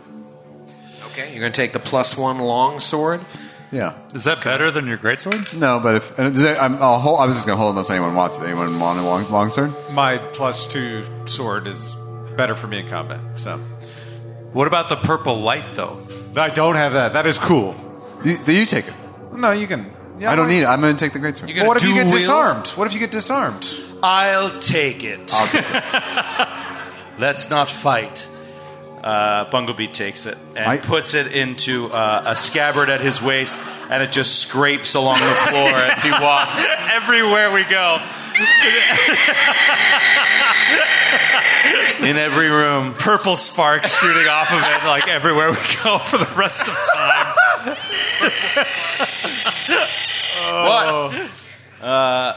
Okay, 1.07 1.31
you're 1.31 1.39
going 1.41 1.53
to 1.53 1.57
take 1.57 1.73
the 1.73 1.78
plus 1.78 2.16
one 2.19 2.41
long 2.41 2.81
sword. 2.81 3.20
Yeah. 3.70 3.95
Is 4.15 4.24
that 4.24 4.43
better 4.43 4.73
than 4.73 4.89
your 4.89 4.99
greatsword? 4.99 5.55
No, 5.55 5.78
but 5.78 5.95
if 5.95 6.19
and 6.19 6.35
does 6.35 6.43
it- 6.43 6.61
I'm, 6.61 6.74
I'll 6.82 6.99
hold, 6.99 7.20
I 7.20 7.27
was 7.27 7.36
just 7.36 7.47
gonna 7.47 7.57
hold 7.57 7.70
unless 7.70 7.89
anyone 7.89 8.16
wants 8.16 8.36
it. 8.36 8.43
Anyone 8.43 8.81
want 8.81 8.99
a 8.99 9.03
long, 9.03 9.31
long 9.31 9.51
sword? 9.51 9.73
my 9.93 10.19
plus 10.19 10.66
two 10.66 11.05
sword 11.27 11.69
is 11.69 11.95
better 12.36 12.57
for 12.57 12.66
me 12.66 12.81
in 12.81 12.89
combat. 12.89 13.20
So 13.36 13.59
What 14.53 14.66
about 14.66 14.89
the 14.89 14.97
purple 14.97 15.36
light, 15.36 15.77
though? 15.77 16.05
I 16.36 16.49
don't 16.49 16.74
have 16.74 16.95
that. 16.95 17.12
That 17.12 17.27
is 17.27 17.39
cool. 17.39 17.77
You, 18.25 18.39
you 18.47 18.67
take 18.67 18.89
it. 18.89 18.95
No, 19.33 19.51
you 19.53 19.67
can. 19.67 19.91
Yeah, 20.19 20.31
I 20.31 20.37
don't 20.37 20.49
need 20.49 20.63
it. 20.63 20.67
I'm 20.67 20.81
gonna 20.81 20.95
take 20.97 21.13
the 21.13 21.19
great 21.19 21.37
sword. 21.37 21.51
You 21.51 21.57
Well, 21.57 21.63
gonna 21.65 21.69
what 21.69 21.77
if 21.83 21.89
you 21.89 21.95
get 21.95 22.03
dual-wield? 22.05 22.21
disarmed? 22.21 22.69
What 22.69 22.87
if 22.87 22.93
you 22.95 23.01
get 23.01 23.11
disarmed? 23.11 23.67
I'll 24.03 24.61
take 24.61 25.03
it. 25.05 25.33
I'll 25.35 25.47
take 25.49 25.65
it. 25.69 26.49
Let's 27.19 27.51
not 27.51 27.69
fight. 27.69 28.27
Uh, 29.03 29.45
Bunglebee 29.51 29.93
takes 29.93 30.25
it 30.25 30.39
and 30.57 30.67
I- 30.67 30.79
puts 30.79 31.13
it 31.15 31.35
into 31.35 31.93
uh, 31.93 32.23
a 32.27 32.37
scabbard 32.37 32.89
at 32.89 33.01
his 33.03 33.21
waist, 33.21 33.61
and 33.91 34.03
it 34.03 34.11
just 34.13 34.39
scrapes 34.39 34.95
along 34.95 35.21
the 35.21 35.27
floor 35.51 35.69
as 35.69 36.03
he 36.03 36.11
walks. 36.11 36.65
Everywhere 36.93 37.53
we 37.53 37.65
go. 37.65 37.99
in 42.05 42.16
every 42.19 42.48
room. 42.48 42.94
Purple 42.94 43.36
sparks 43.36 43.98
shooting 44.01 44.27
off 44.28 44.51
of 44.52 44.59
it, 44.61 44.85
like 44.86 45.06
everywhere 45.09 45.51
we 45.51 45.56
go 45.82 45.98
for 45.98 46.19
the 46.19 46.28
rest 46.36 46.62
of 46.66 46.77
time. 46.94 47.77
What? 50.47 51.31
Uh, 51.81 52.35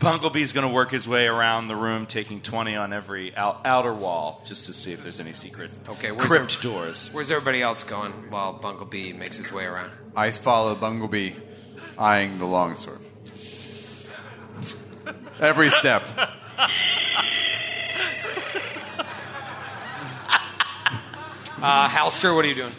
Bunglebee's 0.00 0.52
going 0.52 0.66
to 0.66 0.72
work 0.72 0.90
his 0.90 1.06
way 1.08 1.26
around 1.26 1.68
the 1.68 1.76
room, 1.76 2.06
taking 2.06 2.40
20 2.40 2.74
on 2.76 2.92
every 2.92 3.34
out- 3.36 3.60
outer 3.64 3.94
wall, 3.94 4.42
just 4.44 4.66
to 4.66 4.72
see 4.74 4.92
if 4.92 5.02
there's 5.02 5.20
any 5.20 5.32
secret 5.32 5.70
Okay, 5.88 6.10
where's 6.12 6.26
crypt 6.26 6.58
every- 6.58 6.70
doors. 6.70 7.10
Where's 7.12 7.30
everybody 7.30 7.62
else 7.62 7.84
going 7.84 8.12
while 8.30 8.58
Bunglebee 8.58 9.16
makes 9.16 9.36
his 9.38 9.52
way 9.52 9.64
around? 9.64 9.90
I 10.16 10.30
follow 10.32 10.74
Bunglebee, 10.74 11.34
eyeing 11.98 12.38
the 12.38 12.46
longsword. 12.46 12.98
Every 15.40 15.70
step. 15.70 16.02
Uh, 21.64 21.88
Halster, 21.88 22.34
what 22.34 22.44
are 22.44 22.48
you 22.48 22.56
doing? 22.56 22.72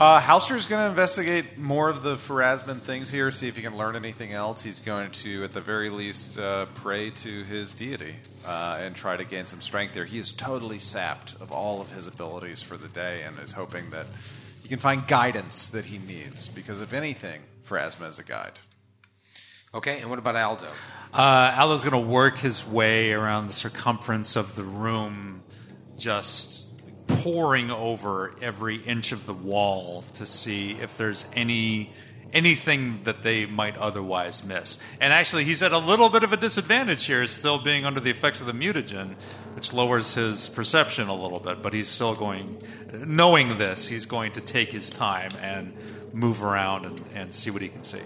Uh, 0.00 0.20
Halster's 0.20 0.66
going 0.66 0.82
to 0.82 0.88
investigate 0.88 1.58
more 1.58 1.88
of 1.88 2.02
the 2.02 2.16
Pharasman 2.16 2.80
things 2.80 3.10
here, 3.10 3.30
see 3.30 3.46
if 3.46 3.54
he 3.54 3.62
can 3.62 3.76
learn 3.76 3.94
anything 3.94 4.32
else. 4.32 4.62
He's 4.62 4.80
going 4.80 5.12
to, 5.12 5.44
at 5.44 5.52
the 5.52 5.60
very 5.60 5.88
least, 5.88 6.38
uh, 6.38 6.66
pray 6.74 7.10
to 7.10 7.44
his 7.44 7.70
deity 7.70 8.16
uh, 8.46 8.78
and 8.80 8.96
try 8.96 9.16
to 9.16 9.24
gain 9.24 9.46
some 9.46 9.60
strength 9.60 9.94
there. 9.94 10.04
He 10.04 10.18
is 10.18 10.32
totally 10.32 10.80
sapped 10.80 11.36
of 11.40 11.52
all 11.52 11.80
of 11.80 11.92
his 11.92 12.08
abilities 12.08 12.60
for 12.60 12.76
the 12.76 12.88
day 12.88 13.22
and 13.22 13.38
is 13.38 13.52
hoping 13.52 13.90
that 13.90 14.06
he 14.62 14.68
can 14.68 14.80
find 14.80 15.06
guidance 15.06 15.68
that 15.70 15.84
he 15.84 15.98
needs. 15.98 16.48
Because 16.48 16.80
if 16.80 16.92
anything, 16.92 17.40
Pharasma 17.68 18.08
is 18.08 18.18
a 18.18 18.24
guide. 18.24 18.58
Okay, 19.74 20.00
and 20.00 20.10
what 20.10 20.18
about 20.18 20.36
Aldo? 20.36 20.66
Uh, 21.14 21.54
Aldo's 21.56 21.82
going 21.82 22.02
to 22.02 22.10
work 22.10 22.36
his 22.36 22.66
way 22.66 23.12
around 23.12 23.46
the 23.46 23.54
circumference 23.54 24.36
of 24.36 24.54
the 24.54 24.64
room, 24.64 25.42
just 25.96 26.82
poring 27.06 27.70
over 27.70 28.34
every 28.42 28.76
inch 28.76 29.12
of 29.12 29.24
the 29.24 29.32
wall 29.32 30.02
to 30.16 30.26
see 30.26 30.72
if 30.72 30.98
there's 30.98 31.30
any 31.34 31.90
anything 32.34 33.02
that 33.04 33.22
they 33.22 33.46
might 33.46 33.76
otherwise 33.76 34.44
miss. 34.44 34.78
And 35.00 35.10
actually, 35.12 35.44
he's 35.44 35.62
at 35.62 35.72
a 35.72 35.78
little 35.78 36.10
bit 36.10 36.22
of 36.22 36.34
a 36.34 36.36
disadvantage 36.36 37.06
here, 37.06 37.26
still 37.26 37.58
being 37.58 37.86
under 37.86 38.00
the 38.00 38.10
effects 38.10 38.40
of 38.40 38.46
the 38.46 38.52
mutagen, 38.52 39.14
which 39.54 39.72
lowers 39.72 40.14
his 40.14 40.48
perception 40.50 41.08
a 41.08 41.14
little 41.14 41.40
bit. 41.40 41.62
But 41.62 41.72
he's 41.72 41.88
still 41.88 42.14
going, 42.14 42.62
knowing 42.92 43.56
this, 43.56 43.88
he's 43.88 44.04
going 44.04 44.32
to 44.32 44.42
take 44.42 44.70
his 44.70 44.90
time 44.90 45.30
and 45.40 45.74
move 46.12 46.42
around 46.42 46.84
and, 46.84 47.04
and 47.14 47.34
see 47.34 47.50
what 47.50 47.62
he 47.62 47.68
can 47.68 47.84
see. 47.84 48.00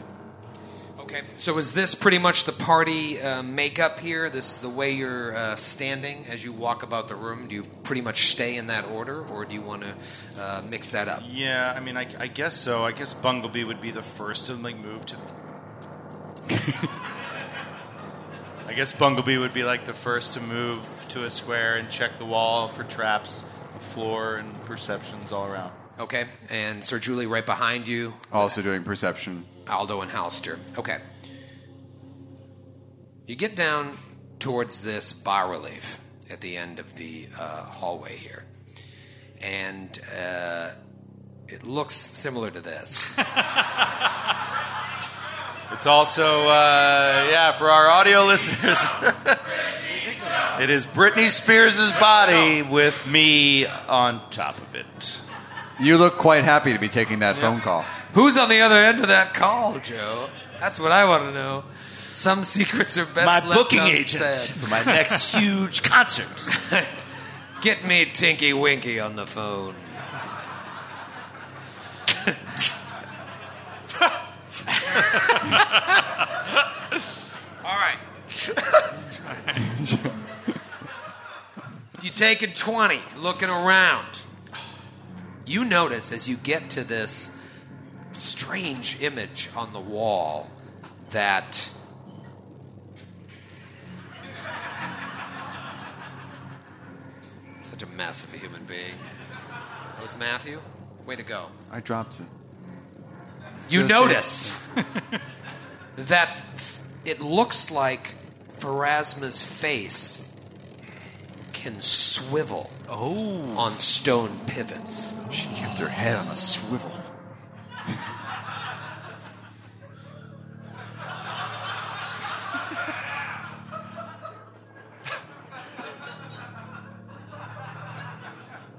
Okay, 1.07 1.23
so 1.39 1.57
is 1.59 1.73
this 1.73 1.95
pretty 1.95 2.19
much 2.19 2.47
the 2.47 2.53
party 2.53 3.21
uh, 3.21 3.41
makeup 3.41 4.01
here? 4.01 4.29
This 4.29 4.59
the 4.59 4.69
way 4.69 4.91
you're 4.91 5.37
uh, 5.37 5.55
standing 5.55 6.25
as 6.29 6.43
you 6.45 6.51
walk 6.51 6.83
about 6.83 7.07
the 7.07 7.15
room? 7.15 7.47
Do 7.47 7.55
you 7.55 7.63
pretty 7.85 8.01
much 8.01 8.27
stay 8.27 8.57
in 8.57 8.67
that 8.67 8.87
order, 8.87 9.25
or 9.25 9.45
do 9.45 9.55
you 9.55 9.61
want 9.61 9.85
to 9.85 9.95
uh, 10.37 10.63
mix 10.69 10.91
that 10.91 11.07
up? 11.07 11.23
Yeah, 11.25 11.73
I 11.77 11.79
mean, 11.79 11.97
I, 11.97 12.09
I 12.19 12.27
guess 12.27 12.57
so. 12.57 12.85
I 12.85 12.91
guess 12.91 13.15
Bunglebee 13.15 13.65
would 13.65 13.81
be 13.81 13.93
the 13.93 14.03
first 14.03 14.49
to 14.49 14.55
like 14.55 14.79
move 14.79 15.07
to. 15.07 15.17
I 18.67 18.73
guess 18.75 18.93
Bunglebee 18.93 19.39
would 19.39 19.53
be 19.53 19.63
like 19.63 19.85
the 19.85 19.95
first 19.95 20.35
to 20.35 20.41
move 20.41 20.85
to 21.11 21.25
a 21.25 21.31
square 21.31 21.77
and 21.77 21.89
check 21.89 22.19
the 22.19 22.27
wall 22.27 22.67
for 22.67 22.83
traps, 22.83 23.45
the 23.75 23.79
floor, 23.79 24.39
and 24.39 24.65
perceptions 24.65 25.31
all 25.31 25.47
around. 25.47 25.71
Okay, 26.01 26.25
and 26.51 26.85
Sir 26.85 26.99
Julie 26.99 27.27
right 27.27 27.47
behind 27.47 27.87
you, 27.87 28.15
Also 28.33 28.61
doing 28.61 28.83
perception. 28.83 29.47
Aldo 29.69 30.01
and 30.01 30.11
Halster. 30.11 30.59
Okay. 30.79 30.99
You 33.27 33.37
get 33.37 33.57
down 33.57 33.97
towards 34.39 34.83
this 34.83 35.13
bas 35.13 35.49
relief 35.49 36.01
at 36.31 36.41
the 36.41 36.57
end 36.57 36.79
of 36.79 36.95
the 36.97 37.29
uh, 37.39 37.65
hallway 37.65 38.17
here, 38.17 38.45
and 39.41 39.99
uh, 40.17 40.71
it 41.49 41.67
looks 41.67 41.95
similar 41.95 42.51
to 42.51 42.61
this. 42.61 43.19
It's 45.73 45.87
also, 45.87 46.47
uh, 46.49 47.27
yeah, 47.29 47.51
for 47.51 47.69
our 47.69 47.89
audio 47.89 48.25
listeners, 48.25 48.79
it 50.61 50.71
is 50.71 50.87
Britney 50.87 51.29
Spears' 51.29 51.91
body 51.99 52.63
with 52.63 53.05
me 53.09 53.67
on 53.67 54.21
top 54.31 54.57
of 54.59 54.77
it. 54.77 55.21
You 55.81 55.99
look 55.99 56.19
quite 56.19 56.45
happy 56.45 56.73
to 56.73 56.79
be 56.79 56.89
taking 56.89 57.19
that 57.19 57.35
phone 57.37 57.61
call. 57.61 57.85
Who's 58.17 58.39
on 58.39 58.49
the 58.49 58.61
other 58.61 58.83
end 58.83 59.03
of 59.03 59.09
that 59.09 59.35
call, 59.35 59.79
Joe? 59.79 60.31
That's 60.59 60.81
what 60.81 60.91
I 60.91 61.05
want 61.05 61.25
to 61.25 61.33
know. 61.35 61.65
Some 61.75 62.45
secrets 62.45 62.97
are 62.97 63.05
best 63.05 63.27
My 63.27 63.47
left 63.47 63.71
booking 63.71 63.83
agent 63.83 64.35
for 64.35 64.71
my 64.71 64.83
next 64.85 65.33
huge 65.35 65.83
concert. 65.83 66.49
Get 67.61 67.85
me 67.85 68.07
Tinky 68.07 68.55
Winky 68.55 69.01
on 69.01 69.17
the 69.17 69.27
phone. 69.27 69.75
All 77.63 77.77
right. 77.77 77.99
you 82.03 82.09
taking 82.09 82.55
20, 82.55 82.99
looking 83.19 83.51
around. 83.51 84.23
You 85.45 85.67
notice 85.67 86.13
as 86.13 86.27
you 86.27 86.39
get 86.39 86.71
to 86.71 86.83
this 86.83 87.36
strange 88.17 89.03
image 89.03 89.51
on 89.57 89.73
the 89.73 89.81
wall 89.81 90.51
that 91.11 91.71
such 97.61 97.83
a 97.83 97.87
mess 97.87 98.25
of 98.25 98.35
a 98.35 98.39
human 98.39 98.65
being. 98.65 98.95
That 99.49 100.03
was 100.03 100.17
Matthew. 100.19 100.61
Way 101.05 101.17
to 101.17 101.23
go. 101.23 101.47
I 101.71 101.81
dropped 101.81 102.21
it. 102.21 102.27
You 103.69 103.87
Just 103.87 103.91
notice 103.91 104.63
that 105.97 106.43
it 107.05 107.21
looks 107.21 107.71
like 107.71 108.15
Pharasma's 108.59 109.43
face 109.43 110.27
can 111.53 111.81
swivel 111.83 112.71
oh. 112.89 113.57
on 113.59 113.73
stone 113.73 114.31
pivots. 114.47 115.13
She 115.31 115.49
kept 115.49 115.79
her 115.79 115.89
head 115.89 116.17
on 116.17 116.29
a 116.29 116.37
swivel. 116.37 116.93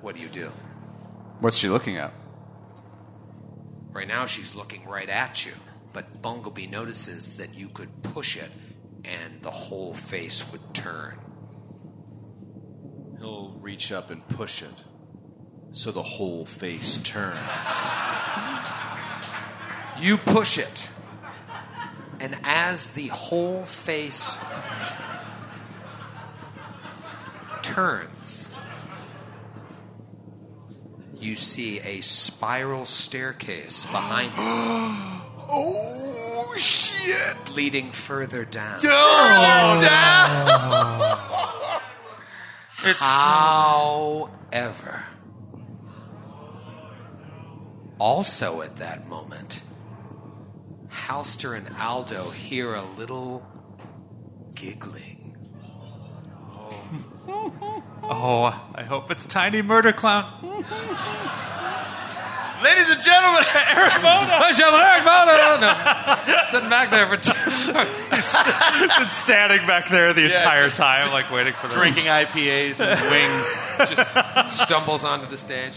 What 0.08 0.16
do 0.16 0.22
you 0.22 0.30
do? 0.30 0.50
What's 1.42 1.58
she 1.58 1.68
looking 1.68 1.98
at? 1.98 2.14
Right 3.92 4.08
now, 4.08 4.26
she's 4.26 4.56
looking 4.56 4.86
right 4.86 5.10
at 5.10 5.46
you, 5.46 5.52
but 5.92 6.22
Bunglebee 6.22 6.70
notices 6.70 7.36
that 7.36 7.56
you 7.56 7.68
could 7.68 8.04
push 8.04 8.38
it 8.38 8.50
and 9.04 9.42
the 9.42 9.52
whole 9.52 9.94
face 9.94 10.50
would 10.54 10.74
turn. 10.74 11.20
He'll 13.20 13.58
reach 13.60 13.92
up 13.92 14.10
and 14.10 14.26
push 14.30 14.62
it 14.62 14.76
so 15.74 15.92
the 15.92 16.04
whole 16.04 16.46
face 16.46 16.96
turns. 17.00 17.68
You 20.00 20.16
push 20.16 20.58
it, 20.58 20.88
and 22.22 22.38
as 22.46 22.92
the 22.92 23.08
whole 23.08 23.66
face 23.66 24.38
turns, 27.62 28.47
you 31.20 31.36
see 31.36 31.80
a 31.80 32.02
spiral 32.02 32.86
staircase 32.86 33.86
behind 33.86 34.32
you. 34.38 34.38
Oh 35.50 36.54
shit! 36.58 37.56
Leading 37.56 37.92
further 37.92 38.46
down. 38.46 38.82
No! 38.84 39.84
It's 42.84 43.02
However, 43.02 44.24
also 48.00 48.62
at 48.62 48.76
that 48.78 49.10
moment, 49.10 49.62
Halster 50.90 51.58
and 51.58 51.68
Aldo 51.76 52.30
hear 52.30 52.76
a 52.76 52.84
little 52.96 53.44
giggling. 54.54 55.36
Oh, 57.28 57.84
Oh, 58.10 58.58
I 58.74 58.84
hope 58.84 59.12
it's 59.12 59.26
Tiny 59.26 59.62
Murder 59.62 59.92
Clown. 59.92 60.26
Ladies 62.64 62.90
and 62.90 63.02
gentlemen, 63.02 63.44
Eric 63.76 64.02
Ladies 64.02 64.48
and 64.48 64.58
gentlemen, 64.58 64.86
Eric 64.88 65.04
Baudo! 65.04 65.28
No, 66.28 66.44
sitting 66.50 66.70
back 66.70 66.90
there 66.90 67.06
for 67.06 67.18
two 67.18 67.34
Been 68.98 69.10
standing 69.10 69.68
back 69.68 69.90
there 69.90 70.14
the 70.14 70.32
entire 70.32 70.70
time, 70.70 71.12
like 71.12 71.30
waiting 71.32 71.54
for 71.54 71.68
the 71.68 71.74
drinking 71.74 72.06
IPAs 72.06 72.80
and 72.80 73.00
wings. 73.12 73.96
just 73.96 74.64
stumbles 74.64 75.04
onto 75.04 75.28
the 75.28 75.38
stage. 75.38 75.74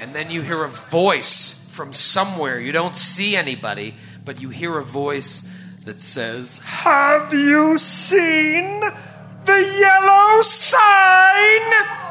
And 0.00 0.14
then 0.14 0.30
you 0.30 0.40
hear 0.42 0.64
a 0.64 0.68
voice 0.68 1.68
from 1.70 1.92
somewhere. 1.92 2.58
You 2.58 2.72
don't 2.72 2.96
see 2.96 3.36
anybody, 3.36 3.94
but 4.24 4.40
you 4.40 4.48
hear 4.48 4.78
a 4.78 4.84
voice 4.84 5.50
that 5.84 6.00
says, 6.00 6.58
Have 6.60 7.32
you 7.32 7.78
seen 7.78 8.80
the 9.44 9.76
yellow 9.78 10.42
sign? 10.42 12.04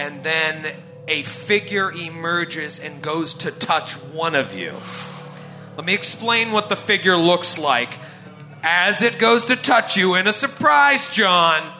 and 0.00 0.22
then 0.22 0.66
a 1.08 1.22
figure 1.24 1.92
emerges 1.92 2.78
and 2.78 3.02
goes 3.02 3.34
to 3.34 3.50
touch 3.50 3.92
one 4.14 4.34
of 4.34 4.54
you. 4.54 4.72
Let 5.76 5.84
me 5.84 5.92
explain 5.92 6.52
what 6.52 6.70
the 6.70 6.76
figure 6.76 7.18
looks 7.18 7.58
like 7.58 7.98
as 8.62 9.02
it 9.02 9.18
goes 9.18 9.44
to 9.46 9.56
touch 9.56 9.98
you 9.98 10.14
in 10.14 10.26
a 10.26 10.32
surprise, 10.32 11.12
John. 11.14 11.79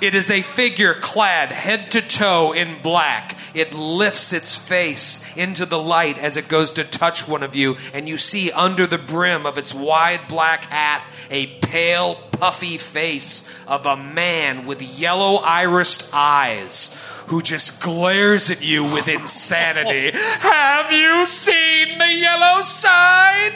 It 0.00 0.14
is 0.14 0.30
a 0.30 0.42
figure 0.42 0.94
clad 0.94 1.50
head 1.50 1.90
to 1.92 2.00
toe 2.00 2.52
in 2.52 2.80
black. 2.82 3.36
It 3.52 3.74
lifts 3.74 4.32
its 4.32 4.54
face 4.54 5.36
into 5.36 5.66
the 5.66 5.80
light 5.80 6.18
as 6.18 6.36
it 6.36 6.46
goes 6.46 6.70
to 6.72 6.84
touch 6.84 7.26
one 7.26 7.42
of 7.42 7.56
you, 7.56 7.76
and 7.92 8.08
you 8.08 8.16
see 8.16 8.52
under 8.52 8.86
the 8.86 8.98
brim 8.98 9.44
of 9.44 9.58
its 9.58 9.74
wide 9.74 10.28
black 10.28 10.64
hat 10.64 11.04
a 11.30 11.46
pale, 11.46 12.14
puffy 12.32 12.78
face 12.78 13.52
of 13.66 13.86
a 13.86 13.96
man 13.96 14.66
with 14.66 14.82
yellow 14.82 15.42
irised 15.42 16.10
eyes 16.12 16.94
who 17.26 17.42
just 17.42 17.82
glares 17.82 18.50
at 18.50 18.62
you 18.62 18.84
with 18.84 19.08
insanity. 19.08 20.10
Have 20.14 20.92
you 20.92 21.26
seen 21.26 21.98
the 21.98 22.12
yellow 22.12 22.62
sign? 22.62 23.52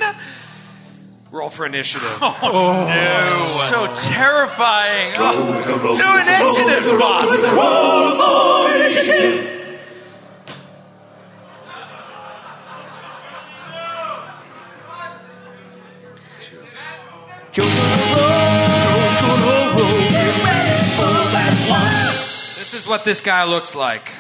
Roll 1.33 1.49
for 1.49 1.65
initiative. 1.65 2.09
Oh, 2.23 3.67
so 3.71 3.87
terrifying. 4.11 5.15
Oh, 5.17 5.81
Roll 5.83 5.95
two 5.95 6.13
initiatives, 6.21 6.91
boss. 7.01 7.31
for 8.69 8.77
initiative. 8.77 9.49
This 22.63 22.75
is 22.75 22.87
what 22.87 23.05
this 23.05 23.21
guy 23.21 23.45
looks 23.45 23.75
like. 23.75 24.13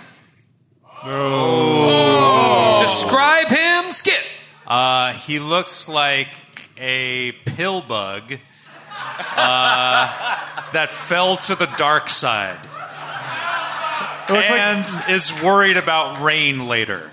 Describe 2.82 3.48
him, 3.48 3.92
Skip. 3.92 4.14
Uh, 4.66 5.12
he 5.12 5.38
looks 5.38 5.88
like 5.88 6.28
a 6.78 7.32
pill 7.32 7.80
bug 7.80 8.32
uh, 9.36 10.38
that 10.72 10.88
fell 10.90 11.36
to 11.36 11.54
the 11.54 11.66
dark 11.76 12.08
side 12.08 12.58
looks 14.28 14.48
like- 14.50 14.60
and 14.60 14.86
is 15.10 15.42
worried 15.42 15.76
about 15.76 16.20
rain 16.22 16.66
later. 16.68 17.10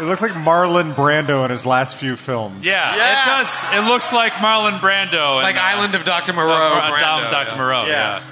It 0.00 0.04
looks 0.04 0.22
like 0.22 0.32
Marlon 0.32 0.94
Brando 0.94 1.44
in 1.44 1.50
his 1.50 1.66
last 1.66 1.96
few 1.96 2.16
films. 2.16 2.64
Yeah, 2.64 2.94
Yes. 2.94 3.62
it 3.64 3.74
does. 3.74 3.84
It 3.84 3.88
looks 3.88 4.12
like 4.12 4.32
Marlon 4.34 4.78
Brando, 4.78 5.34
and, 5.34 5.42
Like 5.42 5.56
uh, 5.56 5.60
Island 5.60 5.94
of 5.96 6.04
Dr. 6.04 6.32
Moreau. 6.32 6.52
uh, 6.54 6.90
Brando, 6.92 7.30
Dr. 7.30 7.50
yeah. 7.50 7.56
Moreau. 7.56 7.86
Yeah. 7.86 8.22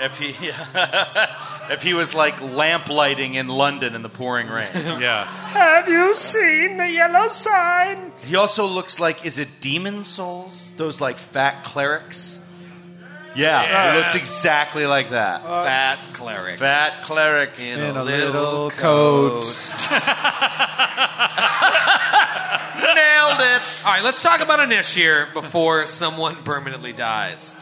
If 0.00 0.18
he 0.18 0.32
if 1.70 1.82
he 1.82 1.94
was 1.94 2.14
like 2.14 2.40
lamp 2.42 2.88
lighting 2.88 3.34
in 3.34 3.48
London 3.48 3.94
in 3.94 4.02
the 4.02 4.08
pouring 4.08 4.48
rain. 4.48 4.68
yeah. 4.74 5.24
Have 5.24 5.88
you 5.88 6.14
seen 6.14 6.76
the 6.76 6.90
yellow 6.90 7.28
sign? 7.28 8.12
he 8.26 8.36
also 8.36 8.66
looks 8.66 9.00
like 9.00 9.24
is 9.24 9.38
it 9.38 9.48
Demon's 9.60 10.06
Souls? 10.06 10.72
Those 10.76 11.00
like 11.00 11.16
fat 11.16 11.64
clerics? 11.64 12.38
Yeah, 13.36 13.92
he 13.92 13.98
looks 13.98 14.16
exactly 14.16 14.86
like 14.86 15.10
that. 15.10 15.42
Fat 15.42 15.98
cleric. 16.14 16.58
Fat 16.58 17.02
cleric 17.02 17.60
in, 17.60 17.78
In 17.78 17.96
a, 17.96 18.02
a 18.02 18.04
little, 18.04 18.32
little 18.32 18.70
coat. 18.70 19.44
Nailed 22.80 23.40
it. 23.40 23.62
All 23.86 23.92
right, 23.92 24.02
let's 24.02 24.20
talk 24.20 24.40
about 24.40 24.58
Anish 24.58 24.92
here 24.94 25.28
before 25.32 25.86
someone 25.86 26.42
permanently 26.42 26.92
dies. 26.92 27.54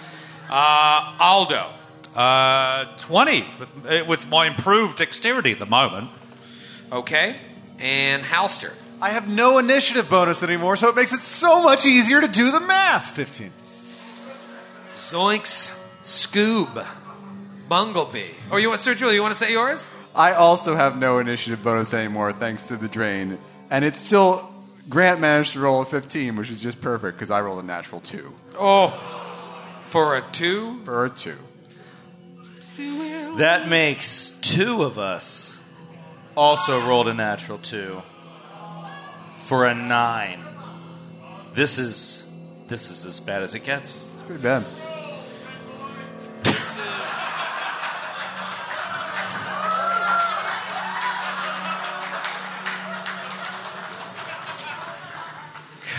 Uh, 0.49 1.17
Aldo. 1.21 1.78
Uh, 2.19 2.85
20 2.99 3.45
with, 3.61 3.87
uh, 3.87 4.05
with 4.09 4.29
my 4.29 4.47
improved 4.49 4.99
dexterity 4.99 5.53
at 5.53 5.61
the 5.61 5.67
moment. 5.67 6.11
Okay. 6.91 7.37
And 7.79 8.25
Halster. 8.25 8.73
I 9.01 9.11
have 9.11 9.29
no 9.29 9.59
initiative 9.59 10.11
bonus 10.11 10.43
anymore, 10.43 10.75
so 10.77 10.89
it 10.89 10.97
makes 10.97 11.13
it 11.13 11.21
so 11.21 11.63
much 11.63 11.87
easier 11.87 12.21
to 12.21 12.27
do 12.27 12.51
the 12.51 12.59
math. 12.59 13.11
15. 13.13 13.53
Zoinks. 14.97 15.81
Scoob. 16.03 16.85
Bunglebee. 17.71 18.31
Oh, 18.51 18.57
you 18.57 18.69
want, 18.69 18.81
Sir 18.81 18.95
Julie, 18.95 19.15
you 19.15 19.23
want 19.23 19.37
to 19.37 19.39
say 19.45 19.53
yours? 19.53 19.89
I 20.17 20.33
also 20.33 20.75
have 20.75 20.99
no 20.99 21.19
initiative 21.19 21.63
bonus 21.63 21.95
anymore 21.95 22.33
thanks 22.33 22.67
to 22.69 22.77
the 22.77 22.89
drain. 22.89 23.39
And 23.71 23.85
it's 23.85 24.01
still. 24.01 24.53
Grant 24.89 25.21
managed 25.21 25.53
to 25.53 25.61
roll 25.61 25.83
a 25.83 25.85
15, 25.85 26.35
which 26.37 26.51
is 26.51 26.59
just 26.61 26.81
perfect 26.81 27.19
because 27.19 27.31
I 27.31 27.43
rolled 27.43 27.63
a 27.63 27.67
natural 27.67 28.01
2 28.01 28.33
Oh. 28.59 28.89
For 29.83 30.17
a 30.17 30.23
two? 30.33 30.81
for 30.85 31.05
a 31.05 31.11
2. 31.11 31.37
That 33.39 33.69
makes 33.69 34.31
two 34.41 34.83
of 34.83 34.99
us 34.99 35.61
also 36.37 36.85
rolled 36.85 37.07
a 37.07 37.15
natural 37.15 37.59
two 37.59 38.03
for 39.47 39.65
a 39.65 39.77
nine. 39.77 40.43
This 41.55 41.79
is 41.79 42.29
this 42.67 42.91
is 42.91 43.05
as 43.05 43.21
bad 43.21 43.45
as 43.45 43.55
it 43.55 43.63
gets. 43.63 44.13
It's 44.13 44.23
pretty 44.23 44.43
bad. 44.43 44.65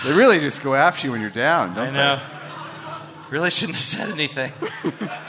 They 0.03 0.14
really 0.14 0.40
just 0.40 0.61
go 0.61 0.76
after 0.76 1.07
you 1.07 1.14
when 1.14 1.22
you're 1.22 1.30
down, 1.30 1.74
don't 1.74 1.88
I 1.88 1.91
know. 1.91 2.22
Really 3.30 3.49
shouldn't 3.49 3.78
have 3.78 3.82
said 3.82 4.10
anything. 4.10 4.52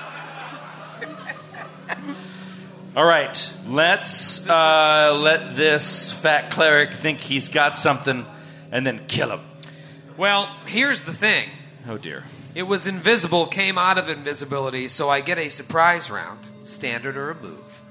All 2.97 3.05
right, 3.05 3.55
let's 3.69 4.49
uh, 4.49 5.21
let 5.23 5.55
this 5.55 6.13
fat 6.13 6.51
cleric 6.51 6.93
think 6.93 7.21
he's 7.21 7.49
got 7.49 7.77
something, 7.77 8.27
and 8.73 8.87
then 8.87 9.07
kill 9.07 9.31
him. 9.31 9.41
Well, 10.17 10.47
here's 10.67 11.03
the 11.03 11.13
thing. 11.13 11.49
Oh 11.89 11.99
dear. 11.99 12.25
It 12.53 12.65
was 12.65 12.87
invisible, 12.87 13.47
came 13.47 13.79
out 13.79 13.97
of 13.97 14.09
invisibility, 14.09 14.89
so 14.89 15.09
I 15.09 15.21
get 15.21 15.39
a 15.39 15.51
surprise 15.51 16.11
round, 16.11 16.41
standard 16.65 17.17
or 17.17 17.31
a 17.31 17.41
move. 17.41 17.83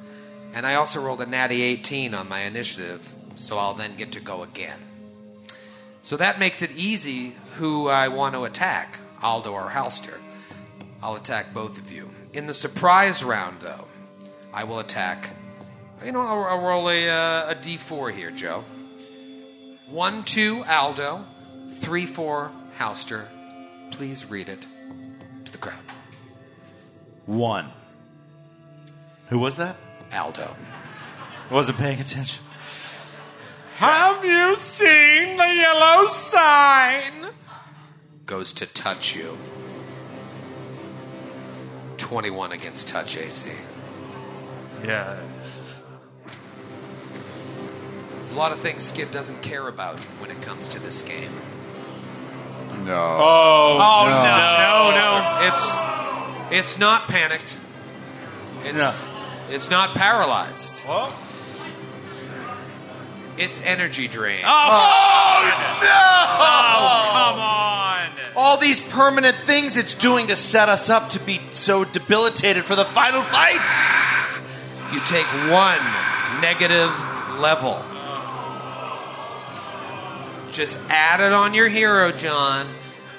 And 0.54 0.66
I 0.66 0.76
also 0.76 1.02
rolled 1.02 1.22
a 1.22 1.26
natty 1.26 1.62
18 1.62 2.14
on 2.14 2.28
my 2.28 2.42
initiative, 2.42 3.08
so 3.36 3.58
I'll 3.58 3.74
then 3.74 3.96
get 3.96 4.12
to 4.14 4.20
go 4.20 4.44
again. 4.44 4.80
So 6.02 6.18
that 6.18 6.40
makes 6.40 6.62
it 6.62 6.72
easy 6.76 7.34
who 7.56 7.88
I 7.88 8.10
want 8.10 8.36
to 8.36 8.44
attack, 8.44 9.00
Aldo 9.22 9.54
or 9.54 9.70
Halster. 9.70 10.18
I'll 11.02 11.16
attack 11.16 11.54
both 11.54 11.78
of 11.78 11.92
you. 11.92 12.10
In 12.34 12.48
the 12.48 12.54
surprise 12.54 13.24
round, 13.24 13.62
though, 13.62 13.86
I 14.54 14.64
will 14.64 14.80
attack. 14.80 15.30
You 16.04 16.12
know, 16.12 16.22
I'll, 16.22 16.44
I'll 16.44 16.62
roll 16.62 16.90
a, 16.90 17.10
uh, 17.10 17.52
a 17.52 17.56
d4 17.56 18.12
here, 18.14 18.32
Joe. 18.32 18.64
1 19.90 20.24
2 20.24 20.64
Aldo, 20.66 21.26
3 21.72 22.06
4 22.06 22.52
Halster. 22.78 23.26
Please 23.92 24.26
read 24.26 24.50
it 24.50 24.66
to 25.46 25.52
the 25.52 25.58
crowd. 25.58 25.80
One. 27.26 27.72
Who 29.28 29.40
was 29.40 29.58
that? 29.58 29.76
Aldo. 30.14 30.56
I 31.50 31.54
wasn't 31.54 31.78
paying 31.78 32.00
attention. 32.00 32.44
Have 33.78 34.26
you 34.26 34.56
seen 34.58 35.38
the 35.38 35.56
yellow 35.56 36.08
sign? 36.08 37.28
Goes 38.26 38.54
to 38.54 38.66
touch 38.66 39.16
you. 39.16 39.38
21 41.98 42.52
against 42.52 42.88
touch 42.88 43.18
AC. 43.18 43.52
Yeah. 44.84 45.18
There's 48.18 48.32
a 48.32 48.36
lot 48.36 48.52
of 48.52 48.60
things 48.60 48.84
Skid 48.84 49.12
doesn't 49.12 49.42
care 49.42 49.68
about 49.68 50.00
when 50.20 50.30
it 50.32 50.42
comes 50.42 50.68
to 50.70 50.80
this 50.80 51.02
game. 51.02 51.32
No. 52.86 52.94
Oh, 52.96 53.78
oh 53.80 54.06
No, 54.10 54.92
no, 54.92 54.96
no. 54.96 55.48
it's 55.48 56.60
it's 56.62 56.80
not 56.80 57.08
panicked. 57.08 57.58
It's 58.64 58.78
No. 58.78 58.94
it's 59.50 59.70
not 59.70 59.96
paralyzed. 59.96 60.80
What? 60.80 61.14
It's 63.38 63.62
energy 63.62 64.08
drain. 64.08 64.44
Oh. 64.46 64.50
Oh, 64.50 65.82
oh, 65.82 66.78
oh, 66.82 67.10
come 67.14 67.40
on. 67.40 68.10
All 68.36 68.58
these 68.58 68.82
permanent 68.82 69.36
things 69.38 69.78
it's 69.78 69.96
doing 69.96 70.28
to 70.28 70.36
set 70.36 70.68
us 70.70 70.90
up 70.90 71.10
to 71.12 71.20
be 71.20 71.40
so 71.52 71.84
debilitated 71.86 72.64
for 72.66 72.76
the 72.76 72.86
final 72.86 73.22
fight. 73.22 73.60
You 74.94 75.00
take 75.02 75.26
one 75.52 75.80
negative 76.42 76.92
level. 77.40 77.80
Just 80.52 80.80
add 80.90 81.20
it 81.20 81.32
on 81.32 81.54
your 81.54 81.70
hero, 81.70 82.12
John. 82.12 82.68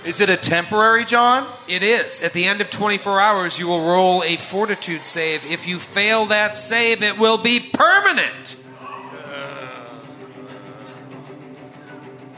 Is 0.04 0.20
it 0.20 0.28
a 0.30 0.36
temporary, 0.36 1.04
John? 1.04 1.46
It 1.68 1.82
is. 1.82 2.22
At 2.22 2.32
the 2.32 2.46
end 2.46 2.60
of 2.60 2.70
24 2.70 3.20
hours, 3.20 3.58
you 3.58 3.68
will 3.68 3.84
roll 3.86 4.22
a 4.24 4.36
fortitude 4.36 5.04
save. 5.06 5.44
If 5.46 5.68
you 5.68 5.78
fail 5.78 6.26
that 6.26 6.56
save, 6.56 7.02
it 7.02 7.18
will 7.18 7.38
be 7.38 7.60
permanent. 7.60 8.56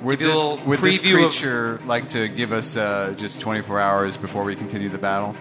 Would 0.03 0.19
Give 0.19 0.29
you 0.29 0.35
a 0.35 0.57
this, 0.57 0.67
would 0.67 0.79
this 0.81 1.01
preview 1.01 1.15
of- 1.25 1.31
creature 1.31 1.81
like 1.87 2.09
to 2.09 2.27
give 2.29 2.51
us 2.53 2.77
uh, 2.77 3.15
just 3.17 3.41
24 3.41 3.79
hours 3.81 4.17
before 4.17 4.43
we 4.43 4.57
continue 4.57 4.89
the 4.89 4.99
battle? 4.99 5.35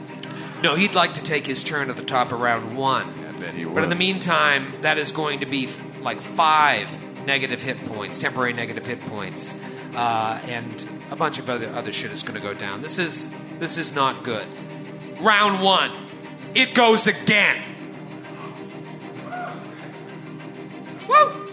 No, 0.62 0.76
he'd 0.76 0.94
like 0.94 1.16
to 1.16 1.24
take 1.24 1.48
his 1.48 1.64
turn 1.64 1.90
at 1.90 1.98
the 1.98 2.04
top 2.04 2.32
of 2.32 2.40
round 2.40 2.78
one. 2.78 3.12
I 3.44 3.52
he 3.52 3.66
would. 3.66 3.76
But 3.76 3.84
in 3.84 3.90
the 3.90 3.96
meantime, 3.96 4.74
that 4.82 4.98
is 4.98 5.12
going 5.12 5.40
to 5.40 5.46
be 5.46 5.66
f- 5.66 6.04
like 6.04 6.22
five 6.22 6.90
negative 7.26 7.62
hit 7.62 7.84
points, 7.86 8.18
temporary 8.18 8.54
negative 8.54 8.86
hit 8.86 9.00
points, 9.06 9.56
uh, 9.96 10.40
and 10.48 10.88
a 11.12 11.16
bunch 11.16 11.40
of 11.40 11.50
other 11.50 11.70
other 11.70 11.92
shit 11.92 12.12
is 12.12 12.24
going 12.24 12.40
to 12.40 12.42
go 12.46 12.54
down. 12.54 12.82
This 12.82 12.98
is 12.98 13.34
this 13.60 13.78
is 13.78 13.94
not 13.94 14.24
good. 14.24 14.48
Round 15.20 15.62
one, 15.64 15.92
it 16.56 16.74
goes 16.74 17.08
again. 17.08 17.62
Woo! 21.08 21.48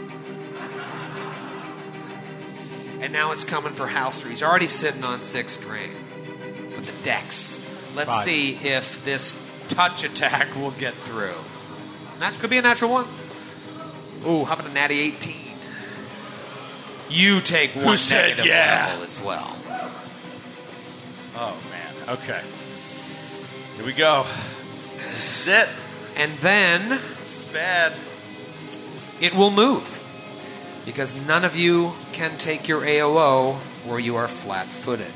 And 3.01 3.13
now 3.13 3.33
it's 3.33 3.45
coming 3.45 3.73
for 3.73 3.87
Halster. 3.87 4.29
He's 4.29 4.43
already 4.43 4.69
sitting 4.69 5.05
on 5.05 5.23
six 5.23 5.57
drain 5.57 5.93
for 6.71 6.81
the 6.81 6.93
dex. 7.03 7.65
Let's 7.95 8.11
Five. 8.11 8.25
see 8.25 8.55
if 8.57 9.05
this 9.05 9.41
touch 9.69 10.05
attack 10.05 10.55
will 10.57 10.73
get 10.73 10.95
through. 10.95 11.35
That 12.19 12.35
could 12.41 12.51
be 12.51 12.59
a 12.59 12.63
natural 12.63 12.91
one. 12.91 13.07
Ooh, 14.27 14.45
how 14.45 14.55
about 14.55 14.67
a 14.67 14.73
natty 14.73 14.99
18? 15.01 15.35
You 17.11 17.41
take 17.41 17.71
one 17.75 17.97
said 17.97 18.23
negative 18.39 18.47
yeah? 18.47 18.87
level 18.91 19.05
as 19.05 19.21
well. 19.23 19.57
Oh 21.37 21.57
man. 21.71 21.95
Okay. 22.19 22.43
Here 23.77 23.87
we 23.87 23.93
go. 23.93 24.27
This 24.97 25.43
is 25.43 25.49
it. 25.49 25.69
And 26.17 26.33
then 26.39 26.89
This 27.21 27.39
is 27.39 27.45
bad. 27.47 27.93
it 29.21 29.35
will 29.35 29.51
move. 29.53 29.95
Because 30.85 31.15
none 31.27 31.45
of 31.45 31.55
you 31.57 31.93
can 32.13 32.37
take 32.39 32.67
your 32.67 32.81
AOO 32.81 33.55
where 33.87 33.99
you 34.01 34.17
are 34.17 34.27
flat 34.27 34.67
footed. 34.67 35.13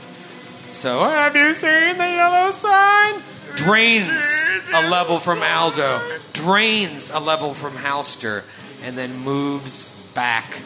So, 0.70 1.04
have 1.04 1.34
you 1.34 1.52
seen 1.54 1.98
the 1.98 2.04
yellow 2.08 2.50
sign? 2.52 3.22
Drains 3.56 4.26
a 4.74 4.88
level 4.88 5.18
from 5.18 5.42
Aldo, 5.42 6.00
drains 6.32 7.10
a 7.10 7.20
level 7.20 7.54
from 7.54 7.74
Halster, 7.74 8.44
and 8.82 8.96
then 8.96 9.16
moves 9.18 9.84
back 10.14 10.62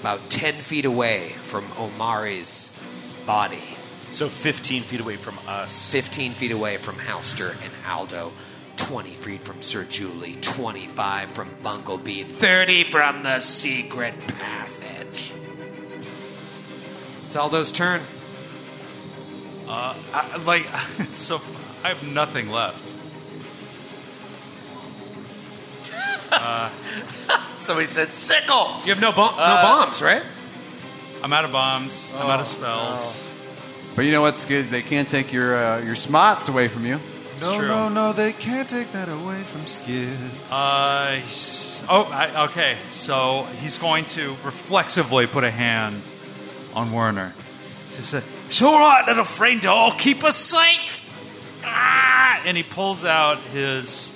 about 0.00 0.28
10 0.30 0.54
feet 0.54 0.84
away 0.84 1.30
from 1.42 1.64
Omari's 1.76 2.76
body. 3.26 3.76
So 4.10 4.28
15 4.28 4.82
feet 4.82 5.00
away 5.00 5.16
from 5.16 5.38
us. 5.46 5.90
15 5.90 6.32
feet 6.32 6.50
away 6.50 6.76
from 6.76 6.96
Halster 6.96 7.50
and 7.62 7.72
Aldo, 7.86 8.32
20 8.76 9.10
feet 9.10 9.40
from 9.40 9.60
Sir 9.60 9.84
Julie, 9.84 10.34
25 10.40 11.30
from 11.32 11.48
Bunglebee, 11.62 12.24
30 12.24 12.84
from 12.84 13.22
the 13.22 13.40
secret 13.40 14.14
passage. 14.28 15.32
It's 17.26 17.36
Aldo's 17.36 17.70
turn. 17.70 18.00
Uh, 19.68 19.94
I, 20.14 20.42
like, 20.46 20.66
it's 20.98 21.18
so. 21.18 21.40
I 21.84 21.88
have 21.88 22.02
nothing 22.06 22.50
left. 22.50 22.94
Uh, 26.30 26.70
Somebody 27.58 27.86
said 27.86 28.14
sickle. 28.14 28.76
You 28.84 28.92
have 28.94 29.00
no, 29.00 29.12
bom- 29.12 29.36
no 29.36 29.42
Uh, 29.42 29.62
bombs, 29.62 30.02
right? 30.02 30.22
I'm 31.22 31.32
out 31.32 31.44
of 31.44 31.52
bombs. 31.52 32.12
I'm 32.16 32.26
Oh, 32.26 32.30
out 32.30 32.40
of 32.40 32.46
spells. 32.46 33.30
But 33.96 34.04
you 34.04 34.12
know 34.12 34.20
what's 34.22 34.44
good? 34.44 34.66
They 34.66 34.82
can't 34.82 35.08
take 35.08 35.32
your 35.32 35.56
uh, 35.56 35.80
your 35.80 35.96
smots 35.96 36.48
away 36.48 36.68
from 36.68 36.86
you. 36.86 37.00
No, 37.40 37.56
true. 37.58 37.68
no, 37.68 37.88
no, 37.88 38.12
they 38.12 38.32
can't 38.32 38.68
take 38.68 38.92
that 38.92 39.08
away 39.08 39.42
from 39.42 39.66
Skid. 39.66 40.16
Uh, 40.50 41.18
oh, 41.88 42.08
I, 42.12 42.44
okay. 42.46 42.76
So 42.90 43.46
he's 43.60 43.78
going 43.78 44.04
to 44.16 44.30
reflexively 44.44 45.26
put 45.26 45.44
a 45.44 45.50
hand 45.50 46.02
on 46.74 46.92
Werner. 46.92 47.32
He 47.88 48.02
said, 48.02 48.22
"It's 48.46 48.62
all 48.62 48.78
right, 48.78 49.04
little 49.06 49.24
friend. 49.24 49.64
I'll 49.66 49.92
keep 49.92 50.22
us 50.24 50.36
safe." 50.36 50.97
Ah! 51.70 52.42
And 52.44 52.56
he 52.56 52.62
pulls 52.62 53.04
out 53.04 53.38
his 53.52 54.14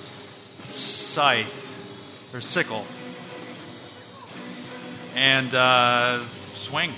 scythe 0.63 2.31
or 2.33 2.41
sickle 2.41 2.85
and 5.15 5.53
uh, 5.53 6.25
swing. 6.53 6.93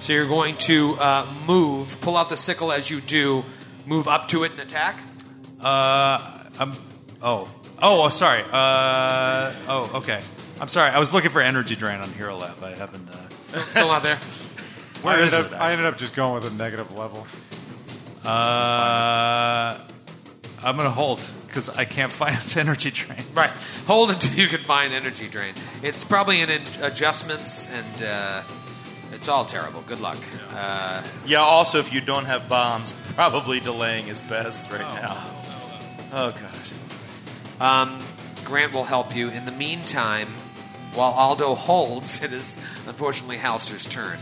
So 0.00 0.12
you're 0.12 0.28
going 0.28 0.56
to 0.58 0.94
uh, 0.98 1.26
move, 1.46 2.00
pull 2.00 2.16
out 2.16 2.28
the 2.28 2.36
sickle 2.36 2.72
as 2.72 2.88
you 2.90 3.00
do, 3.00 3.44
move 3.86 4.08
up 4.08 4.28
to 4.28 4.44
it 4.44 4.52
and 4.52 4.60
attack. 4.60 5.00
Uh, 5.60 6.18
I'm. 6.58 6.72
Oh. 7.20 7.50
Oh, 7.80 8.04
oh, 8.04 8.08
sorry. 8.08 8.42
Uh, 8.50 9.52
oh, 9.68 9.90
okay. 9.96 10.20
I'm 10.60 10.68
sorry. 10.68 10.90
I 10.90 10.98
was 10.98 11.12
looking 11.12 11.30
for 11.30 11.40
energy 11.40 11.76
drain 11.76 12.00
on 12.00 12.12
Hero 12.12 12.36
Lab. 12.36 12.62
I 12.62 12.74
haven't. 12.74 13.08
Uh, 13.08 13.58
Still 13.60 13.90
out 13.90 14.02
there. 14.02 14.16
where 15.02 15.16
I 15.16 15.20
is 15.22 15.34
ended, 15.34 15.52
it? 15.52 15.54
up, 15.56 15.60
I 15.62 15.72
ended 15.72 15.86
up 15.86 15.96
just 15.98 16.14
going 16.14 16.34
with 16.34 16.44
a 16.52 16.54
negative 16.54 16.92
level. 16.96 17.26
Uh, 18.28 19.78
I'm 20.62 20.76
gonna 20.76 20.90
hold 20.90 21.20
because 21.46 21.70
I 21.70 21.84
can't 21.86 22.12
find 22.12 22.36
energy 22.56 22.90
drain. 22.90 23.24
Right. 23.34 23.50
Hold 23.86 24.10
until 24.10 24.34
you 24.34 24.48
can 24.48 24.60
find 24.60 24.92
energy 24.92 25.28
drain. 25.28 25.54
It's 25.82 26.04
probably 26.04 26.40
in 26.42 26.50
adjustments, 26.82 27.68
and 27.72 28.02
uh, 28.02 28.42
it's 29.12 29.28
all 29.28 29.44
terrible. 29.46 29.80
Good 29.86 30.00
luck. 30.00 30.18
Uh, 30.54 31.02
Yeah. 31.24 31.38
Also, 31.40 31.78
if 31.78 31.92
you 31.92 32.00
don't 32.02 32.26
have 32.26 32.48
bombs, 32.48 32.92
probably 33.14 33.60
delaying 33.60 34.08
is 34.08 34.20
best 34.20 34.70
right 34.70 34.80
now. 34.80 35.16
Oh 36.12 36.32
god. 36.32 37.62
um, 37.88 37.98
Grant 38.44 38.72
will 38.74 38.84
help 38.84 39.14
you. 39.16 39.30
In 39.30 39.44
the 39.46 39.52
meantime, 39.52 40.28
while 40.94 41.12
Aldo 41.12 41.54
holds, 41.54 42.22
it 42.22 42.32
is 42.32 42.60
unfortunately 42.86 43.36
Halster's 43.38 43.86
turn. 43.86 44.18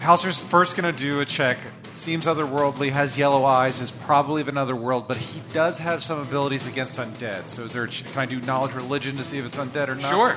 Halster's 0.00 0.38
first 0.38 0.76
going 0.76 0.92
to 0.94 0.98
do 0.98 1.20
a 1.20 1.24
check. 1.24 1.58
Seems 1.98 2.26
otherworldly, 2.26 2.90
has 2.92 3.18
yellow 3.18 3.44
eyes, 3.44 3.80
is 3.80 3.90
probably 3.90 4.40
of 4.40 4.46
another 4.48 4.76
world, 4.76 5.08
but 5.08 5.16
he 5.16 5.42
does 5.52 5.78
have 5.80 6.02
some 6.02 6.20
abilities 6.20 6.66
against 6.68 6.96
undead. 6.98 7.50
So, 7.50 7.64
is 7.64 7.72
there? 7.72 7.82
A 7.84 7.88
can 7.88 8.16
I 8.18 8.24
do 8.24 8.40
knowledge 8.40 8.72
religion 8.74 9.16
to 9.16 9.24
see 9.24 9.36
if 9.38 9.44
it's 9.44 9.58
undead 9.58 9.88
or 9.88 9.96
not? 9.96 10.04
Sure. 10.08 10.36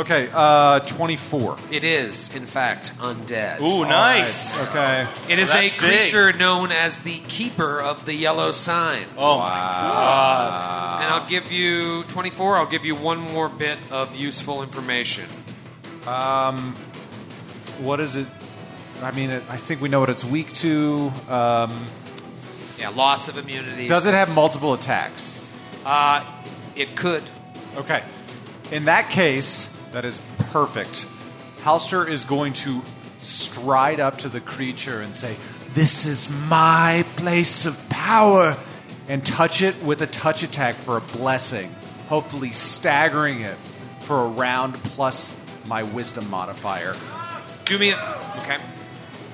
Okay, 0.00 0.28
uh, 0.32 0.78
twenty-four. 0.80 1.56
It 1.72 1.82
is, 1.82 2.34
in 2.34 2.46
fact, 2.46 2.96
undead. 2.98 3.60
Ooh, 3.60 3.84
nice. 3.84 4.66
Okay. 4.68 5.06
It 5.28 5.40
is 5.40 5.48
Well, 5.48 5.58
a 5.58 5.62
that's 5.68 5.80
big. 5.80 5.98
creature 6.08 6.32
known 6.32 6.70
as 6.70 7.00
the 7.00 7.18
Keeper 7.26 7.80
of 7.80 8.06
the 8.06 8.14
Yellow 8.14 8.52
Sign. 8.52 9.04
Oh 9.18 9.38
my 9.40 9.48
god. 9.48 11.02
And 11.02 11.10
I'll 11.12 11.28
give 11.28 11.50
you 11.50 12.04
24. 12.04 12.56
I'll 12.56 12.66
give 12.66 12.84
you 12.84 12.94
one 12.94 13.18
more 13.18 13.48
bit 13.48 13.78
of 13.90 14.14
useful 14.16 14.62
information. 14.62 15.24
Um, 16.06 16.76
What 17.80 17.98
is 17.98 18.14
it? 18.16 18.26
I 19.02 19.12
mean, 19.12 19.30
it, 19.30 19.42
I 19.48 19.56
think 19.56 19.80
we 19.80 19.88
know 19.88 20.00
what 20.00 20.10
it's 20.10 20.24
weak 20.24 20.52
to. 20.54 21.12
Um, 21.28 21.86
Yeah, 22.78 22.90
lots 22.94 23.28
of 23.28 23.36
immunities. 23.38 23.88
does 23.88 24.06
it 24.06 24.14
have 24.14 24.34
multiple 24.34 24.72
attacks? 24.72 25.40
Uh, 25.84 26.24
it 26.76 26.96
could. 26.96 27.22
Okay. 27.76 28.02
In 28.70 28.84
that 28.86 29.10
case, 29.10 29.76
that 29.92 30.04
is 30.04 30.20
perfect. 30.38 31.06
Halster 31.62 32.08
is 32.08 32.24
going 32.24 32.52
to 32.54 32.82
stride 33.18 34.00
up 34.00 34.18
to 34.18 34.28
the 34.28 34.40
creature 34.40 35.00
and 35.00 35.14
say, 35.14 35.36
This 35.74 36.06
is 36.06 36.30
my 36.48 37.04
place 37.16 37.66
of 37.66 37.88
power, 37.88 38.56
and 39.08 39.24
touch 39.26 39.60
it 39.62 39.82
with 39.82 40.00
a 40.02 40.06
touch 40.06 40.42
attack 40.42 40.74
for 40.76 40.96
a 40.96 41.00
blessing, 41.00 41.74
hopefully 42.08 42.52
staggering 42.52 43.40
it 43.40 43.56
for 44.00 44.24
a 44.24 44.28
round 44.28 44.74
plus 44.74 45.38
my 45.66 45.82
wisdom 45.82 46.28
modifier. 46.30 46.94
Do 47.64 47.78
me 47.78 47.90
a. 47.90 47.96
Okay. 48.38 48.56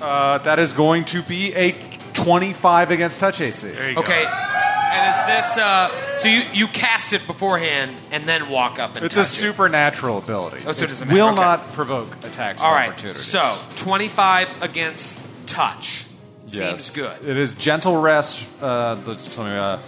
Uh, 0.01 0.37
that 0.39 0.59
is 0.59 0.73
going 0.73 1.05
to 1.05 1.21
be 1.23 1.53
a 1.55 1.73
25 2.13 2.91
against 2.91 3.19
touch 3.19 3.41
AC. 3.41 3.67
There 3.69 3.91
you 3.91 3.97
Okay. 3.99 4.25
And 4.25 5.13
is 5.15 5.35
this. 5.45 5.57
Uh, 5.57 6.17
so 6.17 6.27
you, 6.27 6.41
you 6.53 6.67
cast 6.67 7.13
it 7.13 7.27
beforehand 7.27 7.91
and 8.11 8.23
then 8.23 8.49
walk 8.49 8.79
up 8.79 8.95
and 8.95 9.05
It's 9.05 9.15
a 9.15 9.19
touch 9.19 9.25
it. 9.27 9.29
supernatural 9.29 10.17
ability. 10.17 10.57
Oh, 10.65 10.71
so 10.71 10.81
it 10.83 10.85
it 10.85 10.87
doesn't 10.89 11.09
will. 11.11 11.27
Okay. 11.27 11.35
not 11.35 11.67
provoke 11.73 12.15
attacks 12.25 12.61
All 12.61 12.71
right. 12.71 12.89
of 12.97 13.03
right. 13.03 13.15
So 13.15 13.55
25 13.75 14.61
against 14.63 15.17
touch. 15.45 16.05
Seems 16.45 16.53
Yes. 16.59 16.95
good. 16.95 17.25
It 17.29 17.37
is 17.37 17.55
gentle 17.55 17.99
rest. 17.99 18.47
Uh, 18.61 18.95
the, 18.95 19.17
something, 19.19 19.51
uh, 19.53 19.81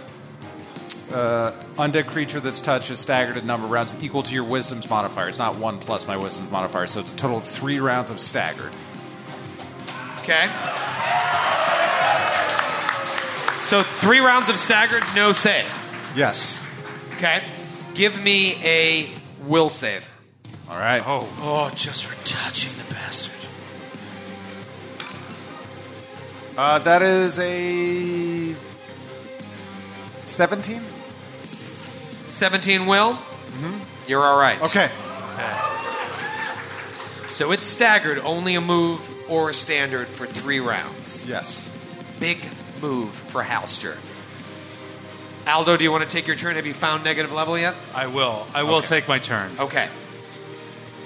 uh, 1.12 1.52
undead 1.78 2.06
creature 2.06 2.38
that's 2.38 2.60
touched 2.60 2.90
is 2.90 2.98
staggered 3.00 3.36
a 3.38 3.42
number 3.42 3.64
of 3.64 3.70
rounds 3.72 4.00
equal 4.02 4.22
to 4.22 4.34
your 4.34 4.44
wisdom's 4.44 4.88
modifier. 4.88 5.28
It's 5.28 5.38
not 5.38 5.56
one 5.58 5.78
plus 5.78 6.06
my 6.06 6.16
wisdom's 6.16 6.50
modifier, 6.50 6.86
so 6.86 7.00
it's 7.00 7.12
a 7.12 7.16
total 7.16 7.38
of 7.38 7.44
three 7.44 7.80
rounds 7.80 8.10
of 8.10 8.20
staggered. 8.20 8.70
Okay. 10.30 10.46
So 13.64 13.82
three 13.82 14.20
rounds 14.20 14.48
of 14.48 14.56
staggered, 14.58 15.02
no 15.16 15.32
save. 15.32 15.66
Yes. 16.14 16.64
Okay. 17.14 17.42
Give 17.94 18.22
me 18.22 18.54
a 18.64 19.08
will 19.44 19.70
save. 19.70 20.08
All 20.68 20.78
right. 20.78 21.02
Oh, 21.04 21.28
oh, 21.40 21.72
just 21.74 22.04
for 22.04 22.14
touching 22.24 22.70
the 22.78 22.94
bastard. 22.94 23.34
Uh, 26.56 26.78
that 26.78 27.02
is 27.02 27.40
a 27.40 28.54
17. 30.26 30.80
17 32.28 32.86
will. 32.86 33.18
You're 34.06 34.22
all 34.22 34.38
right. 34.38 34.62
Okay. 34.62 34.90
So 37.32 37.50
it's 37.50 37.66
staggered, 37.66 38.18
only 38.18 38.54
a 38.54 38.60
move 38.60 39.09
or 39.30 39.50
a 39.50 39.54
standard 39.54 40.08
for 40.08 40.26
three 40.26 40.60
rounds. 40.60 41.24
Yes. 41.26 41.70
Big 42.18 42.38
move 42.82 43.10
for 43.10 43.42
Halster. 43.42 43.96
Aldo, 45.46 45.76
do 45.78 45.84
you 45.84 45.90
want 45.90 46.04
to 46.04 46.10
take 46.10 46.26
your 46.26 46.36
turn? 46.36 46.56
Have 46.56 46.66
you 46.66 46.74
found 46.74 47.02
negative 47.04 47.32
level 47.32 47.58
yet? 47.58 47.74
I 47.94 48.08
will. 48.08 48.46
I 48.54 48.62
will 48.64 48.76
Okay. 48.76 48.86
take 48.88 49.08
my 49.08 49.18
turn. 49.18 49.50
Okay. 49.58 49.88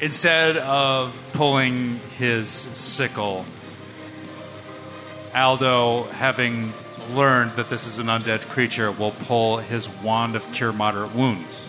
Instead 0.00 0.56
of 0.56 1.16
pulling 1.32 2.00
his 2.18 2.48
sickle, 2.48 3.44
Aldo, 5.34 6.04
having 6.12 6.72
learned 7.12 7.52
that 7.52 7.70
this 7.70 7.86
is 7.86 7.98
an 7.98 8.06
undead 8.06 8.48
creature, 8.48 8.90
will 8.90 9.12
pull 9.12 9.58
his 9.58 9.88
wand 9.88 10.36
of 10.36 10.50
cure 10.52 10.72
moderate 10.72 11.14
wounds. 11.14 11.66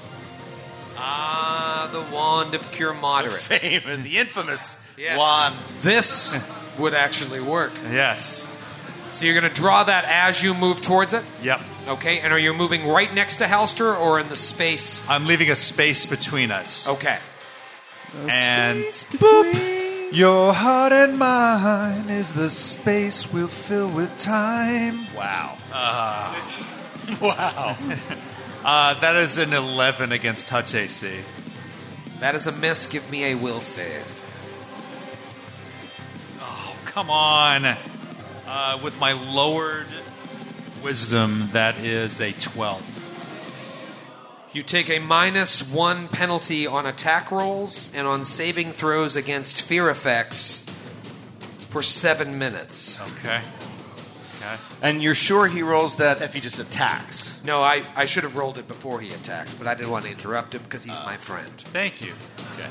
Ah, 0.98 1.90
the 1.91 2.02
wand 2.15 2.56
of 2.56 2.72
cure 2.72 2.94
moderate. 2.94 3.34
Fame 3.40 3.82
and 3.88 4.03
the 4.03 4.18
infamous 4.18 4.80
Yes. 4.97 5.19
wand. 5.19 5.55
This 5.81 6.38
would 6.77 6.93
actually 6.93 7.41
work. 7.41 7.72
Yes. 7.91 8.51
So 9.09 9.26
you're 9.26 9.39
going 9.39 9.51
to 9.51 9.61
draw 9.61 9.84
that 9.84 10.05
as 10.05 10.43
you 10.43 10.53
move 10.53 10.81
towards 10.81 11.13
it. 11.13 11.23
Yep. 11.41 11.61
Okay. 11.88 12.19
And 12.19 12.34
are 12.34 12.39
you 12.39 12.53
moving 12.53 12.88
right 12.88 13.13
next 13.13 13.38
to 13.38 13.45
Halster 13.45 13.97
or 13.97 14.19
in 14.19 14.27
the 14.30 14.35
space? 14.35 15.07
I'm 15.09 15.26
leaving 15.26 15.49
a 15.49 15.55
space 15.55 16.05
between 16.05 16.51
us. 16.51 16.88
Okay. 16.88 17.17
And 18.30 18.85
Your 20.11 20.53
heart 20.53 20.93
and 20.93 21.17
mine 21.17 22.09
is 22.09 22.34
the 22.34 22.49
space 22.49 23.34
we'll 23.34 23.47
fill 23.47 23.89
with 23.89 24.17
time. 24.17 25.07
Wow. 25.15 25.57
wow. 27.22 27.77
Uh, 28.65 28.99
that 28.99 29.15
is 29.15 29.38
an 29.38 29.53
11 29.53 30.11
against 30.11 30.47
touch 30.47 30.73
AC. 30.73 31.19
That 32.19 32.34
is 32.34 32.47
a 32.47 32.51
miss. 32.51 32.88
Give 32.88 33.07
me 33.11 33.26
a 33.26 33.35
will 33.35 33.61
save. 33.61 34.24
Come 36.95 37.09
on. 37.09 37.65
Uh, 38.47 38.80
with 38.81 38.97
my 39.01 39.11
lowered 39.11 39.88
wisdom, 40.81 41.49
that 41.51 41.77
is 41.80 42.22
a 42.22 42.31
12. 42.31 44.49
You 44.53 44.63
take 44.63 44.89
a 44.89 44.99
minus 44.99 45.69
one 45.69 46.07
penalty 46.07 46.65
on 46.65 46.85
attack 46.85 47.31
rolls 47.31 47.89
and 47.93 48.07
on 48.07 48.23
saving 48.23 48.72
throws 48.72 49.17
against 49.17 49.61
fear 49.61 49.89
effects 49.89 50.65
for 51.67 51.84
seven 51.84 52.39
minutes. 52.39 53.01
Okay. 53.17 53.41
Okay. 54.38 54.55
And 54.81 55.03
you're 55.03 55.15
sure 55.15 55.47
he 55.47 55.63
rolls 55.63 55.97
that 55.97 56.22
if 56.22 56.34
he 56.34 56.39
just 56.39 56.59
attacks? 56.59 57.43
No, 57.43 57.61
I, 57.61 57.84
I 57.97 58.05
should 58.05 58.23
have 58.23 58.38
rolled 58.38 58.57
it 58.57 58.69
before 58.69 59.01
he 59.01 59.09
attacked, 59.09 59.57
but 59.57 59.67
I 59.67 59.76
didn't 59.76 59.91
want 59.91 60.05
to 60.05 60.11
interrupt 60.11 60.55
him 60.55 60.61
because 60.63 60.85
he's 60.85 61.03
my 61.03 61.17
friend. 61.17 61.51
Thank 61.57 62.01
you. 62.01 62.13
Okay. 62.53 62.69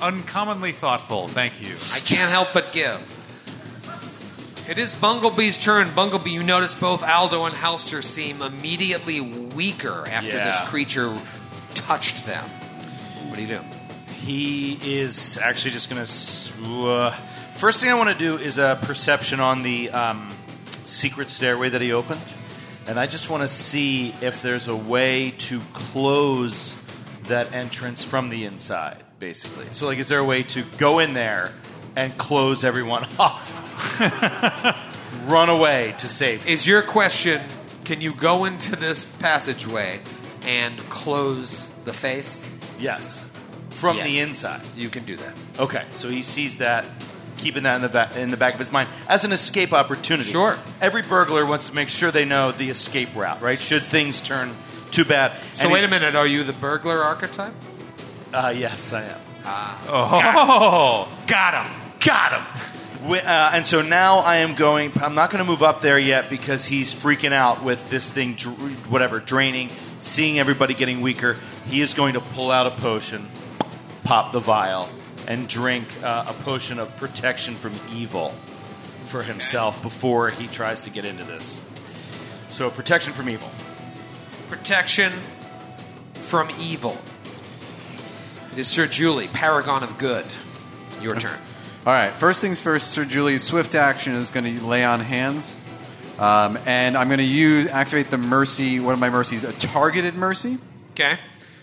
Uncommonly 0.00 0.72
thoughtful. 0.72 1.28
Thank 1.28 1.60
you. 1.60 1.74
I 1.92 1.98
can't 1.98 2.30
help 2.30 2.54
but 2.54 2.72
give. 2.72 3.16
It 4.68 4.76
is 4.76 4.94
Bunglebee's 4.94 5.58
turn. 5.58 5.88
Bunglebee, 5.88 6.30
you 6.30 6.42
notice 6.42 6.74
both 6.74 7.02
Aldo 7.02 7.46
and 7.46 7.54
Halster 7.54 8.04
seem 8.04 8.42
immediately 8.42 9.18
weaker 9.18 10.04
after 10.06 10.36
Yeah. 10.36 10.44
this 10.44 10.60
creature 10.68 11.16
touched 11.72 12.26
them. 12.26 12.44
What 13.28 13.36
do 13.36 13.40
you 13.40 13.48
do? 13.48 13.60
He 14.12 14.78
is 14.82 15.38
actually 15.38 15.70
just 15.70 15.88
going 15.88 16.04
to. 16.04 16.90
Uh, 16.90 17.10
first 17.54 17.80
thing 17.80 17.88
I 17.88 17.94
want 17.94 18.10
to 18.10 18.18
do 18.18 18.36
is 18.36 18.58
a 18.58 18.78
perception 18.82 19.40
on 19.40 19.62
the 19.62 19.88
um, 19.88 20.36
secret 20.84 21.30
stairway 21.30 21.70
that 21.70 21.80
he 21.80 21.90
opened. 21.94 22.34
And 22.86 23.00
I 23.00 23.06
just 23.06 23.30
want 23.30 23.44
to 23.44 23.48
see 23.48 24.14
if 24.20 24.42
there's 24.42 24.68
a 24.68 24.76
way 24.76 25.30
to 25.30 25.60
close 25.72 26.76
that 27.22 27.54
entrance 27.54 28.04
from 28.04 28.28
the 28.28 28.44
inside, 28.44 29.02
basically. 29.18 29.64
So, 29.72 29.86
like, 29.86 29.96
is 29.98 30.08
there 30.08 30.18
a 30.18 30.24
way 30.24 30.42
to 30.42 30.62
go 30.76 30.98
in 30.98 31.14
there 31.14 31.52
and 31.98 32.16
close 32.16 32.62
everyone 32.62 33.04
off? 33.18 33.54
Run 35.26 35.48
away 35.48 35.94
to 35.98 36.08
safety. 36.08 36.52
Is 36.52 36.66
your 36.66 36.82
question 36.82 37.40
can 37.84 38.00
you 38.00 38.12
go 38.14 38.44
into 38.44 38.76
this 38.76 39.04
passageway 39.04 40.00
and 40.42 40.76
close 40.90 41.68
the 41.84 41.92
face? 41.92 42.46
Yes. 42.78 43.28
From 43.70 43.96
Yes. 43.96 44.06
the 44.06 44.18
inside. 44.20 44.60
You 44.76 44.88
can 44.90 45.04
do 45.04 45.16
that. 45.16 45.34
Okay, 45.58 45.84
so 45.94 46.08
he 46.10 46.20
sees 46.22 46.58
that, 46.58 46.84
keeping 47.38 47.62
that 47.64 47.76
in 47.76 47.82
the 47.82 47.88
back, 47.88 48.16
in 48.16 48.30
the 48.30 48.36
back 48.36 48.52
of 48.54 48.60
his 48.60 48.70
mind 48.72 48.88
as 49.08 49.24
an 49.24 49.32
escape 49.32 49.72
opportunity. 49.72 50.28
Sure. 50.30 50.58
Every 50.80 51.02
burglar 51.02 51.46
wants 51.46 51.68
to 51.68 51.74
make 51.74 51.88
sure 51.88 52.10
they 52.10 52.24
know 52.24 52.52
the 52.52 52.68
escape 52.70 53.08
route, 53.16 53.40
right? 53.40 53.58
Should 53.58 53.82
things 53.82 54.20
turn 54.20 54.54
too 54.90 55.04
bad. 55.04 55.32
So 55.54 55.64
And 55.64 55.72
wait 55.72 55.84
a 55.84 55.88
minute, 55.88 56.14
are 56.14 56.26
you 56.26 56.42
the 56.44 56.52
burglar 56.52 57.02
archetype? 57.02 57.54
Uh, 58.32 58.52
yes, 58.56 58.92
I 58.92 59.04
am. 59.04 59.20
Oh, 59.88 61.08
Got 61.26 61.64
him. 61.66 61.77
Got 62.00 62.40
him. 62.40 62.46
Uh, 63.10 63.50
and 63.54 63.66
so 63.66 63.80
now 63.80 64.18
I 64.18 64.38
am 64.38 64.54
going. 64.54 64.92
I'm 65.00 65.14
not 65.14 65.30
going 65.30 65.44
to 65.44 65.50
move 65.50 65.62
up 65.62 65.80
there 65.80 65.98
yet 65.98 66.28
because 66.28 66.66
he's 66.66 66.94
freaking 66.94 67.32
out 67.32 67.62
with 67.62 67.88
this 67.90 68.12
thing, 68.12 68.34
dr- 68.34 68.90
whatever, 68.90 69.20
draining, 69.20 69.70
seeing 70.00 70.38
everybody 70.38 70.74
getting 70.74 71.00
weaker. 71.00 71.36
He 71.66 71.80
is 71.80 71.94
going 71.94 72.14
to 72.14 72.20
pull 72.20 72.50
out 72.50 72.66
a 72.66 72.70
potion, 72.70 73.28
pop 74.04 74.32
the 74.32 74.40
vial, 74.40 74.88
and 75.26 75.48
drink 75.48 75.86
uh, 76.02 76.24
a 76.28 76.32
potion 76.42 76.78
of 76.78 76.94
protection 76.96 77.54
from 77.54 77.72
evil 77.94 78.34
for 79.04 79.22
himself 79.22 79.80
before 79.82 80.30
he 80.30 80.46
tries 80.46 80.84
to 80.84 80.90
get 80.90 81.04
into 81.04 81.24
this. 81.24 81.64
So, 82.50 82.70
protection 82.70 83.12
from 83.12 83.28
evil. 83.28 83.50
Protection 84.48 85.12
from 86.14 86.50
evil. 86.60 86.98
It 88.52 88.58
is 88.58 88.68
Sir 88.68 88.86
Julie, 88.86 89.28
paragon 89.28 89.82
of 89.82 89.98
good. 89.98 90.26
Your 91.00 91.14
turn. 91.14 91.38
All 91.88 91.94
right. 91.94 92.12
First 92.12 92.42
things 92.42 92.60
first. 92.60 92.90
Sir 92.90 93.06
Julie's 93.06 93.42
swift 93.42 93.74
action 93.74 94.14
is 94.14 94.28
going 94.28 94.44
to 94.44 94.62
lay 94.62 94.84
on 94.84 95.00
hands, 95.00 95.56
um, 96.18 96.58
and 96.66 96.98
I'm 96.98 97.08
going 97.08 97.16
to 97.16 97.24
use 97.24 97.70
activate 97.70 98.10
the 98.10 98.18
mercy. 98.18 98.78
One 98.78 98.92
of 98.92 99.00
my 99.00 99.08
mercies, 99.08 99.42
a 99.42 99.54
targeted 99.54 100.14
mercy. 100.14 100.58
Okay. 100.90 101.16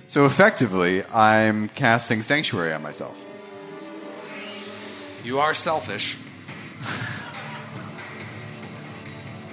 So 0.07 0.25
effectively, 0.25 1.03
I'm 1.13 1.69
casting 1.69 2.23
sanctuary 2.23 2.73
on 2.73 2.81
myself. 2.81 3.15
You 5.23 5.37
are 5.37 5.53
selfish. 5.53 6.17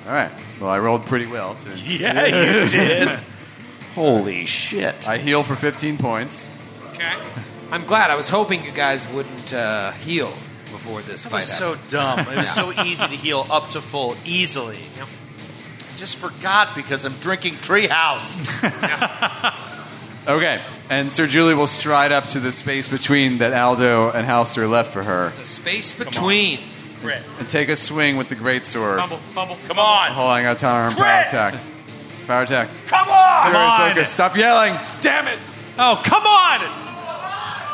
All 0.07 0.15
right. 0.15 0.32
Well, 0.59 0.70
I 0.70 0.78
rolled 0.78 1.05
pretty 1.05 1.27
well. 1.27 1.55
To, 1.55 1.77
Yeah, 1.81 2.24
you 2.24 2.69
did. 2.70 3.09
Holy 3.94 4.47
shit. 4.47 5.07
I 5.07 5.19
heal 5.19 5.43
for 5.43 5.55
15 5.55 5.99
points. 5.99 6.49
Okay. 6.94 7.12
I'm 7.70 7.85
glad. 7.85 8.11
I 8.11 8.15
was 8.15 8.31
hoping 8.31 8.65
you 8.65 8.73
guys 8.73 9.07
wouldn't 9.12 9.53
uh, 9.53 9.93
heal 9.93 10.32
before 10.73 11.03
this 11.03 11.23
That 11.24 11.31
fight 11.31 11.36
was 11.40 11.53
so 11.57 11.77
dumb. 11.89 12.20
It 12.20 12.36
was 12.36 12.51
so 12.53 12.73
easy 12.82 13.07
to 13.07 13.15
heal 13.15 13.47
up 13.51 13.69
to 13.70 13.81
full 13.81 14.16
easily. 14.24 14.78
I 15.01 15.97
just 15.97 16.16
forgot 16.16 16.74
because 16.74 17.05
I'm 17.05 17.15
drinking 17.20 17.55
Treehouse. 17.57 18.40
Okay. 20.24 20.61
And 20.89 21.11
Sir 21.11 21.27
Julie 21.27 21.55
will 21.55 21.66
stride 21.66 22.12
up 22.12 22.28
to 22.28 22.39
the 22.39 22.53
space 22.53 22.86
between 22.86 23.39
that 23.39 23.53
Aldo 23.53 24.12
and 24.12 24.24
Halster 24.24 24.70
left 24.70 24.93
for 24.93 25.03
her 25.03 25.31
The 25.36 25.44
space 25.44 25.99
between. 25.99 26.61
Crit. 27.01 27.28
and 27.40 27.49
take 27.49 27.69
a 27.69 27.74
swing 27.74 28.16
with 28.16 28.28
the 28.28 28.36
great 28.36 28.65
sword. 28.65 29.01
Fumble, 29.01 29.16
fumble. 29.35 29.59
Come 29.66 29.81
on. 29.81 30.12
Hold 30.12 30.31
on, 30.31 30.39
I 30.39 30.43
got 30.44 30.59
time 30.59 30.90
on 30.90 30.97
power 30.97 31.05
Crit! 31.05 31.27
attack. 31.27 31.55
Power 32.28 32.43
attack. 32.43 32.69
Come 32.86 33.09
on. 33.09 33.43
Come 33.43 33.47
Everybody's 33.57 33.81
on. 33.81 33.90
focused. 33.90 34.12
Stop 34.15 34.36
yelling. 34.36 34.74
Damn 35.01 35.27
it. 35.27 35.39
Oh, 35.77 36.01
come 36.05 36.23
on! 36.24 36.81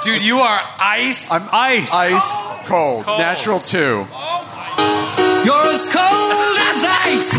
Dude, 0.03 0.23
you 0.23 0.39
are 0.39 0.61
ice. 0.79 1.31
I'm 1.33 1.49
Ice. 1.53 1.93
Ice 1.93 2.39
cold. 2.69 3.05
Cold. 3.05 3.19
Natural 3.19 3.59
two. 3.59 4.07
Oh 4.11 5.43
You're 5.45 5.73
as 5.75 5.85
cold 5.93 6.57
as 6.71 6.85
ice. 7.05 7.33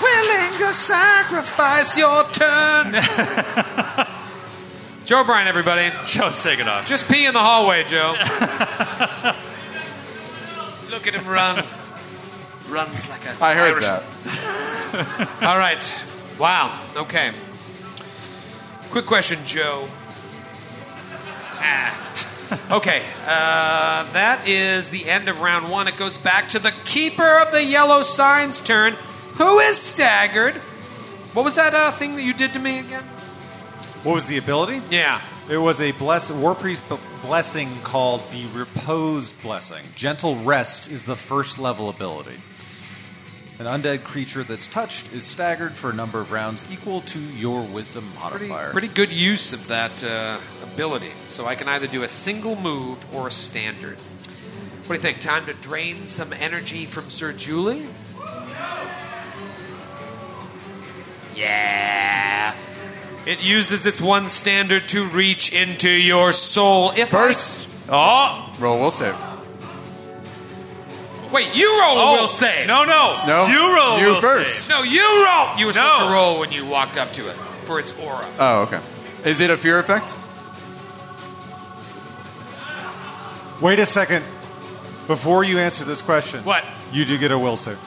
Willing 0.00 0.52
to 0.58 0.72
sacrifice 0.72 1.96
your 1.98 2.22
turn. 2.30 2.92
Joe 5.04 5.22
O'Brien, 5.22 5.48
everybody. 5.48 5.90
Joe's 6.04 6.40
taking 6.42 6.68
off. 6.68 6.86
Just 6.86 7.08
pee 7.10 7.26
in 7.26 7.34
the 7.34 7.40
hallway, 7.40 7.82
Joe. 7.82 8.12
Look 10.90 11.08
at 11.08 11.14
him 11.14 11.26
run. 11.26 11.64
Runs 12.68 13.08
like 13.10 13.26
a. 13.26 13.36
I 13.42 13.54
heard 13.54 13.72
Irish- 13.72 13.86
that. 13.86 14.04
All 15.48 15.58
right. 15.58 16.04
Wow. 16.38 16.78
Okay. 16.96 17.32
Quick 18.90 19.06
question, 19.06 19.40
Joe. 19.44 19.88
Okay. 22.70 23.02
Uh, 23.26 24.12
that 24.12 24.46
is 24.46 24.90
the 24.90 25.08
end 25.08 25.28
of 25.30 25.40
round 25.40 25.70
one. 25.70 25.88
It 25.88 25.96
goes 25.96 26.18
back 26.18 26.50
to 26.50 26.58
the 26.58 26.72
keeper 26.84 27.38
of 27.40 27.50
the 27.50 27.64
yellow 27.64 28.02
sign's 28.02 28.60
turn, 28.60 28.92
who 29.38 29.58
is 29.60 29.78
staggered. 29.78 30.56
What 31.32 31.46
was 31.46 31.54
that 31.54 31.72
uh, 31.74 31.92
thing 31.92 32.14
that 32.16 32.22
you 32.22 32.34
did 32.34 32.52
to 32.52 32.58
me 32.58 32.78
again? 32.80 33.04
What 34.02 34.16
was 34.16 34.26
the 34.26 34.36
ability? 34.36 34.82
Yeah. 34.90 35.22
It 35.48 35.56
was 35.56 35.80
a 35.80 35.92
bless 35.92 36.30
war 36.30 36.54
priest 36.54 36.86
b- 36.90 36.98
blessing 37.22 37.70
called 37.84 38.20
the 38.32 38.44
Repose 38.48 39.32
blessing. 39.32 39.84
Gentle 39.96 40.36
rest 40.36 40.90
is 40.92 41.04
the 41.04 41.16
first 41.16 41.58
level 41.58 41.88
ability. 41.88 42.36
An 43.58 43.66
undead 43.66 44.02
creature 44.04 44.42
that's 44.42 44.66
touched 44.66 45.12
is 45.14 45.24
staggered 45.24 45.74
for 45.76 45.88
a 45.90 45.94
number 45.94 46.20
of 46.20 46.32
rounds 46.32 46.64
equal 46.70 47.00
to 47.02 47.18
your 47.18 47.62
wisdom 47.62 48.10
Pretty, 48.16 48.48
modifier. 48.48 48.72
pretty 48.72 48.88
good 48.88 49.12
use 49.12 49.52
of 49.52 49.68
that 49.68 50.02
uh, 50.04 50.38
ability. 50.72 51.10
So 51.28 51.46
I 51.46 51.54
can 51.54 51.68
either 51.68 51.86
do 51.86 52.02
a 52.02 52.08
single 52.08 52.56
move 52.56 53.04
or 53.14 53.28
a 53.28 53.30
standard. 53.30 53.98
What 54.86 54.88
do 54.88 54.94
you 54.94 55.00
think? 55.00 55.20
Time 55.20 55.46
to 55.46 55.52
drain 55.54 56.06
some 56.06 56.32
energy 56.32 56.86
from 56.86 57.10
Sir 57.10 57.32
Julie? 57.32 57.86
Yeah. 61.34 62.54
It 63.24 63.42
uses 63.42 63.86
its 63.86 64.00
one 64.00 64.28
standard 64.28 64.88
to 64.88 65.06
reach 65.06 65.52
into 65.54 65.88
your 65.90 66.32
soul. 66.32 66.90
If 66.96 67.10
First, 67.10 67.68
Oh, 67.88 68.52
roll 68.58 68.78
will 68.78 68.90
save. 68.90 69.14
Wait, 71.32 71.54
you 71.56 71.66
roll 71.80 71.96
oh, 71.98 72.20
will 72.20 72.28
save. 72.28 72.66
No, 72.66 72.84
no, 72.84 73.22
No. 73.26 73.46
You 73.46 73.76
roll. 73.76 73.98
You 73.98 74.06
will 74.08 74.20
first. 74.20 74.64
save. 74.66 74.70
no, 74.70 74.82
you 74.82 75.24
roll. 75.24 75.56
You 75.58 75.66
were 75.66 75.72
supposed 75.72 76.02
to 76.02 76.10
roll 76.12 76.40
when 76.40 76.52
you 76.52 76.66
walked 76.66 76.98
up 76.98 77.12
to 77.14 77.28
it 77.28 77.34
for 77.64 77.78
its 77.78 77.98
aura. 77.98 78.26
Oh, 78.38 78.62
okay. 78.62 78.80
Is 79.24 79.40
it 79.40 79.50
a 79.50 79.56
fear 79.56 79.78
effect? 79.78 80.14
Wait 83.62 83.78
a 83.78 83.86
second. 83.86 84.24
Before 85.06 85.44
you 85.44 85.58
answer 85.58 85.84
this 85.84 86.02
question, 86.02 86.42
What? 86.42 86.64
You 86.92 87.04
do 87.04 87.16
get 87.16 87.30
a 87.30 87.38
will 87.38 87.56
save. 87.56 87.78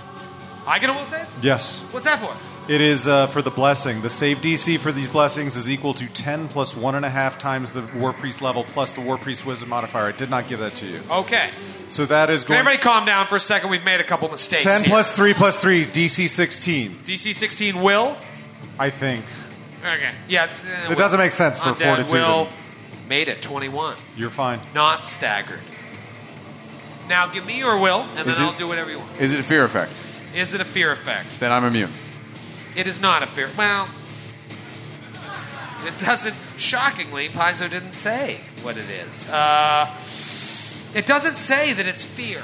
I 0.65 0.79
get 0.79 0.89
a 0.89 0.93
will 0.93 1.03
save. 1.03 1.27
Yes. 1.41 1.81
What's 1.91 2.05
that 2.05 2.19
for? 2.19 2.33
It 2.71 2.79
is 2.79 3.07
uh, 3.07 3.27
for 3.27 3.41
the 3.41 3.51
blessing. 3.51 4.01
The 4.01 4.09
save 4.09 4.37
DC 4.37 4.79
for 4.79 4.93
these 4.93 5.09
blessings 5.09 5.57
is 5.57 5.69
equal 5.69 5.93
to 5.95 6.07
10 6.07 6.47
plus 6.47 6.73
1.5 6.75 7.37
times 7.37 7.73
the 7.73 7.83
War 7.93 8.13
Priest 8.13 8.41
level 8.41 8.63
plus 8.63 8.95
the 8.95 9.01
War 9.01 9.17
Priest 9.17 9.45
Wisdom 9.45 9.69
modifier. 9.69 10.07
I 10.07 10.11
did 10.13 10.29
not 10.29 10.47
give 10.47 10.59
that 10.59 10.75
to 10.75 10.87
you. 10.87 11.01
Okay. 11.11 11.49
So 11.89 12.05
that 12.05 12.29
is 12.29 12.43
Can 12.43 12.53
going 12.53 12.59
everybody 12.61 12.81
calm 12.81 13.05
down 13.05 13.25
for 13.27 13.35
a 13.35 13.39
second? 13.41 13.69
We've 13.69 13.83
made 13.83 13.99
a 13.99 14.03
couple 14.05 14.29
mistakes. 14.29 14.63
10 14.63 14.81
here. 14.81 14.89
plus 14.89 15.13
3 15.15 15.33
plus 15.33 15.61
3, 15.61 15.85
DC 15.85 16.29
16, 16.29 16.99
DC 17.03 17.35
16 17.35 17.81
will. 17.81 18.15
I 18.79 18.89
think. 18.89 19.25
Okay. 19.81 20.11
Yeah, 20.29 20.45
it's, 20.45 20.65
uh, 20.65 20.87
It 20.89 20.97
doesn't 20.97 21.19
make 21.19 21.31
sense 21.31 21.59
for 21.59 21.71
Undead 21.71 21.83
Fortitude. 21.83 22.13
Will 22.13 22.47
made 23.07 23.27
it 23.27 23.41
21. 23.41 23.95
You're 24.17 24.29
fine. 24.29 24.59
Not 24.73 25.05
staggered. 25.05 25.59
Now 27.07 27.27
give 27.27 27.45
me 27.45 27.57
your 27.59 27.77
will, 27.77 28.01
and 28.17 28.27
Is 28.27 28.37
then 28.37 28.47
it- 28.47 28.51
I'll 28.51 28.57
do 28.57 28.67
whatever 28.67 28.89
you 28.89 28.99
want. 28.99 29.19
Is 29.19 29.31
it 29.31 29.39
a 29.39 29.43
fear 29.43 29.63
effect? 29.63 29.91
Is 30.33 30.53
it 30.53 30.61
a 30.61 30.65
fear 30.65 30.91
effect? 30.91 31.39
Then 31.39 31.51
I'm 31.51 31.63
immune. 31.63 31.91
It 32.75 32.87
is 32.87 32.99
not 32.99 33.23
a 33.23 33.27
fear. 33.27 33.49
Well, 33.57 33.87
it 35.85 35.97
doesn't. 35.99 36.35
Shockingly, 36.57 37.29
Paizo 37.29 37.69
didn't 37.69 37.91
say 37.93 38.41
what 38.63 38.77
it 38.77 38.89
is. 38.89 39.29
Uh, 39.29 39.87
it 40.93 41.05
doesn't 41.05 41.35
say 41.37 41.73
that 41.73 41.85
it's 41.85 42.03
fear. 42.03 42.41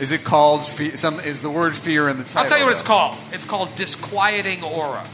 Is 0.00 0.12
it 0.12 0.24
called 0.24 0.66
fe- 0.66 0.90
some? 0.96 1.18
Is 1.20 1.40
the 1.40 1.50
word 1.50 1.74
fear 1.74 2.08
in 2.08 2.18
the 2.18 2.24
title? 2.24 2.42
I'll 2.42 2.48
tell 2.48 2.58
you 2.58 2.64
what 2.64 2.72
it's 2.72 2.82
though? 2.82 2.88
called. 2.88 3.18
It's 3.32 3.44
called 3.44 3.74
disquieting 3.76 4.62
aura. 4.62 5.06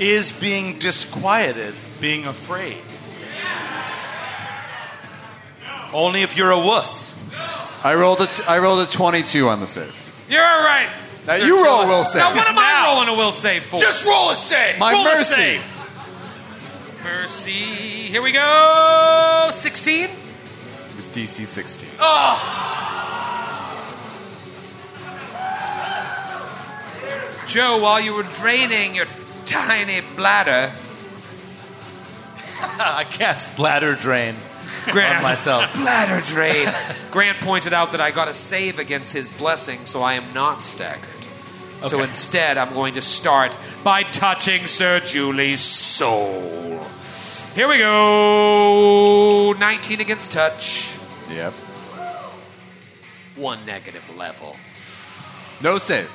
Is 0.00 0.32
being 0.32 0.78
disquieted 0.78 1.74
being 2.00 2.26
afraid? 2.26 2.76
Only 5.92 6.22
if 6.22 6.36
you're 6.36 6.50
a 6.50 6.58
wuss. 6.58 7.14
I 7.82 7.94
rolled 7.94 8.20
a 8.20 8.26
t- 8.26 8.42
I 8.46 8.58
rolled 8.58 8.86
a 8.86 8.90
22 8.90 9.48
on 9.48 9.60
the 9.60 9.66
save. 9.66 9.94
You're 10.28 10.44
all 10.44 10.62
right. 10.64 10.88
Now 11.26 11.36
Sir 11.36 11.46
you 11.46 11.64
roll 11.64 11.80
a 11.82 11.86
will 11.86 12.04
save. 12.04 12.22
Now 12.22 12.34
what 12.36 12.46
am 12.46 12.58
I 12.58 12.62
Now. 12.72 12.92
rolling 12.94 13.08
a 13.08 13.14
will 13.14 13.32
save 13.32 13.64
for? 13.64 13.78
Just 13.80 14.04
roll 14.04 14.30
a 14.30 14.34
save. 14.36 14.78
My 14.78 14.92
roll 14.92 15.02
a 15.06 15.14
mercy. 15.14 15.34
save. 15.34 15.62
mercy. 17.02 17.52
Here 17.52 18.22
we 18.22 18.32
go. 18.32 19.48
Sixteen. 19.50 20.10
It 20.10 20.96
was 20.96 21.08
DC 21.08 21.46
16. 21.46 21.88
Oh. 22.00 22.64
Joe, 27.46 27.78
while 27.78 28.00
you 28.00 28.14
were 28.14 28.24
draining 28.24 28.94
your 28.94 29.06
tiny 29.48 30.02
bladder, 30.16 30.72
I 32.60 33.04
cast 33.04 33.56
bladder 33.56 33.94
drain 33.94 34.36
Grant, 34.86 35.16
on 35.16 35.22
myself. 35.22 35.72
bladder 35.76 36.24
drain. 36.26 36.68
Grant 37.10 37.38
pointed 37.38 37.72
out 37.72 37.92
that 37.92 38.00
I 38.00 38.10
got 38.10 38.28
a 38.28 38.34
save 38.34 38.78
against 38.78 39.12
his 39.12 39.30
blessing, 39.30 39.86
so 39.86 40.02
I 40.02 40.14
am 40.14 40.32
not 40.34 40.62
staggered. 40.62 41.08
So 41.82 42.02
instead, 42.02 42.58
I'm 42.58 42.74
going 42.74 42.94
to 42.94 43.00
start 43.02 43.56
by 43.84 44.02
touching 44.02 44.66
Sir 44.66 44.98
Julie's 44.98 45.60
soul. 45.60 46.84
Here 47.54 47.68
we 47.68 47.78
go. 47.78 49.54
19 49.58 50.00
against 50.00 50.32
touch. 50.32 50.96
Yep. 51.30 51.52
One 53.36 53.64
negative 53.64 54.16
level. 54.16 54.56
No 55.62 55.78
save. 55.78 56.10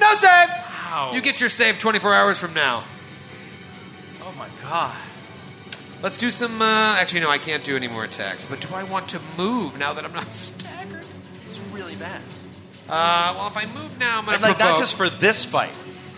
No 0.00 0.14
save. 0.14 0.48
Wow. 0.90 1.12
You 1.12 1.20
get 1.20 1.40
your 1.40 1.50
save 1.50 1.78
24 1.78 2.14
hours 2.14 2.38
from 2.38 2.54
now. 2.54 2.84
Oh 4.22 4.32
my 4.38 4.48
god. 4.62 4.96
Let's 6.02 6.16
do 6.16 6.30
some. 6.30 6.62
Uh, 6.62 6.64
actually, 6.98 7.20
no, 7.20 7.28
I 7.30 7.38
can't 7.38 7.62
do 7.64 7.76
any 7.76 7.88
more 7.88 8.04
attacks. 8.04 8.44
But 8.44 8.60
do 8.60 8.74
I 8.74 8.84
want 8.84 9.08
to 9.10 9.20
move 9.36 9.78
now 9.78 9.92
that 9.92 10.04
I'm 10.04 10.12
not 10.12 10.32
staggered? 10.32 11.04
It's 11.44 11.58
really 11.72 11.96
bad. 11.96 12.22
Uh, 12.88 13.34
well, 13.36 13.48
if 13.48 13.56
I 13.56 13.66
move 13.66 13.98
now, 13.98 14.18
I'm 14.18 14.24
going 14.24 14.36
And 14.36 14.42
to 14.44 14.48
like 14.50 14.58
not 14.58 14.78
just 14.78 14.94
for 14.96 15.10
this 15.10 15.44
fight, 15.44 15.72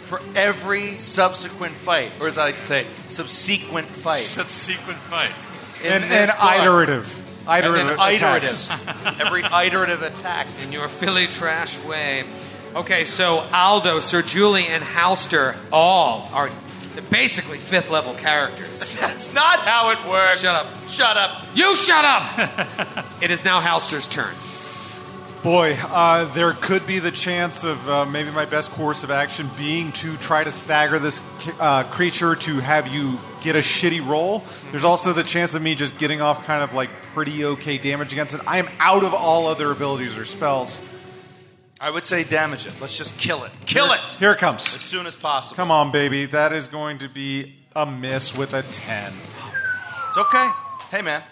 for 0.05 0.21
every 0.37 0.89
subsequent 0.93 1.73
fight, 1.75 2.13
or 2.21 2.29
as 2.29 2.39
I 2.39 2.45
like 2.45 2.57
to 2.57 2.61
say, 2.63 2.87
subsequent 3.09 3.89
fight. 3.89 4.21
Subsequent 4.23 4.99
fight. 5.01 5.35
In 5.83 6.03
And, 6.03 6.05
this 6.11 6.31
and 6.31 6.39
book. 6.39 6.61
iterative. 6.61 7.27
And 7.49 7.65
Iterative. 7.65 7.87
then 7.97 8.15
attacks. 8.15 8.87
iterative. 8.87 9.21
every 9.21 9.43
iterative 9.43 10.03
attack. 10.03 10.47
in 10.63 10.71
your 10.73 10.87
Philly 10.89 11.27
trash 11.27 11.83
way. 11.85 12.25
Okay, 12.75 13.05
so 13.05 13.45
Aldo, 13.53 13.99
Sir 13.99 14.23
Julie, 14.23 14.69
and 14.69 14.85
Halster 14.85 15.57
all 15.73 16.31
are 16.33 16.51
basically 17.11 17.59
fifth 17.59 17.91
level 17.91 18.15
characters. 18.15 18.95
That's 19.01 19.35
not 19.35 19.59
how 19.59 19.91
it 19.91 19.99
works. 20.09 20.41
Shut 20.41 20.55
up. 20.55 20.89
Shut 20.89 21.17
up. 21.17 21.45
You 21.53 21.75
shut 21.75 22.05
up! 22.05 23.07
it 23.23 23.33
is 23.33 23.45
now 23.45 23.61
Halster's 23.61 24.07
turn. 24.07 24.33
Boy, 25.43 25.77
uh, 25.83 26.33
there 26.35 26.53
could 26.53 26.87
be 26.87 27.01
the 27.01 27.11
chance 27.11 27.65
of 27.65 27.89
uh, 27.89 28.07
maybe 28.07 28.31
my 28.31 28.45
best 28.45 28.71
course 28.71 29.03
of 29.03 29.11
action 29.11 29.51
being 29.59 29.91
to 29.93 30.17
try 30.19 30.45
to 30.45 30.53
stagger 30.53 31.01
this 31.01 31.23
uh, 31.59 31.83
creature 31.85 32.37
to 32.37 32.61
have 32.61 32.87
you 32.87 33.19
get 33.41 33.57
a 33.57 33.61
shitty 33.61 34.07
roll. 34.07 34.45
There's 34.71 34.85
also 34.85 35.13
the 35.13 35.25
chance 35.25 35.55
of 35.55 35.63
me 35.63 35.75
just 35.75 35.99
getting 35.99 36.21
off 36.21 36.45
kind 36.45 36.63
of 36.63 36.75
like 36.75 36.91
pretty 37.15 37.45
okay 37.45 37.79
damage 37.79 38.13
against 38.13 38.35
it. 38.35 38.43
I 38.47 38.59
am 38.59 38.69
out 38.79 39.03
of 39.03 39.13
all 39.13 39.47
other 39.47 39.73
abilities 39.73 40.17
or 40.17 40.25
spells. 40.25 40.87
I 41.81 41.89
would 41.91 42.05
say 42.05 42.25
damage 42.25 42.67
it. 42.67 42.73
Let's 42.81 42.97
just 42.99 43.17
kill 43.19 43.43
it. 43.45 43.53
Kill 43.65 43.93
it 43.93 44.01
Here 44.19 44.33
it 44.33 44.39
comes. 44.39 44.75
as 44.75 44.81
soon 44.83 45.07
as 45.07 45.17
possible. 45.17 45.57
Come 45.57 45.71
on, 45.71 45.91
baby. 45.91 46.27
That 46.27 46.53
is 46.53 46.67
going 46.67 46.99
to 46.99 47.09
be 47.09 47.55
a 47.75 47.87
miss 47.87 48.37
with 48.37 48.53
a 48.53 48.63
10. 48.63 49.13
It's 50.09 50.19
okay. 50.19 50.51
Hey 50.91 51.03
man, 51.03 51.23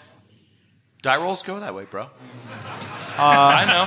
die 1.01 1.17
rolls 1.17 1.43
go 1.43 1.59
that 1.59 1.75
way, 1.75 1.85
bro. 1.85 2.03
Uh, 2.03 2.09
I 3.17 3.65
know. 3.65 3.85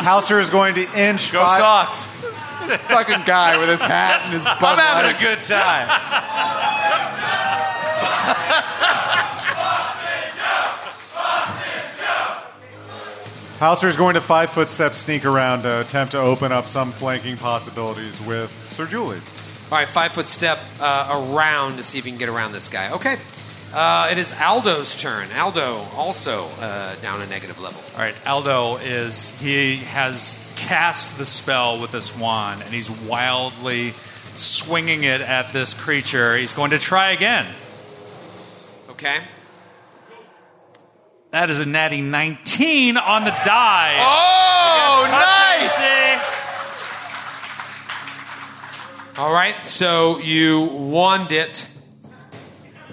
Halster 0.00 0.40
is 0.40 0.50
going 0.50 0.74
to 0.76 0.82
inch 0.98 1.30
Go 1.32 1.42
five- 1.44 1.60
Sox. 1.92 2.06
This 2.66 2.76
fucking 2.78 3.22
guy 3.26 3.58
with 3.58 3.68
his 3.68 3.82
hat 3.82 4.22
and 4.24 4.32
his 4.32 4.42
Bud 4.44 4.58
I'm 4.62 4.78
having 4.78 5.12
Light. 5.12 5.22
a 5.22 5.24
good 5.36 5.44
time. 5.44 5.88
Halster 13.64 13.88
is 13.88 13.96
going 13.96 14.12
to 14.12 14.20
five 14.20 14.50
foot 14.50 14.68
step 14.68 14.92
sneak 14.92 15.24
around 15.24 15.62
to 15.62 15.80
attempt 15.80 16.12
to 16.12 16.18
open 16.18 16.52
up 16.52 16.66
some 16.66 16.92
flanking 16.92 17.38
possibilities 17.38 18.20
with 18.20 18.52
Sir 18.68 18.84
Julie. 18.84 19.16
All 19.16 19.78
right, 19.78 19.88
five 19.88 20.12
foot 20.12 20.26
step 20.26 20.58
uh, 20.80 21.30
around 21.32 21.78
to 21.78 21.82
see 21.82 21.96
if 21.96 22.04
you 22.04 22.12
can 22.12 22.18
get 22.18 22.28
around 22.28 22.52
this 22.52 22.68
guy. 22.68 22.92
Okay. 22.92 23.16
Uh, 23.72 24.08
it 24.10 24.18
is 24.18 24.32
Aldo's 24.32 24.94
turn. 24.94 25.32
Aldo 25.32 25.76
also 25.96 26.44
uh, 26.60 26.94
down 26.96 27.22
a 27.22 27.26
negative 27.26 27.58
level. 27.58 27.80
All 27.94 28.00
right, 28.00 28.14
Aldo 28.26 28.76
is 28.82 29.34
he 29.40 29.76
has 29.76 30.38
cast 30.56 31.16
the 31.16 31.24
spell 31.24 31.80
with 31.80 31.90
this 31.90 32.14
wand, 32.14 32.60
and 32.60 32.74
he's 32.74 32.90
wildly 32.90 33.94
swinging 34.36 35.04
it 35.04 35.22
at 35.22 35.54
this 35.54 35.72
creature. 35.72 36.36
He's 36.36 36.52
going 36.52 36.72
to 36.72 36.78
try 36.78 37.12
again. 37.12 37.46
Okay. 38.90 39.20
That 41.34 41.50
is 41.50 41.58
a 41.58 41.66
natty 41.66 42.00
19 42.00 42.96
on 42.96 43.24
the 43.24 43.30
die. 43.30 43.96
Oh, 43.98 45.02
nice! 45.10 45.80
All 49.18 49.32
right, 49.32 49.56
so 49.66 50.18
you 50.20 50.60
wand 50.62 51.32
it. 51.32 51.66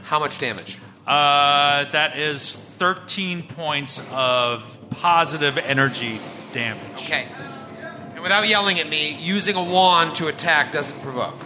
How 0.02 0.18
much 0.18 0.40
damage? 0.40 0.80
Uh, 1.06 1.84
that 1.92 2.18
is 2.18 2.56
13 2.56 3.44
points 3.44 4.04
of 4.12 4.80
positive 4.90 5.60
energy 5.60 6.20
damage. 6.52 6.82
Okay. 6.94 7.28
And 8.16 8.24
without 8.24 8.48
yelling 8.48 8.80
at 8.80 8.90
me, 8.90 9.16
using 9.20 9.56
a 9.56 9.64
wand 9.64 10.16
to 10.16 10.26
attack 10.26 10.72
doesn't 10.72 11.00
provoke. 11.04 11.40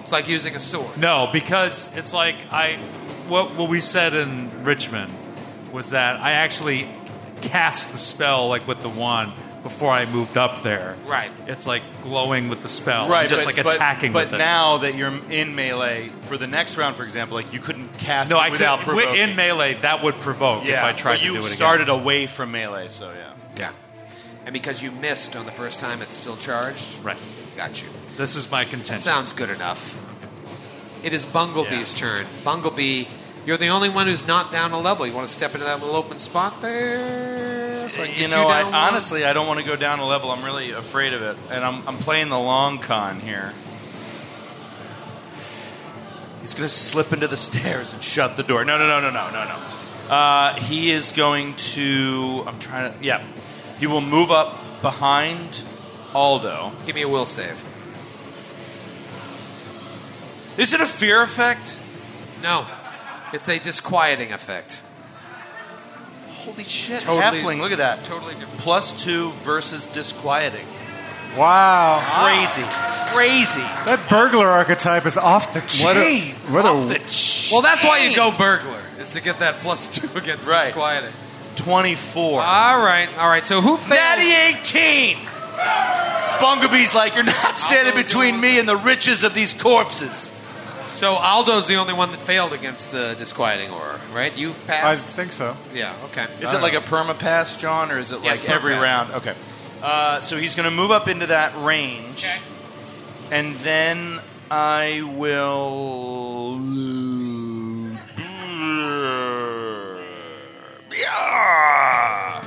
It's 0.00 0.10
like 0.10 0.26
using 0.26 0.56
a 0.56 0.60
sword. 0.60 0.98
No, 0.98 1.28
because 1.32 1.96
it's 1.96 2.12
like 2.12 2.34
I 2.50 2.78
what 3.28 3.54
what 3.54 3.70
we 3.70 3.78
said 3.78 4.12
in 4.12 4.64
Richmond 4.64 5.12
was 5.72 5.90
that 5.90 6.20
I 6.20 6.32
actually 6.32 6.88
cast 7.42 7.92
the 7.92 7.98
spell 7.98 8.48
like 8.48 8.66
with 8.66 8.82
the 8.82 8.88
wand, 8.88 9.32
before 9.62 9.90
I 9.90 10.06
moved 10.06 10.36
up 10.36 10.62
there. 10.62 10.96
Right. 11.06 11.30
It's 11.46 11.66
like 11.66 11.82
glowing 12.02 12.48
with 12.48 12.62
the 12.62 12.68
spell. 12.68 13.08
Right, 13.08 13.28
just 13.28 13.44
but, 13.44 13.56
like 13.56 13.74
attacking 13.74 14.12
But, 14.12 14.26
with 14.26 14.34
it. 14.34 14.38
now 14.38 14.78
that 14.78 14.94
you're 14.94 15.12
in 15.30 15.54
melee 15.54 16.08
for 16.22 16.36
the 16.36 16.46
next 16.46 16.76
round, 16.76 16.96
for 16.96 17.04
example, 17.04 17.36
like 17.36 17.52
you 17.52 17.60
couldn't 17.60 17.98
cast 17.98 18.30
no, 18.30 18.38
it 18.38 18.40
I 18.40 18.48
without 18.50 18.80
could 18.80 18.94
provoking. 18.94 19.20
in 19.20 19.36
melee 19.36 19.74
that 19.74 20.02
would 20.02 20.14
provoke 20.20 20.64
yeah, 20.64 20.78
if 20.78 20.84
I 20.84 20.92
tried 20.92 21.12
but 21.14 21.18
to 21.20 21.24
you 21.26 21.32
do 21.32 21.38
it 21.40 21.42
You 21.42 21.48
started 21.48 21.88
again. 21.88 22.00
away 22.00 22.26
from 22.26 22.52
melee, 22.52 22.88
so 22.88 23.12
yeah. 23.12 23.32
Yeah. 23.56 23.72
And 24.46 24.52
because 24.54 24.82
you 24.82 24.90
missed 24.90 25.36
on 25.36 25.44
the 25.44 25.52
first 25.52 25.78
time, 25.78 26.00
it's 26.00 26.14
still 26.14 26.36
charged? 26.36 27.04
Right. 27.04 27.18
Got 27.56 27.82
you. 27.82 27.88
This 28.16 28.36
is 28.36 28.50
my 28.50 28.64
contention. 28.64 28.98
Sounds 28.98 29.32
good 29.32 29.50
enough. 29.50 29.98
It 31.02 31.12
is 31.12 31.26
Bunglebee's 31.26 31.94
turn. 31.94 32.26
Bunglebee, 32.44 33.06
you're 33.46 33.56
the 33.56 33.68
only 33.68 33.88
one 33.88 34.06
who's 34.06 34.26
not 34.26 34.52
down 34.52 34.72
a 34.72 34.78
level. 34.78 35.06
You 35.06 35.12
want 35.12 35.28
to 35.28 35.34
step 35.34 35.54
into 35.54 35.64
that 35.64 35.80
little 35.80 35.96
open 35.96 36.18
spot 36.18 36.60
there? 36.60 37.88
So 37.88 38.02
I 38.02 38.06
You 38.06 38.28
know, 38.28 38.48
I, 38.48 38.62
down 38.62 38.72
one? 38.72 38.74
honestly, 38.74 39.24
I 39.24 39.32
don't 39.32 39.46
want 39.46 39.60
to 39.60 39.66
go 39.66 39.76
down 39.76 39.98
a 39.98 40.06
level. 40.06 40.30
I'm 40.30 40.44
really 40.44 40.70
afraid 40.72 41.12
of 41.12 41.22
it, 41.22 41.36
and 41.50 41.64
I'm, 41.64 41.86
I'm 41.88 41.96
playing 41.96 42.28
the 42.28 42.38
long 42.38 42.78
con 42.78 43.20
here. 43.20 43.52
He's 46.40 46.54
going 46.54 46.68
to 46.68 46.74
slip 46.74 47.12
into 47.12 47.28
the 47.28 47.36
stairs 47.48 47.92
and 47.92 48.02
shut 48.02 48.36
the 48.36 48.42
door. 48.42 48.64
No, 48.64 48.78
no, 48.78 48.86
no, 48.86 49.00
no, 49.00 49.10
no, 49.10 49.30
no, 49.30 49.44
no. 49.44 50.14
Uh, 50.14 50.54
he 50.54 50.90
is 50.90 51.12
going 51.12 51.54
to. 51.54 52.44
I'm 52.46 52.58
trying 52.58 52.92
to. 52.92 53.04
Yeah, 53.04 53.24
he 53.78 53.86
will 53.86 54.00
move 54.00 54.30
up 54.30 54.58
behind 54.82 55.62
Aldo. 56.14 56.72
Give 56.86 56.94
me 56.96 57.02
a 57.02 57.08
will 57.08 57.26
save. 57.26 57.64
Is 60.56 60.72
it 60.74 60.80
a 60.80 60.86
fear 60.86 61.22
effect? 61.22 61.78
No. 62.42 62.66
It's 63.32 63.48
a 63.48 63.58
disquieting 63.58 64.32
effect. 64.32 64.80
Holy 66.30 66.64
shit! 66.64 67.00
Totally- 67.02 67.40
Halfling, 67.42 67.60
look 67.60 67.72
at 67.72 67.78
that. 67.78 68.04
Totally 68.04 68.34
different. 68.34 68.58
Plus 68.58 69.04
two 69.04 69.30
versus 69.44 69.86
disquieting. 69.86 70.66
Wow. 71.36 72.02
Crazy, 72.24 72.66
crazy. 73.14 73.60
That 73.84 74.00
burglar 74.08 74.48
archetype 74.48 75.06
is 75.06 75.16
off 75.16 75.52
the 75.52 75.60
What 75.84 75.96
a, 75.96 76.00
chain. 76.00 76.34
what 76.48 76.64
Off 76.64 76.86
a, 76.86 76.88
the 76.88 76.98
chain. 77.06 77.52
Well, 77.52 77.62
that's 77.62 77.84
why 77.84 77.98
you 78.04 78.16
go 78.16 78.32
burglar, 78.36 78.80
is 78.98 79.10
to 79.10 79.20
get 79.20 79.38
that 79.38 79.60
plus 79.60 79.86
two 79.86 80.08
against 80.18 80.48
Right. 80.48 80.64
disquieting. 80.66 81.12
Twenty-four. 81.56 82.40
All 82.40 82.78
right, 82.82 83.08
all 83.18 83.28
right. 83.28 83.44
So 83.44 83.60
who 83.60 83.76
failed? 83.76 84.00
Natty 84.00 84.58
18! 84.60 85.16
Bunglebee's 86.40 86.94
like, 86.94 87.14
you're 87.14 87.22
not 87.24 87.58
standing 87.58 87.94
between 87.94 88.40
me 88.40 88.58
and 88.58 88.66
the 88.68 88.76
riches 88.76 89.22
of 89.24 89.34
these 89.34 89.52
corpses. 89.52 90.32
So 91.00 91.14
Aldo's 91.16 91.66
the 91.66 91.76
only 91.76 91.94
one 91.94 92.10
that 92.10 92.20
failed 92.20 92.52
against 92.52 92.92
the 92.92 93.14
disquieting 93.16 93.70
aura, 93.70 93.98
right? 94.12 94.36
You 94.36 94.52
passed. 94.66 95.02
I 95.02 95.10
think 95.10 95.32
so. 95.32 95.56
yeah. 95.72 95.96
Okay. 96.10 96.26
Is 96.42 96.52
it 96.52 96.60
like 96.60 96.74
a 96.74 96.80
perma 96.80 97.18
pass, 97.18 97.56
John, 97.56 97.90
or 97.90 97.98
is 97.98 98.12
it 98.12 98.20
Yes, 98.22 98.42
like 98.42 98.50
every 98.50 98.74
perma-pass. 98.74 98.82
round? 98.82 99.14
Okay. 99.14 99.34
Uh, 99.82 100.20
so 100.20 100.36
he's 100.36 100.54
going 100.54 100.64
to 100.68 100.70
move 100.70 100.90
up 100.90 101.08
into 101.08 101.28
that 101.28 101.54
range. 101.64 102.26
Okay. 102.26 102.38
And 103.30 103.56
then 103.60 104.20
I 104.50 105.00
will. 105.16 106.60
Yeah. 110.92 112.44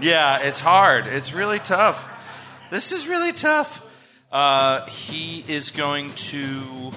Yeah, 0.00 0.38
it's 0.38 0.58
hard. 0.60 1.06
It's 1.06 1.32
really 1.32 1.60
tough. 1.60 2.08
This 2.70 2.90
is 2.90 3.06
really 3.06 3.32
tough. 3.32 3.85
Uh, 4.36 4.84
he 4.84 5.42
is 5.48 5.70
going 5.70 6.10
to. 6.10 6.92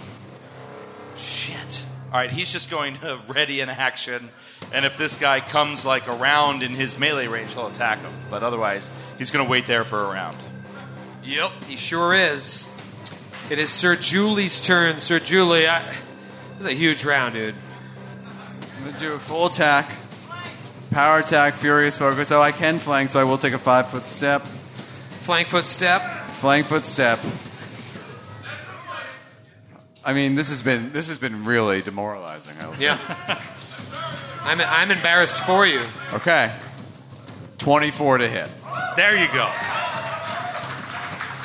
Shit. 1.15 1.85
All 2.11 2.19
right, 2.19 2.29
he's 2.29 2.51
just 2.51 2.69
going 2.69 2.95
to 2.95 3.17
ready 3.29 3.61
in 3.61 3.69
action, 3.69 4.27
and 4.73 4.85
if 4.85 4.97
this 4.97 5.15
guy 5.15 5.39
comes 5.39 5.85
like 5.85 6.09
around 6.09 6.63
in 6.63 6.71
his 6.71 6.99
melee 6.99 7.27
range, 7.27 7.53
he'll 7.53 7.67
attack 7.67 7.99
him. 7.99 8.11
But 8.29 8.43
otherwise, 8.43 8.91
he's 9.17 9.31
going 9.31 9.45
to 9.45 9.49
wait 9.49 9.67
there 9.67 9.85
for 9.85 10.03
a 10.03 10.11
round. 10.11 10.35
Yep, 11.23 11.51
he 11.65 11.77
sure 11.77 12.13
is. 12.13 12.75
It 13.49 13.57
is 13.57 13.69
Sir 13.69 13.95
Julie's 13.95 14.59
turn. 14.59 14.99
Sir 14.99 15.21
Julie, 15.21 15.65
I, 15.65 15.81
this 16.57 16.59
is 16.59 16.65
a 16.65 16.73
huge 16.73 17.05
round, 17.05 17.35
dude. 17.35 17.55
I'm 18.75 18.83
going 18.83 18.95
to 18.95 18.99
do 18.99 19.13
a 19.13 19.19
full 19.19 19.47
attack. 19.47 19.89
Power 20.91 21.19
attack, 21.19 21.53
furious 21.53 21.95
focus. 21.95 22.33
Oh, 22.33 22.41
I 22.41 22.51
can 22.51 22.79
flank, 22.79 23.07
so 23.07 23.21
I 23.21 23.23
will 23.23 23.37
take 23.37 23.53
a 23.53 23.59
five 23.59 23.87
foot 23.87 24.03
step. 24.03 24.41
Flank 25.21 25.47
foot 25.47 25.67
step. 25.67 26.19
Flank 26.39 26.67
footstep. 26.67 27.19
I 30.05 30.13
mean, 30.13 30.35
this 30.35 30.49
has 30.49 30.61
been 30.61 30.93
this 30.93 31.09
has 31.09 31.17
been 31.17 31.43
really 31.43 31.81
demoralizing. 31.81 32.55
I 32.61 32.73
yeah. 32.79 32.97
I'm 34.43 34.61
I'm 34.61 34.89
embarrassed 34.89 35.39
for 35.39 35.65
you. 35.65 35.81
Okay. 36.13 36.53
Twenty-four 37.57 38.19
to 38.19 38.27
hit. 38.29 38.49
There 38.95 39.17
you 39.17 39.27
go. 39.27 39.51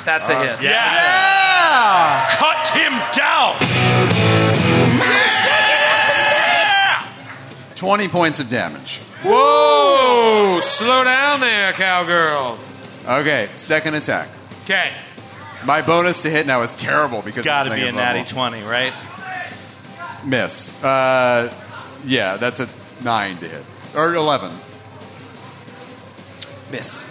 That's 0.05 0.29
a 0.29 0.35
uh, 0.35 0.55
hit. 0.55 0.63
Yeah. 0.63 2.25
Cut 2.37 2.69
him 2.69 2.93
down. 3.13 3.55
Twenty 7.75 8.07
points 8.07 8.39
of 8.39 8.47
damage. 8.49 8.99
Whoa! 9.23 10.61
Slow 10.61 11.03
down 11.03 11.41
there, 11.41 11.73
cowgirl. 11.73 12.57
Okay. 13.05 13.49
Second 13.57 13.95
attack. 13.95 14.29
Okay. 14.65 14.91
My 15.63 15.81
bonus 15.83 16.23
to 16.23 16.29
hit 16.29 16.45
now 16.47 16.61
is 16.63 16.71
terrible 16.71 17.21
because 17.21 17.37
it's 17.37 17.45
got 17.45 17.63
to 17.63 17.69
be 17.69 17.81
a 17.81 17.85
thing 17.85 17.95
natty 17.95 18.19
above 18.19 18.29
20, 18.29 18.63
right? 18.63 18.93
miss. 20.25 20.83
Uh, 20.83 21.53
yeah, 22.03 22.37
that's 22.37 22.59
a 22.59 22.67
nine 23.03 23.37
to 23.37 23.47
hit 23.47 23.63
or 23.95 24.15
eleven. 24.15 24.51
Miss. 26.71 27.07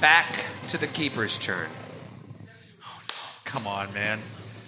Back 0.00 0.44
to 0.68 0.78
the 0.78 0.86
keeper's 0.86 1.38
turn. 1.38 1.68
Come 3.44 3.66
on, 3.66 3.92
man. 3.92 4.20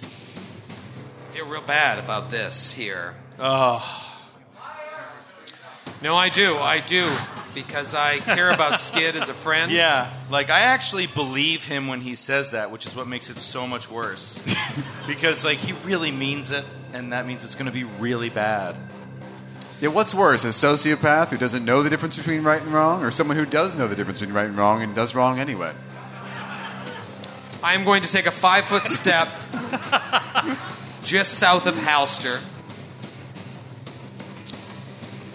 I 0.02 1.32
feel 1.32 1.46
real 1.46 1.62
bad 1.62 1.98
about 1.98 2.30
this 2.30 2.72
here. 2.72 3.14
Oh, 3.38 4.12
No, 6.02 6.16
I 6.16 6.28
do. 6.30 6.56
I 6.56 6.80
do. 6.80 7.08
Because 7.56 7.94
I 7.94 8.18
care 8.18 8.50
about 8.50 8.78
Skid 8.80 9.16
as 9.16 9.30
a 9.30 9.34
friend. 9.34 9.72
yeah. 9.72 10.12
Like 10.30 10.50
I 10.50 10.60
actually 10.60 11.06
believe 11.06 11.64
him 11.64 11.86
when 11.86 12.02
he 12.02 12.14
says 12.14 12.50
that, 12.50 12.70
which 12.70 12.84
is 12.84 12.94
what 12.94 13.08
makes 13.08 13.30
it 13.30 13.40
so 13.40 13.66
much 13.66 13.90
worse. 13.90 14.38
because 15.06 15.42
like 15.42 15.56
he 15.56 15.72
really 15.86 16.10
means 16.10 16.50
it, 16.50 16.66
and 16.92 17.14
that 17.14 17.26
means 17.26 17.44
it's 17.44 17.54
going 17.54 17.64
to 17.64 17.72
be 17.72 17.84
really 17.84 18.28
bad. 18.28 18.76
Yeah, 19.80 19.88
what's 19.88 20.14
worse, 20.14 20.44
a 20.44 20.48
sociopath 20.48 21.28
who 21.28 21.38
doesn't 21.38 21.64
know 21.64 21.82
the 21.82 21.88
difference 21.88 22.14
between 22.14 22.42
right 22.42 22.60
and 22.60 22.74
wrong, 22.74 23.02
or 23.02 23.10
someone 23.10 23.38
who 23.38 23.46
does 23.46 23.74
know 23.74 23.88
the 23.88 23.96
difference 23.96 24.18
between 24.18 24.36
right 24.36 24.46
and 24.46 24.56
wrong 24.58 24.82
and 24.82 24.94
does 24.94 25.14
wrong 25.14 25.38
anyway? 25.38 25.72
I 27.62 27.72
am 27.72 27.84
going 27.84 28.02
to 28.02 28.12
take 28.12 28.26
a 28.26 28.30
five 28.30 28.64
foot 28.64 28.84
step 28.86 29.28
just 31.04 31.38
south 31.38 31.66
of 31.66 31.74
Halster. 31.76 32.42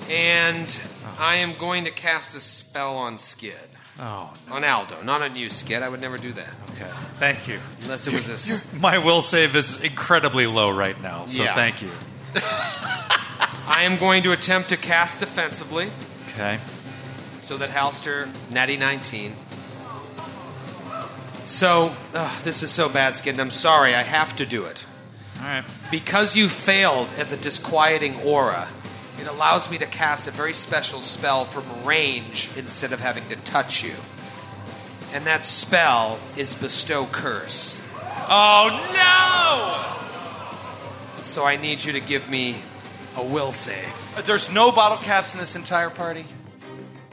And 0.08 0.80
I 1.22 1.36
am 1.38 1.54
going 1.60 1.86
to 1.86 1.92
cast 1.92 2.36
a 2.36 2.42
spell 2.42 2.98
on 2.98 3.18
Skid. 3.20 3.54
Oh, 4.00 4.34
On 4.50 4.64
Aldo, 4.64 5.04
not 5.04 5.22
on 5.22 5.36
you, 5.36 5.50
Skid. 5.52 5.84
I 5.84 5.90
would 5.90 6.02
never 6.02 6.18
do 6.18 6.32
that. 6.34 6.50
okay. 6.76 6.90
Thank 7.20 7.48
you. 7.48 7.60
Unless 7.84 8.08
it 8.08 8.14
was 8.14 8.28
a. 8.30 8.34
s- 8.34 8.74
My 8.74 8.98
will 8.98 9.22
save 9.22 9.56
is 9.56 9.84
incredibly 9.84 10.48
low 10.48 10.72
right 10.72 11.00
now, 11.02 11.26
so 11.28 11.44
Yeah. 11.44 11.54
thank 11.54 11.82
you. 11.82 11.92
I 12.36 13.84
am 13.84 13.98
going 13.98 14.24
to 14.24 14.32
attempt 14.32 14.70
to 14.70 14.78
cast 14.78 15.20
defensively 15.20 15.92
Okay. 16.30 16.60
so 17.42 17.58
that 17.58 17.70
Halster, 17.70 18.30
natty 18.50 18.78
19. 18.78 19.36
So, 21.46 21.96
ugh, 22.14 22.44
this 22.44 22.64
is 22.64 22.72
so 22.72 22.88
bad, 22.90 23.18
Skid, 23.18 23.34
and 23.36 23.42
I'm 23.42 23.50
sorry, 23.52 23.94
I 23.94 24.04
have 24.04 24.36
to 24.38 24.46
do 24.46 24.66
it. 24.66 24.86
All 25.40 25.46
right. 25.48 25.64
Because 25.92 26.36
you 26.36 26.50
failed 26.50 27.10
at 27.18 27.30
the 27.30 27.38
disquieting 27.38 28.16
aura, 28.22 28.70
it 29.22 29.28
allows 29.28 29.70
me 29.70 29.78
to 29.78 29.86
cast 29.86 30.28
a 30.28 30.32
very 30.32 30.54
special 30.54 31.00
spell 31.02 31.46
from 31.46 31.86
range 31.86 32.50
instead 32.58 32.92
of 32.92 33.00
having 33.00 33.28
to 33.30 33.36
touch 33.38 33.84
you. 33.84 33.94
And 35.14 35.28
that 35.28 35.46
spell 35.46 36.20
is 36.36 36.56
Bestow 36.56 37.06
Curse. 37.06 37.82
Oh 38.28 38.70
no! 41.20 41.24
So 41.24 41.46
I 41.46 41.56
need 41.56 41.84
you 41.84 41.94
to 41.94 42.00
give 42.00 42.30
me 42.30 42.56
a 43.16 43.24
will 43.24 43.52
save. 43.52 44.18
Uh, 44.18 44.22
there's 44.22 44.52
no 44.52 44.72
bottle 44.72 44.98
caps 44.98 45.34
in 45.34 45.40
this 45.40 45.56
entire 45.56 45.90
party. 45.90 46.26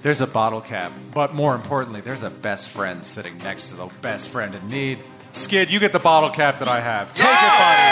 There's 0.01 0.21
a 0.21 0.27
bottle 0.27 0.61
cap, 0.61 0.93
but 1.13 1.35
more 1.35 1.55
importantly, 1.57 2.01
there's 2.01 2.23
a 2.23 2.31
best 2.31 2.71
friend 2.71 3.05
sitting 3.05 3.37
next 3.39 3.71
to 3.71 3.77
the 3.77 3.91
best 4.01 4.29
friend 4.29 4.55
in 4.55 4.69
need. 4.69 5.01
Skid, 5.33 5.71
you 5.71 5.81
get 5.81 5.93
the 5.93 5.99
bottle 5.99 6.31
cap 6.31 6.61
that 6.61 6.69
I 6.69 6.81
have. 6.81 7.13
Take 7.13 7.27
it, 7.27 7.33
buddy. 7.33 7.83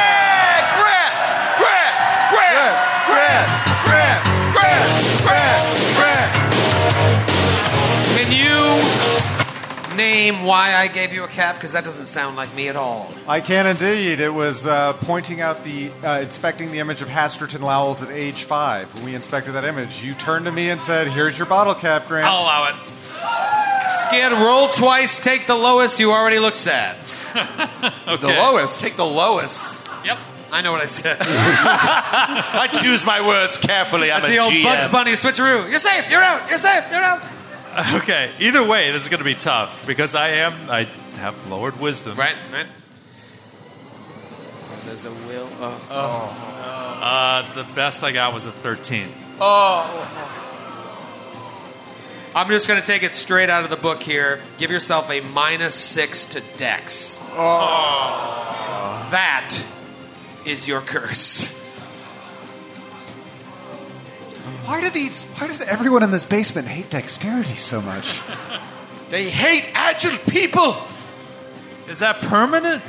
Grant! 0.79 1.17
Grant! 1.59 2.31
Grant! 2.31 3.07
Grant! 3.07 3.67
Grant! 3.67 3.76
Can 8.17 8.33
you 8.33 9.97
name 9.97 10.45
why 10.45 10.75
I 10.75 10.89
gave 10.89 11.13
you 11.13 11.25
a 11.25 11.29
cap? 11.29 11.55
Because 11.57 11.73
that 11.73 11.85
doesn't 11.85 12.07
sound 12.07 12.37
like 12.37 12.55
me 12.55 12.69
at 12.69 12.77
all. 12.77 13.13
I 13.27 13.41
can 13.41 13.67
indeed. 13.67 14.21
It 14.21 14.33
was 14.33 14.67
uh, 14.67 14.93
pointing 14.95 15.41
out 15.41 15.65
the, 15.65 15.91
uh, 16.05 16.21
inspecting 16.21 16.71
the 16.71 16.79
image 16.79 17.03
of 17.03 17.09
Haserton 17.09 17.61
Lowls 17.61 18.03
at 18.03 18.11
age 18.11 18.45
five. 18.45 18.93
When 18.95 19.05
we 19.05 19.15
inspected 19.15 19.55
that 19.55 19.65
image, 19.65 20.05
you 20.05 20.15
turned 20.15 20.45
to 20.47 20.53
me 20.53 20.71
and 20.71 20.81
said, 20.81 21.09
Here's 21.09 21.39
your 21.39 21.47
bottle 21.47 21.75
cap, 21.75 22.07
Grant. 22.09 22.27
I'll 22.27 22.43
allow 22.43 22.69
it. 22.71 22.77
Skid, 24.09 24.33
roll 24.33 24.69
twice, 24.69 25.21
take 25.21 25.47
the 25.47 25.55
lowest. 25.55 25.99
You 25.99 26.13
already 26.13 26.39
look 26.39 26.55
sad. 26.55 26.97
The 28.07 28.29
lowest. 28.29 28.81
Take 28.81 28.95
the 28.95 29.05
lowest. 29.05 29.63
Yep, 30.05 30.19
I 30.57 30.63
know 30.63 30.73
what 30.73 30.81
I 30.81 30.87
said. 30.87 31.19
I 31.21 32.69
choose 32.81 33.05
my 33.05 33.27
words 33.27 33.59
carefully. 33.59 34.11
I'm 34.11 34.23
That's 34.23 34.33
a 34.33 34.37
the 34.37 34.43
old 34.43 34.53
GM. 34.55 34.63
Bugs 34.65 34.89
Bunny 34.91 35.13
switcheroo. 35.13 35.69
You're 35.69 35.79
safe. 35.79 36.09
You're 36.09 36.23
out. 36.23 36.49
You're 36.49 36.57
safe. 36.57 36.91
You're 36.91 37.03
out. 37.03 37.23
Okay. 37.97 38.31
Either 38.39 38.67
way, 38.67 38.91
this 38.91 39.03
is 39.03 39.09
going 39.11 39.19
to 39.19 39.25
be 39.25 39.35
tough 39.35 39.87
because 39.87 40.15
I 40.15 40.29
am. 40.29 40.71
I 40.71 40.85
have 41.19 41.47
lowered 41.51 41.79
wisdom. 41.79 42.17
Right. 42.17 42.35
Right. 42.51 42.67
There's 44.87 45.05
a 45.05 45.11
will. 45.11 45.47
Oh. 45.61 46.99
Uh, 47.03 47.53
the 47.53 47.65
best 47.75 48.03
I 48.03 48.13
got 48.13 48.33
was 48.33 48.47
a 48.47 48.51
13. 48.51 49.09
Oh. 49.43 49.85
I'm 52.35 52.49
just 52.49 52.67
going 52.67 52.81
to 52.81 52.87
take 52.87 53.03
it 53.03 53.13
straight 53.13 53.51
out 53.51 53.65
of 53.65 53.69
the 53.69 53.77
book 53.77 54.03
here. 54.03 54.41
Give 54.57 54.71
yourself 54.71 55.11
a 55.11 55.21
minus 55.21 55.75
six 55.75 56.25
to 56.29 56.41
Dex. 56.57 57.21
Oh. 57.33 59.09
That 59.11 59.55
is 60.47 60.67
your 60.69 60.81
curse. 60.81 61.55
Why 64.65 64.81
do 64.81 64.91
these? 64.91 65.23
Why 65.39 65.47
does 65.47 65.61
everyone 65.61 66.03
in 66.03 66.11
this 66.11 66.25
basement 66.25 66.69
hate 66.69 66.91
dexterity 66.91 67.55
so 67.55 67.81
much? 67.83 68.21
They 69.09 69.31
hate 69.31 69.67
agile 69.75 70.19
people. 70.29 70.77
Is 71.89 72.01
that 72.01 72.21
permanent? 72.23 72.83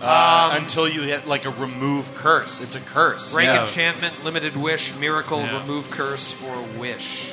Uh, 0.00 0.50
until 0.52 0.88
you 0.88 1.02
hit 1.02 1.26
like 1.26 1.46
a 1.46 1.50
remove 1.50 2.14
curse. 2.14 2.60
It's 2.60 2.76
a 2.76 2.80
curse. 2.80 3.32
Break 3.32 3.46
Yeah. 3.48 3.62
enchantment, 3.62 4.24
limited 4.24 4.56
wish, 4.56 4.94
miracle, 4.94 5.40
Yeah. 5.40 5.58
remove 5.60 5.90
curse, 5.90 6.40
or 6.44 6.62
wish. 6.78 7.32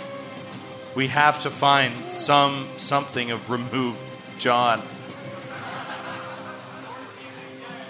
We 0.96 1.10
have 1.10 1.40
to 1.42 1.52
find 1.52 2.10
some 2.10 2.68
something 2.78 3.30
of 3.30 3.52
remove 3.52 3.96
John. 4.40 4.82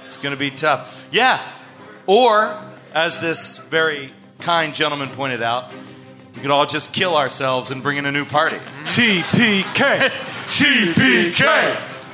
It's 0.05 0.17
going 0.17 0.31
to 0.31 0.37
be 0.37 0.51
tough. 0.51 1.07
Yeah. 1.11 1.39
Or, 2.07 2.55
as 2.93 3.19
this 3.19 3.57
very 3.57 4.11
kind 4.39 4.73
gentleman 4.73 5.09
pointed 5.09 5.41
out, 5.41 5.71
we 6.35 6.41
could 6.41 6.51
all 6.51 6.65
just 6.65 6.93
kill 6.93 7.15
ourselves 7.15 7.71
and 7.71 7.81
bring 7.81 7.97
in 7.97 8.05
a 8.05 8.11
new 8.11 8.25
party. 8.25 8.57
TPK. 8.83 10.09
TPK. 10.45 11.45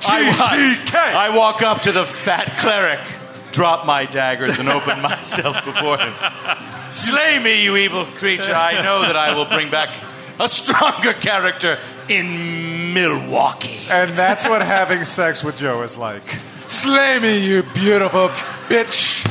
I, 0.03 1.29
I 1.31 1.37
walk 1.37 1.61
up 1.61 1.81
to 1.81 1.91
the 1.91 2.05
fat 2.05 2.57
cleric, 2.59 2.99
drop 3.51 3.85
my 3.85 4.05
daggers, 4.05 4.59
and 4.59 4.69
open 4.69 5.01
myself 5.01 5.63
before 5.65 5.97
him. 5.97 6.13
Slay 6.89 7.39
me, 7.39 7.63
you 7.63 7.77
evil 7.77 8.05
creature. 8.05 8.53
I 8.53 8.81
know 8.81 9.01
that 9.01 9.15
I 9.15 9.35
will 9.35 9.45
bring 9.45 9.69
back 9.69 9.89
a 10.39 10.47
stronger 10.47 11.13
character 11.13 11.77
in 12.09 12.93
Milwaukee. 12.93 13.79
And 13.89 14.15
that's 14.17 14.47
what 14.47 14.61
having 14.61 15.03
sex 15.03 15.43
with 15.43 15.57
Joe 15.57 15.83
is 15.83 15.97
like. 15.97 16.27
Slay 16.67 17.19
me, 17.19 17.45
you 17.45 17.63
beautiful 17.73 18.29
bitch. 18.69 19.27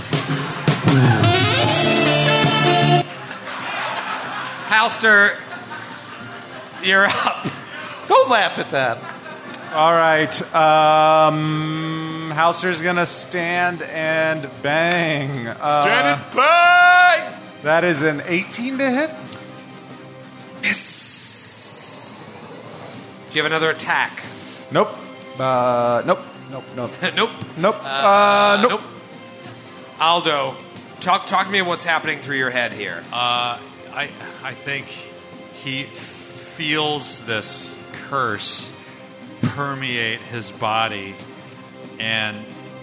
Halster, 4.70 5.36
you're 6.84 7.04
up. 7.06 7.44
Don't 8.06 8.30
laugh 8.30 8.56
at 8.60 8.70
that. 8.70 8.98
All 9.74 9.92
right. 9.92 10.32
Um, 10.54 12.30
Halster's 12.32 12.80
gonna 12.80 13.04
stand 13.04 13.82
and 13.82 14.48
bang. 14.62 15.48
Uh, 15.48 15.82
Stand 15.82 16.20
and 16.22 16.36
bang! 16.36 17.40
That 17.62 17.82
is 17.82 18.02
an 18.02 18.22
18 18.24 18.78
to 18.78 18.90
hit. 18.90 19.10
Do 23.32 23.38
you 23.38 23.42
have 23.42 23.50
another 23.50 23.70
attack? 23.70 24.22
Nope. 24.70 24.90
Uh, 25.36 26.02
nope. 26.06 26.20
Nope. 26.48 26.64
Nope. 26.76 26.92
nope. 27.16 27.30
Nope. 27.56 27.84
Uh, 27.84 28.58
nope. 28.62 28.70
Nope. 28.70 28.82
Aldo, 30.00 30.54
talk 31.00 31.26
talk 31.26 31.46
to 31.46 31.52
me 31.52 31.60
what's 31.60 31.82
happening 31.82 32.20
through 32.20 32.36
your 32.38 32.50
head 32.50 32.72
here. 32.72 33.02
Uh, 33.12 33.58
I 33.92 34.10
I 34.42 34.52
think 34.54 34.86
he 34.86 35.84
feels 35.84 37.24
this 37.26 37.76
curse 37.92 38.76
permeate 39.42 40.20
his 40.20 40.50
body, 40.50 41.14
and 41.98 42.36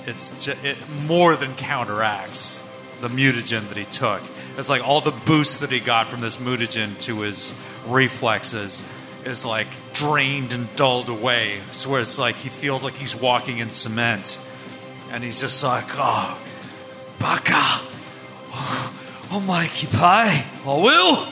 it's 0.06 0.32
ju- 0.44 0.56
it 0.64 0.78
more 1.06 1.36
than 1.36 1.54
counteracts 1.56 2.64
the 3.02 3.08
mutagen 3.08 3.68
that 3.70 3.78
he 3.78 3.86
took. 3.86 4.22
It's 4.58 4.70
like 4.70 4.86
all 4.88 5.02
the 5.02 5.12
boost 5.12 5.62
that 5.62 5.70
he 5.70 5.80
got 5.80 6.08
from 6.08 6.22
this 6.22 6.38
mutagen 6.38 7.00
to 7.02 7.22
his 7.22 7.60
reflexes 7.86 8.88
is 9.24 9.46
like 9.46 9.68
drained 9.94 10.52
and 10.54 10.74
dulled 10.76 11.10
away. 11.10 11.60
So 11.72 11.90
where 11.90 12.02
it's 12.02 12.18
like 12.18 12.36
he 12.36 12.50
feels 12.50 12.84
like 12.84 12.96
he's 12.96 13.16
walking 13.16 13.60
in 13.60 13.70
cement, 13.70 14.40
and 15.12 15.24
he's 15.24 15.40
just 15.40 15.64
like, 15.64 15.86
oh, 15.96 16.40
baka. 17.20 17.84
Oh, 19.30 19.42
Mikey 19.42 19.88
Pie, 19.88 20.46
I 20.66 20.78
will. 20.78 21.28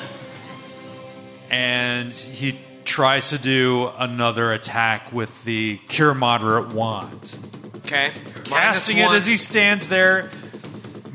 And 1.50 2.12
he 2.12 2.60
tries 2.84 3.30
to 3.30 3.38
do 3.38 3.90
another 3.98 4.52
attack 4.52 5.14
with 5.14 5.44
the 5.46 5.78
Cure 5.88 6.14
Moderate 6.14 6.74
wand. 6.74 7.38
Okay. 7.78 8.12
Casting 8.44 8.98
it 8.98 9.12
as 9.12 9.26
he 9.26 9.38
stands 9.38 9.88
there, 9.88 10.30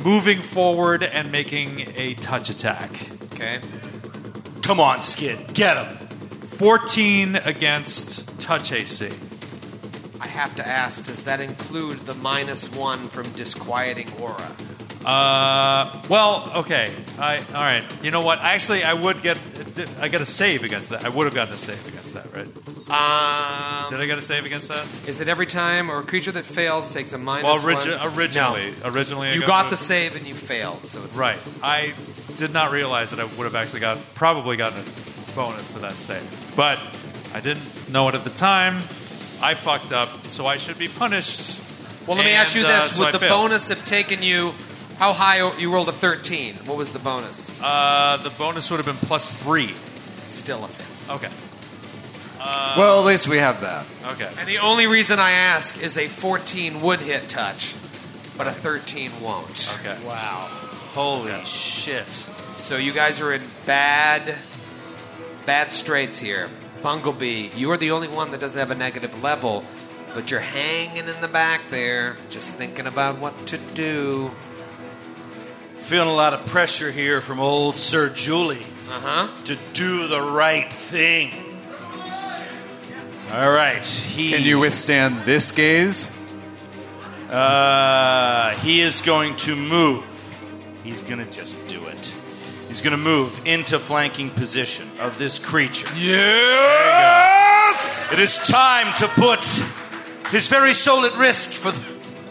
moving 0.03 0.39
forward 0.39 1.03
and 1.03 1.31
making 1.31 1.93
a 1.97 2.15
touch 2.15 2.49
attack. 2.49 2.91
Okay. 3.35 3.61
Come 4.63 4.81
on, 4.81 5.03
Skid. 5.03 5.53
Get 5.53 5.77
him. 5.77 5.97
14 6.47 7.37
against 7.37 8.41
touch 8.41 8.73
AC. 8.73 9.11
I 10.21 10.27
have 10.27 10.55
to 10.57 10.67
ask, 10.67 11.05
does 11.05 11.25
that 11.25 11.41
include 11.41 12.07
the 12.07 12.15
minus 12.15 12.71
one 12.73 13.09
from 13.09 13.31
disquieting 13.33 14.11
aura? 14.21 14.53
Uh, 15.05 16.03
well, 16.09 16.53
okay. 16.57 16.93
I 17.19 17.39
all 17.39 17.45
right. 17.55 17.85
You 18.03 18.11
know 18.11 18.21
what? 18.21 18.41
Actually, 18.41 18.85
I 18.85 18.93
would 18.93 19.23
get. 19.23 19.39
I 20.01 20.09
got 20.09 20.21
a 20.21 20.27
save 20.27 20.63
against 20.63 20.91
that. 20.91 21.05
I 21.05 21.09
would 21.09 21.25
have 21.25 21.35
gotten 21.35 21.55
a 21.55 21.59
save 21.59 21.87
against 21.89 22.13
that, 22.15 22.27
right? 22.35 22.47
Um, 22.91 23.91
Did 23.91 24.01
I 24.01 24.07
get 24.07 24.19
a 24.19 24.23
save 24.23 24.45
against 24.45 24.69
that? 24.69 24.85
is 25.07 25.21
it 25.21 25.29
every 25.29 25.47
time 25.47 25.91
or 25.91 26.01
a 26.01 26.03
creature 26.03 26.33
that 26.33 26.45
fails 26.45 26.93
takes 26.93 27.13
a 27.13 27.19
minus 27.19 27.45
Well, 27.45 27.57
origi- 27.59 27.99
one? 27.99 28.19
originally, 28.19 28.75
originally, 28.85 29.29
I 29.29 29.35
you 29.35 29.47
got 29.47 29.65
the- 29.65 29.71
the 29.71 29.77
save 29.79 30.17
and 30.17 30.27
you 30.27 30.35
failed, 30.35 30.85
so 30.87 31.03
it's 31.05 31.17
Right. 31.17 31.39
I 31.63 31.95
did 32.37 32.53
not 32.53 32.71
realize 32.73 33.11
that 33.11 33.21
I 33.21 33.25
would 33.25 33.45
have 33.45 33.55
actually 33.55 33.81
got 33.81 33.99
probably 34.15 34.57
gotten 34.57 34.81
a 34.81 35.33
bonus 35.37 35.71
to 35.73 35.79
that 35.81 35.99
save, 36.01 36.23
but 36.57 36.79
I 37.33 37.41
didn't 37.41 37.63
know 37.91 38.09
it 38.09 38.15
at 38.17 38.25
the 38.25 38.31
time. 38.31 38.79
I 39.41 39.55
fucked 39.55 39.93
up, 39.93 40.29
so 40.29 40.47
I 40.47 40.57
should 40.59 40.77
be 40.79 40.89
punished. 40.89 41.61
Well, 42.07 42.17
let 42.17 42.27
me 42.27 42.33
ask 42.33 42.55
you 42.55 42.65
And, 42.67 42.73
uh, 42.73 42.81
this: 42.83 42.97
so 42.97 43.03
I 43.03 43.05
Would 43.07 43.15
the 43.15 43.19
failed. 43.21 43.41
bonus 43.51 43.69
have 43.69 43.85
taken 43.87 44.23
you? 44.23 44.53
How 45.01 45.15
high 45.15 45.57
you 45.57 45.73
rolled 45.73 45.89
a 45.89 45.93
thirteen? 45.93 46.57
What 46.67 46.77
was 46.77 46.91
the 46.91 46.99
bonus? 46.99 47.51
Uh, 47.63 48.19
the 48.19 48.29
bonus 48.29 48.71
would 48.71 48.77
have 48.77 48.85
been 48.85 48.97
plus 49.09 49.33
three. 49.33 49.75
Still 50.27 50.63
a 50.63 50.69
fail. 50.69 51.17
Okay. 51.17 51.31
well, 52.77 53.01
at 53.01 53.07
least 53.07 53.27
we 53.27 53.39
have 53.39 53.63
that. 53.63 53.87
Okay. 54.13 54.31
And 54.39 54.47
the 54.47 54.59
only 54.59 54.87
reason 54.87 55.19
I 55.19 55.31
ask 55.31 55.83
is 55.83 55.97
a 55.97 56.09
fourteen 56.09 56.83
would 56.83 57.01
hit 57.01 57.31
touch, 57.31 57.75
but 58.37 58.47
a 58.47 58.51
thirteen 58.51 59.11
won't. 59.23 59.75
Okay. 59.81 59.97
Wow. 60.05 60.49
Holy 60.93 61.33
shit. 61.47 62.07
So 62.59 62.77
you 62.77 62.93
guys 62.93 63.23
are 63.23 63.33
in 63.33 63.41
bad, 63.65 64.35
bad 65.47 65.73
straits 65.73 66.19
here. 66.19 66.51
Bunglebee, 66.83 67.57
you 67.57 67.71
are 67.71 67.79
the 67.79 67.93
only 67.93 68.09
one 68.09 68.33
that 68.33 68.41
doesn't 68.41 68.59
have 68.59 68.71
a 68.71 68.75
negative 68.75 69.23
level, 69.23 69.65
but 70.13 70.31
you're 70.31 70.41
hanging 70.41 71.09
in 71.09 71.21
the 71.23 71.29
back 71.29 71.71
there, 71.71 72.19
just 72.29 72.55
thinking 72.57 72.87
about 72.87 73.19
what 73.19 73.47
to 73.47 73.57
do. 73.57 74.31
Feeling 75.91 76.09
a 76.09 76.15
lot 76.15 76.35
of 76.35 76.47
pressure 76.47 76.93
here 76.93 77.21
from 77.21 77.41
old 77.41 77.77
Sir 77.77 78.11
Julie 78.11 78.63
Uh 78.89 79.01
huh. 79.01 79.29
to 79.47 79.59
do 79.73 80.07
the 80.07 80.23
right 80.23 80.73
thing. 80.73 81.33
All 83.33 83.51
right. 83.51 83.85
He, 83.85 84.31
Can 84.31 84.45
you 84.45 84.61
withstand 84.61 85.25
this 85.25 85.51
gaze? 85.51 86.17
Uh, 87.29 88.51
he 88.59 88.83
is 88.83 89.01
going 89.01 89.35
to 89.39 89.57
move. 89.57 90.05
He's 90.85 91.03
going 91.03 91.19
to 91.19 91.29
just 91.29 91.67
do 91.67 91.85
it. 91.87 92.15
He's 92.69 92.83
going 92.83 92.93
to 92.93 92.97
move 92.97 93.45
into 93.45 93.81
flanking 93.81 94.31
position 94.31 94.89
of 95.01 95.19
this 95.19 95.41
creature. 95.41 95.89
Yes! 95.97 97.33
It 98.13 98.21
is 98.21 98.37
time 98.39 98.95
to 98.99 99.09
put 99.09 99.41
his 100.31 100.47
very 100.47 100.73
soul 100.73 101.05
at 101.05 101.17
risk 101.17 101.51
for 101.51 101.73
the, 101.73 101.81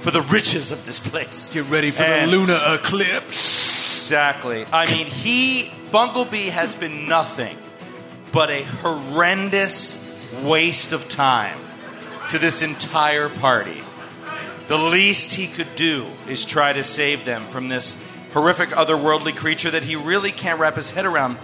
for 0.10 0.23
the 0.23 0.34
riches 0.34 0.72
of 0.72 0.84
this 0.88 0.99
place. 0.99 1.52
Get 1.52 1.69
ready 1.69 1.91
for 1.91 2.02
And- 2.02 2.31
the 2.31 2.36
lunar 2.36 2.60
eclipse. 2.73 4.07
Exactly. 4.07 4.65
I 4.73 4.88
mean, 4.88 5.06
he, 5.06 5.72
Bunglebee, 5.91 6.49
has 6.49 6.73
been 6.73 7.07
nothing 7.07 7.56
but 8.31 8.49
a 8.49 8.64
horrendous 8.64 10.03
waste 10.41 10.94
of 10.94 11.07
time 11.10 11.60
to 12.30 12.40
this 12.40 12.64
entire 12.64 13.30
party. 13.30 13.84
The 14.68 14.80
least 14.80 15.36
he 15.36 15.45
could 15.45 15.76
do 15.76 16.07
is 16.27 16.44
try 16.44 16.73
to 16.73 16.84
save 16.84 17.26
them 17.26 17.44
from 17.44 17.69
this 17.69 18.02
horrific 18.34 18.69
otherworldly 18.69 19.36
creature 19.36 19.69
that 19.69 19.84
he 19.84 19.95
really 19.95 20.31
can't 20.31 20.60
wrap 20.60 20.76
his 20.76 20.90
head 20.90 21.06
around 21.06 21.36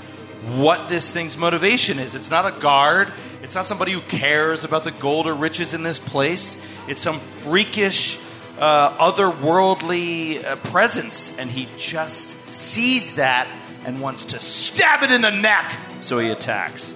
what 0.56 0.90
this 0.90 1.12
thing's 1.12 1.38
motivation 1.38 2.00
is. 2.00 2.16
It's 2.16 2.32
not 2.32 2.48
a 2.48 2.60
guard, 2.60 3.12
it's 3.44 3.54
not 3.54 3.68
somebody 3.68 3.92
who 3.92 4.02
cares 4.02 4.64
about 4.64 4.84
the 4.84 4.92
gold 4.92 5.28
or 5.28 5.36
riches 5.36 5.76
in 5.76 5.84
this 5.84 6.00
place. 6.00 6.60
It's 6.88 7.02
some 7.02 7.20
freakish, 7.20 8.20
uh, 8.60 8.98
otherworldly 8.98 10.44
uh, 10.44 10.56
presence, 10.58 11.38
and 11.38 11.50
he 11.50 11.68
just 11.78 12.54
sees 12.54 13.16
that 13.16 13.48
and 13.86 14.02
wants 14.02 14.26
to 14.26 14.40
stab 14.40 15.04
it 15.04 15.12
in 15.12 15.22
the 15.22 15.32
neck. 15.32 15.78
So 16.02 16.20
he 16.20 16.30
attacks 16.30 16.94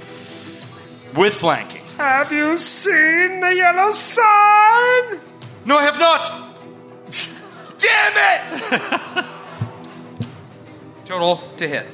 with 1.16 1.34
flanking. 1.34 1.84
Have 1.98 2.32
you 2.32 2.56
seen 2.58 3.40
the 3.42 3.54
yellow 3.56 3.92
sign? 3.92 5.20
No, 5.66 5.78
I 5.78 5.84
have 5.84 6.00
not. 6.00 6.32
Damn 7.80 8.14
it! 8.16 9.26
Total 11.06 11.38
to 11.58 11.68
hit 11.68 11.86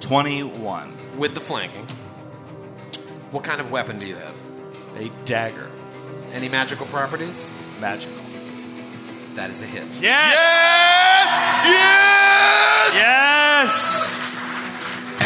21. 0.00 0.96
with 1.16 1.34
the 1.34 1.40
flanking. 1.40 1.86
What 3.30 3.42
kind 3.42 3.60
of 3.60 3.70
weapon 3.70 3.98
do 3.98 4.06
you 4.06 4.16
have? 4.16 4.36
A 4.96 5.10
dagger. 5.24 5.70
Any 6.32 6.48
magical 6.48 6.86
properties? 6.86 7.50
Magical. 7.80 8.25
That 9.36 9.50
is 9.50 9.62
a 9.62 9.66
hit. 9.66 9.84
Yes! 10.00 10.34
Yes! 11.66 12.94
Yes! 12.94 14.12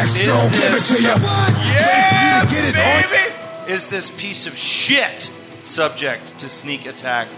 Is 0.02 0.14
this, 0.18 1.02
yeah, 1.02 2.44
baby! 2.44 3.72
Is 3.72 3.88
this 3.88 4.10
piece 4.20 4.46
of 4.46 4.56
shit 4.56 5.22
subject 5.62 6.38
to 6.40 6.48
sneak 6.48 6.86
attack 6.86 7.28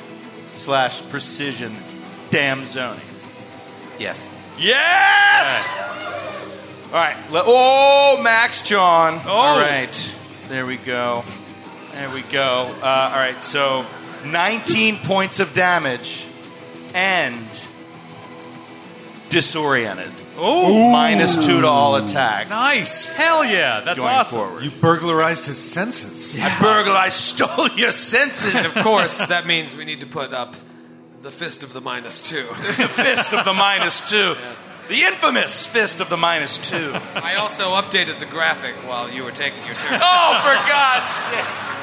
slash 0.55 1.03
precision 1.11 1.77
damn 2.31 2.65
zoning? 2.65 3.01
Yes. 3.99 4.29
Yes! 4.59 5.67
All 6.87 6.99
right. 6.99 7.17
le- 7.31 7.43
Oh, 7.45 8.21
Max 8.23 8.63
John. 8.63 9.21
Oh. 9.27 9.31
All 9.31 9.59
right. 9.61 10.15
There 10.49 10.65
we 10.67 10.77
go. 10.79 11.25
There 11.93 12.11
we 12.11 12.23
go. 12.23 12.75
Uh, 12.83 13.11
all 13.13 13.19
right. 13.21 13.43
So 13.45 13.85
19 14.25 14.99
points 14.99 15.41
of 15.41 15.53
damage 15.55 16.27
and 16.95 17.47
disoriented. 19.29 20.11
Oh, 20.37 20.91
Minus 20.93 21.45
two 21.45 21.61
to 21.61 21.67
all 21.67 21.97
attacks. 21.97 22.51
nice! 22.51 23.15
Hell 23.15 23.45
yeah, 23.45 23.81
that's 23.81 24.01
Going 24.01 24.15
awesome. 24.15 24.39
forward. 24.39 24.65
You 24.65 24.71
burglarized 24.71 25.45
his 25.47 25.59
senses. 25.59 26.41
I 26.41 26.59
burglarized, 26.61 27.15
stole 27.17 27.69
your 27.77 27.93
senses. 27.93 28.55
Of 28.55 28.75
course, 28.83 29.27
that 29.27 29.47
means 29.47 29.77
we 29.77 29.85
need 29.85 30.01
to 30.01 30.07
put 30.07 30.33
up 30.33 30.57
the 31.21 31.31
fist 31.31 31.63
of 31.63 31.73
the 31.75 31.81
minus 31.83 32.29
two. 32.29 32.43
the 32.47 32.89
fist 32.89 33.33
of 33.35 33.45
the 33.45 33.53
minus 33.53 34.09
two. 34.09 34.35
The 34.89 35.03
infamous 35.03 35.67
fist 35.67 36.01
of 36.01 36.09
the 36.09 36.17
minus 36.17 36.59
two. 36.59 36.93
I 37.15 37.37
also 37.37 37.65
updated 37.81 38.19
the 38.19 38.27
graphic 38.27 38.75
while 38.89 39.11
you 39.11 39.23
were 39.25 39.31
taking 39.31 39.65
your 39.65 39.75
turn. 39.75 40.01
Oh, 40.03 40.41
for 40.43 40.69
God's 40.69 41.11
sake. 41.11 41.82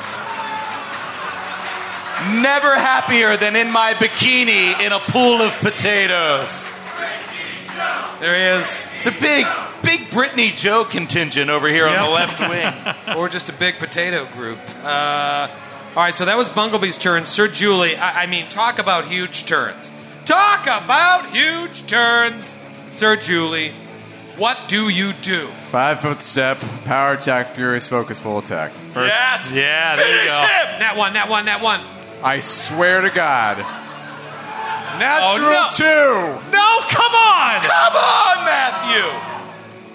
Never 2.41 2.76
happier 2.76 3.38
than 3.38 3.56
in 3.56 3.72
my 3.72 3.94
bikini 3.94 4.80
in 4.82 4.91
a 4.91 5.00
pool 5.00 5.41
of 5.41 5.54
potatoes. 5.60 6.66
There 8.20 8.36
he 8.36 8.62
is. 8.62 8.88
It's 8.98 9.06
a 9.06 9.12
big, 9.12 9.46
big 9.82 10.02
Britney 10.12 10.54
Joe 10.56 10.84
contingent 10.84 11.50
over 11.50 11.70
here 11.70 11.88
on 11.88 11.96
the 11.96 12.10
left 12.12 12.40
wing. 12.41 13.16
or 13.18 13.30
just 13.30 13.48
a 13.48 13.54
big 13.54 13.80
potato 13.80 14.26
group. 14.34 14.60
Uh, 14.84 15.48
all 15.96 16.04
right, 16.04 16.14
so 16.14 16.26
that 16.26 16.36
was 16.38 16.50
Bunglebee's 16.50 16.98
turn. 16.98 17.26
Sir 17.26 17.48
Julie, 17.48 17.96
I, 17.96 18.24
I 18.24 18.26
mean, 18.26 18.50
talk 18.50 18.80
about 18.80 19.06
huge 19.06 19.46
turns. 19.46 19.91
Talk 20.26 20.64
about 20.64 21.30
huge 21.30 21.88
turns, 21.88 22.58
Sir 22.90 23.16
Julie. 23.16 23.72
What 24.36 24.58
do 24.68 24.90
you 24.90 25.14
do? 25.14 25.48
Five 25.72 26.02
foot 26.02 26.20
step, 26.22 26.60
power 26.86 27.14
attack, 27.14 27.48
furious 27.50 27.88
focus, 27.88 28.20
full 28.20 28.38
attack. 28.40 28.72
First, 28.94 29.14
Yes! 29.16 29.52
Yeah, 29.52 29.96
there 29.96 30.06
you 30.08 30.14
Finish 30.16 30.28
go. 30.32 30.41
him! 30.41 30.80
That 30.80 30.96
one, 30.98 31.14
that 31.14 31.30
one, 31.30 31.46
that 31.46 31.62
one. 31.62 31.82
I 32.24 32.40
swear 32.41 33.02
to 33.02 33.10
God. 33.10 33.58
Natural 35.00 35.48
Oh, 35.48 35.70
no. 35.70 35.76
two. 35.76 36.52
No, 36.52 36.82
come 36.90 37.14
on! 37.16 37.62
Come 37.62 37.96
on, 37.96 38.46
Matthew! 38.46 39.06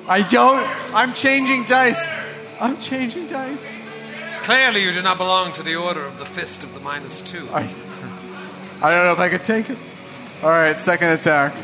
I 0.08 0.22
don't. 0.28 0.66
I'm 0.94 1.12
changing 1.12 1.64
dice. 1.64 2.06
I'm 2.60 2.80
changing 2.80 3.26
dice. 3.26 3.70
Clearly, 4.42 4.82
you 4.82 4.92
do 4.92 5.02
not 5.02 5.18
belong 5.18 5.52
to 5.54 5.62
the 5.62 5.74
order 5.76 6.04
of 6.04 6.18
the 6.18 6.24
fist 6.24 6.62
of 6.62 6.72
the 6.74 6.80
minus 6.80 7.20
two. 7.22 7.48
I, 7.52 7.62
I 8.82 8.90
don't 8.94 9.04
know 9.06 9.12
if 9.12 9.18
I 9.20 9.28
could 9.28 9.44
take 9.44 9.68
it. 9.68 9.78
All 10.42 10.48
right, 10.50 10.78
second 10.80 11.08
attack. 11.10 11.54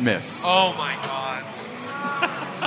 Miss. 0.00 0.42
Oh 0.44 0.74
my 0.76 0.94
god. 1.02 1.44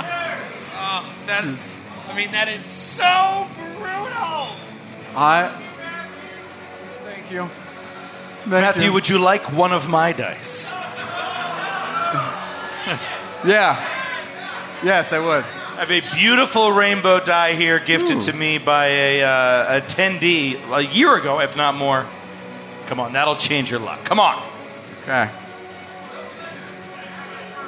oh, 0.76 1.14
that 1.26 1.44
is- 1.44 1.78
I 2.08 2.16
mean, 2.16 2.32
that 2.32 2.48
is 2.48 2.64
so 2.64 3.46
brutal. 3.56 4.48
I. 5.16 5.66
Thank 7.30 7.42
you. 7.42 7.48
Thank 8.40 8.46
Matthew, 8.50 8.82
you. 8.86 8.92
would 8.92 9.08
you 9.08 9.18
like 9.20 9.52
one 9.52 9.72
of 9.72 9.88
my 9.88 10.12
dice? 10.12 10.68
Yeah. 13.42 13.76
Yes, 14.84 15.14
I 15.14 15.18
would. 15.18 15.44
I 15.44 15.84
have 15.86 15.90
a 15.90 16.00
beautiful 16.14 16.72
rainbow 16.72 17.20
die 17.20 17.54
here 17.54 17.78
gifted 17.78 18.20
to 18.22 18.34
me 18.34 18.58
by 18.58 18.86
a, 18.88 19.22
uh, 19.22 19.80
attendee 19.80 20.60
a 20.76 20.82
year 20.84 21.16
ago, 21.16 21.40
if 21.40 21.56
not 21.56 21.74
more. 21.74 22.06
Come 22.86 23.00
on, 23.00 23.14
that'll 23.14 23.36
change 23.36 23.70
your 23.70 23.80
luck. 23.80 24.04
Come 24.04 24.20
on. 24.20 24.46
Okay. 25.04 25.30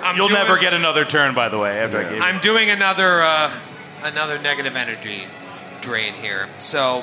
I'm 0.03 0.17
You'll 0.17 0.29
doing- 0.29 0.41
never 0.43 0.59
get 0.59 0.75
another 0.75 1.07
turn, 1.07 1.35
by 1.35 1.49
the 1.49 1.59
way, 1.59 1.79
after 1.79 2.01
I 2.01 2.03
gave 2.03 2.17
you. 2.17 2.23
I'm 2.23 2.41
doing 2.41 2.69
another 2.69 3.23
uh, 3.23 3.51
another 4.03 4.39
negative 4.39 4.77
energy 4.77 5.23
drain 5.81 6.13
here. 6.13 6.49
So 6.59 7.03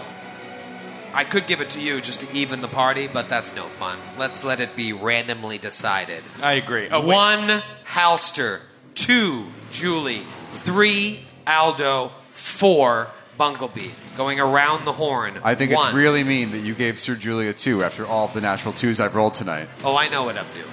I 1.14 1.23
could 1.23 1.48
give 1.48 1.61
it 1.61 1.72
to 1.72 1.81
you 1.81 2.02
just 2.02 2.22
to 2.22 2.38
even 2.38 2.61
the 2.61 2.68
party, 2.68 3.07
but 3.07 3.30
that's 3.30 3.56
no 3.56 3.64
fun. 3.64 3.98
Let's 4.18 4.44
let 4.44 4.60
it 4.60 4.76
be 4.76 4.94
randomly 4.94 5.57
decided. 5.57 6.23
I 6.41 6.53
agree. 6.53 6.88
Oh, 6.90 6.99
wait. 6.99 7.15
One 7.15 7.64
Halster, 7.86 8.61
two 8.94 9.48
Julie, 9.72 10.22
three 10.49 11.22
Aldo, 11.48 12.11
four 12.31 13.07
Bunglebee. 13.40 13.91
Going 14.18 14.40
around 14.40 14.86
the 14.86 14.91
horn. 14.91 15.40
I 15.44 15.56
think 15.56 15.72
it's 15.72 15.94
really 15.94 16.23
mean 16.23 16.52
that 16.52 16.60
you 16.60 16.73
gave 16.76 16.99
Sir 16.99 17.15
Julia 17.15 17.53
two 17.53 17.84
after 17.84 18.06
all 18.06 18.26
of 18.26 18.34
the 18.34 18.41
natural 18.41 18.73
twos 18.73 18.99
I've 18.99 19.15
rolled 19.15 19.34
tonight. 19.34 19.69
Oh, 19.84 19.95
I 19.95 20.10
know 20.10 20.23
what 20.23 20.38
I'm 20.38 20.45
doing. 20.53 20.65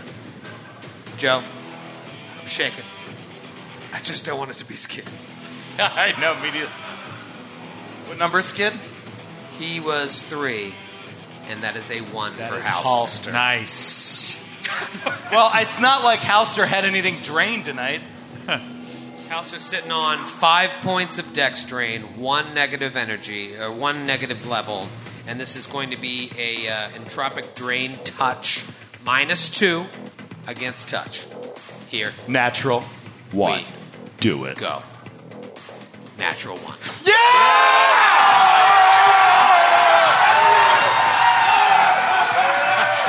Joe, 1.17 1.43
I'm 2.41 2.47
shaking. 2.47 2.85
I 3.95 4.01
just 4.01 4.25
don't 4.25 4.39
want 4.39 4.51
it 4.51 4.59
to 4.59 4.65
be 4.65 4.75
Skid. 4.75 5.05
I 5.79 6.13
know, 6.21 6.35
me 6.43 6.51
neither. 6.51 6.67
What 8.07 8.19
number, 8.19 8.43
Skid? 8.43 8.73
He 9.59 9.81
was 9.81 10.20
three, 10.23 10.74
and 11.49 11.62
that 11.62 11.77
is 11.77 11.91
a 11.91 12.01
one 12.01 12.37
That 12.37 12.51
for 12.51 12.57
is 12.59 12.66
Halster. 12.66 13.31
Halster. 13.31 13.33
Nice. 13.33 14.43
Well, 15.31 15.51
it's 15.55 15.81
not 15.81 16.03
like 16.05 16.20
Halster 16.20 16.66
had 16.66 16.85
anything 16.85 17.16
drained 17.23 17.65
tonight. 17.65 18.01
Halster's 18.47 19.62
sitting 19.62 19.91
on 19.93 20.24
five 20.27 20.70
points 20.83 21.19
of 21.19 21.33
dex 21.33 21.65
drain, 21.65 22.03
one 22.19 22.53
negative 22.55 22.97
energy, 22.97 23.57
or 23.57 23.73
one 23.73 24.07
negative 24.07 24.47
level, 24.47 24.89
and 25.27 25.39
this 25.41 25.57
is 25.57 25.66
going 25.66 25.91
to 25.91 25.97
be 25.97 26.31
a 26.39 26.69
uh, 26.69 26.89
entropic 26.91 27.55
drain 27.55 27.99
touch 28.05 28.65
minus 29.05 29.51
two 29.51 29.87
against 30.47 30.89
touch. 30.91 31.27
Here, 31.89 32.12
Natural. 32.28 32.83
one. 33.33 33.62
Do 34.20 34.45
it. 34.45 34.59
Go. 34.59 34.83
Natural 36.19 36.57
one. 36.59 36.78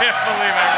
Can't 0.07 0.25
believe 0.25 0.55
I. 0.55 0.76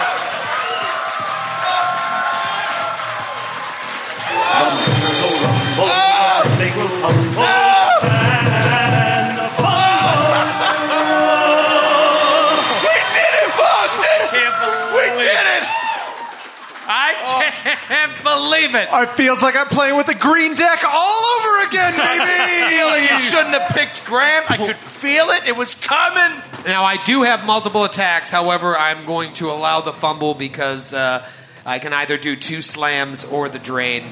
can't 17.64 18.24
believe 18.24 18.76
it. 18.76 18.88
It 18.92 19.10
feels 19.12 19.42
like 19.42 19.56
I'm 19.56 19.68
playing 19.68 19.98
with 19.98 20.08
the 20.08 20.16
green 20.16 20.56
deck 20.56 20.80
all 20.86 21.24
over 21.40 21.68
again, 21.70 21.94
baby. 21.98 23.14
You 23.14 23.20
shouldn't 23.20 23.56
have 23.56 23.70
picked 23.76 24.06
Graham. 24.06 24.44
I 24.50 24.58
could 24.58 24.76
feel 24.78 25.26
it. 25.30 25.48
It 25.48 25.56
was 25.56 25.76
coming. 25.76 26.42
Now, 26.66 26.84
I 26.84 27.02
do 27.04 27.24
have 27.24 27.46
multiple 27.46 27.84
attacks. 27.84 28.30
However, 28.30 28.78
I'm 28.78 29.06
going 29.06 29.34
to 29.36 29.50
allow 29.50 29.82
the 29.82 29.94
fumble 29.94 30.34
because 30.34 30.94
uh, 30.94 31.28
I 31.66 31.80
can 31.80 31.94
either 31.94 32.18
do 32.18 32.36
two 32.36 32.62
slams 32.62 33.26
or 33.26 33.50
the 33.50 33.60
drain. 33.60 34.04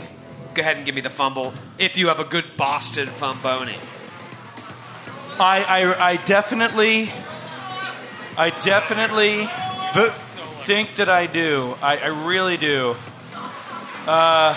Go 0.53 0.61
ahead 0.61 0.77
and 0.77 0.85
give 0.85 0.95
me 0.95 1.01
the 1.01 1.09
fumble 1.09 1.53
if 1.77 1.97
you 1.97 2.07
have 2.07 2.19
a 2.19 2.23
good 2.23 2.45
Boston 2.57 3.07
fumboni. 3.07 3.77
I, 5.39 5.63
I, 5.63 6.11
I 6.13 6.15
definitely, 6.17 7.11
I 8.37 8.49
definitely 8.63 9.41
The, 9.93 10.11
think 10.63 10.95
that 10.95 11.09
I 11.09 11.27
do. 11.27 11.75
I, 11.81 11.97
I 11.97 12.07
really 12.27 12.57
do. 12.57 12.95
Uh, 14.07 14.55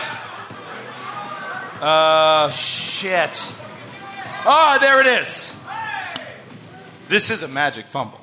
uh, 1.80 2.50
shit. 2.50 3.52
Oh, 4.46 4.78
there 4.80 5.00
it 5.00 5.06
is. 5.22 5.52
This 7.08 7.30
is 7.30 7.42
a 7.42 7.48
magic 7.48 7.86
fumble. 7.86 8.20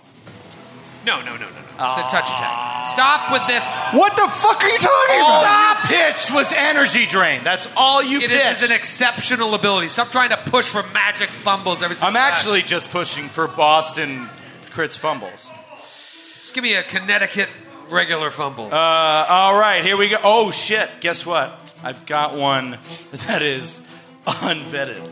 No, 1.05 1.19
no, 1.21 1.33
no, 1.35 1.37
no, 1.37 1.49
no. 1.49 1.89
It's 1.89 1.97
a 1.99 2.01
touch 2.09 2.29
attack. 2.29 2.87
Stop 2.87 3.31
with 3.31 3.45
this. 3.47 3.63
what 3.93 4.15
the 4.15 4.27
fuck 4.27 4.63
are 4.63 4.69
you 4.69 4.77
talking 4.79 5.19
All 5.21 5.41
about? 5.41 5.83
you 5.83 5.95
pitched 5.97 6.33
was 6.33 6.51
energy 6.53 7.05
drain. 7.05 7.41
That's 7.43 7.67
all 7.77 8.01
you 8.01 8.19
It 8.19 8.29
pitched. 8.29 8.63
is 8.63 8.69
an 8.69 8.75
exceptional 8.75 9.53
ability. 9.53 9.89
Stop 9.89 10.09
trying 10.11 10.29
to 10.29 10.37
push 10.37 10.69
for 10.69 10.81
magic 10.93 11.29
fumbles 11.29 11.83
every 11.83 11.95
single 11.95 12.07
I'm 12.07 12.13
time. 12.15 12.31
actually 12.31 12.61
just 12.63 12.89
pushing 12.89 13.27
for 13.29 13.47
Boston 13.47 14.27
crits 14.71 14.97
fumbles. 14.97 15.49
Just 15.75 16.53
give 16.55 16.63
me 16.63 16.75
a 16.75 16.83
Connecticut 16.83 17.49
regular 17.89 18.29
fumble. 18.29 18.65
Uh, 18.71 19.25
all 19.29 19.59
right, 19.59 19.83
here 19.83 19.97
we 19.97 20.09
go. 20.09 20.17
Oh 20.23 20.51
shit! 20.51 20.89
Guess 20.99 21.25
what? 21.25 21.57
I've 21.83 22.05
got 22.05 22.35
one 22.35 22.77
that 23.11 23.41
is 23.41 23.85
unvetted. 24.25 25.03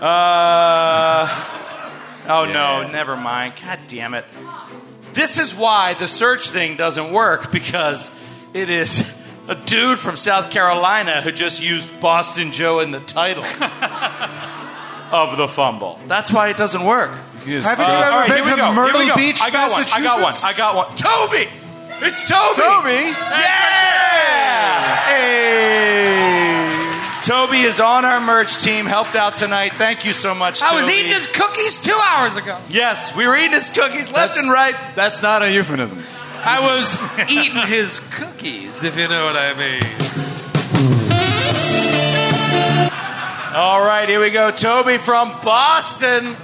Uh, 0.00 1.28
oh 2.28 2.44
no, 2.44 2.90
never 2.90 3.16
mind. 3.16 3.54
God 3.64 3.78
damn 3.86 4.14
it! 4.14 4.24
This 5.12 5.38
is 5.38 5.54
why 5.54 5.94
the 5.94 6.06
search 6.06 6.50
thing 6.50 6.76
doesn't 6.76 7.12
work 7.12 7.50
because 7.50 8.14
it 8.52 8.68
is 8.68 9.22
a 9.48 9.54
dude 9.54 9.98
from 9.98 10.16
South 10.16 10.50
Carolina 10.50 11.22
who 11.22 11.32
just 11.32 11.62
used 11.62 12.00
Boston 12.00 12.52
Joe 12.52 12.80
in 12.80 12.90
the 12.90 13.00
title 13.00 13.44
of 15.12 15.36
the 15.36 15.48
fumble. 15.48 15.98
That's 16.06 16.32
why 16.32 16.50
it 16.50 16.56
doesn't 16.56 16.84
work. 16.84 17.12
Haven't 17.12 17.48
you 17.48 17.58
ever 17.60 17.84
all 17.84 18.20
right, 18.20 18.28
been 18.28 18.44
here 18.44 18.56
to 18.56 18.60
go, 18.60 18.74
Myrtle. 18.74 19.16
Beach, 19.16 19.40
I 19.40 19.50
got 19.50 19.70
one. 19.70 19.84
I 19.92 20.02
got 20.02 20.22
one. 20.22 20.34
I 20.42 20.52
got 20.52 20.76
one. 20.76 20.94
Toby. 20.96 21.48
It's 22.02 22.28
Toby. 22.28 22.60
Toby? 22.60 23.10
Yeah. 23.10 24.96
Hey. 25.06 26.22
Toby 27.22 27.60
is 27.62 27.80
on 27.80 28.04
our 28.04 28.20
merch 28.20 28.62
team. 28.62 28.86
Helped 28.86 29.16
out 29.16 29.34
tonight. 29.34 29.72
Thank 29.74 30.04
you 30.04 30.12
so 30.12 30.34
much. 30.34 30.62
I 30.62 30.74
was 30.74 30.84
Toby. 30.84 30.94
eating 30.98 31.12
his 31.12 31.26
cookies 31.26 31.80
two 31.82 31.98
hours 32.04 32.36
ago. 32.36 32.58
Yes, 32.68 33.16
we 33.16 33.26
were 33.26 33.36
eating 33.36 33.52
his 33.52 33.68
cookies 33.68 34.12
left 34.12 34.36
and 34.38 34.50
right. 34.50 34.76
That's 34.94 35.22
not 35.22 35.42
a 35.42 35.52
euphemism. 35.52 35.98
I 36.44 36.60
was 36.60 37.28
eating 37.30 37.66
his 37.66 37.98
cookies, 38.00 38.84
if 38.84 38.96
you 38.96 39.08
know 39.08 39.24
what 39.24 39.36
I 39.36 39.54
mean. 39.54 39.82
All 43.56 43.80
right, 43.80 44.06
here 44.08 44.20
we 44.20 44.30
go. 44.30 44.50
Toby 44.50 44.98
from 44.98 45.30
Boston. 45.42 46.36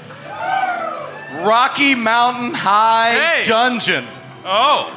Rocky 1.47 1.95
Mountain 1.95 2.53
High 2.55 3.13
Hey. 3.15 3.45
Dungeon. 3.49 4.05
Oh, 4.45 4.91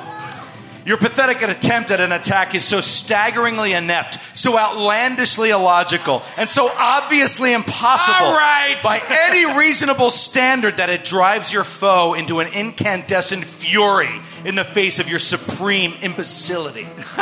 Your 0.85 0.97
pathetic 0.97 1.41
attempt 1.41 1.89
at 1.89 1.99
an 1.99 2.11
attack 2.11 2.53
is 2.53 2.63
so 2.63 2.79
staggeringly 2.79 3.73
inept, 3.73 4.19
so 4.37 4.55
outlandishly 4.55 5.49
illogical, 5.49 6.21
and 6.37 6.47
so 6.47 6.69
obviously 6.77 7.53
impossible 7.53 8.27
right. 8.27 8.79
by 8.83 9.01
any 9.09 9.57
reasonable 9.57 10.11
standard 10.11 10.77
that 10.77 10.89
it 10.89 11.03
drives 11.03 11.51
your 11.51 11.63
foe 11.63 12.13
into 12.13 12.39
an 12.39 12.53
incandescent 12.53 13.43
fury 13.43 14.11
in 14.45 14.53
the 14.53 14.63
face 14.63 14.99
of 14.99 15.09
your 15.09 15.17
supreme 15.17 15.95
imbecility. 16.03 16.83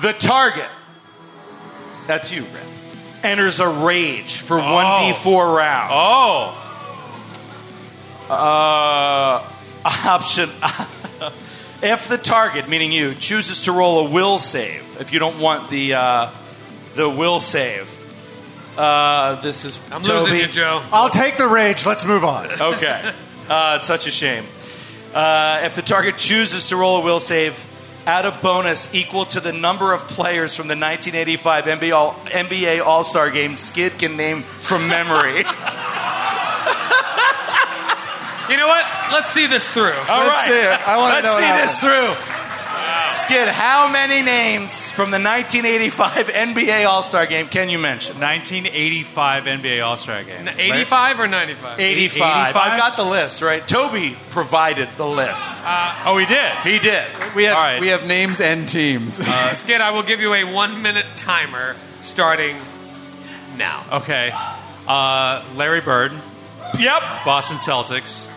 the 0.00 0.12
target, 0.18 0.68
that's 2.08 2.32
you, 2.32 2.42
Red, 2.42 2.66
enters 3.22 3.60
a 3.60 3.68
rage 3.68 4.38
for 4.38 4.56
1d4 4.56 5.56
rounds. 5.56 5.92
oh. 5.94 6.58
Uh, 8.28 9.48
option 9.84 10.48
if 11.82 12.08
the 12.08 12.18
target, 12.18 12.68
meaning 12.68 12.92
you, 12.92 13.14
chooses 13.14 13.62
to 13.62 13.72
roll 13.72 14.06
a 14.06 14.10
will 14.10 14.38
save, 14.38 15.00
if 15.00 15.12
you 15.12 15.18
don't 15.18 15.38
want 15.40 15.70
the 15.70 15.94
uh, 15.94 16.30
the 16.94 17.08
will 17.08 17.40
save, 17.40 17.90
uh, 18.78 19.40
this 19.42 19.64
is 19.64 19.78
I'm 19.90 20.02
Toby. 20.02 20.30
losing 20.30 20.46
you, 20.46 20.46
Joe. 20.46 20.82
I'll 20.92 21.10
take 21.10 21.36
the 21.36 21.46
rage. 21.48 21.84
Let's 21.86 22.04
move 22.04 22.24
on. 22.24 22.48
Okay, 22.60 23.12
uh, 23.48 23.74
it's 23.78 23.86
such 23.86 24.06
a 24.06 24.10
shame. 24.10 24.44
Uh, 25.12 25.60
if 25.64 25.76
the 25.76 25.82
target 25.82 26.16
chooses 26.16 26.68
to 26.68 26.76
roll 26.76 26.98
a 26.98 27.04
will 27.04 27.20
save, 27.20 27.62
add 28.06 28.24
a 28.24 28.30
bonus 28.30 28.94
equal 28.94 29.26
to 29.26 29.40
the 29.40 29.52
number 29.52 29.92
of 29.92 30.00
players 30.08 30.56
from 30.56 30.68
the 30.68 30.74
1985 30.76 31.64
NBA 31.66 31.94
All- 31.94 32.14
NBA 32.26 32.82
All 32.84 33.04
Star 33.04 33.30
Game 33.30 33.54
Skid 33.54 33.98
can 33.98 34.16
name 34.16 34.42
from 34.42 34.88
memory. 34.88 35.44
You 38.52 38.58
know 38.58 38.68
what? 38.68 38.84
Let's 39.12 39.30
see 39.30 39.46
this 39.46 39.66
through. 39.66 39.84
All 39.84 40.20
Let's 40.20 40.28
right. 40.28 40.48
see 40.50 40.58
it. 40.58 40.88
I 40.88 40.96
wanna 40.98 41.14
Let's 41.22 41.36
see 41.36 41.52
this 41.62 41.78
through. 41.80 42.14
Skid, 43.24 43.48
how 43.48 43.90
many 43.90 44.22
names 44.22 44.90
from 44.90 45.10
the 45.10 45.18
1985 45.18 46.26
NBA 46.28 46.86
All 46.86 47.02
Star 47.02 47.26
Game 47.26 47.46
can 47.48 47.68
you 47.68 47.78
mention? 47.78 48.14
1985 48.20 49.44
NBA 49.44 49.84
All 49.84 49.96
Star 49.96 50.22
Game. 50.22 50.48
85 50.48 51.20
or 51.20 51.26
95? 51.28 51.80
85. 51.80 52.46
85? 52.46 52.56
I've 52.56 52.78
got 52.78 52.96
the 52.96 53.04
list, 53.04 53.40
right? 53.42 53.66
Toby 53.66 54.16
provided 54.30 54.88
the 54.96 55.06
list. 55.06 55.62
Oh, 56.04 56.16
he 56.18 56.26
did. 56.26 56.52
he 56.58 56.78
did. 56.78 57.04
We 57.34 57.44
have 57.44 57.56
All 57.56 57.62
right. 57.62 57.80
we 57.80 57.88
have 57.88 58.06
names 58.06 58.40
and 58.40 58.68
teams. 58.68 59.14
Skid, 59.58 59.80
I 59.80 59.90
will 59.92 60.02
give 60.02 60.20
you 60.20 60.32
a 60.34 60.44
one 60.44 60.82
minute 60.82 61.06
timer 61.16 61.74
starting 62.00 62.56
now. 63.56 63.82
Okay. 63.92 64.30
Uh, 64.86 65.42
Larry 65.54 65.80
Bird, 65.80 66.12
Yep. 66.78 67.02
Boston 67.24 67.58
Celtics. 67.58 68.28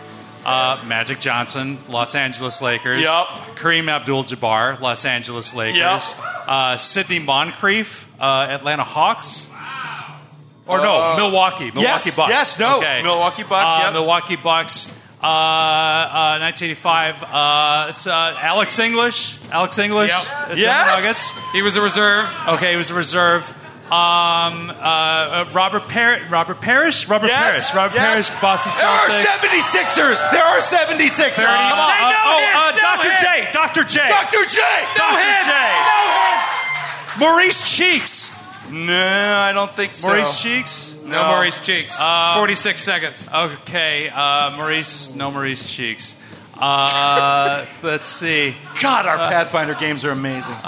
Uh, 0.46 0.84
Magic 0.86 1.18
Johnson, 1.20 1.78
Los 1.88 2.14
Angeles 2.14 2.62
Lakers. 2.62 3.02
Yup. 3.04 3.26
Kareem 3.56 3.88
Abdul-Jabbar, 3.90 4.80
Los 4.80 5.04
Angeles 5.04 5.54
Lakers. 5.54 5.76
Yup. 5.78 6.48
Uh, 6.48 6.76
Sidney 6.76 7.18
Moncrief, 7.18 8.08
uh, 8.20 8.46
Atlanta 8.48 8.84
Hawks. 8.84 9.48
Wow. 9.50 10.20
Or 10.68 10.78
no, 10.78 11.16
Milwaukee. 11.16 11.66
Milwaukee 11.72 11.80
yes, 11.82 12.16
Bucks. 12.16 12.30
yes, 12.30 12.58
no. 12.58 12.78
Okay. 12.78 13.02
Milwaukee 13.02 13.42
Bucks, 13.42 13.72
Uh, 13.72 13.82
yep. 13.84 13.92
Milwaukee 13.94 14.36
Bucks. 14.36 14.92
Uh, 15.22 15.26
uh, 15.26 16.38
1985. 16.40 17.22
Uh, 17.24 17.86
it's 17.88 18.06
uh, 18.06 18.36
Alex 18.40 18.78
English. 18.78 19.38
Alex 19.50 19.78
English. 19.78 20.10
Yep. 20.10 20.50
uh, 20.50 20.54
Yes. 20.56 20.86
Nuggets. 21.00 21.52
He 21.52 21.62
was 21.62 21.76
a 21.76 21.82
reserve. 21.82 22.28
Okay, 22.48 22.70
he 22.72 22.76
was 22.76 22.90
a 22.90 22.94
reserve. 22.94 23.42
Um, 23.86 24.70
uh, 24.70 24.72
uh, 24.74 25.44
Robert 25.52 25.86
Par- 25.88 26.18
Robert 26.28 26.60
Parish. 26.60 27.08
Robert 27.08 27.28
Yes, 27.28 27.70
Parish. 27.70 27.74
Robert 27.76 27.94
yes. 27.94 28.28
Parish. 28.30 28.40
Boston 28.42 28.72
There 28.80 28.88
are 28.90 29.06
Celtics. 29.06 29.62
76ers. 29.86 30.30
There 30.32 30.42
are 30.44 30.58
76ers. 30.58 31.38
Uh, 31.38 31.46
Come 31.46 31.78
on. 31.78 31.90
uh, 31.90 32.14
oh, 32.26 32.34
uh, 32.34 32.72
hits, 32.72 32.82
no 32.82 32.82
Dr. 32.82 33.10
hits. 33.10 33.22
J. 33.22 33.48
Dr. 33.52 33.84
J. 33.84 34.08
Dr. 34.08 34.44
J. 34.50 34.60
Dr. 34.96 35.22
hits. 35.22 35.44
J. 35.46 37.20
Maurice 37.20 37.70
Cheeks. 37.76 38.44
No, 38.70 39.34
I 39.38 39.52
don't 39.52 39.70
think 39.70 39.94
so. 39.94 40.08
Maurice 40.08 40.42
Cheeks. 40.42 40.96
No, 41.04 41.22
Maurice 41.28 41.60
Cheeks. 41.60 41.96
46 41.96 42.82
seconds. 42.82 43.28
Okay, 43.32 44.08
uh, 44.08 44.50
Maurice. 44.56 45.14
No 45.14 45.30
Maurice 45.30 45.72
Cheeks. 45.72 46.20
Uh, 46.58 47.64
let's 47.84 48.08
see. 48.08 48.56
God, 48.82 49.06
our 49.06 49.16
Pathfinder 49.16 49.74
games 49.74 50.04
are 50.04 50.10
amazing. 50.10 50.56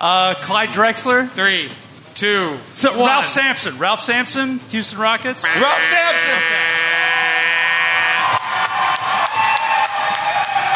Uh, 0.00 0.34
Clyde 0.34 0.70
Drexler. 0.70 1.28
Three, 1.30 1.70
two, 2.14 2.56
So 2.74 2.90
one. 2.98 3.08
Ralph 3.08 3.26
Sampson. 3.26 3.78
Ralph 3.78 4.00
Sampson. 4.00 4.58
Houston 4.70 4.98
Rockets. 4.98 5.44
Ralph 5.44 5.82
Sampson. 5.90 6.38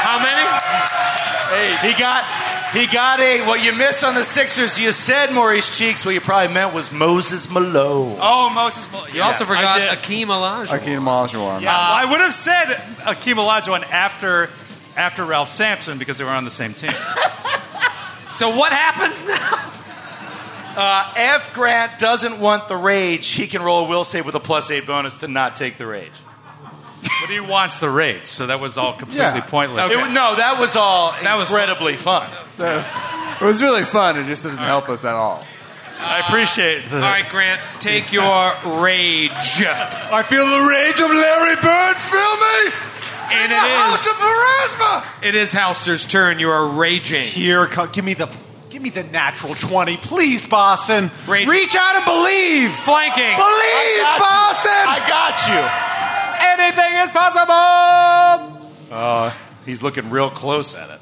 How 0.03 0.19
many? 0.19 0.47
Eight. 1.63 1.93
He 1.93 1.99
got 1.99 2.25
he 2.73 2.87
got 2.87 3.21
a 3.21 3.47
what 3.47 3.63
you 3.63 3.73
missed 3.75 4.05
on 4.05 4.15
the 4.15 4.25
Sixers. 4.25 4.79
You 4.79 4.93
said 4.93 5.33
Maurice 5.33 5.77
Cheeks. 5.77 6.05
What 6.05 6.15
you 6.15 6.21
probably 6.21 6.55
meant 6.55 6.73
was 6.75 6.91
Moses 6.93 7.51
Malone. 7.51 8.17
Oh, 8.21 8.51
Moses. 8.55 8.91
Mo- 8.93 9.05
You 9.13 9.23
also 9.23 9.45
forgot 9.45 9.79
did. 9.79 9.91
Akeem 9.91 10.27
Olajuwon. 10.27 10.79
Akeem 10.79 11.01
Olajuwon. 11.03 11.67
Uh, 11.67 11.69
I 11.71 12.07
would 12.11 12.21
have 12.21 12.35
said 12.35 12.67
Akeem 13.05 13.35
Olajuwon 13.37 13.83
after 13.91 14.49
after 14.97 15.25
Ralph 15.25 15.49
Sampson 15.49 15.99
because 15.99 16.19
they 16.19 16.25
were 16.25 16.31
on 16.31 16.45
the 16.45 16.51
same 16.51 16.73
team. 16.75 16.91
So 18.33 18.55
what 18.57 18.73
happens 18.73 19.25
now? 19.27 19.67
Uh, 20.77 21.13
if 21.17 21.53
Grant 21.53 21.99
doesn't 21.99 22.39
want 22.39 22.69
the 22.69 22.77
rage, 22.77 23.29
he 23.31 23.47
can 23.47 23.63
roll 23.63 23.85
a 23.87 23.89
will 23.89 24.05
save 24.05 24.25
with 24.25 24.35
a 24.37 24.41
plus 24.41 24.71
eight 24.71 24.87
bonus 24.87 25.19
to 25.19 25.29
not 25.29 25.57
take 25.57 25.77
the 25.79 25.87
rage. 25.87 26.13
but 27.03 27.31
he 27.31 27.41
wants 27.41 27.79
the 27.79 27.89
rage, 27.91 28.27
so 28.27 28.47
that 28.47 28.61
was 28.61 28.79
all 28.79 28.93
completely 28.93 29.25
Yeah. 29.25 29.41
pointless. 29.41 29.91
It 29.91 30.11
no, 30.13 30.37
that 30.37 30.59
was 30.61 30.77
all 30.77 31.13
That 31.23 31.37
was 31.37 31.49
incredibly 31.49 31.97
fun. 31.97 32.29
It 32.59 33.41
was 33.45 33.61
really 33.63 33.83
fun. 33.85 34.19
It 34.19 34.27
just 34.27 34.43
doesn't 34.45 34.59
help 34.63 34.89
us 34.89 35.05
at 35.05 35.15
all. 35.15 35.45
I 36.03 36.21
appreciate 36.21 36.89
the. 36.89 36.97
All 36.97 37.03
right, 37.03 37.29
Grant, 37.29 37.61
take 37.81 38.13
your 38.13 38.53
rage. 38.81 39.31
I 39.61 40.23
feel 40.23 40.45
the 40.47 40.67
rage 40.69 41.01
of 41.01 41.11
Larry 41.11 41.57
Bird. 41.57 41.97
Feel 41.97 42.37
me? 42.37 42.90
And 43.33 43.51
the 43.51 43.57
it 43.57 43.61
House 43.61 44.07
is, 44.07 44.13
of 44.13 44.17
Pharasma. 44.19 45.25
it 45.25 45.35
is 45.35 45.53
Halster's 45.53 46.07
turn. 46.07 46.39
You 46.39 46.51
are 46.51 46.67
raging. 46.67 47.23
Here, 47.23 47.67
co- 47.67 47.87
give 47.87 48.05
me 48.05 48.15
the, 48.15 48.27
give 48.27 48.37
Give 48.71 48.83
me 48.83 48.91
the 48.91 49.03
natural 49.03 49.55
20, 49.55 49.97
please, 49.99 50.47
Boston. 50.47 51.11
Rage- 51.29 51.49
Reach 51.49 51.77
out 51.77 51.97
and 51.97 52.05
believe. 52.05 52.71
Flanking. 52.73 53.37
Believe, 53.37 54.05
Boston. 54.19 54.85
I 54.87 55.05
got 55.07 55.37
you. 55.49 55.61
Anything 56.65 56.95
is 57.03 57.11
possible. 57.11 58.71
Uh, 58.91 59.35
he's 59.67 59.83
looking 59.83 60.09
real 60.11 60.31
close 60.31 60.75
at 60.75 60.89
it. 60.91 61.01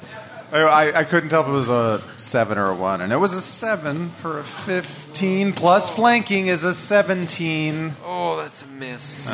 I, 0.50 0.58
I, 0.60 0.98
I 1.00 1.04
couldn't 1.04 1.28
tell 1.28 1.42
if 1.42 1.48
it 1.48 1.52
was 1.52 1.68
a 1.68 2.02
7 2.16 2.56
or 2.58 2.70
a 2.70 2.74
1. 2.74 3.00
And 3.02 3.12
it 3.12 3.16
was 3.16 3.32
a 3.34 3.40
7 3.40 4.10
for 4.10 4.38
a 4.38 4.44
15. 4.44 5.52
Plus 5.52 5.94
flanking 5.94 6.46
is 6.46 6.64
a 6.64 6.72
17. 6.74 7.96
Oh, 8.04 8.38
that's 8.38 8.62
a 8.62 8.66
miss. 8.66 9.28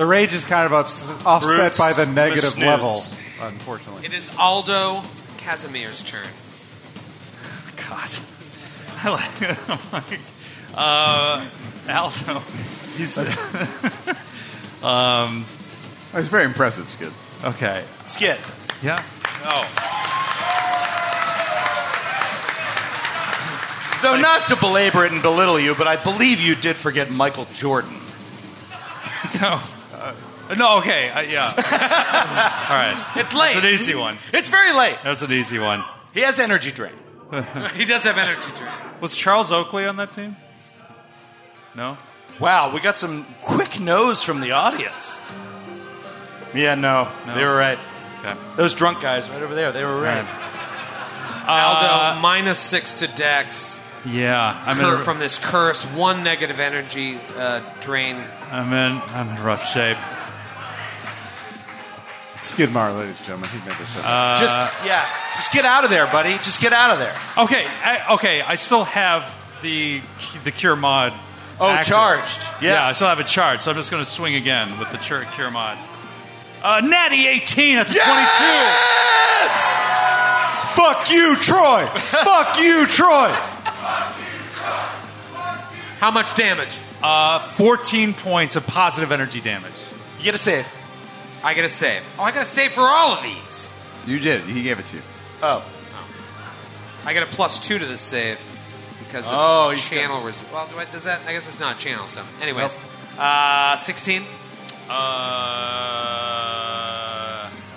The 0.00 0.06
rage 0.06 0.32
is 0.32 0.46
kind 0.46 0.64
of 0.64 0.72
ups, 0.72 1.10
offset 1.26 1.58
Brutes, 1.58 1.76
by 1.78 1.92
the 1.92 2.06
the 2.06 2.12
negative 2.12 2.52
snoots. 2.52 2.66
level, 2.66 3.02
unfortunately. 3.46 4.06
It 4.06 4.14
is 4.14 4.30
Aldo 4.38 5.02
Casimir's 5.36 6.02
turn. 6.02 6.26
God. 7.86 8.08
I 8.96 9.10
like, 9.10 9.68
I'm 9.68 9.78
like 9.92 10.20
uh, 10.74 11.46
Aldo. 11.90 12.42
He's 12.96 13.18
um, 14.82 15.44
It's 16.14 16.28
very 16.28 16.44
impressive, 16.44 16.88
Skid. 16.88 17.12
okay. 17.44 17.84
Skid. 18.06 18.38
Yeah. 18.82 19.04
Oh. 19.44 19.68
Though 24.02 24.16
not 24.16 24.46
to 24.46 24.56
belabor 24.56 25.04
it 25.04 25.12
and 25.12 25.20
belittle 25.20 25.60
you, 25.60 25.74
but 25.74 25.86
I 25.86 25.96
believe 26.02 26.40
you 26.40 26.54
did 26.54 26.76
forget 26.76 27.10
Michael 27.10 27.46
Jordan. 27.52 27.94
No. 29.42 29.60
Uh, 30.50 30.54
no. 30.54 30.78
Okay. 30.78 31.08
Uh, 31.10 31.20
yeah. 31.20 31.44
All 32.68 32.76
right. 32.76 33.12
It's 33.16 33.32
late. 33.34 33.56
It's 33.56 33.64
an 33.64 33.72
easy 33.72 33.94
one. 33.94 34.18
It's 34.32 34.48
very 34.48 34.72
late. 34.74 34.96
That's 35.04 35.22
an 35.22 35.32
easy 35.32 35.58
one. 35.58 35.82
He 36.12 36.20
has 36.20 36.38
energy 36.38 36.72
drink. 36.72 36.94
he 37.74 37.84
does 37.84 38.02
have 38.02 38.18
energy 38.18 38.50
drink. 38.58 38.72
Was 39.00 39.14
Charles 39.16 39.52
Oakley 39.52 39.86
on 39.86 39.96
that 39.96 40.12
team? 40.12 40.36
No. 41.76 41.96
Wow, 42.40 42.72
we 42.74 42.80
got 42.80 42.96
some 42.96 43.24
quick 43.42 43.78
no's 43.78 44.22
from 44.22 44.40
the 44.40 44.52
audience. 44.52 45.18
Yeah, 46.54 46.74
no, 46.74 47.06
No. 47.26 47.34
they 47.34 47.44
were 47.44 47.54
right. 47.54 47.78
Okay. 48.18 48.34
Those 48.56 48.74
drunk 48.74 49.00
guys 49.00 49.28
right 49.28 49.42
over 49.42 49.54
there, 49.54 49.70
they 49.72 49.84
were 49.84 50.00
right. 50.00 50.26
Aldo 51.46 52.20
minus 52.20 52.58
six 52.58 52.94
to 52.94 53.06
Dex. 53.08 53.78
Yeah. 54.06 54.60
I'm 54.66 54.76
in, 54.78 54.82
Cur- 54.84 54.94
a, 54.96 55.00
from 55.00 55.18
this 55.18 55.38
curse, 55.38 55.84
one 55.94 56.24
negative 56.24 56.58
energy 56.60 57.18
uh, 57.36 57.60
drain. 57.80 58.16
I'm 58.50 58.72
in. 58.72 59.00
I'm 59.14 59.28
in 59.36 59.42
rough 59.44 59.66
shape. 59.66 59.98
Skid 62.42 62.72
Maher, 62.72 62.92
ladies 62.92 63.18
and 63.18 63.26
gentlemen, 63.26 63.50
he 63.50 63.58
made 63.58 63.76
this 63.78 63.98
up. 63.98 64.38
just 64.38 64.58
yeah, 64.86 65.06
just 65.36 65.52
get 65.52 65.64
out 65.64 65.84
of 65.84 65.90
there, 65.90 66.06
buddy. 66.06 66.34
Just 66.38 66.60
get 66.60 66.72
out 66.72 66.90
of 66.90 66.98
there. 66.98 67.14
Okay. 67.44 67.66
I, 67.84 68.14
okay. 68.14 68.40
I 68.40 68.54
still 68.54 68.84
have 68.84 69.24
the 69.62 70.00
the 70.44 70.50
cure 70.50 70.76
mod. 70.76 71.12
Oh, 71.60 71.68
active. 71.68 71.88
charged. 71.88 72.40
Yeah. 72.62 72.74
Yeah. 72.74 72.86
I 72.86 72.92
still 72.92 73.08
have 73.08 73.20
it 73.20 73.26
charged, 73.26 73.62
so 73.62 73.70
I'm 73.70 73.76
just 73.76 73.90
going 73.90 74.02
to 74.02 74.08
swing 74.08 74.34
again 74.34 74.78
with 74.78 74.90
the 74.92 74.98
cure, 74.98 75.24
cure 75.34 75.50
mod. 75.50 75.76
Uh, 76.62 76.80
natty 76.82 77.26
18. 77.26 77.76
That's 77.76 77.90
a 77.90 77.98
22. 77.98 78.06
Fuck 80.74 81.10
you, 81.10 81.36
Troy! 81.36 81.86
Fuck 82.24 82.58
you, 82.58 82.86
Troy! 82.86 83.30
How 85.98 86.10
much 86.10 86.34
damage? 86.34 86.78
Uh, 87.02 87.38
14 87.38 88.14
points 88.14 88.56
of 88.56 88.66
positive 88.66 89.12
energy 89.12 89.40
damage. 89.42 89.72
You 90.18 90.24
get 90.24 90.34
a 90.34 90.38
save. 90.38 90.66
I 91.42 91.54
get 91.54 91.64
a 91.64 91.68
save. 91.68 92.06
Oh, 92.18 92.22
I 92.22 92.32
got 92.32 92.42
a 92.42 92.46
save 92.46 92.72
for 92.72 92.82
all 92.82 93.12
of 93.16 93.22
these. 93.22 93.72
You 94.06 94.18
did. 94.18 94.42
He 94.44 94.62
gave 94.62 94.78
it 94.78 94.86
to 94.86 94.96
you. 94.96 95.02
Oh, 95.42 95.64
I 97.04 97.12
get 97.14 97.22
a 97.22 97.26
plus 97.26 97.66
two 97.66 97.78
to 97.78 97.86
this 97.86 98.00
save 98.02 98.38
because 99.06 99.26
of 99.26 99.32
Oh, 99.34 99.70
he's 99.70 99.86
channel. 99.88 100.22
Res- 100.22 100.44
well, 100.52 100.66
do 100.68 100.78
I, 100.78 100.84
does 100.86 101.04
that? 101.04 101.20
I 101.26 101.32
guess 101.32 101.46
it's 101.48 101.60
not 101.60 101.76
a 101.76 101.78
channel. 101.78 102.06
So, 102.06 102.22
anyways, 102.42 102.78
uh, 103.18 103.76
sixteen. 103.76 104.22
Uh, 104.88 104.92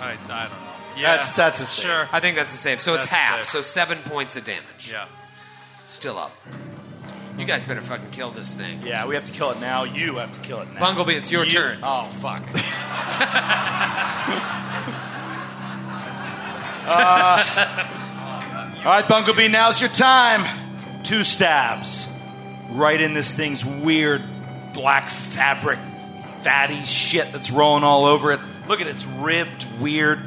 I 0.00 0.08
don't 0.18 0.28
know. 0.28 0.56
Yeah, 0.96 1.02
That's- 1.12 1.32
that's 1.32 1.60
a 1.60 1.66
save. 1.66 1.86
sure. 1.86 2.08
I 2.12 2.20
think 2.20 2.36
that's 2.36 2.52
a 2.52 2.56
save. 2.56 2.80
So 2.80 2.94
it's 2.94 3.04
That's 3.06 3.12
a 3.12 3.16
half. 3.16 3.36
save. 3.38 3.46
So 3.46 3.62
seven 3.62 3.98
points 3.98 4.36
of 4.36 4.44
damage. 4.44 4.90
Yeah. 4.92 5.06
Still 5.88 6.18
up. 6.18 6.32
You 7.38 7.44
guys 7.44 7.64
better 7.64 7.80
fucking 7.80 8.10
kill 8.12 8.30
this 8.30 8.54
thing. 8.54 8.80
yeah, 8.84 9.06
we 9.06 9.14
have 9.16 9.24
to 9.24 9.32
kill 9.32 9.50
it 9.50 9.60
now. 9.60 9.82
You 9.84 10.16
have 10.16 10.30
to 10.32 10.40
kill 10.40 10.60
it 10.60 10.72
now. 10.72 10.80
Bunglebee, 10.80 11.16
it's 11.16 11.32
your 11.32 11.44
You- 11.44 11.50
turn. 11.50 11.78
Oh 11.82 12.04
fuck. 12.04 12.42
Uh, 16.86 17.42
all 18.84 18.92
right, 18.92 19.04
Bunglebee, 19.06 19.50
now's 19.50 19.80
your 19.80 19.88
time. 19.90 20.44
Two 21.02 21.24
stabs. 21.24 22.06
Right 22.70 23.00
in 23.00 23.14
this 23.14 23.32
thing's 23.34 23.64
weird 23.64 24.22
black 24.74 25.08
fabric, 25.08 25.78
fatty 26.42 26.82
shit 26.84 27.32
that's 27.32 27.50
rolling 27.50 27.84
all 27.84 28.04
over 28.04 28.32
it. 28.32 28.40
Look 28.68 28.80
at 28.82 28.86
its 28.86 29.06
ribbed, 29.06 29.66
weird 29.80 30.18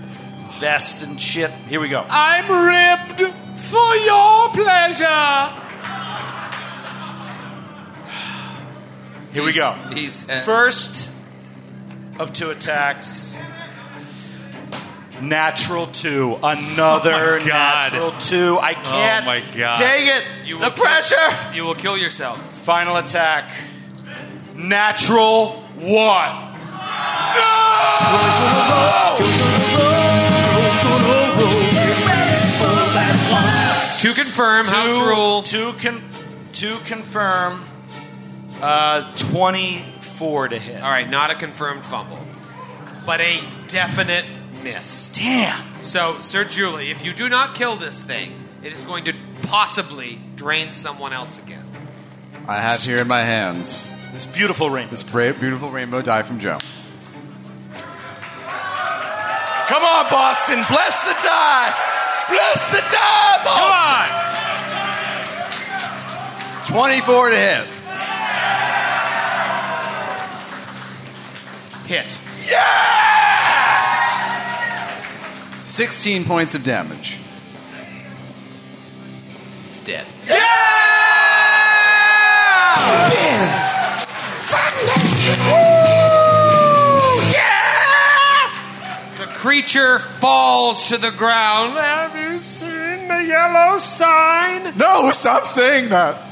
vest 0.59 1.05
and 1.05 1.21
shit. 1.21 1.51
Here 1.69 1.79
we 1.79 1.89
go. 1.89 2.03
I'm 2.09 2.49
ribbed 2.49 3.33
for 3.59 3.95
your 3.97 4.49
pleasure. 4.49 5.63
Here 9.37 9.45
we 9.45 9.53
go. 9.53 9.71
He's 9.93 10.27
uh, 10.27 10.39
First 10.39 11.11
of 12.19 12.33
two 12.33 12.49
attacks. 12.49 13.35
Natural 15.21 15.85
two. 15.85 16.39
Another 16.41 17.13
Oh 17.13 17.39
my 17.39 17.47
God. 17.47 17.91
natural 17.93 18.11
two. 18.19 18.57
I 18.59 18.73
can't 18.73 19.27
my 19.27 19.43
God. 19.55 19.75
take 19.75 20.07
it. 20.07 20.23
You 20.47 20.57
the 20.57 20.65
will 20.65 20.71
pressure. 20.71 21.53
you 21.53 21.65
will 21.65 21.75
kill 21.75 21.99
yourself. 21.99 22.43
Final 22.63 22.95
attack. 22.97 23.51
Natural 24.55 25.49
one. 25.75 26.43
To 34.01 34.13
confirm, 34.13 34.67
house 34.67 35.07
rule. 35.07 35.41
To, 35.43 35.73
con- 35.81 36.03
to 36.53 36.77
confirm, 36.85 37.65
uh, 38.61 39.15
24 39.17 40.47
to 40.49 40.59
hit. 40.59 40.81
All 40.81 40.89
right, 40.89 41.09
not 41.09 41.31
a 41.31 41.35
confirmed 41.35 41.85
fumble, 41.85 42.19
but 43.05 43.21
a 43.21 43.41
definite 43.67 44.25
miss. 44.63 45.11
Damn. 45.13 45.83
So, 45.83 46.19
Sir 46.21 46.43
Julie, 46.43 46.89
if 46.91 47.03
you 47.05 47.13
do 47.13 47.29
not 47.29 47.55
kill 47.55 47.75
this 47.75 48.01
thing, 48.01 48.33
it 48.63 48.73
is 48.73 48.83
going 48.83 49.05
to 49.05 49.13
possibly 49.43 50.19
drain 50.35 50.71
someone 50.73 51.13
else 51.13 51.37
again. 51.41 51.63
I 52.47 52.55
have 52.61 52.81
here 52.81 52.99
in 52.99 53.07
my 53.07 53.21
hands 53.21 53.85
This 54.13 54.25
beautiful 54.25 54.69
ring. 54.69 54.87
this 54.89 55.03
bra- 55.03 55.33
beautiful 55.33 55.69
rainbow 55.69 56.01
die 56.01 56.23
from 56.23 56.39
Joe. 56.39 56.57
Come 59.67 59.83
on, 59.83 60.09
Boston. 60.09 60.63
Bless 60.69 61.01
the 61.03 61.13
die. 61.21 61.73
Bless 62.29 62.67
the 62.71 62.79
die, 62.89 63.41
Boston. 63.43 64.23
Come 66.67 66.81
on! 66.83 66.87
24 66.87 67.29
to 67.29 67.35
hit. 67.35 67.67
Hit. 71.87 72.19
Yes! 72.45 72.57
16 75.63 76.25
points 76.25 76.53
of 76.53 76.61
damage. 76.65 77.17
It's 79.67 79.79
dead. 79.79 80.05
Yes. 87.31 89.17
The 89.17 89.27
creature 89.27 89.99
falls 89.99 90.89
to 90.89 90.97
the 90.97 91.11
ground. 91.17 91.77
Have 91.77 92.17
you 92.17 92.37
seen 92.39 93.07
the 93.07 93.23
yellow 93.25 93.77
sign? 93.77 94.77
No, 94.77 95.11
stop 95.11 95.47
saying 95.47 95.87
that. 95.89 96.26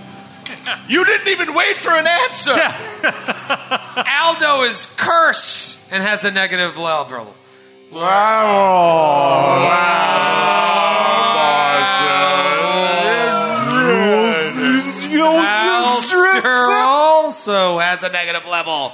You 0.88 1.04
didn't 1.06 1.28
even 1.28 1.54
wait 1.54 1.78
for 1.78 1.92
an 1.92 2.06
answer. 2.08 2.52
Aldo 4.22 4.64
is 4.64 4.86
cursed 4.98 5.92
and 5.92 6.04
has 6.04 6.24
a 6.24 6.32
negative 6.32 6.78
level. 6.78 7.34
Halster 15.46 16.84
also 16.86 17.80
has 17.80 18.04
a 18.04 18.10
negative 18.10 18.46
level. 18.48 18.92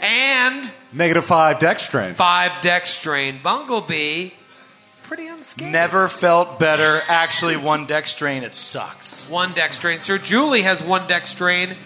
And 0.00 0.70
Negative 0.92 1.24
five 1.24 1.58
dex 1.58 1.88
drain. 1.88 2.14
five 2.14 2.62
dex 2.62 3.02
drain. 3.02 3.38
Bunglebee, 3.38 4.32
pretty 5.10 5.26
unscathed. 5.26 5.72
Never 5.72 6.06
felt 6.06 6.60
better. 6.60 7.00
Actually, 7.08 7.56
one 7.56 7.84
dex 7.84 8.14
drain. 8.14 8.44
It 8.44 8.54
sucks. 8.54 9.28
One 9.28 9.52
dex 9.52 9.76
drain. 9.76 9.98
Sir 9.98 10.18
Julie 10.18 10.62
has 10.62 10.80
one 10.80 11.08
dex 11.08 11.34
drain 11.34 11.76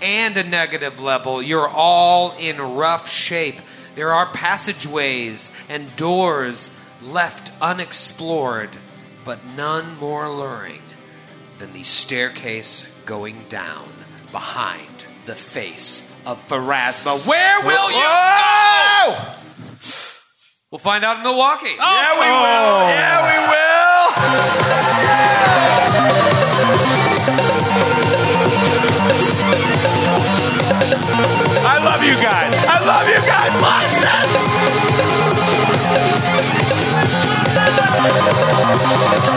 and 0.00 0.34
a 0.38 0.42
negative 0.42 0.98
level. 0.98 1.42
You're 1.42 1.68
all 1.68 2.34
in 2.38 2.58
rough 2.58 3.06
shape. 3.06 3.56
There 3.96 4.14
are 4.14 4.32
passageways 4.32 5.54
and 5.68 5.94
doors 5.96 6.74
left 7.02 7.52
unexplored. 7.60 8.70
but 9.26 9.44
none 9.54 9.98
more 9.98 10.24
alluring 10.24 10.80
than 11.58 11.74
the 11.74 11.82
staircase 11.82 12.90
going 13.04 13.44
down 13.50 13.92
behind 14.32 15.04
the 15.26 15.34
face 15.34 16.10
of 16.24 16.48
Pharasma. 16.48 17.26
Where 17.28 17.60
will 17.60 17.90
you 17.90 19.16
go? 19.18 19.39
We'll 20.70 20.78
find 20.78 21.02
out 21.04 21.16
in 21.16 21.24
Milwaukee. 21.24 21.74
Oh, 21.80 21.98
yeah, 21.98 22.14
we 22.14 22.26
will. 22.30 22.94
Yeah, 22.94 23.26
we 23.26 23.38
will. 23.50 25.10
I 31.66 31.78
love 31.82 32.04
you 32.04 32.14
guys. 32.22 32.54
I 32.68 32.78
love 32.86 33.08
you 33.08 33.20
guys. 33.26 33.50
Boston. 39.10 39.29